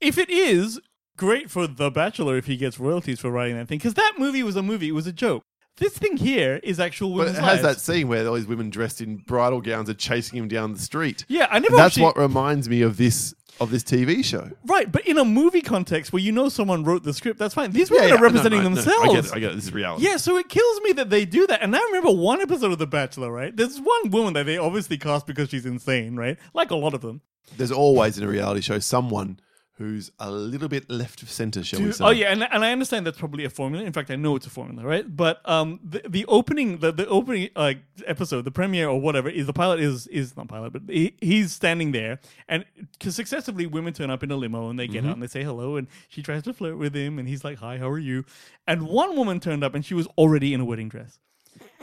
If 0.00 0.18
it 0.18 0.30
is 0.30 0.80
great 1.16 1.50
for 1.50 1.66
The 1.66 1.90
Bachelor, 1.90 2.36
if 2.36 2.46
he 2.46 2.56
gets 2.56 2.80
royalties 2.80 3.20
for 3.20 3.30
writing 3.30 3.56
that 3.56 3.68
thing, 3.68 3.78
because 3.78 3.94
that 3.94 4.14
movie 4.18 4.42
was 4.42 4.56
a 4.56 4.62
movie, 4.62 4.88
it 4.88 4.92
was 4.92 5.06
a 5.06 5.12
joke. 5.12 5.44
This 5.76 5.96
thing 5.98 6.16
here 6.16 6.60
is 6.62 6.78
actual 6.78 7.10
But 7.10 7.18
women's 7.18 7.38
it 7.38 7.42
has 7.42 7.62
that 7.62 7.66
lives. 7.68 7.82
scene 7.82 8.06
where 8.08 8.26
all 8.28 8.34
these 8.34 8.46
women 8.46 8.70
dressed 8.70 9.00
in 9.00 9.16
bridal 9.16 9.60
gowns 9.60 9.90
are 9.90 9.94
chasing 9.94 10.38
him 10.38 10.46
down 10.48 10.72
the 10.72 10.78
street. 10.78 11.24
Yeah, 11.28 11.48
I 11.50 11.58
never 11.58 11.74
That's 11.76 11.94
actually- 11.94 12.04
what 12.04 12.16
reminds 12.16 12.68
me 12.68 12.82
of 12.82 12.96
this 12.96 13.34
of 13.60 13.70
this 13.70 13.84
TV 13.84 14.24
show. 14.24 14.50
Right, 14.66 14.90
but 14.90 15.06
in 15.06 15.16
a 15.16 15.24
movie 15.24 15.60
context 15.60 16.12
where 16.12 16.20
you 16.20 16.32
know 16.32 16.48
someone 16.48 16.82
wrote 16.82 17.04
the 17.04 17.12
script, 17.12 17.38
that's 17.38 17.54
fine. 17.54 17.70
These 17.70 17.88
women 17.88 18.10
are 18.10 18.18
representing 18.20 18.58
no, 18.64 18.68
no, 18.68 18.68
no, 18.70 18.74
themselves. 18.74 19.08
I 19.08 19.14
get 19.14 19.24
it. 19.26 19.32
I 19.32 19.38
get 19.38 19.52
it. 19.52 19.54
This 19.54 19.64
is 19.66 19.72
reality. 19.72 20.04
Yeah, 20.04 20.16
so 20.16 20.36
it 20.38 20.48
kills 20.48 20.80
me 20.80 20.90
that 20.94 21.08
they 21.08 21.24
do 21.24 21.46
that. 21.46 21.62
And 21.62 21.74
I 21.76 21.78
remember 21.84 22.10
one 22.10 22.40
episode 22.40 22.72
of 22.72 22.78
The 22.80 22.88
Bachelor, 22.88 23.30
right? 23.30 23.56
There's 23.56 23.78
one 23.80 24.10
woman 24.10 24.32
that 24.34 24.46
they 24.46 24.58
obviously 24.58 24.98
cast 24.98 25.28
because 25.28 25.50
she's 25.50 25.66
insane, 25.66 26.16
right? 26.16 26.36
Like 26.52 26.72
a 26.72 26.76
lot 26.76 26.94
of 26.94 27.00
them. 27.00 27.20
There's 27.56 27.70
always 27.70 28.18
in 28.18 28.24
a 28.24 28.28
reality 28.28 28.60
show 28.60 28.80
someone 28.80 29.38
who's 29.76 30.12
a 30.20 30.30
little 30.30 30.68
bit 30.68 30.88
left 30.88 31.22
of 31.22 31.30
center, 31.30 31.64
shall 31.64 31.80
we 31.82 31.90
say? 31.90 32.04
Oh 32.04 32.10
yeah, 32.10 32.30
and, 32.30 32.42
and 32.44 32.64
I 32.64 32.70
understand 32.70 33.06
that's 33.06 33.18
probably 33.18 33.44
a 33.44 33.50
formula. 33.50 33.84
In 33.84 33.92
fact, 33.92 34.10
I 34.10 34.16
know 34.16 34.36
it's 34.36 34.46
a 34.46 34.50
formula, 34.50 34.86
right? 34.86 35.04
But 35.16 35.40
um, 35.48 35.80
the, 35.82 36.02
the 36.08 36.24
opening, 36.26 36.78
the, 36.78 36.92
the 36.92 37.06
opening 37.08 37.50
like 37.56 37.78
episode, 38.06 38.44
the 38.44 38.50
premiere 38.52 38.88
or 38.88 39.00
whatever 39.00 39.28
is 39.28 39.46
the 39.46 39.52
pilot 39.52 39.80
is 39.80 40.06
is 40.08 40.36
not 40.36 40.48
pilot, 40.48 40.72
but 40.72 40.82
he, 40.88 41.16
he's 41.20 41.52
standing 41.52 41.92
there, 41.92 42.20
and 42.48 42.64
cause 43.00 43.16
successively 43.16 43.66
women 43.66 43.92
turn 43.92 44.10
up 44.10 44.22
in 44.22 44.30
a 44.30 44.36
limo 44.36 44.70
and 44.70 44.78
they 44.78 44.86
get 44.86 45.04
out 45.04 45.14
and 45.14 45.22
they 45.22 45.26
say 45.26 45.42
hello, 45.42 45.76
and 45.76 45.88
she 46.08 46.22
tries 46.22 46.44
to 46.44 46.52
flirt 46.52 46.78
with 46.78 46.94
him, 46.94 47.18
and 47.18 47.28
he's 47.28 47.44
like, 47.44 47.58
"Hi, 47.58 47.78
how 47.78 47.88
are 47.88 47.98
you?" 47.98 48.24
And 48.66 48.86
one 48.86 49.16
woman 49.16 49.40
turned 49.40 49.64
up 49.64 49.74
and 49.74 49.84
she 49.84 49.94
was 49.94 50.06
already 50.18 50.54
in 50.54 50.60
a 50.60 50.64
wedding 50.64 50.88
dress, 50.88 51.18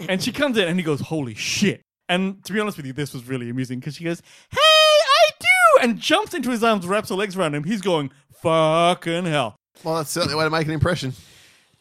and 0.08 0.24
she 0.24 0.32
comes 0.32 0.58
in 0.58 0.68
and 0.68 0.80
he 0.80 0.84
goes, 0.84 1.02
"Holy 1.02 1.36
shit!" 1.36 1.82
And 2.08 2.44
to 2.46 2.54
be 2.54 2.60
honest 2.60 2.76
with 2.78 2.86
you, 2.86 2.94
this 2.94 3.14
was 3.14 3.26
really 3.26 3.50
amusing 3.50 3.80
because 3.80 3.96
she 3.96 4.04
goes, 4.04 4.22
"Hey, 4.50 4.58
I 4.58 4.60
do," 4.60 4.71
and 5.82 6.00
jumps 6.00 6.34
into 6.34 6.52
his 6.52 6.64
arms, 6.64 6.86
wraps 6.88 7.10
her 7.10 7.16
legs 7.16 7.36
around 7.36 7.56
him. 7.56 7.64
He's 7.64 7.82
going, 7.82 8.12
"Fucking 8.42 9.26
hell." 9.26 9.58
Well, 9.84 9.96
that's 9.96 10.12
certainly 10.12 10.36
a 10.36 10.38
way 10.38 10.44
to 10.46 10.50
make 10.50 10.68
an 10.68 10.74
impression. 10.74 11.14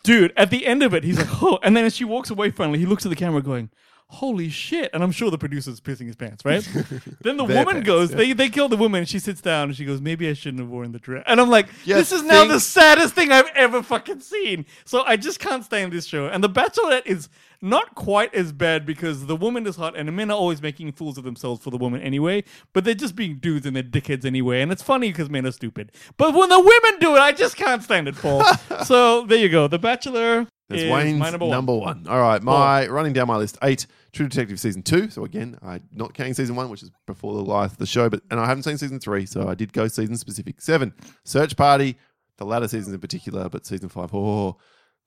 Dude, 0.03 0.33
at 0.37 0.51
the 0.51 0.67
end 0.67 0.83
of 0.83 0.95
it, 0.95 1.05
he's 1.05 1.19
like, 1.19 1.29
oh. 1.43 1.59
And 1.63 1.77
then 1.77 1.85
as 1.85 1.95
she 1.95 2.05
walks 2.05 2.31
away 2.31 2.51
finally, 2.51 2.79
he 2.79 2.87
looks 2.87 3.05
at 3.05 3.11
the 3.11 3.17
camera 3.17 3.43
going, 3.43 3.71
holy 4.11 4.49
shit. 4.49 4.91
And 4.93 5.03
I'm 5.03 5.13
sure 5.13 5.31
the 5.31 5.39
producer's 5.39 5.81
pissing 5.81 6.07
his 6.07 6.17
pants, 6.17 6.45
right? 6.45 6.63
then 7.21 7.37
the 7.37 7.45
woman 7.45 7.67
pants, 7.67 7.87
goes, 7.87 8.11
yeah. 8.11 8.17
they, 8.17 8.33
they 8.33 8.49
kill 8.49 8.69
the 8.69 8.77
woman, 8.77 9.05
she 9.05 9.19
sits 9.19 9.41
down 9.41 9.69
and 9.69 9.77
she 9.77 9.85
goes, 9.85 10.01
maybe 10.01 10.29
I 10.29 10.33
shouldn't 10.33 10.61
have 10.61 10.69
worn 10.69 10.93
the 10.93 10.99
dress. 10.99 11.25
And 11.27 11.41
I'm 11.41 11.49
like, 11.49 11.69
You 11.85 11.95
this 11.95 12.11
is 12.11 12.23
now 12.23 12.45
the 12.45 12.61
saddest 12.61 13.15
thing 13.15 13.31
I've 13.31 13.49
ever 13.55 13.83
fucking 13.83 14.21
seen. 14.21 14.67
So 14.85 15.05
I 15.05 15.17
just 15.17 15.39
can't 15.39 15.65
stand 15.65 15.93
this 15.93 16.07
show. 16.07 16.27
And 16.27 16.43
The 16.43 16.51
Bachelorette 16.51 17.07
is 17.07 17.29
not 17.63 17.95
quite 17.95 18.35
as 18.35 18.53
bad 18.53 18.85
because 18.85 19.27
the 19.27 19.37
woman 19.37 19.67
is 19.67 19.77
hot 19.77 19.97
and 19.97 20.09
the 20.09 20.13
men 20.13 20.31
are 20.31 20.37
always 20.37 20.61
making 20.63 20.93
fools 20.93 21.19
of 21.19 21.25
themselves 21.25 21.63
for 21.63 21.71
the 21.71 21.77
woman 21.77 22.01
anyway, 22.01 22.43
but 22.73 22.85
they're 22.85 22.95
just 22.95 23.15
being 23.15 23.37
dudes 23.37 23.67
and 23.67 23.77
they're 23.77 23.83
dickheads 23.83 24.25
anyway. 24.25 24.61
And 24.61 24.73
it's 24.73 24.83
funny 24.83 25.11
because 25.11 25.31
men 25.31 25.47
are 25.47 25.53
stupid. 25.53 25.93
But 26.17 26.35
when 26.35 26.49
the 26.49 26.59
women 26.59 27.01
do 27.01 27.15
it, 27.17 27.21
I 27.21 27.33
just 27.33 27.57
can't 27.57 27.83
stand 27.83 28.09
it, 28.09 28.17
Paul. 28.17 28.45
so 28.85 29.25
there 29.27 29.39
you 29.39 29.49
go. 29.49 29.69
The 29.69 29.79
Bachelor 29.79 30.47
That's 30.71 30.83
is 30.83 30.91
Wayne's 30.91 31.19
my 31.19 31.31
number 31.31 31.75
one. 31.75 32.07
All 32.09 32.21
right, 32.21 32.41
my 32.43 32.87
running 32.87 33.13
down 33.13 33.27
my 33.27 33.37
list 33.37 33.59
eight. 33.63 33.87
True 34.13 34.29
Detective 34.29 34.59
season 34.59 34.83
two. 34.83 35.11
So 35.11 35.25
again, 35.25 35.59
I 35.63 35.81
not 35.93 36.15
counting 36.15 36.35
season 36.35 36.57
one, 36.57 36.71
which 36.71 36.83
is 36.83 36.91
before 37.07 37.35
the 37.35 37.43
life 37.43 37.73
of 37.73 37.79
the 37.79 37.87
show, 37.87 38.09
but 38.09 38.23
and 38.31 38.41
I 38.41 38.47
haven't 38.47 38.63
seen 38.63 38.79
season 38.79 39.01
three, 39.01 39.27
so 39.27 39.49
I 39.49 39.55
did 39.55 39.73
go 39.73 39.89
season 39.89 40.17
specific. 40.17 40.61
Seven, 40.61 40.95
Search 41.25 41.57
Party, 41.57 41.97
the 42.37 42.45
latter 42.45 42.69
seasons 42.69 42.95
in 42.95 43.01
particular, 43.01 43.49
but 43.49 43.67
season 43.67 43.89
five. 43.89 44.15
Oh, 44.15 44.19
oh, 44.19 44.29
oh. 44.29 44.57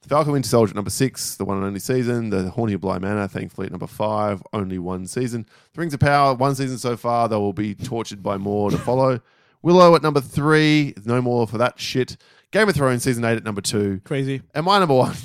the 0.01 0.09
Falcon 0.09 0.33
Winter 0.33 0.49
Soldier 0.49 0.71
at 0.71 0.75
number 0.75 0.89
six, 0.89 1.35
the 1.35 1.45
one 1.45 1.57
and 1.57 1.65
only 1.65 1.79
season. 1.79 2.29
The 2.29 2.49
Horny 2.49 2.73
of 2.73 2.81
Bly 2.81 2.99
Manor, 2.99 3.27
thankfully 3.27 3.67
at 3.67 3.71
number 3.71 3.87
five, 3.87 4.43
only 4.51 4.79
one 4.79 5.07
season. 5.07 5.45
The 5.73 5.79
Rings 5.79 5.93
of 5.93 6.01
Power, 6.01 6.33
one 6.33 6.55
season 6.55 6.77
so 6.77 6.97
far. 6.97 7.29
They 7.29 7.37
will 7.37 7.53
be 7.53 7.73
tortured 7.73 8.21
by 8.21 8.37
more 8.37 8.69
to 8.69 8.77
follow. 8.77 9.21
Willow 9.61 9.95
at 9.95 10.03
number 10.03 10.19
three, 10.19 10.93
no 11.05 11.21
more 11.21 11.47
for 11.47 11.57
that 11.57 11.79
shit. 11.79 12.17
Game 12.51 12.69
of 12.69 12.75
Thrones 12.75 13.03
season 13.03 13.23
eight 13.25 13.37
at 13.37 13.43
number 13.43 13.61
two. 13.61 14.01
Crazy. 14.03 14.41
And 14.53 14.65
my 14.65 14.77
number 14.77 14.93
one, 14.93 15.15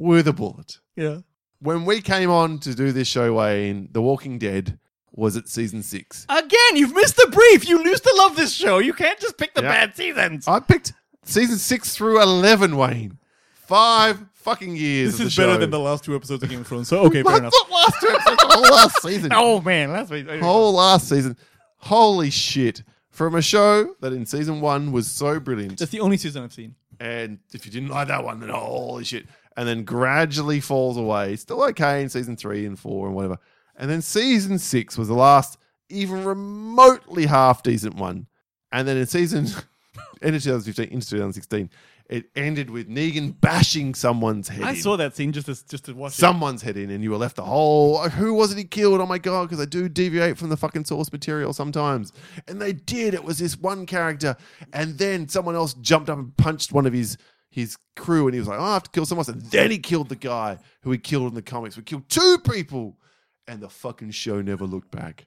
with 0.00 0.26
a 0.28 0.32
bullet. 0.32 0.78
Yeah. 0.96 1.18
When 1.60 1.84
we 1.84 2.00
came 2.00 2.30
on 2.30 2.58
to 2.60 2.74
do 2.74 2.90
this 2.92 3.06
show, 3.06 3.34
Wayne, 3.34 3.88
The 3.92 4.00
Walking 4.00 4.38
Dead 4.38 4.78
was 5.12 5.36
at 5.36 5.48
season 5.48 5.82
six. 5.82 6.24
Again, 6.28 6.76
you've 6.76 6.94
missed 6.94 7.16
the 7.16 7.28
brief. 7.30 7.68
You 7.68 7.84
used 7.84 8.04
to 8.04 8.14
love 8.18 8.36
this 8.36 8.52
show. 8.54 8.78
You 8.78 8.94
can't 8.94 9.20
just 9.20 9.36
pick 9.36 9.54
the 9.54 9.62
Yeah. 9.62 9.68
bad 9.72 9.96
seasons. 9.96 10.48
I 10.48 10.60
picked 10.60 10.92
season 11.24 11.58
six 11.58 11.94
through 11.94 12.22
11, 12.22 12.76
Wayne. 12.76 13.18
Five 13.66 14.18
fucking 14.34 14.74
years. 14.76 15.12
This 15.12 15.20
of 15.20 15.26
is 15.26 15.36
the 15.36 15.42
better 15.42 15.54
show. 15.54 15.60
than 15.60 15.70
the 15.70 15.78
last 15.78 16.04
two 16.04 16.16
episodes 16.16 16.42
of 16.42 16.48
Game 16.48 16.60
of 16.62 16.66
Thrones. 16.66 16.88
So 16.88 17.00
okay, 17.02 17.22
fair 17.22 17.32
Not 17.32 17.38
enough. 17.40 17.52
the 17.68 17.74
last 17.74 17.94
two 18.00 18.08
episodes, 18.08 18.36
the 18.42 18.48
whole 18.48 18.62
last 18.74 19.02
season. 19.02 19.32
Oh 19.34 19.60
man, 19.60 19.92
last 19.92 20.10
week. 20.10 20.28
Whole 20.40 20.72
last 20.72 21.08
season. 21.08 21.36
Holy 21.78 22.30
shit. 22.30 22.82
From 23.10 23.34
a 23.34 23.42
show 23.42 23.94
that 24.00 24.12
in 24.14 24.24
season 24.24 24.60
one 24.62 24.92
was 24.92 25.10
so 25.10 25.38
brilliant. 25.40 25.78
That's 25.78 25.90
the 25.90 26.00
only 26.00 26.16
season 26.16 26.42
I've 26.42 26.52
seen. 26.54 26.74
And 26.98 27.38
if 27.52 27.66
you 27.66 27.72
didn't 27.72 27.88
like 27.90 28.08
that 28.08 28.24
one, 28.24 28.40
then 28.40 28.48
holy 28.48 29.04
shit. 29.04 29.26
And 29.60 29.68
then 29.68 29.84
gradually 29.84 30.58
falls 30.58 30.96
away. 30.96 31.36
Still 31.36 31.62
okay 31.64 32.00
in 32.00 32.08
season 32.08 32.34
three 32.34 32.64
and 32.64 32.78
four 32.78 33.06
and 33.06 33.14
whatever. 33.14 33.36
And 33.76 33.90
then 33.90 34.00
season 34.00 34.58
six 34.58 34.96
was 34.96 35.08
the 35.08 35.14
last, 35.14 35.58
even 35.90 36.24
remotely 36.24 37.26
half 37.26 37.62
decent 37.62 37.96
one. 37.96 38.26
And 38.72 38.88
then 38.88 38.96
in 38.96 39.04
season, 39.04 39.44
end 40.22 40.34
of 40.34 40.42
2015 40.42 40.88
into 40.88 41.10
2016, 41.10 41.68
it 42.08 42.30
ended 42.34 42.70
with 42.70 42.88
Negan 42.88 43.38
bashing 43.38 43.94
someone's 43.94 44.48
head 44.48 44.62
I 44.64 44.70
in. 44.70 44.76
saw 44.76 44.96
that 44.96 45.14
scene 45.14 45.30
just 45.30 45.44
to, 45.46 45.68
just 45.68 45.84
to 45.84 45.92
watch 45.92 46.12
it. 46.12 46.16
someone's 46.16 46.62
head 46.62 46.78
in, 46.78 46.88
and 46.90 47.04
you 47.04 47.10
were 47.10 47.18
left 47.18 47.38
a 47.38 47.42
whole. 47.42 48.08
Who 48.08 48.32
was 48.32 48.52
it 48.52 48.56
he 48.56 48.64
killed? 48.64 49.02
Oh 49.02 49.06
my 49.06 49.18
god! 49.18 49.42
Because 49.42 49.58
they 49.58 49.66
do 49.66 49.90
deviate 49.90 50.38
from 50.38 50.48
the 50.48 50.56
fucking 50.56 50.86
source 50.86 51.12
material 51.12 51.52
sometimes, 51.52 52.14
and 52.48 52.62
they 52.62 52.72
did. 52.72 53.12
It 53.12 53.24
was 53.24 53.38
this 53.38 53.58
one 53.58 53.84
character, 53.84 54.36
and 54.72 54.96
then 54.96 55.28
someone 55.28 55.54
else 55.54 55.74
jumped 55.74 56.08
up 56.08 56.18
and 56.18 56.34
punched 56.38 56.72
one 56.72 56.86
of 56.86 56.94
his 56.94 57.18
his 57.50 57.76
crew, 57.96 58.26
and 58.26 58.34
he 58.34 58.40
was 58.40 58.48
like, 58.48 58.58
"Oh, 58.58 58.64
I 58.64 58.74
have 58.74 58.84
to 58.84 58.90
kill 58.90 59.04
someone 59.04 59.22
else." 59.22 59.28
And 59.28 59.42
then 59.50 59.70
he 59.70 59.78
killed 59.78 60.08
the 60.08 60.16
guy 60.16 60.58
who 60.82 60.90
he 60.92 60.98
killed 60.98 61.28
in 61.28 61.34
the 61.34 61.42
comics. 61.42 61.76
We 61.76 61.82
killed 61.82 62.08
two 62.08 62.38
people, 62.50 62.98
and 63.46 63.60
the 63.60 63.68
fucking 63.68 64.12
show 64.12 64.40
never 64.40 64.64
looked 64.64 64.90
back 64.90 65.26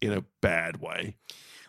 in 0.00 0.12
a 0.12 0.24
bad 0.40 0.80
way. 0.80 1.16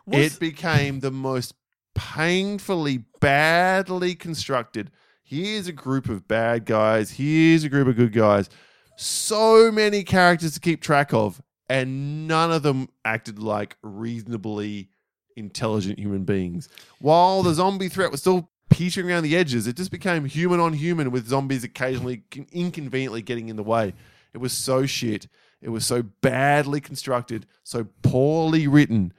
Was- 0.06 0.36
it 0.36 0.40
became 0.40 1.00
the 1.00 1.12
most 1.12 1.54
painfully 1.96 3.06
badly 3.20 4.16
constructed. 4.16 4.92
Here's 5.24 5.68
a 5.68 5.72
group 5.72 6.10
of 6.10 6.28
bad 6.28 6.66
guys. 6.66 7.12
Here's 7.12 7.64
a 7.64 7.70
group 7.70 7.88
of 7.88 7.96
good 7.96 8.14
guys. 8.14 8.50
So 8.98 9.72
many 9.72 10.04
characters 10.04 10.54
to 10.54 10.60
keep 10.60 10.82
track 10.82 11.14
of, 11.14 11.42
and 11.70 12.28
none 12.28 12.52
of 12.52 12.64
them 12.64 12.90
acted 13.06 13.40
like 13.40 13.78
reasonably 13.82 14.90
intelligent 15.38 15.98
human 15.98 16.26
beings. 16.26 16.68
While 17.00 17.44
the 17.44 17.54
zombie 17.54 17.88
threat 17.88 18.12
was 18.12 18.20
still 18.20 18.50
petering 18.72 19.10
around 19.10 19.24
the 19.24 19.36
edges, 19.36 19.68
it 19.68 19.76
just 19.76 19.92
became 19.92 20.26
human 20.26 20.60
on 20.60 20.74
human 20.74 21.12
with 21.12 21.28
zombies 21.28 21.64
occasionally 21.64 22.24
inconveniently 22.52 23.22
getting 23.22 23.50
in 23.50 23.56
the 23.56 23.64
way. 23.64 23.94
It 24.34 24.40
was 24.40 24.54
so 24.54 24.86
shit. 24.86 25.28
It 25.62 25.70
was 25.70 25.86
so 25.86 26.02
badly 26.02 26.82
constructed, 26.82 27.46
so 27.64 27.88
poorly 28.02 28.68
written 28.68 29.14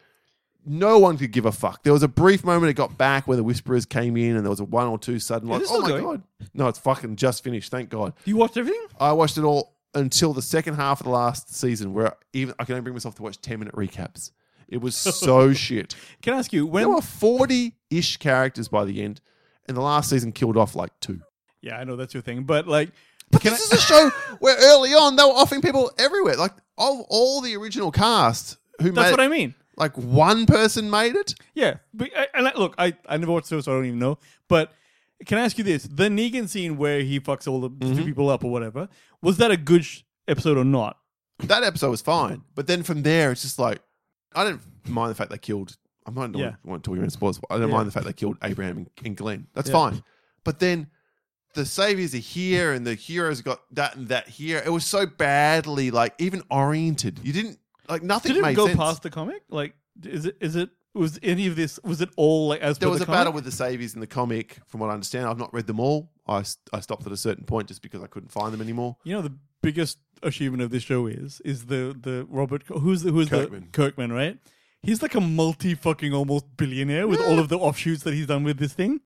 no 0.65 0.99
one 0.99 1.19
could 1.19 1.33
give 1.33 1.45
a 1.45 1.53
fuck. 1.53 1.83
There 1.83 1.93
was 1.93 2.03
a 2.03 2.09
brief 2.09 2.45
moment 2.45 2.71
it 2.71 2.75
got 2.75 2.97
back 2.97 3.27
where 3.27 3.37
the 3.37 3.43
whisperers 3.43 3.85
came 3.87 4.17
in 4.17 4.37
and 4.37 4.45
there 4.45 4.51
was 4.51 4.61
a 4.61 4.65
one 4.65 4.87
or 4.87 4.99
two 4.99 5.19
sudden 5.19 5.49
like, 5.49 5.63
oh 5.69 5.81
my 5.81 5.89
going. 5.89 6.05
god. 6.05 6.23
No, 6.55 6.69
it's 6.69 6.79
fucking 6.79 7.17
just 7.17 7.43
finished, 7.43 7.71
thank 7.71 7.91
God. 7.91 8.13
you 8.25 8.37
watched 8.37 8.57
everything? 8.57 8.81
I 9.01 9.13
watched 9.13 9.39
it 9.39 9.43
all 9.45 9.75
until 9.95 10.33
the 10.33 10.43
second 10.43 10.75
half 10.75 11.01
of 11.01 11.05
the 11.05 11.11
last 11.11 11.55
season 11.55 11.93
where 11.93 12.15
even 12.33 12.55
I 12.59 12.65
can 12.65 12.75
only 12.75 12.83
bring 12.83 12.95
myself 12.95 13.15
to 13.17 13.23
watch 13.23 13.41
10 13.41 13.59
minute 13.59 13.75
recaps. 13.75 14.31
It 14.69 14.81
was 14.81 14.97
so 14.97 15.53
shit. 15.53 15.95
Can 16.23 16.35
I 16.35 16.39
ask 16.39 16.53
you 16.53 16.71
There 16.71 16.89
were 16.89 17.03
40 17.03 17.75
ish 17.91 18.17
characters 18.19 18.69
by 18.69 18.85
the 18.85 19.03
end, 19.03 19.21
and 19.69 19.77
the 19.77 19.81
last 19.81 20.11
season 20.11 20.33
killed 20.33 20.57
off 20.57 20.75
like 20.75 20.91
two. 21.01 21.21
Yeah, 21.61 21.77
I 21.79 21.85
know 21.85 21.97
that's 21.97 22.15
your 22.15 22.23
thing, 22.23 22.43
but 22.45 22.67
like, 22.67 22.91
But 23.31 23.43
Can 23.43 23.53
this 23.53 23.61
is 23.61 23.73
a 23.73 23.81
show 23.81 24.11
where 24.41 24.57
early 24.59 24.91
on 24.95 25.17
they 25.17 25.23
were 25.23 25.31
offering 25.31 25.63
people 25.63 25.91
everywhere. 25.99 26.37
Like, 26.37 26.53
of 26.79 27.01
all 27.09 27.41
the 27.41 27.55
original 27.57 27.91
cast 27.93 28.57
who 28.81 28.91
that's 28.91 29.07
made 29.07 29.11
what 29.13 29.21
I 29.21 29.29
mean. 29.29 29.55
like 29.77 29.97
one 29.97 30.45
person 30.47 30.91
made 30.91 31.15
it. 31.17 31.35
Yeah, 31.55 31.77
but 31.95 32.11
I, 32.17 32.27
and 32.35 32.49
I, 32.49 32.53
look, 32.57 32.75
I 32.79 32.95
I 33.09 33.17
never 33.19 33.33
watched 33.33 33.49
show, 33.49 33.61
so 33.61 33.73
I 33.73 33.77
don't 33.77 33.87
even 33.87 33.99
know. 33.99 34.19
But 34.49 34.73
can 35.27 35.39
I 35.39 35.45
ask 35.45 35.57
you 35.57 35.65
this: 35.65 35.85
the 35.85 36.09
Negan 36.09 36.49
scene 36.49 36.77
where 36.77 37.01
he 37.03 37.21
fucks 37.21 37.47
all 37.47 37.61
the 37.61 37.71
Mm-hmm. 37.71 37.97
two 37.97 38.05
people 38.05 38.29
up 38.29 38.43
or 38.45 38.51
whatever 38.51 38.89
was 39.23 39.37
that 39.39 39.51
a 39.53 39.57
good 39.57 39.85
sh- 39.85 40.01
episode 40.27 40.59
or 40.59 40.65
not? 40.65 40.99
that 41.45 41.63
episode 41.63 41.91
was 41.91 42.01
fine. 42.03 42.43
But 42.55 42.67
then 42.67 42.83
from 42.83 43.03
there, 43.03 43.31
it's 43.33 43.43
just 43.43 43.59
like 43.59 43.81
I 44.35 44.43
don't 44.45 44.61
mind 44.89 45.11
the 45.11 45.15
fact 45.15 45.31
they 45.31 45.39
killed. 45.39 45.77
I'm 46.07 46.15
not 46.15 46.35
Yeah. 46.37 46.45
yeah. 46.47 46.55
want 46.65 46.83
to 46.85 46.91
talk 46.91 46.99
about 46.99 47.13
sports. 47.13 47.41
I 47.51 47.59
don't 47.59 47.69
Yeah. 47.71 47.77
mind 47.77 47.87
the 47.89 47.93
fact 47.93 48.07
they 48.07 48.13
killed 48.13 48.37
Abraham 48.43 48.79
and, 48.79 48.91
and 49.05 49.17
Glenn. 49.17 49.47
That's 49.55 49.69
Yeah. 49.69 49.73
fine. 49.91 50.03
But 50.45 50.59
then 50.59 50.89
the 51.55 51.65
saviors 51.67 52.15
are 52.15 52.19
here, 52.19 52.73
and 52.73 52.87
the 52.87 52.95
heroes 52.95 53.41
got 53.43 53.61
that 53.75 53.97
and 53.97 54.09
that 54.09 54.29
here. 54.29 54.63
It 54.65 54.71
was 54.71 54.85
so 54.87 55.07
badly 55.07 55.91
like 55.91 56.15
even 56.19 56.43
oriented. 56.51 57.21
You 57.23 57.33
didn't 57.33 57.59
like 57.89 58.03
nothing 58.03 58.35
Did 58.35 58.45
it 58.45 58.55
go 58.55 58.67
sense. 58.67 58.79
past 58.79 59.03
the 59.03 59.11
comic? 59.11 59.43
Like, 59.51 59.75
is 60.05 60.25
it 60.27 60.37
is 60.41 60.57
it 60.57 60.71
was 60.95 61.19
any 61.23 61.47
of 61.47 61.57
this 61.57 61.79
was 61.85 62.01
it 62.01 62.09
all 62.17 62.49
like 62.49 62.61
as 62.61 62.79
there 62.79 62.89
was 62.89 62.99
the 62.99 63.05
a 63.05 63.07
comic? 63.07 63.19
battle 63.21 63.33
with 63.33 63.45
the 63.45 63.53
saviors 63.53 63.95
in 63.95 64.01
the 64.01 64.07
comic. 64.07 64.59
From 64.67 64.81
what 64.81 64.91
I 64.91 64.95
understand, 64.95 65.27
I've 65.27 65.39
not 65.39 65.53
read 65.55 65.67
them 65.67 65.79
all. 65.81 66.11
I, 66.27 66.45
I 66.73 66.81
stopped 66.81 67.07
at 67.07 67.13
a 67.13 67.17
certain 67.17 67.45
point 67.45 67.69
just 67.69 67.83
because 67.83 68.03
I 68.03 68.07
couldn't 68.07 68.31
find 68.33 68.53
them 68.53 68.61
anymore. 68.61 68.97
You 69.05 69.15
know 69.15 69.23
the 69.23 69.35
biggest 69.63 69.99
achievement 70.23 70.63
of 70.63 70.71
this 70.71 70.83
show 70.83 71.07
is 71.07 71.41
is 71.45 71.67
the 71.67 71.95
the 72.01 72.27
Robert 72.31 72.63
who's 72.69 73.03
the 73.03 73.11
who's 73.13 73.29
Kirkman. 73.29 73.65
the 73.65 73.69
Kirkman 73.77 74.13
right? 74.13 74.39
He's 74.83 75.01
like 75.01 75.15
a 75.15 75.21
multi 75.21 75.75
fucking 75.75 76.13
almost 76.13 76.57
billionaire 76.57 77.07
with 77.07 77.21
all 77.21 77.39
of 77.39 77.49
the 77.49 77.59
offshoots 77.59 78.03
that 78.03 78.15
he's 78.15 78.27
done 78.27 78.43
with 78.43 78.59
this 78.59 78.73
thing. 78.73 79.01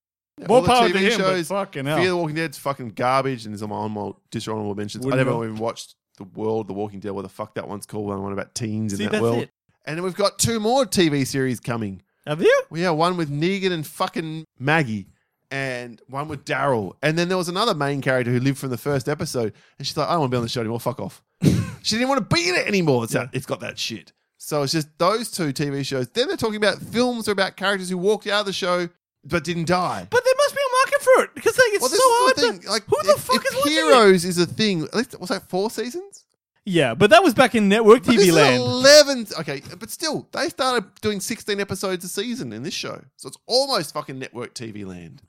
More 0.47 0.63
power 0.63 0.89
to 0.89 0.97
him, 0.97 1.11
shows, 1.11 1.49
but 1.49 1.65
fucking 1.65 1.85
Fear 1.85 2.09
the 2.09 2.17
Walking 2.17 2.35
Dead's 2.35 2.57
fucking 2.57 2.89
garbage, 2.89 3.45
and 3.45 3.53
there's 3.53 3.63
on 3.63 3.69
my 3.69 3.75
honorable, 3.75 4.21
dishonorable 4.29 4.75
mentions. 4.75 5.03
Wouldn't 5.03 5.21
I 5.21 5.23
never 5.23 5.43
even 5.45 5.57
watched 5.57 5.95
The 6.17 6.25
World, 6.25 6.67
The 6.67 6.73
Walking 6.73 6.99
Dead, 6.99 7.11
what 7.11 7.23
the 7.23 7.29
fuck 7.29 7.55
that 7.55 7.67
one's 7.67 7.85
called, 7.87 8.07
one 8.07 8.31
about 8.33 8.53
teens 8.53 8.93
in 8.93 8.99
that 9.05 9.11
that's 9.13 9.21
world. 9.21 9.43
it. 9.43 9.49
And 9.85 9.97
then 9.97 10.03
we've 10.03 10.15
got 10.15 10.37
two 10.37 10.59
more 10.59 10.85
TV 10.85 11.25
series 11.25 11.59
coming. 11.59 12.01
Have 12.27 12.41
you? 12.41 12.63
Well, 12.69 12.81
yeah, 12.81 12.89
one 12.91 13.17
with 13.17 13.31
Negan 13.31 13.71
and 13.71 13.85
fucking 13.85 14.45
Maggie, 14.59 15.07
and 15.49 15.99
one 16.07 16.27
with 16.27 16.45
Daryl. 16.45 16.93
And 17.01 17.17
then 17.17 17.29
there 17.29 17.37
was 17.37 17.49
another 17.49 17.73
main 17.73 18.01
character 18.01 18.31
who 18.31 18.39
lived 18.39 18.59
from 18.59 18.69
the 18.69 18.77
first 18.77 19.09
episode, 19.09 19.53
and 19.79 19.87
she's 19.87 19.97
like, 19.97 20.07
I 20.07 20.11
don't 20.11 20.21
want 20.21 20.31
to 20.31 20.35
be 20.35 20.37
on 20.37 20.43
the 20.43 20.49
show 20.49 20.61
anymore, 20.61 20.79
fuck 20.79 20.99
off. 20.99 21.23
she 21.81 21.95
didn't 21.95 22.09
want 22.09 22.29
to 22.29 22.35
be 22.35 22.47
in 22.49 22.55
it 22.55 22.67
anymore. 22.67 23.05
It's, 23.05 23.13
that, 23.13 23.29
it's 23.33 23.45
got 23.45 23.61
that 23.61 23.79
shit. 23.79 24.11
So 24.37 24.63
it's 24.63 24.73
just 24.73 24.87
those 24.97 25.31
two 25.31 25.51
TV 25.53 25.85
shows. 25.85 26.07
Then 26.09 26.27
they're 26.27 26.37
talking 26.37 26.57
about 26.57 26.79
films 26.79 27.27
or 27.27 27.31
about 27.31 27.55
characters 27.57 27.89
who 27.89 27.97
walked 27.97 28.27
out 28.27 28.41
of 28.41 28.45
the 28.45 28.53
show 28.53 28.89
but 29.23 29.43
didn't 29.43 29.65
die. 29.67 30.07
But 30.09 30.23
there 30.23 30.33
must 30.37 30.55
be 30.55 30.61
a 30.61 30.71
market 30.85 31.01
for 31.01 31.23
it 31.25 31.35
because 31.35 31.57
like, 31.57 31.67
it's 31.73 31.81
Well, 31.81 31.89
so 31.89 31.97
hard. 32.03 32.35
the 32.59 32.63
to- 32.63 32.69
Like, 32.69 32.83
who 32.85 32.95
the 33.03 33.13
if, 33.13 33.19
fuck 33.19 33.35
if 33.43 33.45
is 33.51 33.55
watching? 33.57 33.71
Heroes 33.73 34.23
is 34.25 34.37
a 34.37 34.45
thing. 34.45 34.83
At 34.83 34.95
least, 34.95 35.19
was 35.19 35.29
that 35.29 35.49
four 35.49 35.69
seasons? 35.69 36.23
Yeah, 36.63 36.93
but 36.95 37.09
that 37.09 37.23
was 37.23 37.33
back 37.33 37.55
in 37.55 37.67
network 37.69 38.03
But 38.03 38.15
TV 38.15 38.31
land. 38.31 38.61
eleven. 38.61 39.25
Okay, 39.39 39.61
but 39.79 39.89
still, 39.89 40.27
they 40.31 40.49
started 40.49 40.85
doing 41.01 41.19
sixteen 41.19 41.59
episodes 41.59 42.05
a 42.05 42.07
season 42.09 42.53
in 42.53 42.63
this 42.63 42.73
show, 42.73 43.01
so 43.17 43.27
it's 43.27 43.37
almost 43.47 43.93
fucking 43.93 44.19
network 44.19 44.53
TV 44.53 44.85
land. 44.85 45.21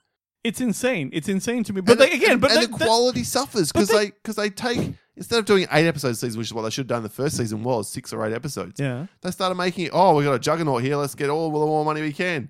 It's 0.43 0.61
insane. 0.61 1.09
It's 1.11 1.27
insane 1.27 1.63
to 1.65 1.73
me. 1.73 1.81
But 1.81 1.93
and 1.93 1.99
like, 2.01 2.11
the- 2.11 2.17
again, 2.17 2.39
but 2.39 2.51
and 2.51 2.61
that- 2.63 2.77
the 2.79 2.85
quality 2.85 3.23
suffers 3.25 3.71
because 3.71 3.87
they- 3.89 3.97
they 3.97 4.11
because 4.11 4.35
they 4.35 4.49
take 4.49 4.93
Instead 5.19 5.39
of 5.39 5.45
doing 5.45 5.67
eight 5.73 5.85
episodes 5.85 6.23
a 6.23 6.27
season, 6.27 6.39
which 6.39 6.47
is 6.47 6.53
what 6.53 6.61
they 6.61 6.69
should 6.69 6.83
have 6.83 6.87
done 6.87 7.03
the 7.03 7.09
first 7.09 7.35
season 7.35 7.61
was 7.61 7.89
six 7.89 8.13
or 8.13 8.25
eight 8.25 8.33
episodes. 8.33 8.79
Yeah. 8.79 9.07
They 9.21 9.31
started 9.31 9.55
making 9.55 9.87
it, 9.87 9.91
oh, 9.93 10.15
we 10.15 10.23
got 10.23 10.33
a 10.33 10.39
juggernaut 10.39 10.81
here, 10.81 10.95
let's 10.95 11.13
get 11.13 11.29
all 11.29 11.51
the 11.51 11.57
more 11.57 11.83
money 11.83 12.01
we 12.01 12.13
can. 12.13 12.49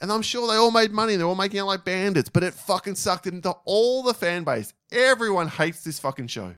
And 0.00 0.10
I'm 0.10 0.22
sure 0.22 0.48
they 0.48 0.56
all 0.56 0.72
made 0.72 0.90
money. 0.90 1.14
They're 1.14 1.26
all 1.26 1.36
making 1.36 1.60
it 1.60 1.62
like 1.62 1.84
bandits, 1.84 2.28
but 2.28 2.42
it 2.42 2.54
fucking 2.54 2.96
sucked 2.96 3.28
into 3.28 3.52
all 3.64 4.02
the 4.02 4.14
fan 4.14 4.42
base. 4.42 4.74
Everyone 4.90 5.46
hates 5.46 5.84
this 5.84 6.00
fucking 6.00 6.26
show. 6.26 6.54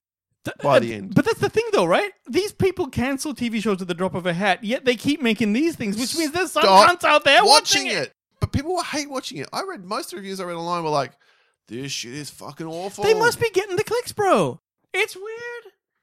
By 0.63 0.79
the 0.79 0.95
end. 0.95 1.15
But 1.15 1.27
that's 1.27 1.41
the 1.41 1.51
thing, 1.51 1.67
though, 1.73 1.85
right? 1.85 2.13
These 2.27 2.53
people 2.53 2.87
cancel 2.87 3.35
TV 3.35 3.63
shows 3.63 3.83
at 3.83 3.89
the 3.89 3.95
drop 3.95 4.15
of 4.15 4.25
a 4.25 4.33
hat, 4.33 4.65
yet 4.65 4.87
they 4.87 4.97
keep 4.97 5.21
making 5.21 5.53
these 5.53 5.77
things, 5.77 5.99
which 5.99 6.17
means 6.17 6.33
there's 6.33 6.53
some 6.53 6.63
Stop 6.63 6.91
cunts 6.91 7.05
out 7.07 7.25
there 7.25 7.45
watching, 7.45 7.87
it. 7.89 8.15
But 8.41 8.51
people 8.51 8.83
hate 8.83 9.11
watching 9.11 9.39
it. 9.39 9.49
I 9.53 9.63
read 9.69 9.85
most 9.85 10.07
of 10.07 10.11
the 10.13 10.17
reviews 10.17 10.41
I 10.41 10.45
read 10.45 10.57
online 10.57 10.83
were 10.83 10.89
like, 10.89 11.13
this 11.69 11.93
shit 11.93 12.15
is 12.15 12.31
fucking 12.31 12.67
awful. 12.67 13.05
They 13.05 13.13
must 13.13 13.39
be 13.39 13.51
getting 13.51 13.77
the 13.77 13.85
clicks, 13.85 14.13
bro. 14.13 14.61
It's. 14.93 15.17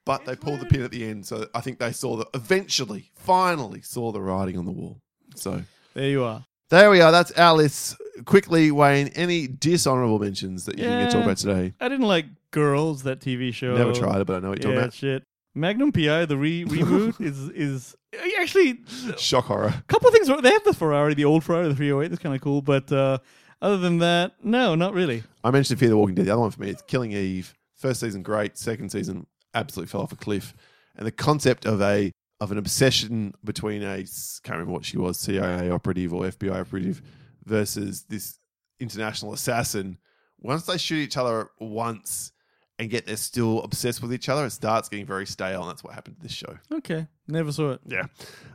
But 0.07 0.25
they 0.25 0.35
pulled 0.35 0.59
the 0.61 0.65
pin 0.65 0.81
at 0.81 0.91
the 0.91 1.05
end, 1.05 1.25
so 1.25 1.47
I 1.53 1.61
think 1.61 1.77
they 1.79 1.91
saw 1.91 2.15
the 2.15 2.25
eventually, 2.33 3.11
finally 3.15 3.81
saw 3.81 4.11
the 4.11 4.21
writing 4.21 4.57
on 4.57 4.65
the 4.65 4.71
wall. 4.71 4.99
So 5.35 5.61
There 5.93 6.09
you 6.09 6.23
are. 6.23 6.45
there 6.69 6.89
we 6.89 7.01
are. 7.01 7.11
That's 7.11 7.31
our 7.33 7.55
list. 7.55 7.97
Quickly, 8.25 8.71
Wayne, 8.71 9.09
any 9.09 9.47
dishonorable 9.47 10.17
mentions 10.17 10.65
that 10.65 10.77
you 10.79 10.85
you 10.85 10.89
can 10.89 11.05
talk 11.11 11.19
Yeah. 11.19 11.23
about 11.25 11.37
today? 11.37 11.73
I 11.79 11.89
didn't 11.89 12.07
like 12.07 12.25
Girls, 12.51 13.03
that 13.03 13.19
TV 13.19 13.53
show. 13.53 13.75
Never 13.77 13.93
tried 13.93 14.21
it, 14.21 14.25
but 14.25 14.37
I 14.37 14.39
know 14.39 14.49
what 14.49 14.63
you're 14.63 14.71
Yeah, 14.71 14.75
talking 14.79 14.87
about. 14.87 14.93
shit. 14.93 15.23
Magnum 15.53 15.91
PI, 15.91 16.25
the 16.25 16.37
re- 16.37 16.63
reboot, 16.75 17.19
is 17.21 17.49
is 17.49 17.95
actually. 18.39 18.79
Shock 19.17 19.45
horror. 19.45 19.67
a 19.77 19.83
couple 19.87 20.07
of 20.07 20.13
things. 20.13 20.27
They 20.41 20.51
have 20.51 20.63
the 20.63 20.73
Ferrari, 20.73 21.13
the 21.13 21.25
old 21.25 21.43
Ferrari, 21.43 21.67
the 21.67 21.75
308. 21.75 22.07
That's 22.09 22.21
kind 22.21 22.33
of 22.35 22.41
cool. 22.41 22.61
But 22.61 22.91
uh, 22.91 23.17
other 23.61 23.77
than 23.77 23.97
that, 23.99 24.33
no, 24.43 24.75
not 24.75 24.93
really. 24.93 25.23
I 25.43 25.51
mentioned 25.51 25.79
Fear 25.79 25.89
the 25.89 25.97
Walking 25.97 26.15
Dead. 26.15 26.25
The 26.25 26.31
other 26.31 26.41
one 26.41 26.51
for 26.51 26.61
me 26.61 26.69
is 26.69 26.81
Killing 26.87 27.11
Eve. 27.11 27.53
First 27.75 27.99
season, 27.99 28.23
great. 28.23 28.57
Second 28.57 28.91
season, 28.91 29.27
absolutely 29.59 29.89
fell 29.89 30.01
off 30.01 30.11
a 30.11 30.15
cliff. 30.15 30.53
And 30.95 31.05
the 31.05 31.11
concept 31.11 31.65
of 31.65 31.81
a 31.81 32.11
of 32.39 32.51
an 32.51 32.57
obsession 32.57 33.33
between 33.43 33.81
a 33.83 33.97
can't 34.43 34.49
remember 34.49 34.73
what 34.73 34.85
she 34.85 34.97
was, 34.97 35.17
CIA 35.17 35.69
operative 35.69 36.13
or 36.13 36.23
FBI 36.23 36.61
operative, 36.61 37.01
versus 37.45 38.03
this 38.09 38.39
international 38.79 39.33
assassin. 39.33 39.97
Once 40.39 40.65
they 40.65 40.77
shoot 40.77 40.97
each 40.97 41.17
other 41.17 41.49
once 41.59 42.31
and 42.79 42.91
get 42.91 43.07
they're 43.07 43.17
still 43.17 43.63
obsessed 43.63 44.03
with 44.03 44.13
each 44.13 44.29
other, 44.29 44.45
it 44.45 44.51
starts 44.51 44.87
getting 44.87 45.05
very 45.05 45.25
stale, 45.25 45.61
and 45.61 45.69
that's 45.71 45.83
what 45.83 45.95
happened 45.95 46.17
to 46.17 46.21
this 46.21 46.31
show. 46.31 46.57
Okay, 46.71 47.07
never 47.27 47.51
saw 47.51 47.71
it. 47.71 47.81
Yeah. 47.87 48.03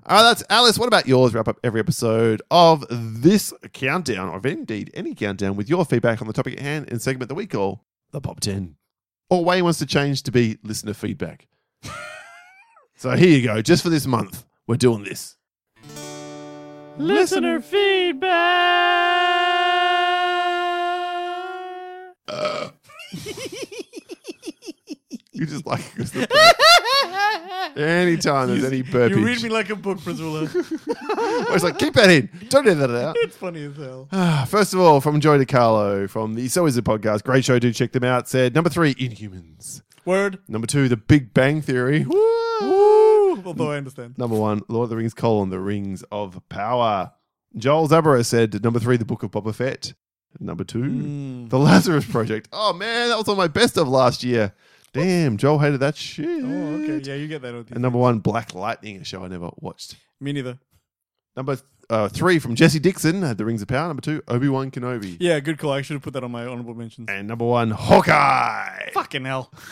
All 0.06 0.16
right, 0.16 0.22
that's 0.22 0.44
Alice. 0.48 0.78
What 0.78 0.86
about 0.86 1.08
yours? 1.08 1.34
Wrap 1.34 1.48
up 1.48 1.58
every 1.64 1.80
episode 1.80 2.40
of 2.52 2.84
this 2.88 3.52
countdown, 3.72 4.28
or 4.28 4.40
indeed 4.46 4.92
any 4.94 5.16
countdown, 5.16 5.56
with 5.56 5.68
your 5.68 5.84
feedback 5.84 6.20
on 6.20 6.28
the 6.28 6.32
topic 6.32 6.54
at 6.54 6.60
hand 6.60 6.88
in 6.88 7.00
segment 7.00 7.28
that 7.30 7.34
we 7.34 7.46
call 7.46 7.84
the 8.12 8.20
Pop 8.20 8.38
10. 8.38 8.76
Or 9.32 9.42
Wayne 9.42 9.64
wants 9.64 9.78
to 9.78 9.86
change 9.86 10.24
to 10.24 10.30
be 10.30 10.58
listener 10.62 10.92
feedback. 10.92 11.46
so 12.94 13.12
here 13.12 13.30
you 13.30 13.42
go. 13.42 13.62
Just 13.62 13.82
for 13.82 13.88
this 13.88 14.06
month, 14.06 14.44
we're 14.66 14.76
doing 14.76 15.04
this. 15.04 15.38
Listener 16.98 17.62
feedback. 17.62 18.28
You 25.32 25.46
just 25.46 25.66
like 25.66 25.80
it 25.80 25.96
'cause 25.96 26.10
the- 26.12 26.28
anytime 27.76 28.48
there's 28.48 28.64
any 28.64 28.82
burpage. 28.82 29.16
You 29.16 29.24
read 29.24 29.42
me 29.42 29.48
like 29.48 29.70
a 29.70 29.76
book, 29.76 30.02
Priscilla. 30.02 30.40
I 31.16 31.48
was 31.52 31.64
like, 31.64 31.78
keep 31.78 31.94
that 31.94 32.10
in. 32.10 32.28
Don't 32.48 32.66
edit 32.66 32.90
that 32.90 33.04
out. 33.04 33.16
it's 33.20 33.36
funny 33.36 33.64
as 33.64 33.76
hell. 33.76 34.08
Ah, 34.12 34.46
First 34.48 34.74
of 34.74 34.80
all, 34.80 35.00
from 35.00 35.20
Joy 35.20 35.38
DiCarlo 35.42 36.08
from 36.08 36.34
the 36.34 36.48
So 36.48 36.66
Is 36.66 36.76
It 36.76 36.84
podcast, 36.84 37.24
great 37.24 37.44
show, 37.44 37.58
do 37.58 37.72
check 37.72 37.92
them 37.92 38.04
out. 38.04 38.28
Said 38.28 38.54
number 38.54 38.70
three, 38.70 38.94
Inhumans. 38.94 39.82
Word. 40.04 40.38
Number 40.48 40.66
two, 40.66 40.88
The 40.88 40.96
Big 40.96 41.32
Bang 41.32 41.62
Theory. 41.62 42.04
Woo! 42.04 43.42
Although 43.44 43.70
I 43.70 43.76
understand. 43.76 44.18
Number 44.18 44.36
one, 44.36 44.62
Lord 44.68 44.84
of 44.84 44.90
the 44.90 44.96
Rings: 44.96 45.14
colon, 45.14 45.50
The 45.50 45.60
Rings 45.60 46.02
of 46.12 46.40
Power. 46.48 47.12
Joel 47.56 47.88
Zabara 47.88 48.24
said 48.26 48.62
number 48.64 48.80
three, 48.80 48.96
The 48.96 49.04
Book 49.04 49.22
of 49.22 49.30
Boba 49.30 49.54
Fett. 49.54 49.94
Number 50.40 50.64
two, 50.64 50.78
Mm. 50.82 51.50
The 51.50 51.58
Lazarus 51.58 52.04
Project. 52.06 52.48
Oh 52.52 52.72
man, 52.72 53.10
that 53.10 53.18
was 53.18 53.28
on 53.28 53.36
my 53.36 53.48
best 53.48 53.76
of 53.76 53.86
last 53.88 54.24
year. 54.24 54.52
Damn, 54.92 55.38
Joel 55.38 55.58
hated 55.58 55.80
that 55.80 55.96
shit. 55.96 56.26
Oh, 56.26 56.74
okay. 56.74 57.00
Yeah, 57.02 57.14
you 57.14 57.28
get 57.28 57.42
that. 57.42 57.54
with 57.54 57.66
these 57.68 57.72
And 57.72 57.82
number 57.82 57.98
one, 57.98 58.18
Black 58.18 58.54
Lightning, 58.54 58.96
a 58.96 59.04
show 59.04 59.24
I 59.24 59.28
never 59.28 59.50
watched. 59.56 59.96
Me 60.20 60.32
neither. 60.32 60.58
Number 61.34 61.56
uh, 61.88 62.08
three 62.08 62.38
from 62.38 62.54
Jesse 62.54 62.78
Dixon 62.78 63.22
had 63.22 63.38
The 63.38 63.44
Rings 63.44 63.62
of 63.62 63.68
Power. 63.68 63.88
Number 63.88 64.02
two, 64.02 64.22
Obi 64.28 64.48
Wan 64.48 64.70
Kenobi. 64.70 65.16
Yeah, 65.18 65.40
good 65.40 65.58
call. 65.58 65.72
I 65.72 65.82
should 65.82 65.94
have 65.94 66.02
put 66.02 66.12
that 66.12 66.24
on 66.24 66.30
my 66.30 66.46
honorable 66.46 66.74
mentions. 66.74 67.08
And 67.08 67.26
number 67.26 67.46
one, 67.46 67.70
Hawkeye. 67.70 68.90
Fucking 68.92 69.24
hell. 69.24 69.50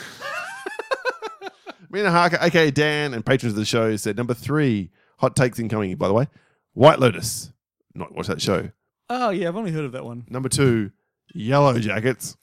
Mina 1.90 2.10
Harker, 2.10 2.38
aka 2.40 2.70
Dan, 2.70 3.14
and 3.14 3.26
patrons 3.26 3.52
of 3.52 3.58
the 3.58 3.64
show 3.64 3.96
said 3.96 4.16
number 4.16 4.32
three, 4.32 4.90
hot 5.18 5.34
takes 5.34 5.58
incoming, 5.58 5.96
by 5.96 6.06
the 6.08 6.14
way. 6.14 6.28
White 6.72 7.00
Lotus. 7.00 7.52
Not 7.94 8.14
watch 8.14 8.28
that 8.28 8.40
show. 8.40 8.70
Oh 9.08 9.30
yeah, 9.30 9.48
I've 9.48 9.56
only 9.56 9.72
heard 9.72 9.84
of 9.84 9.92
that 9.92 10.04
one. 10.04 10.24
Number 10.30 10.48
two, 10.48 10.92
Yellow 11.34 11.78
Jackets. 11.80 12.36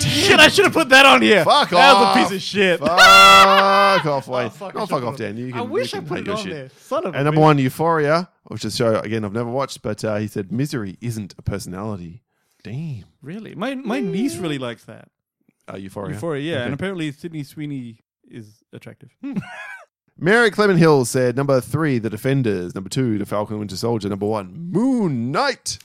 Shit, 0.00 0.40
I 0.40 0.48
should 0.48 0.64
have 0.64 0.74
put 0.74 0.88
that 0.90 1.06
on 1.06 1.22
here. 1.22 1.44
Fuck 1.44 1.70
that 1.70 1.94
off. 1.94 2.16
was 2.16 2.26
a 2.26 2.28
piece 2.28 2.36
of 2.36 2.42
shit. 2.42 2.80
Fuck 2.80 2.90
off, 4.06 4.28
Wayne. 4.28 4.46
Oh, 4.46 4.50
fuck, 4.50 4.76
I 4.76 4.80
should 4.80 4.88
fuck 4.88 5.02
off, 5.02 5.14
it- 5.14 5.18
Dan. 5.18 5.36
You 5.36 5.50
can, 5.52 5.58
I 5.58 5.62
wish 5.62 5.92
you 5.92 5.98
I 5.98 6.00
can 6.00 6.08
put 6.08 6.18
it 6.20 6.26
your 6.26 6.36
on 6.36 6.42
shit. 6.42 6.52
there. 6.52 6.70
Son 6.78 7.06
of 7.06 7.14
a 7.14 7.16
And 7.18 7.24
number 7.26 7.40
bitch. 7.40 7.44
one, 7.44 7.58
Euphoria, 7.58 8.28
which 8.44 8.64
is 8.64 8.74
a 8.74 8.76
show, 8.76 8.96
again, 9.00 9.24
I've 9.24 9.32
never 9.32 9.50
watched, 9.50 9.82
but 9.82 10.04
uh, 10.04 10.16
he 10.16 10.26
said 10.26 10.50
Misery 10.52 10.96
isn't 11.00 11.34
a 11.38 11.42
personality. 11.42 12.22
Damn. 12.62 13.04
Really? 13.22 13.54
My 13.54 13.74
my 13.74 14.00
niece 14.00 14.36
really 14.36 14.58
likes 14.58 14.84
that. 14.84 15.08
Uh, 15.72 15.76
Euphoria. 15.76 16.14
Euphoria, 16.14 16.42
yeah. 16.42 16.56
Okay. 16.56 16.64
And 16.66 16.74
apparently 16.74 17.10
Sydney 17.12 17.42
Sweeney 17.42 18.00
is 18.28 18.62
attractive. 18.72 19.10
Mary 20.18 20.50
Clement 20.50 20.78
Hill 20.78 21.06
said 21.06 21.36
number 21.36 21.60
three, 21.62 21.98
The 21.98 22.10
Defenders. 22.10 22.74
Number 22.74 22.90
two, 22.90 23.18
The 23.18 23.24
Falcon 23.24 23.54
and 23.54 23.60
Winter 23.60 23.76
Soldier. 23.76 24.08
Number 24.10 24.26
one, 24.26 24.52
Moon 24.70 25.30
Knight. 25.32 25.78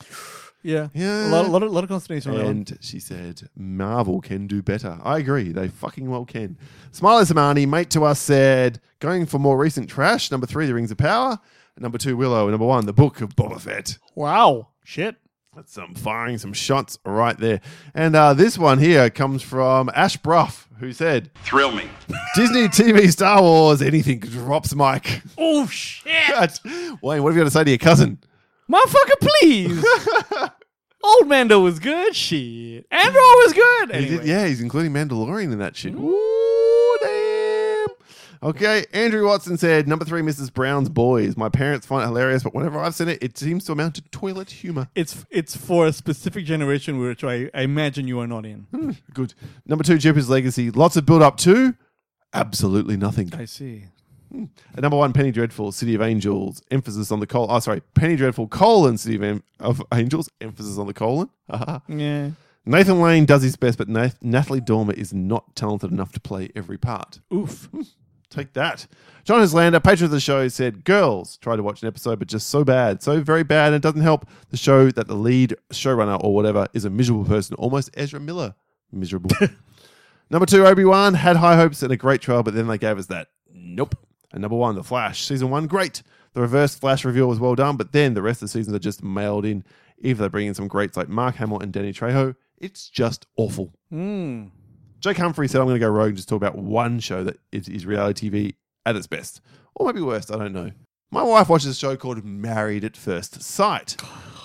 Yeah. 0.65 0.87
Yeah. 0.95 1.27
A 1.27 1.29
lot, 1.29 1.45
a 1.45 1.47
lot, 1.47 1.61
of, 1.61 1.71
lot 1.71 1.83
of 1.83 1.89
consternation 1.89 2.31
on 2.31 2.37
that. 2.39 2.45
And 2.47 2.77
she 2.81 2.99
said, 2.99 3.47
Marvel 3.55 4.19
can 4.19 4.47
do 4.47 4.63
better. 4.63 4.97
I 5.03 5.19
agree. 5.19 5.51
They 5.51 5.67
fucking 5.67 6.09
well 6.09 6.25
can. 6.25 6.57
Smiley 6.91 7.23
Samani, 7.23 7.67
mate 7.67 7.91
to 7.91 8.03
us, 8.03 8.19
said, 8.19 8.81
going 8.99 9.27
for 9.27 9.37
more 9.37 9.59
recent 9.59 9.89
trash. 9.91 10.31
Number 10.31 10.47
three, 10.47 10.65
The 10.65 10.73
Rings 10.73 10.89
of 10.89 10.97
Power. 10.97 11.39
Number 11.77 11.99
two, 11.99 12.17
Willow. 12.17 12.49
Number 12.49 12.65
one, 12.65 12.87
The 12.87 12.93
Book 12.93 13.21
of 13.21 13.35
Boba 13.35 13.61
Fett. 13.61 13.99
Wow. 14.15 14.69
Shit. 14.83 15.17
That's 15.55 15.71
some 15.71 15.93
firing 15.93 16.39
some 16.39 16.51
shots 16.51 16.97
right 17.05 17.37
there. 17.37 17.61
And 17.93 18.15
uh, 18.15 18.33
this 18.33 18.57
one 18.57 18.79
here 18.79 19.11
comes 19.11 19.43
from 19.43 19.89
Ash 19.95 20.17
Bruff, 20.17 20.67
who 20.79 20.91
said, 20.91 21.29
Thrill 21.43 21.71
me. 21.73 21.85
Disney 22.35 22.67
TV 22.69 23.11
Star 23.11 23.41
Wars, 23.41 23.83
anything 23.83 24.19
drops 24.19 24.73
Mike. 24.73 25.21
Oh 25.37 25.67
shit. 25.67 26.59
Wayne, 27.01 27.21
what 27.23 27.29
have 27.29 27.35
you 27.35 27.41
got 27.41 27.45
to 27.45 27.51
say 27.51 27.63
to 27.63 27.69
your 27.69 27.77
cousin? 27.77 28.17
Motherfucker, 28.71 29.19
please. 29.19 29.85
Old 31.03 31.27
Mando 31.27 31.59
was 31.59 31.77
good. 31.79 32.15
Shit. 32.15 32.87
Andor 32.89 33.13
was 33.19 33.53
good. 33.53 33.89
He 33.91 33.95
Anyway. 33.95 34.17
did, 34.17 34.25
yeah, 34.27 34.47
he's 34.47 34.61
including 34.61 34.91
Mandalorian 34.91 35.51
in 35.53 35.59
that 35.59 35.75
shit. 35.75 35.93
Mm. 35.95 35.99
Ooh, 36.01 36.97
damn. 37.03 37.95
Okay, 38.49 38.85
Andrew 38.93 39.25
Watson 39.25 39.57
said 39.57 39.87
number 39.87 40.03
three, 40.05 40.21
Mrs. 40.21 40.51
Brown's 40.53 40.89
Boys. 40.89 41.37
My 41.37 41.49
parents 41.49 41.85
find 41.87 42.03
it 42.03 42.07
hilarious, 42.07 42.43
but 42.43 42.53
whenever 42.53 42.79
I've 42.79 42.93
seen 42.95 43.07
it, 43.07 43.21
it 43.23 43.37
seems 43.37 43.65
to 43.65 43.71
amount 43.71 43.95
to 43.95 44.01
toilet 44.09 44.49
humor. 44.51 44.87
It's 44.93 45.25
it's 45.31 45.55
for 45.55 45.87
a 45.87 45.93
specific 45.93 46.45
generation 46.45 46.99
which 46.99 47.23
I, 47.23 47.49
I 47.53 47.61
imagine 47.61 48.07
you 48.07 48.19
are 48.19 48.27
not 48.27 48.45
in. 48.45 48.67
Hmm, 48.71 48.91
good. 49.13 49.33
Number 49.65 49.83
two, 49.83 49.97
Jupiter's 49.97 50.29
Legacy. 50.29 50.69
Lots 50.69 50.95
of 50.95 51.05
build 51.07 51.21
up 51.23 51.37
to 51.37 51.75
absolutely 52.33 52.97
nothing. 52.97 53.31
I 53.35 53.45
see. 53.45 53.85
And 54.37 54.81
number 54.81 54.97
one, 54.97 55.13
Penny 55.13 55.31
Dreadful, 55.31 55.71
City 55.71 55.95
of 55.95 56.01
Angels. 56.01 56.61
Emphasis 56.71 57.11
on 57.11 57.19
the 57.19 57.27
colon. 57.27 57.49
Oh, 57.51 57.59
sorry, 57.59 57.81
Penny 57.93 58.15
Dreadful 58.15 58.47
colon 58.47 58.97
City 58.97 59.15
of, 59.15 59.23
Am- 59.23 59.43
of 59.59 59.81
Angels. 59.93 60.29
Emphasis 60.41 60.77
on 60.77 60.87
the 60.87 60.93
colon. 60.93 61.29
Yeah. 61.87 62.31
Nathan 62.67 62.99
Lane 62.99 63.25
does 63.25 63.43
his 63.43 63.55
best, 63.55 63.77
but 63.77 63.87
Nath- 63.87 64.17
Natalie 64.23 64.59
Dormer 64.59 64.93
is 64.93 65.13
not 65.13 65.55
talented 65.55 65.91
enough 65.91 66.11
to 66.13 66.19
play 66.19 66.49
every 66.55 66.77
part. 66.79 67.19
Oof. 67.31 67.69
Take 68.31 68.53
that. 68.53 68.87
John 69.23 69.39
Islander, 69.39 69.79
patron 69.79 70.05
of 70.05 70.11
the 70.11 70.19
show, 70.19 70.47
said, 70.47 70.83
Girls, 70.83 71.37
try 71.37 71.55
to 71.55 71.61
watch 71.63 71.83
an 71.83 71.87
episode, 71.87 72.17
but 72.19 72.27
just 72.27 72.47
so 72.47 72.63
bad. 72.63 73.03
So 73.03 73.21
very 73.21 73.43
bad, 73.43 73.67
and 73.67 73.75
it 73.75 73.81
doesn't 73.83 74.01
help 74.01 74.27
the 74.49 74.57
show 74.57 74.89
that 74.91 75.07
the 75.07 75.13
lead 75.15 75.55
showrunner 75.71 76.21
or 76.23 76.33
whatever 76.33 76.67
is 76.73 76.85
a 76.85 76.89
miserable 76.89 77.23
person, 77.25 77.55
almost 77.57 77.91
Ezra 77.93 78.19
Miller. 78.19 78.55
Miserable. 78.91 79.29
number 80.31 80.45
two, 80.47 80.65
Obi 80.65 80.85
Wan 80.85 81.13
had 81.13 81.37
high 81.37 81.55
hopes 81.55 81.83
and 81.83 81.91
a 81.91 81.97
great 81.97 82.21
trial, 82.21 82.41
but 82.43 82.55
then 82.55 82.67
they 82.67 82.77
gave 82.79 82.97
us 82.97 83.05
that. 83.07 83.27
Nope. 83.53 83.95
And 84.35 84.41
number 84.41 84.57
one, 84.57 84.75
The 84.75 84.83
Flash. 84.83 85.25
Season 85.25 85.49
one, 85.49 85.65
great. 85.65 86.03
The 86.33 86.41
reverse 86.41 86.75
Flash 86.75 87.05
reveal 87.05 87.27
was 87.27 87.39
well 87.39 87.55
done, 87.55 87.77
but 87.77 87.93
then 87.93 88.13
the 88.13 88.21
rest 88.21 88.41
of 88.41 88.49
the 88.49 88.51
seasons 88.51 88.75
are 88.75 88.79
just 88.79 89.01
mailed 89.01 89.45
in. 89.45 89.63
Either 89.99 90.23
they 90.23 90.27
bring 90.29 90.47
in 90.47 90.53
some 90.53 90.67
greats 90.67 90.97
like 90.97 91.07
Mark 91.07 91.35
Hamill 91.35 91.61
and 91.61 91.71
Danny 91.71 91.93
Trejo. 91.93 92.35
It's 92.57 92.89
just 92.89 93.25
awful. 93.37 93.71
Mm. 93.91 94.51
Jake 94.99 95.17
Humphrey 95.17 95.47
said, 95.47 95.61
I'm 95.61 95.67
going 95.67 95.75
to 95.75 95.85
go 95.85 95.89
rogue 95.89 96.09
and 96.09 96.17
just 96.17 96.27
talk 96.27 96.35
about 96.35 96.57
one 96.57 96.99
show 96.99 97.23
that 97.23 97.39
is, 97.53 97.69
is 97.69 97.85
reality 97.85 98.29
TV 98.29 98.55
at 98.85 98.97
its 98.97 99.07
best. 99.07 99.39
Or 99.73 99.85
maybe 99.87 100.01
worst, 100.01 100.29
I 100.29 100.37
don't 100.37 100.51
know. 100.51 100.71
My 101.11 101.23
wife 101.23 101.47
watches 101.47 101.69
a 101.69 101.73
show 101.73 101.95
called 101.95 102.25
Married 102.25 102.83
at 102.83 102.97
First 102.97 103.41
Sight. 103.41 103.95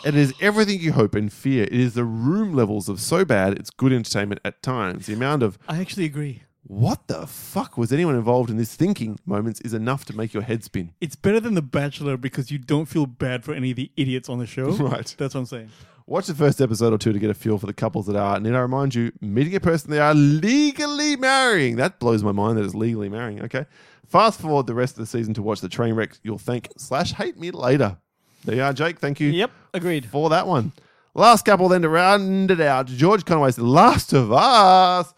It 0.05 0.15
is 0.15 0.33
everything 0.41 0.81
you 0.81 0.93
hope 0.93 1.17
and 1.17 1.33
fear. 1.33 1.65
It 1.65 1.73
is 1.73 1.95
the 1.95 2.05
room 2.05 2.55
levels 2.55 2.89
of 2.89 3.01
so 3.01 3.25
bad, 3.25 3.55
it's 3.59 3.71
good 3.71 3.93
entertainment 3.93 4.41
at 4.45 4.63
times. 4.63 5.07
The 5.07 5.15
amount 5.15 5.43
of 5.43 5.59
I 5.69 5.81
actually 5.81 6.05
agree. 6.05 6.45
What 6.63 7.07
the 7.09 7.27
fuck 7.27 7.77
was 7.79 7.93
anyone 7.93 8.15
involved 8.15 8.51
in 8.51 8.57
this 8.57 8.75
thinking 8.77 9.19
moments 9.25 9.61
is 9.63 9.73
enough 9.75 10.05
to 10.07 10.17
make 10.17 10.33
your 10.35 10.43
head 10.43 10.63
spin. 10.63 10.93
It's 11.01 11.17
better 11.17 11.41
than 11.41 11.55
The 11.55 11.63
Bachelor 11.63 12.17
because 12.17 12.51
you 12.51 12.59
don't 12.59 12.87
feel 12.87 13.07
bad 13.07 13.45
for 13.45 13.55
any 13.55 13.71
of 13.71 13.77
the 13.77 13.91
idiots 13.97 14.29
on 14.29 14.39
the 14.39 14.47
show. 14.47 14.71
Right. 14.81 15.15
That's 15.19 15.35
what 15.35 15.41
I'm 15.41 15.47
saying. 15.47 15.71
Watch 16.07 16.27
the 16.27 16.35
first 16.35 16.61
episode 16.61 16.93
or 16.93 16.99
two 16.99 17.13
to 17.13 17.19
get 17.19 17.31
a 17.31 17.35
feel 17.35 17.59
for 17.59 17.67
the 17.67 17.73
couples 17.73 18.07
that 18.07 18.17
are. 18.17 18.37
And 18.37 18.45
then 18.45 18.55
I 18.55 18.61
remind 18.61 18.95
you, 18.95 19.13
meeting 19.21 19.55
a 19.55 19.61
person 19.61 19.91
they 19.91 20.01
are 20.01 20.15
legally 20.15 21.17
marrying. 21.17 21.77
That 21.77 21.99
blows 22.01 22.23
my 22.23 22.33
mind 22.33 22.59
that 22.59 22.65
it's 22.65 22.75
legally 22.75 23.09
marrying. 23.09 23.43
Okay. 23.43 23.67
Fast 24.07 24.41
forward 24.41 24.67
the 24.67 24.75
rest 24.75 24.95
of 24.95 24.99
the 24.99 25.07
season 25.07 25.35
to 25.35 25.43
watch 25.43 25.61
the 25.61 25.69
train 25.69 25.95
wreck. 25.95 26.19
You'll 26.25 26.39
thank 26.39 26.69
slash 26.77 27.13
hate 27.13 27.39
me 27.39 27.53
later. 27.53 27.97
There 28.45 28.57
you 28.57 28.63
are, 28.63 28.73
Jake. 28.73 28.99
Thank 28.99 29.21
you. 29.21 29.29
Yep, 29.31 29.51
agreed. 29.75 30.07
For 30.07 30.31
that 30.31 30.47
one. 30.49 30.73
Last 31.15 31.45
couple 31.45 31.69
then 31.69 31.83
to 31.83 31.89
round 31.89 32.51
it 32.51 32.61
out. 32.61 32.87
George 32.87 33.25
Conway's 33.25 33.57
The 33.57 33.65
Last 33.65 34.13
of 34.13 34.33
Us. 34.33 35.13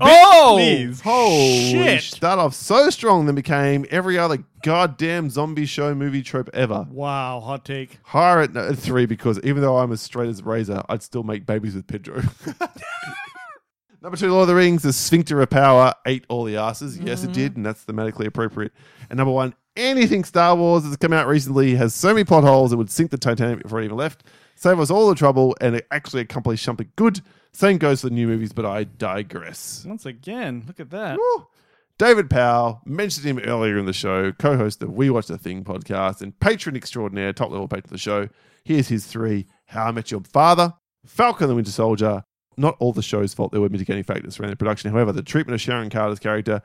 Oh, 0.00 0.54
Please. 0.56 1.00
Holy 1.00 1.70
shit. 1.70 2.02
Start 2.02 2.38
off 2.38 2.54
so 2.54 2.90
strong, 2.90 3.26
then 3.26 3.34
became 3.34 3.86
every 3.90 4.18
other 4.18 4.44
goddamn 4.62 5.30
zombie 5.30 5.66
show 5.66 5.94
movie 5.94 6.22
trope 6.22 6.50
ever. 6.52 6.86
Wow, 6.90 7.40
hot 7.40 7.64
take. 7.64 7.98
Higher 8.04 8.40
at 8.42 8.52
no- 8.52 8.60
uh, 8.60 8.74
three 8.74 9.06
because 9.06 9.40
even 9.42 9.62
though 9.62 9.78
I'm 9.78 9.90
as 9.92 10.00
straight 10.00 10.28
as 10.28 10.40
a 10.40 10.44
razor, 10.44 10.82
I'd 10.88 11.02
still 11.02 11.22
make 11.22 11.46
babies 11.46 11.74
with 11.74 11.86
Pedro. 11.86 12.22
Number 14.00 14.16
two, 14.16 14.30
Lord 14.30 14.42
of 14.42 14.48
the 14.48 14.54
Rings, 14.54 14.82
the 14.82 14.92
Sphincter 14.92 15.40
of 15.40 15.50
Power 15.50 15.92
ate 16.06 16.24
all 16.28 16.44
the 16.44 16.56
asses. 16.56 16.98
Yes, 16.98 17.24
it 17.24 17.26
mm-hmm. 17.26 17.32
did, 17.32 17.56
and 17.56 17.66
that's 17.66 17.84
thematically 17.84 18.26
appropriate. 18.26 18.72
And 19.10 19.16
number 19.16 19.32
one, 19.32 19.54
anything 19.76 20.22
Star 20.22 20.54
Wars 20.54 20.84
that's 20.84 20.96
come 20.96 21.12
out 21.12 21.26
recently 21.26 21.74
has 21.74 21.94
so 21.94 22.14
many 22.14 22.24
plot 22.24 22.44
holes 22.44 22.72
it 22.72 22.76
would 22.76 22.90
sink 22.90 23.10
the 23.10 23.18
Titanic 23.18 23.62
before 23.64 23.80
it 23.80 23.86
even 23.86 23.96
left. 23.96 24.22
Save 24.54 24.78
us 24.78 24.90
all 24.90 25.08
the 25.08 25.16
trouble 25.16 25.56
and 25.60 25.74
it 25.74 25.86
actually 25.90 26.22
accomplished 26.22 26.64
something 26.64 26.90
good. 26.94 27.22
Same 27.58 27.76
goes 27.76 28.02
for 28.02 28.08
the 28.08 28.14
new 28.14 28.28
movies, 28.28 28.52
but 28.52 28.64
I 28.64 28.84
digress. 28.84 29.84
Once 29.84 30.06
again, 30.06 30.62
look 30.68 30.78
at 30.78 30.90
that. 30.90 31.18
Woo. 31.18 31.48
David 31.98 32.30
Powell 32.30 32.82
mentioned 32.86 33.26
him 33.26 33.40
earlier 33.40 33.76
in 33.76 33.84
the 33.84 33.92
show, 33.92 34.30
co-host 34.30 34.80
of 34.80 34.92
We 34.92 35.10
Watch 35.10 35.26
the 35.26 35.38
Thing 35.38 35.64
podcast 35.64 36.22
and 36.22 36.38
patron 36.38 36.76
extraordinaire, 36.76 37.32
top 37.32 37.50
level 37.50 37.66
patron 37.66 37.86
of 37.86 37.90
the 37.90 37.98
show. 37.98 38.28
Here's 38.62 38.86
his 38.86 39.06
three: 39.06 39.46
How 39.66 39.86
I 39.86 39.90
Met 39.90 40.12
Your 40.12 40.20
Father, 40.20 40.72
Falcon 41.04 41.48
the 41.48 41.56
Winter 41.56 41.72
Soldier. 41.72 42.22
Not 42.56 42.76
all 42.78 42.92
the 42.92 43.02
show's 43.02 43.34
fault; 43.34 43.50
there 43.50 43.60
were 43.60 43.68
mitigating 43.68 44.04
factors 44.04 44.38
around 44.38 44.50
the 44.50 44.56
production. 44.56 44.92
However, 44.92 45.10
the 45.10 45.24
treatment 45.24 45.54
of 45.54 45.60
Sharon 45.60 45.90
Carter's 45.90 46.20
character 46.20 46.62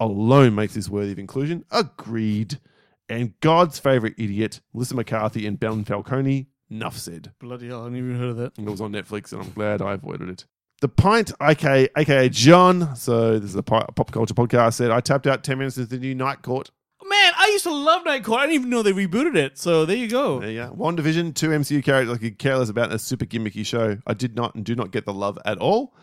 alone 0.00 0.54
makes 0.54 0.72
this 0.72 0.88
worthy 0.88 1.12
of 1.12 1.18
inclusion. 1.18 1.66
Agreed. 1.70 2.58
And 3.06 3.38
God's 3.40 3.78
favorite 3.78 4.14
idiot, 4.16 4.62
Melissa 4.72 4.94
McCarthy 4.94 5.46
and 5.46 5.60
Ben 5.60 5.84
Falcone. 5.84 6.46
Enough 6.72 6.96
said. 6.96 7.32
Bloody 7.38 7.68
hell, 7.68 7.80
I 7.80 7.84
hadn't 7.84 7.98
even 7.98 8.18
heard 8.18 8.30
of 8.30 8.36
that. 8.38 8.58
It 8.58 8.64
was 8.64 8.80
on 8.80 8.92
Netflix, 8.92 9.30
and 9.32 9.42
I'm 9.42 9.50
glad 9.50 9.82
I 9.82 9.92
avoided 9.92 10.30
it. 10.30 10.46
The 10.80 10.88
Pint, 10.88 11.30
aka, 11.40 11.86
aka 11.96 12.28
John, 12.30 12.96
so 12.96 13.38
this 13.38 13.50
is 13.50 13.56
a 13.56 13.62
pop 13.62 14.10
culture 14.10 14.32
podcast, 14.32 14.74
said, 14.74 14.90
I 14.90 15.00
tapped 15.00 15.26
out 15.26 15.44
10 15.44 15.58
minutes 15.58 15.76
into 15.76 15.90
the 15.90 15.98
new 15.98 16.14
Night 16.14 16.40
Court. 16.40 16.70
Man, 17.06 17.32
I 17.36 17.48
used 17.52 17.64
to 17.64 17.74
love 17.74 18.06
Night 18.06 18.24
Court. 18.24 18.40
I 18.40 18.46
didn't 18.46 18.54
even 18.54 18.70
know 18.70 18.82
they 18.82 18.94
rebooted 18.94 19.36
it. 19.36 19.58
So 19.58 19.84
there 19.84 19.96
you 19.96 20.08
go. 20.08 20.40
There 20.40 20.50
you 20.50 20.60
go. 20.60 20.74
WandaVision, 20.74 21.34
two 21.34 21.50
MCU 21.50 21.84
characters 21.84 22.14
I 22.14 22.18
could 22.18 22.38
care 22.38 22.56
less 22.56 22.70
about 22.70 22.88
in 22.88 22.96
a 22.96 22.98
super 22.98 23.26
gimmicky 23.26 23.66
show. 23.66 23.98
I 24.06 24.14
did 24.14 24.34
not 24.34 24.54
and 24.54 24.64
do 24.64 24.74
not 24.74 24.92
get 24.92 25.04
the 25.04 25.12
love 25.12 25.38
at 25.44 25.58
all. 25.58 25.94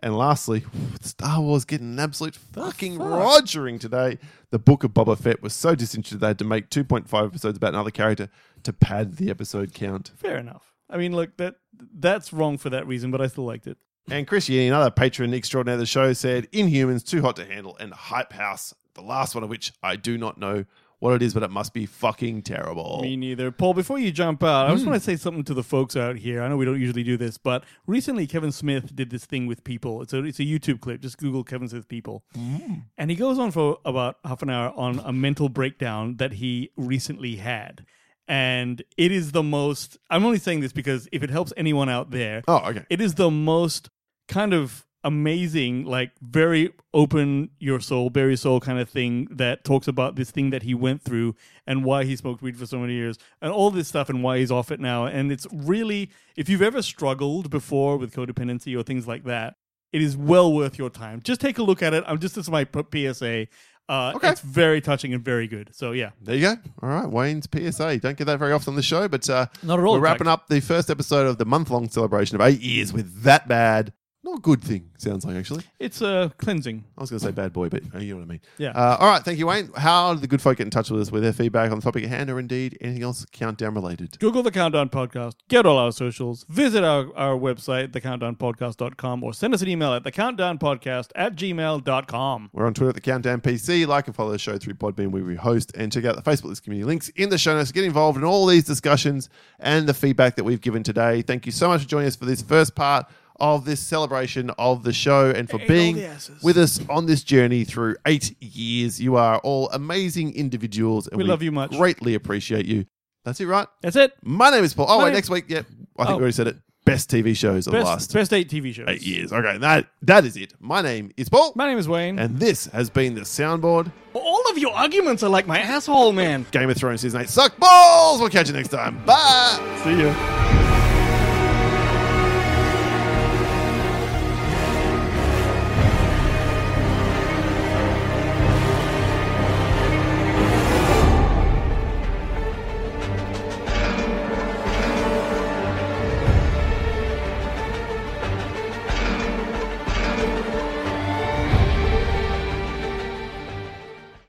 And 0.00 0.16
lastly, 0.16 0.64
Star 1.00 1.40
Wars 1.40 1.64
getting 1.64 1.94
an 1.94 1.98
absolute 1.98 2.36
fucking 2.36 2.98
rogering 2.98 3.80
today. 3.80 4.18
The 4.50 4.58
Book 4.58 4.84
of 4.84 4.92
Boba 4.92 5.18
Fett 5.18 5.42
was 5.42 5.54
so 5.54 5.74
disinterested 5.74 6.20
they 6.20 6.28
had 6.28 6.38
to 6.38 6.44
make 6.44 6.70
2.5 6.70 7.26
episodes 7.26 7.56
about 7.56 7.74
another 7.74 7.90
character 7.90 8.28
to 8.64 8.72
pad 8.72 9.16
the 9.16 9.30
episode 9.30 9.74
count. 9.74 10.12
Fair 10.16 10.38
enough. 10.38 10.72
I 10.90 10.96
mean, 10.96 11.14
look, 11.14 11.36
that 11.36 11.56
that's 11.94 12.32
wrong 12.32 12.58
for 12.58 12.70
that 12.70 12.86
reason, 12.86 13.10
but 13.10 13.20
I 13.20 13.26
still 13.26 13.44
liked 13.44 13.66
it. 13.66 13.78
And 14.10 14.26
Chris 14.26 14.48
Yee, 14.48 14.66
another 14.66 14.90
patron 14.90 15.34
extraordinaire 15.34 15.74
of 15.74 15.80
the 15.80 15.86
show, 15.86 16.12
said 16.14 16.50
Inhumans, 16.50 17.04
Too 17.04 17.20
Hot 17.20 17.36
to 17.36 17.44
Handle, 17.44 17.76
and 17.78 17.92
Hype 17.92 18.32
House, 18.32 18.74
the 18.94 19.02
last 19.02 19.34
one 19.34 19.44
of 19.44 19.50
which 19.50 19.72
I 19.82 19.96
do 19.96 20.16
not 20.16 20.38
know 20.38 20.64
what 20.98 21.14
it 21.14 21.22
is, 21.22 21.34
but 21.34 21.42
it 21.42 21.50
must 21.50 21.72
be 21.72 21.86
fucking 21.86 22.42
terrible. 22.42 23.00
Me 23.02 23.16
neither. 23.16 23.50
Paul, 23.50 23.74
before 23.74 23.98
you 23.98 24.10
jump 24.10 24.42
out, 24.42 24.66
I 24.66 24.72
just 24.72 24.84
hmm. 24.84 24.90
want 24.90 25.02
to 25.02 25.04
say 25.04 25.16
something 25.16 25.44
to 25.44 25.54
the 25.54 25.62
folks 25.62 25.96
out 25.96 26.16
here. 26.16 26.42
I 26.42 26.48
know 26.48 26.56
we 26.56 26.64
don't 26.64 26.80
usually 26.80 27.04
do 27.04 27.16
this, 27.16 27.38
but 27.38 27.64
recently 27.86 28.26
Kevin 28.26 28.50
Smith 28.50 28.94
did 28.96 29.10
this 29.10 29.24
thing 29.24 29.46
with 29.46 29.62
people. 29.62 30.02
It's 30.02 30.12
a 30.12 30.24
it's 30.24 30.40
a 30.40 30.44
YouTube 30.44 30.80
clip. 30.80 31.00
Just 31.00 31.18
Google 31.18 31.44
Kevin 31.44 31.68
Smith 31.68 31.88
people, 31.88 32.24
hmm. 32.34 32.74
and 32.96 33.10
he 33.10 33.16
goes 33.16 33.38
on 33.38 33.50
for 33.50 33.78
about 33.84 34.16
half 34.24 34.42
an 34.42 34.50
hour 34.50 34.72
on 34.76 35.00
a 35.04 35.12
mental 35.12 35.48
breakdown 35.48 36.16
that 36.16 36.34
he 36.34 36.70
recently 36.76 37.36
had. 37.36 37.84
And 38.28 38.82
it 38.98 39.10
is 39.10 39.32
the 39.32 39.42
most. 39.42 39.96
I'm 40.10 40.24
only 40.24 40.38
saying 40.38 40.60
this 40.60 40.72
because 40.72 41.08
if 41.12 41.22
it 41.22 41.30
helps 41.30 41.52
anyone 41.56 41.88
out 41.88 42.10
there, 42.10 42.42
Oh, 42.46 42.58
okay. 42.68 42.84
it 42.90 43.00
is 43.00 43.14
the 43.14 43.30
most 43.30 43.88
kind 44.28 44.52
of 44.52 44.84
amazing, 45.04 45.84
like 45.84 46.10
very 46.20 46.70
open 46.92 47.48
your 47.58 47.80
soul, 47.80 48.10
bare 48.10 48.28
your 48.28 48.36
soul 48.36 48.60
kind 48.60 48.78
of 48.78 48.88
thing 48.90 49.26
that 49.30 49.64
talks 49.64 49.88
about 49.88 50.16
this 50.16 50.30
thing 50.30 50.50
that 50.50 50.62
he 50.64 50.74
went 50.74 51.00
through 51.02 51.34
and 51.66 51.84
why 51.84 52.04
he 52.04 52.14
smoked 52.16 52.42
weed 52.42 52.56
for 52.58 52.66
so 52.66 52.78
many 52.78 52.92
years 52.94 53.16
and 53.40 53.50
all 53.50 53.70
this 53.70 53.88
stuff 53.88 54.10
and 54.10 54.22
why 54.22 54.38
he's 54.38 54.50
off 54.50 54.70
it 54.70 54.80
now. 54.80 55.06
And 55.06 55.32
it's 55.32 55.46
really, 55.52 56.10
if 56.36 56.48
you've 56.48 56.60
ever 56.62 56.82
struggled 56.82 57.48
before 57.48 57.96
with 57.96 58.12
codependency 58.14 58.78
or 58.78 58.82
things 58.82 59.06
like 59.08 59.24
that, 59.24 59.54
it 59.92 60.02
is 60.02 60.16
well 60.18 60.52
worth 60.52 60.76
your 60.78 60.90
time. 60.90 61.22
Just 61.22 61.40
take 61.40 61.56
a 61.56 61.62
look 61.62 61.82
at 61.82 61.94
it. 61.94 62.04
I'm 62.06 62.18
just, 62.18 62.34
this 62.34 62.44
is 62.44 62.50
my 62.50 62.66
PSA. 62.66 63.46
Uh, 63.88 64.12
Okay. 64.16 64.28
It's 64.30 64.40
very 64.40 64.80
touching 64.80 65.14
and 65.14 65.24
very 65.24 65.46
good. 65.46 65.70
So 65.72 65.92
yeah. 65.92 66.10
There 66.20 66.34
you 66.36 66.42
go. 66.42 66.56
All 66.82 66.88
right, 66.90 67.08
Wayne's 67.08 67.48
PSA. 67.52 67.98
Don't 67.98 68.16
get 68.18 68.24
that 68.26 68.38
very 68.38 68.52
often 68.52 68.72
on 68.72 68.76
the 68.76 68.82
show, 68.82 69.08
but 69.08 69.28
uh, 69.30 69.46
Not 69.62 69.78
at 69.78 69.84
all, 69.84 69.94
We're 69.94 70.00
wrapping 70.00 70.26
fact. 70.26 70.42
up 70.42 70.48
the 70.48 70.60
first 70.60 70.90
episode 70.90 71.26
of 71.26 71.38
the 71.38 71.44
month-long 71.46 71.88
celebration 71.88 72.34
of 72.34 72.42
eight 72.42 72.60
years 72.60 72.92
with 72.92 73.22
that 73.22 73.48
bad, 73.48 73.92
not 74.28 74.38
a 74.38 74.40
good 74.40 74.62
thing. 74.62 74.90
Sounds 74.98 75.24
like 75.24 75.36
actually. 75.36 75.64
It's 75.78 76.00
a 76.00 76.32
cleansing. 76.38 76.84
I 76.96 77.00
was 77.00 77.10
going 77.10 77.20
to 77.20 77.26
say 77.26 77.32
bad 77.32 77.52
boy, 77.52 77.68
but 77.68 77.82
uh, 77.94 77.98
you 77.98 78.14
know 78.14 78.20
what 78.20 78.24
I 78.24 78.30
mean. 78.32 78.40
Yeah. 78.58 78.70
Uh, 78.70 78.96
all 78.98 79.08
right, 79.08 79.22
thank 79.22 79.38
you, 79.38 79.46
Wayne. 79.46 79.70
How 79.76 80.12
did 80.14 80.22
the 80.22 80.26
good 80.26 80.42
folk 80.42 80.58
get 80.58 80.66
in 80.66 80.70
touch 80.70 80.90
with 80.90 81.00
us 81.00 81.12
with 81.12 81.22
their 81.22 81.32
feedback 81.32 81.70
on 81.70 81.78
the 81.78 81.82
topic 81.82 82.04
at 82.04 82.10
hand, 82.10 82.30
or 82.30 82.38
indeed 82.38 82.76
anything 82.80 83.02
else 83.02 83.24
countdown 83.32 83.74
related? 83.74 84.18
Google 84.18 84.42
the 84.42 84.50
Countdown 84.50 84.88
Podcast, 84.88 85.36
get 85.48 85.66
all 85.66 85.78
our 85.78 85.92
socials, 85.92 86.44
visit 86.48 86.84
our, 86.84 87.06
our 87.16 87.36
website, 87.38 87.88
thecountdownpodcast.com, 87.88 89.24
or 89.24 89.32
send 89.32 89.54
us 89.54 89.62
an 89.62 89.68
email 89.68 89.94
at 89.94 90.02
thecountdownpodcast 90.02 91.10
at 91.14 91.36
gmail.com. 91.36 92.50
We're 92.52 92.66
on 92.66 92.74
Twitter 92.74 92.90
at 92.90 92.94
the 92.94 93.00
Countdown 93.00 93.40
PC. 93.40 93.86
Like 93.86 94.06
and 94.06 94.16
follow 94.16 94.32
the 94.32 94.38
show 94.38 94.58
through 94.58 94.74
Podbean, 94.74 95.10
where 95.10 95.24
we 95.24 95.36
host, 95.36 95.72
and 95.76 95.92
check 95.92 96.04
out 96.04 96.16
the 96.16 96.28
Facebook 96.28 96.46
list 96.46 96.64
community 96.64 96.86
links 96.86 97.08
in 97.10 97.28
the 97.28 97.38
show 97.38 97.56
notes. 97.56 97.72
Get 97.72 97.84
involved 97.84 98.18
in 98.18 98.24
all 98.24 98.46
these 98.46 98.64
discussions 98.64 99.28
and 99.58 99.88
the 99.88 99.94
feedback 99.94 100.36
that 100.36 100.44
we've 100.44 100.60
given 100.60 100.82
today. 100.82 101.22
Thank 101.22 101.46
you 101.46 101.52
so 101.52 101.68
much 101.68 101.82
for 101.82 101.88
joining 101.88 102.08
us 102.08 102.16
for 102.16 102.24
this 102.24 102.42
first 102.42 102.74
part 102.74 103.06
of 103.40 103.64
this 103.64 103.80
celebration 103.80 104.50
of 104.58 104.82
the 104.84 104.92
show 104.92 105.30
and 105.30 105.48
for 105.48 105.58
being 105.58 105.96
with 106.42 106.58
us 106.58 106.80
on 106.88 107.06
this 107.06 107.22
journey 107.22 107.64
through 107.64 107.96
eight 108.06 108.34
years. 108.42 109.00
You 109.00 109.16
are 109.16 109.38
all 109.38 109.68
amazing 109.70 110.34
individuals, 110.34 111.06
and 111.06 111.16
We 111.18 111.24
love 111.24 111.42
you 111.42 111.52
much. 111.52 111.70
Greatly 111.70 112.14
appreciate 112.14 112.66
you. 112.66 112.86
That's 113.24 113.40
it, 113.40 113.46
right? 113.46 113.66
That's 113.82 113.96
it. 113.96 114.12
My 114.22 114.50
name 114.50 114.64
is 114.64 114.74
Paul. 114.74 114.86
Oh, 114.88 114.98
My 114.98 115.04
wait, 115.04 115.10
name- 115.10 115.14
next 115.16 115.30
week, 115.30 115.44
yeah, 115.48 115.58
I 115.58 115.62
think 115.62 115.78
Oh. 115.98 116.04
we 116.06 116.14
already 116.22 116.32
said 116.32 116.46
it. 116.48 116.56
Best 116.84 117.10
TV 117.10 117.34
shows 117.36 117.66
of 117.66 117.72
the 117.72 117.78
Best, 117.80 117.86
last 117.86 118.12
best 118.14 118.32
eight 118.32 118.48
TV 118.48 118.72
shows. 118.72 118.86
eight 118.88 119.02
years. 119.02 119.30
Okay, 119.30 119.58
that 119.58 119.88
that 120.02 120.24
is 120.24 120.38
it. 120.38 120.54
My 120.58 120.80
name 120.80 121.12
is 121.18 121.28
Paul. 121.28 121.52
My 121.54 121.66
name 121.68 121.76
is 121.76 121.86
Wayne. 121.86 122.18
And 122.18 122.38
this 122.38 122.64
has 122.68 122.88
been 122.88 123.14
the 123.14 123.20
soundboard. 123.22 123.92
all 124.14 124.42
of 124.50 124.56
your 124.56 124.72
arguments 124.72 125.22
are 125.22 125.28
like 125.28 125.46
my 125.46 125.58
asshole, 125.58 126.12
man. 126.12 126.46
Game 126.50 126.70
of 126.70 126.76
Thrones 126.78 127.02
season 127.02 127.20
eight. 127.20 127.28
Suck 127.28 127.58
balls. 127.58 128.20
We'll 128.20 128.30
catch 128.30 128.48
you 128.48 128.54
next 128.54 128.68
time. 128.68 129.04
Bye. 129.04 129.58
See 129.84 130.00
ya. 130.02 130.67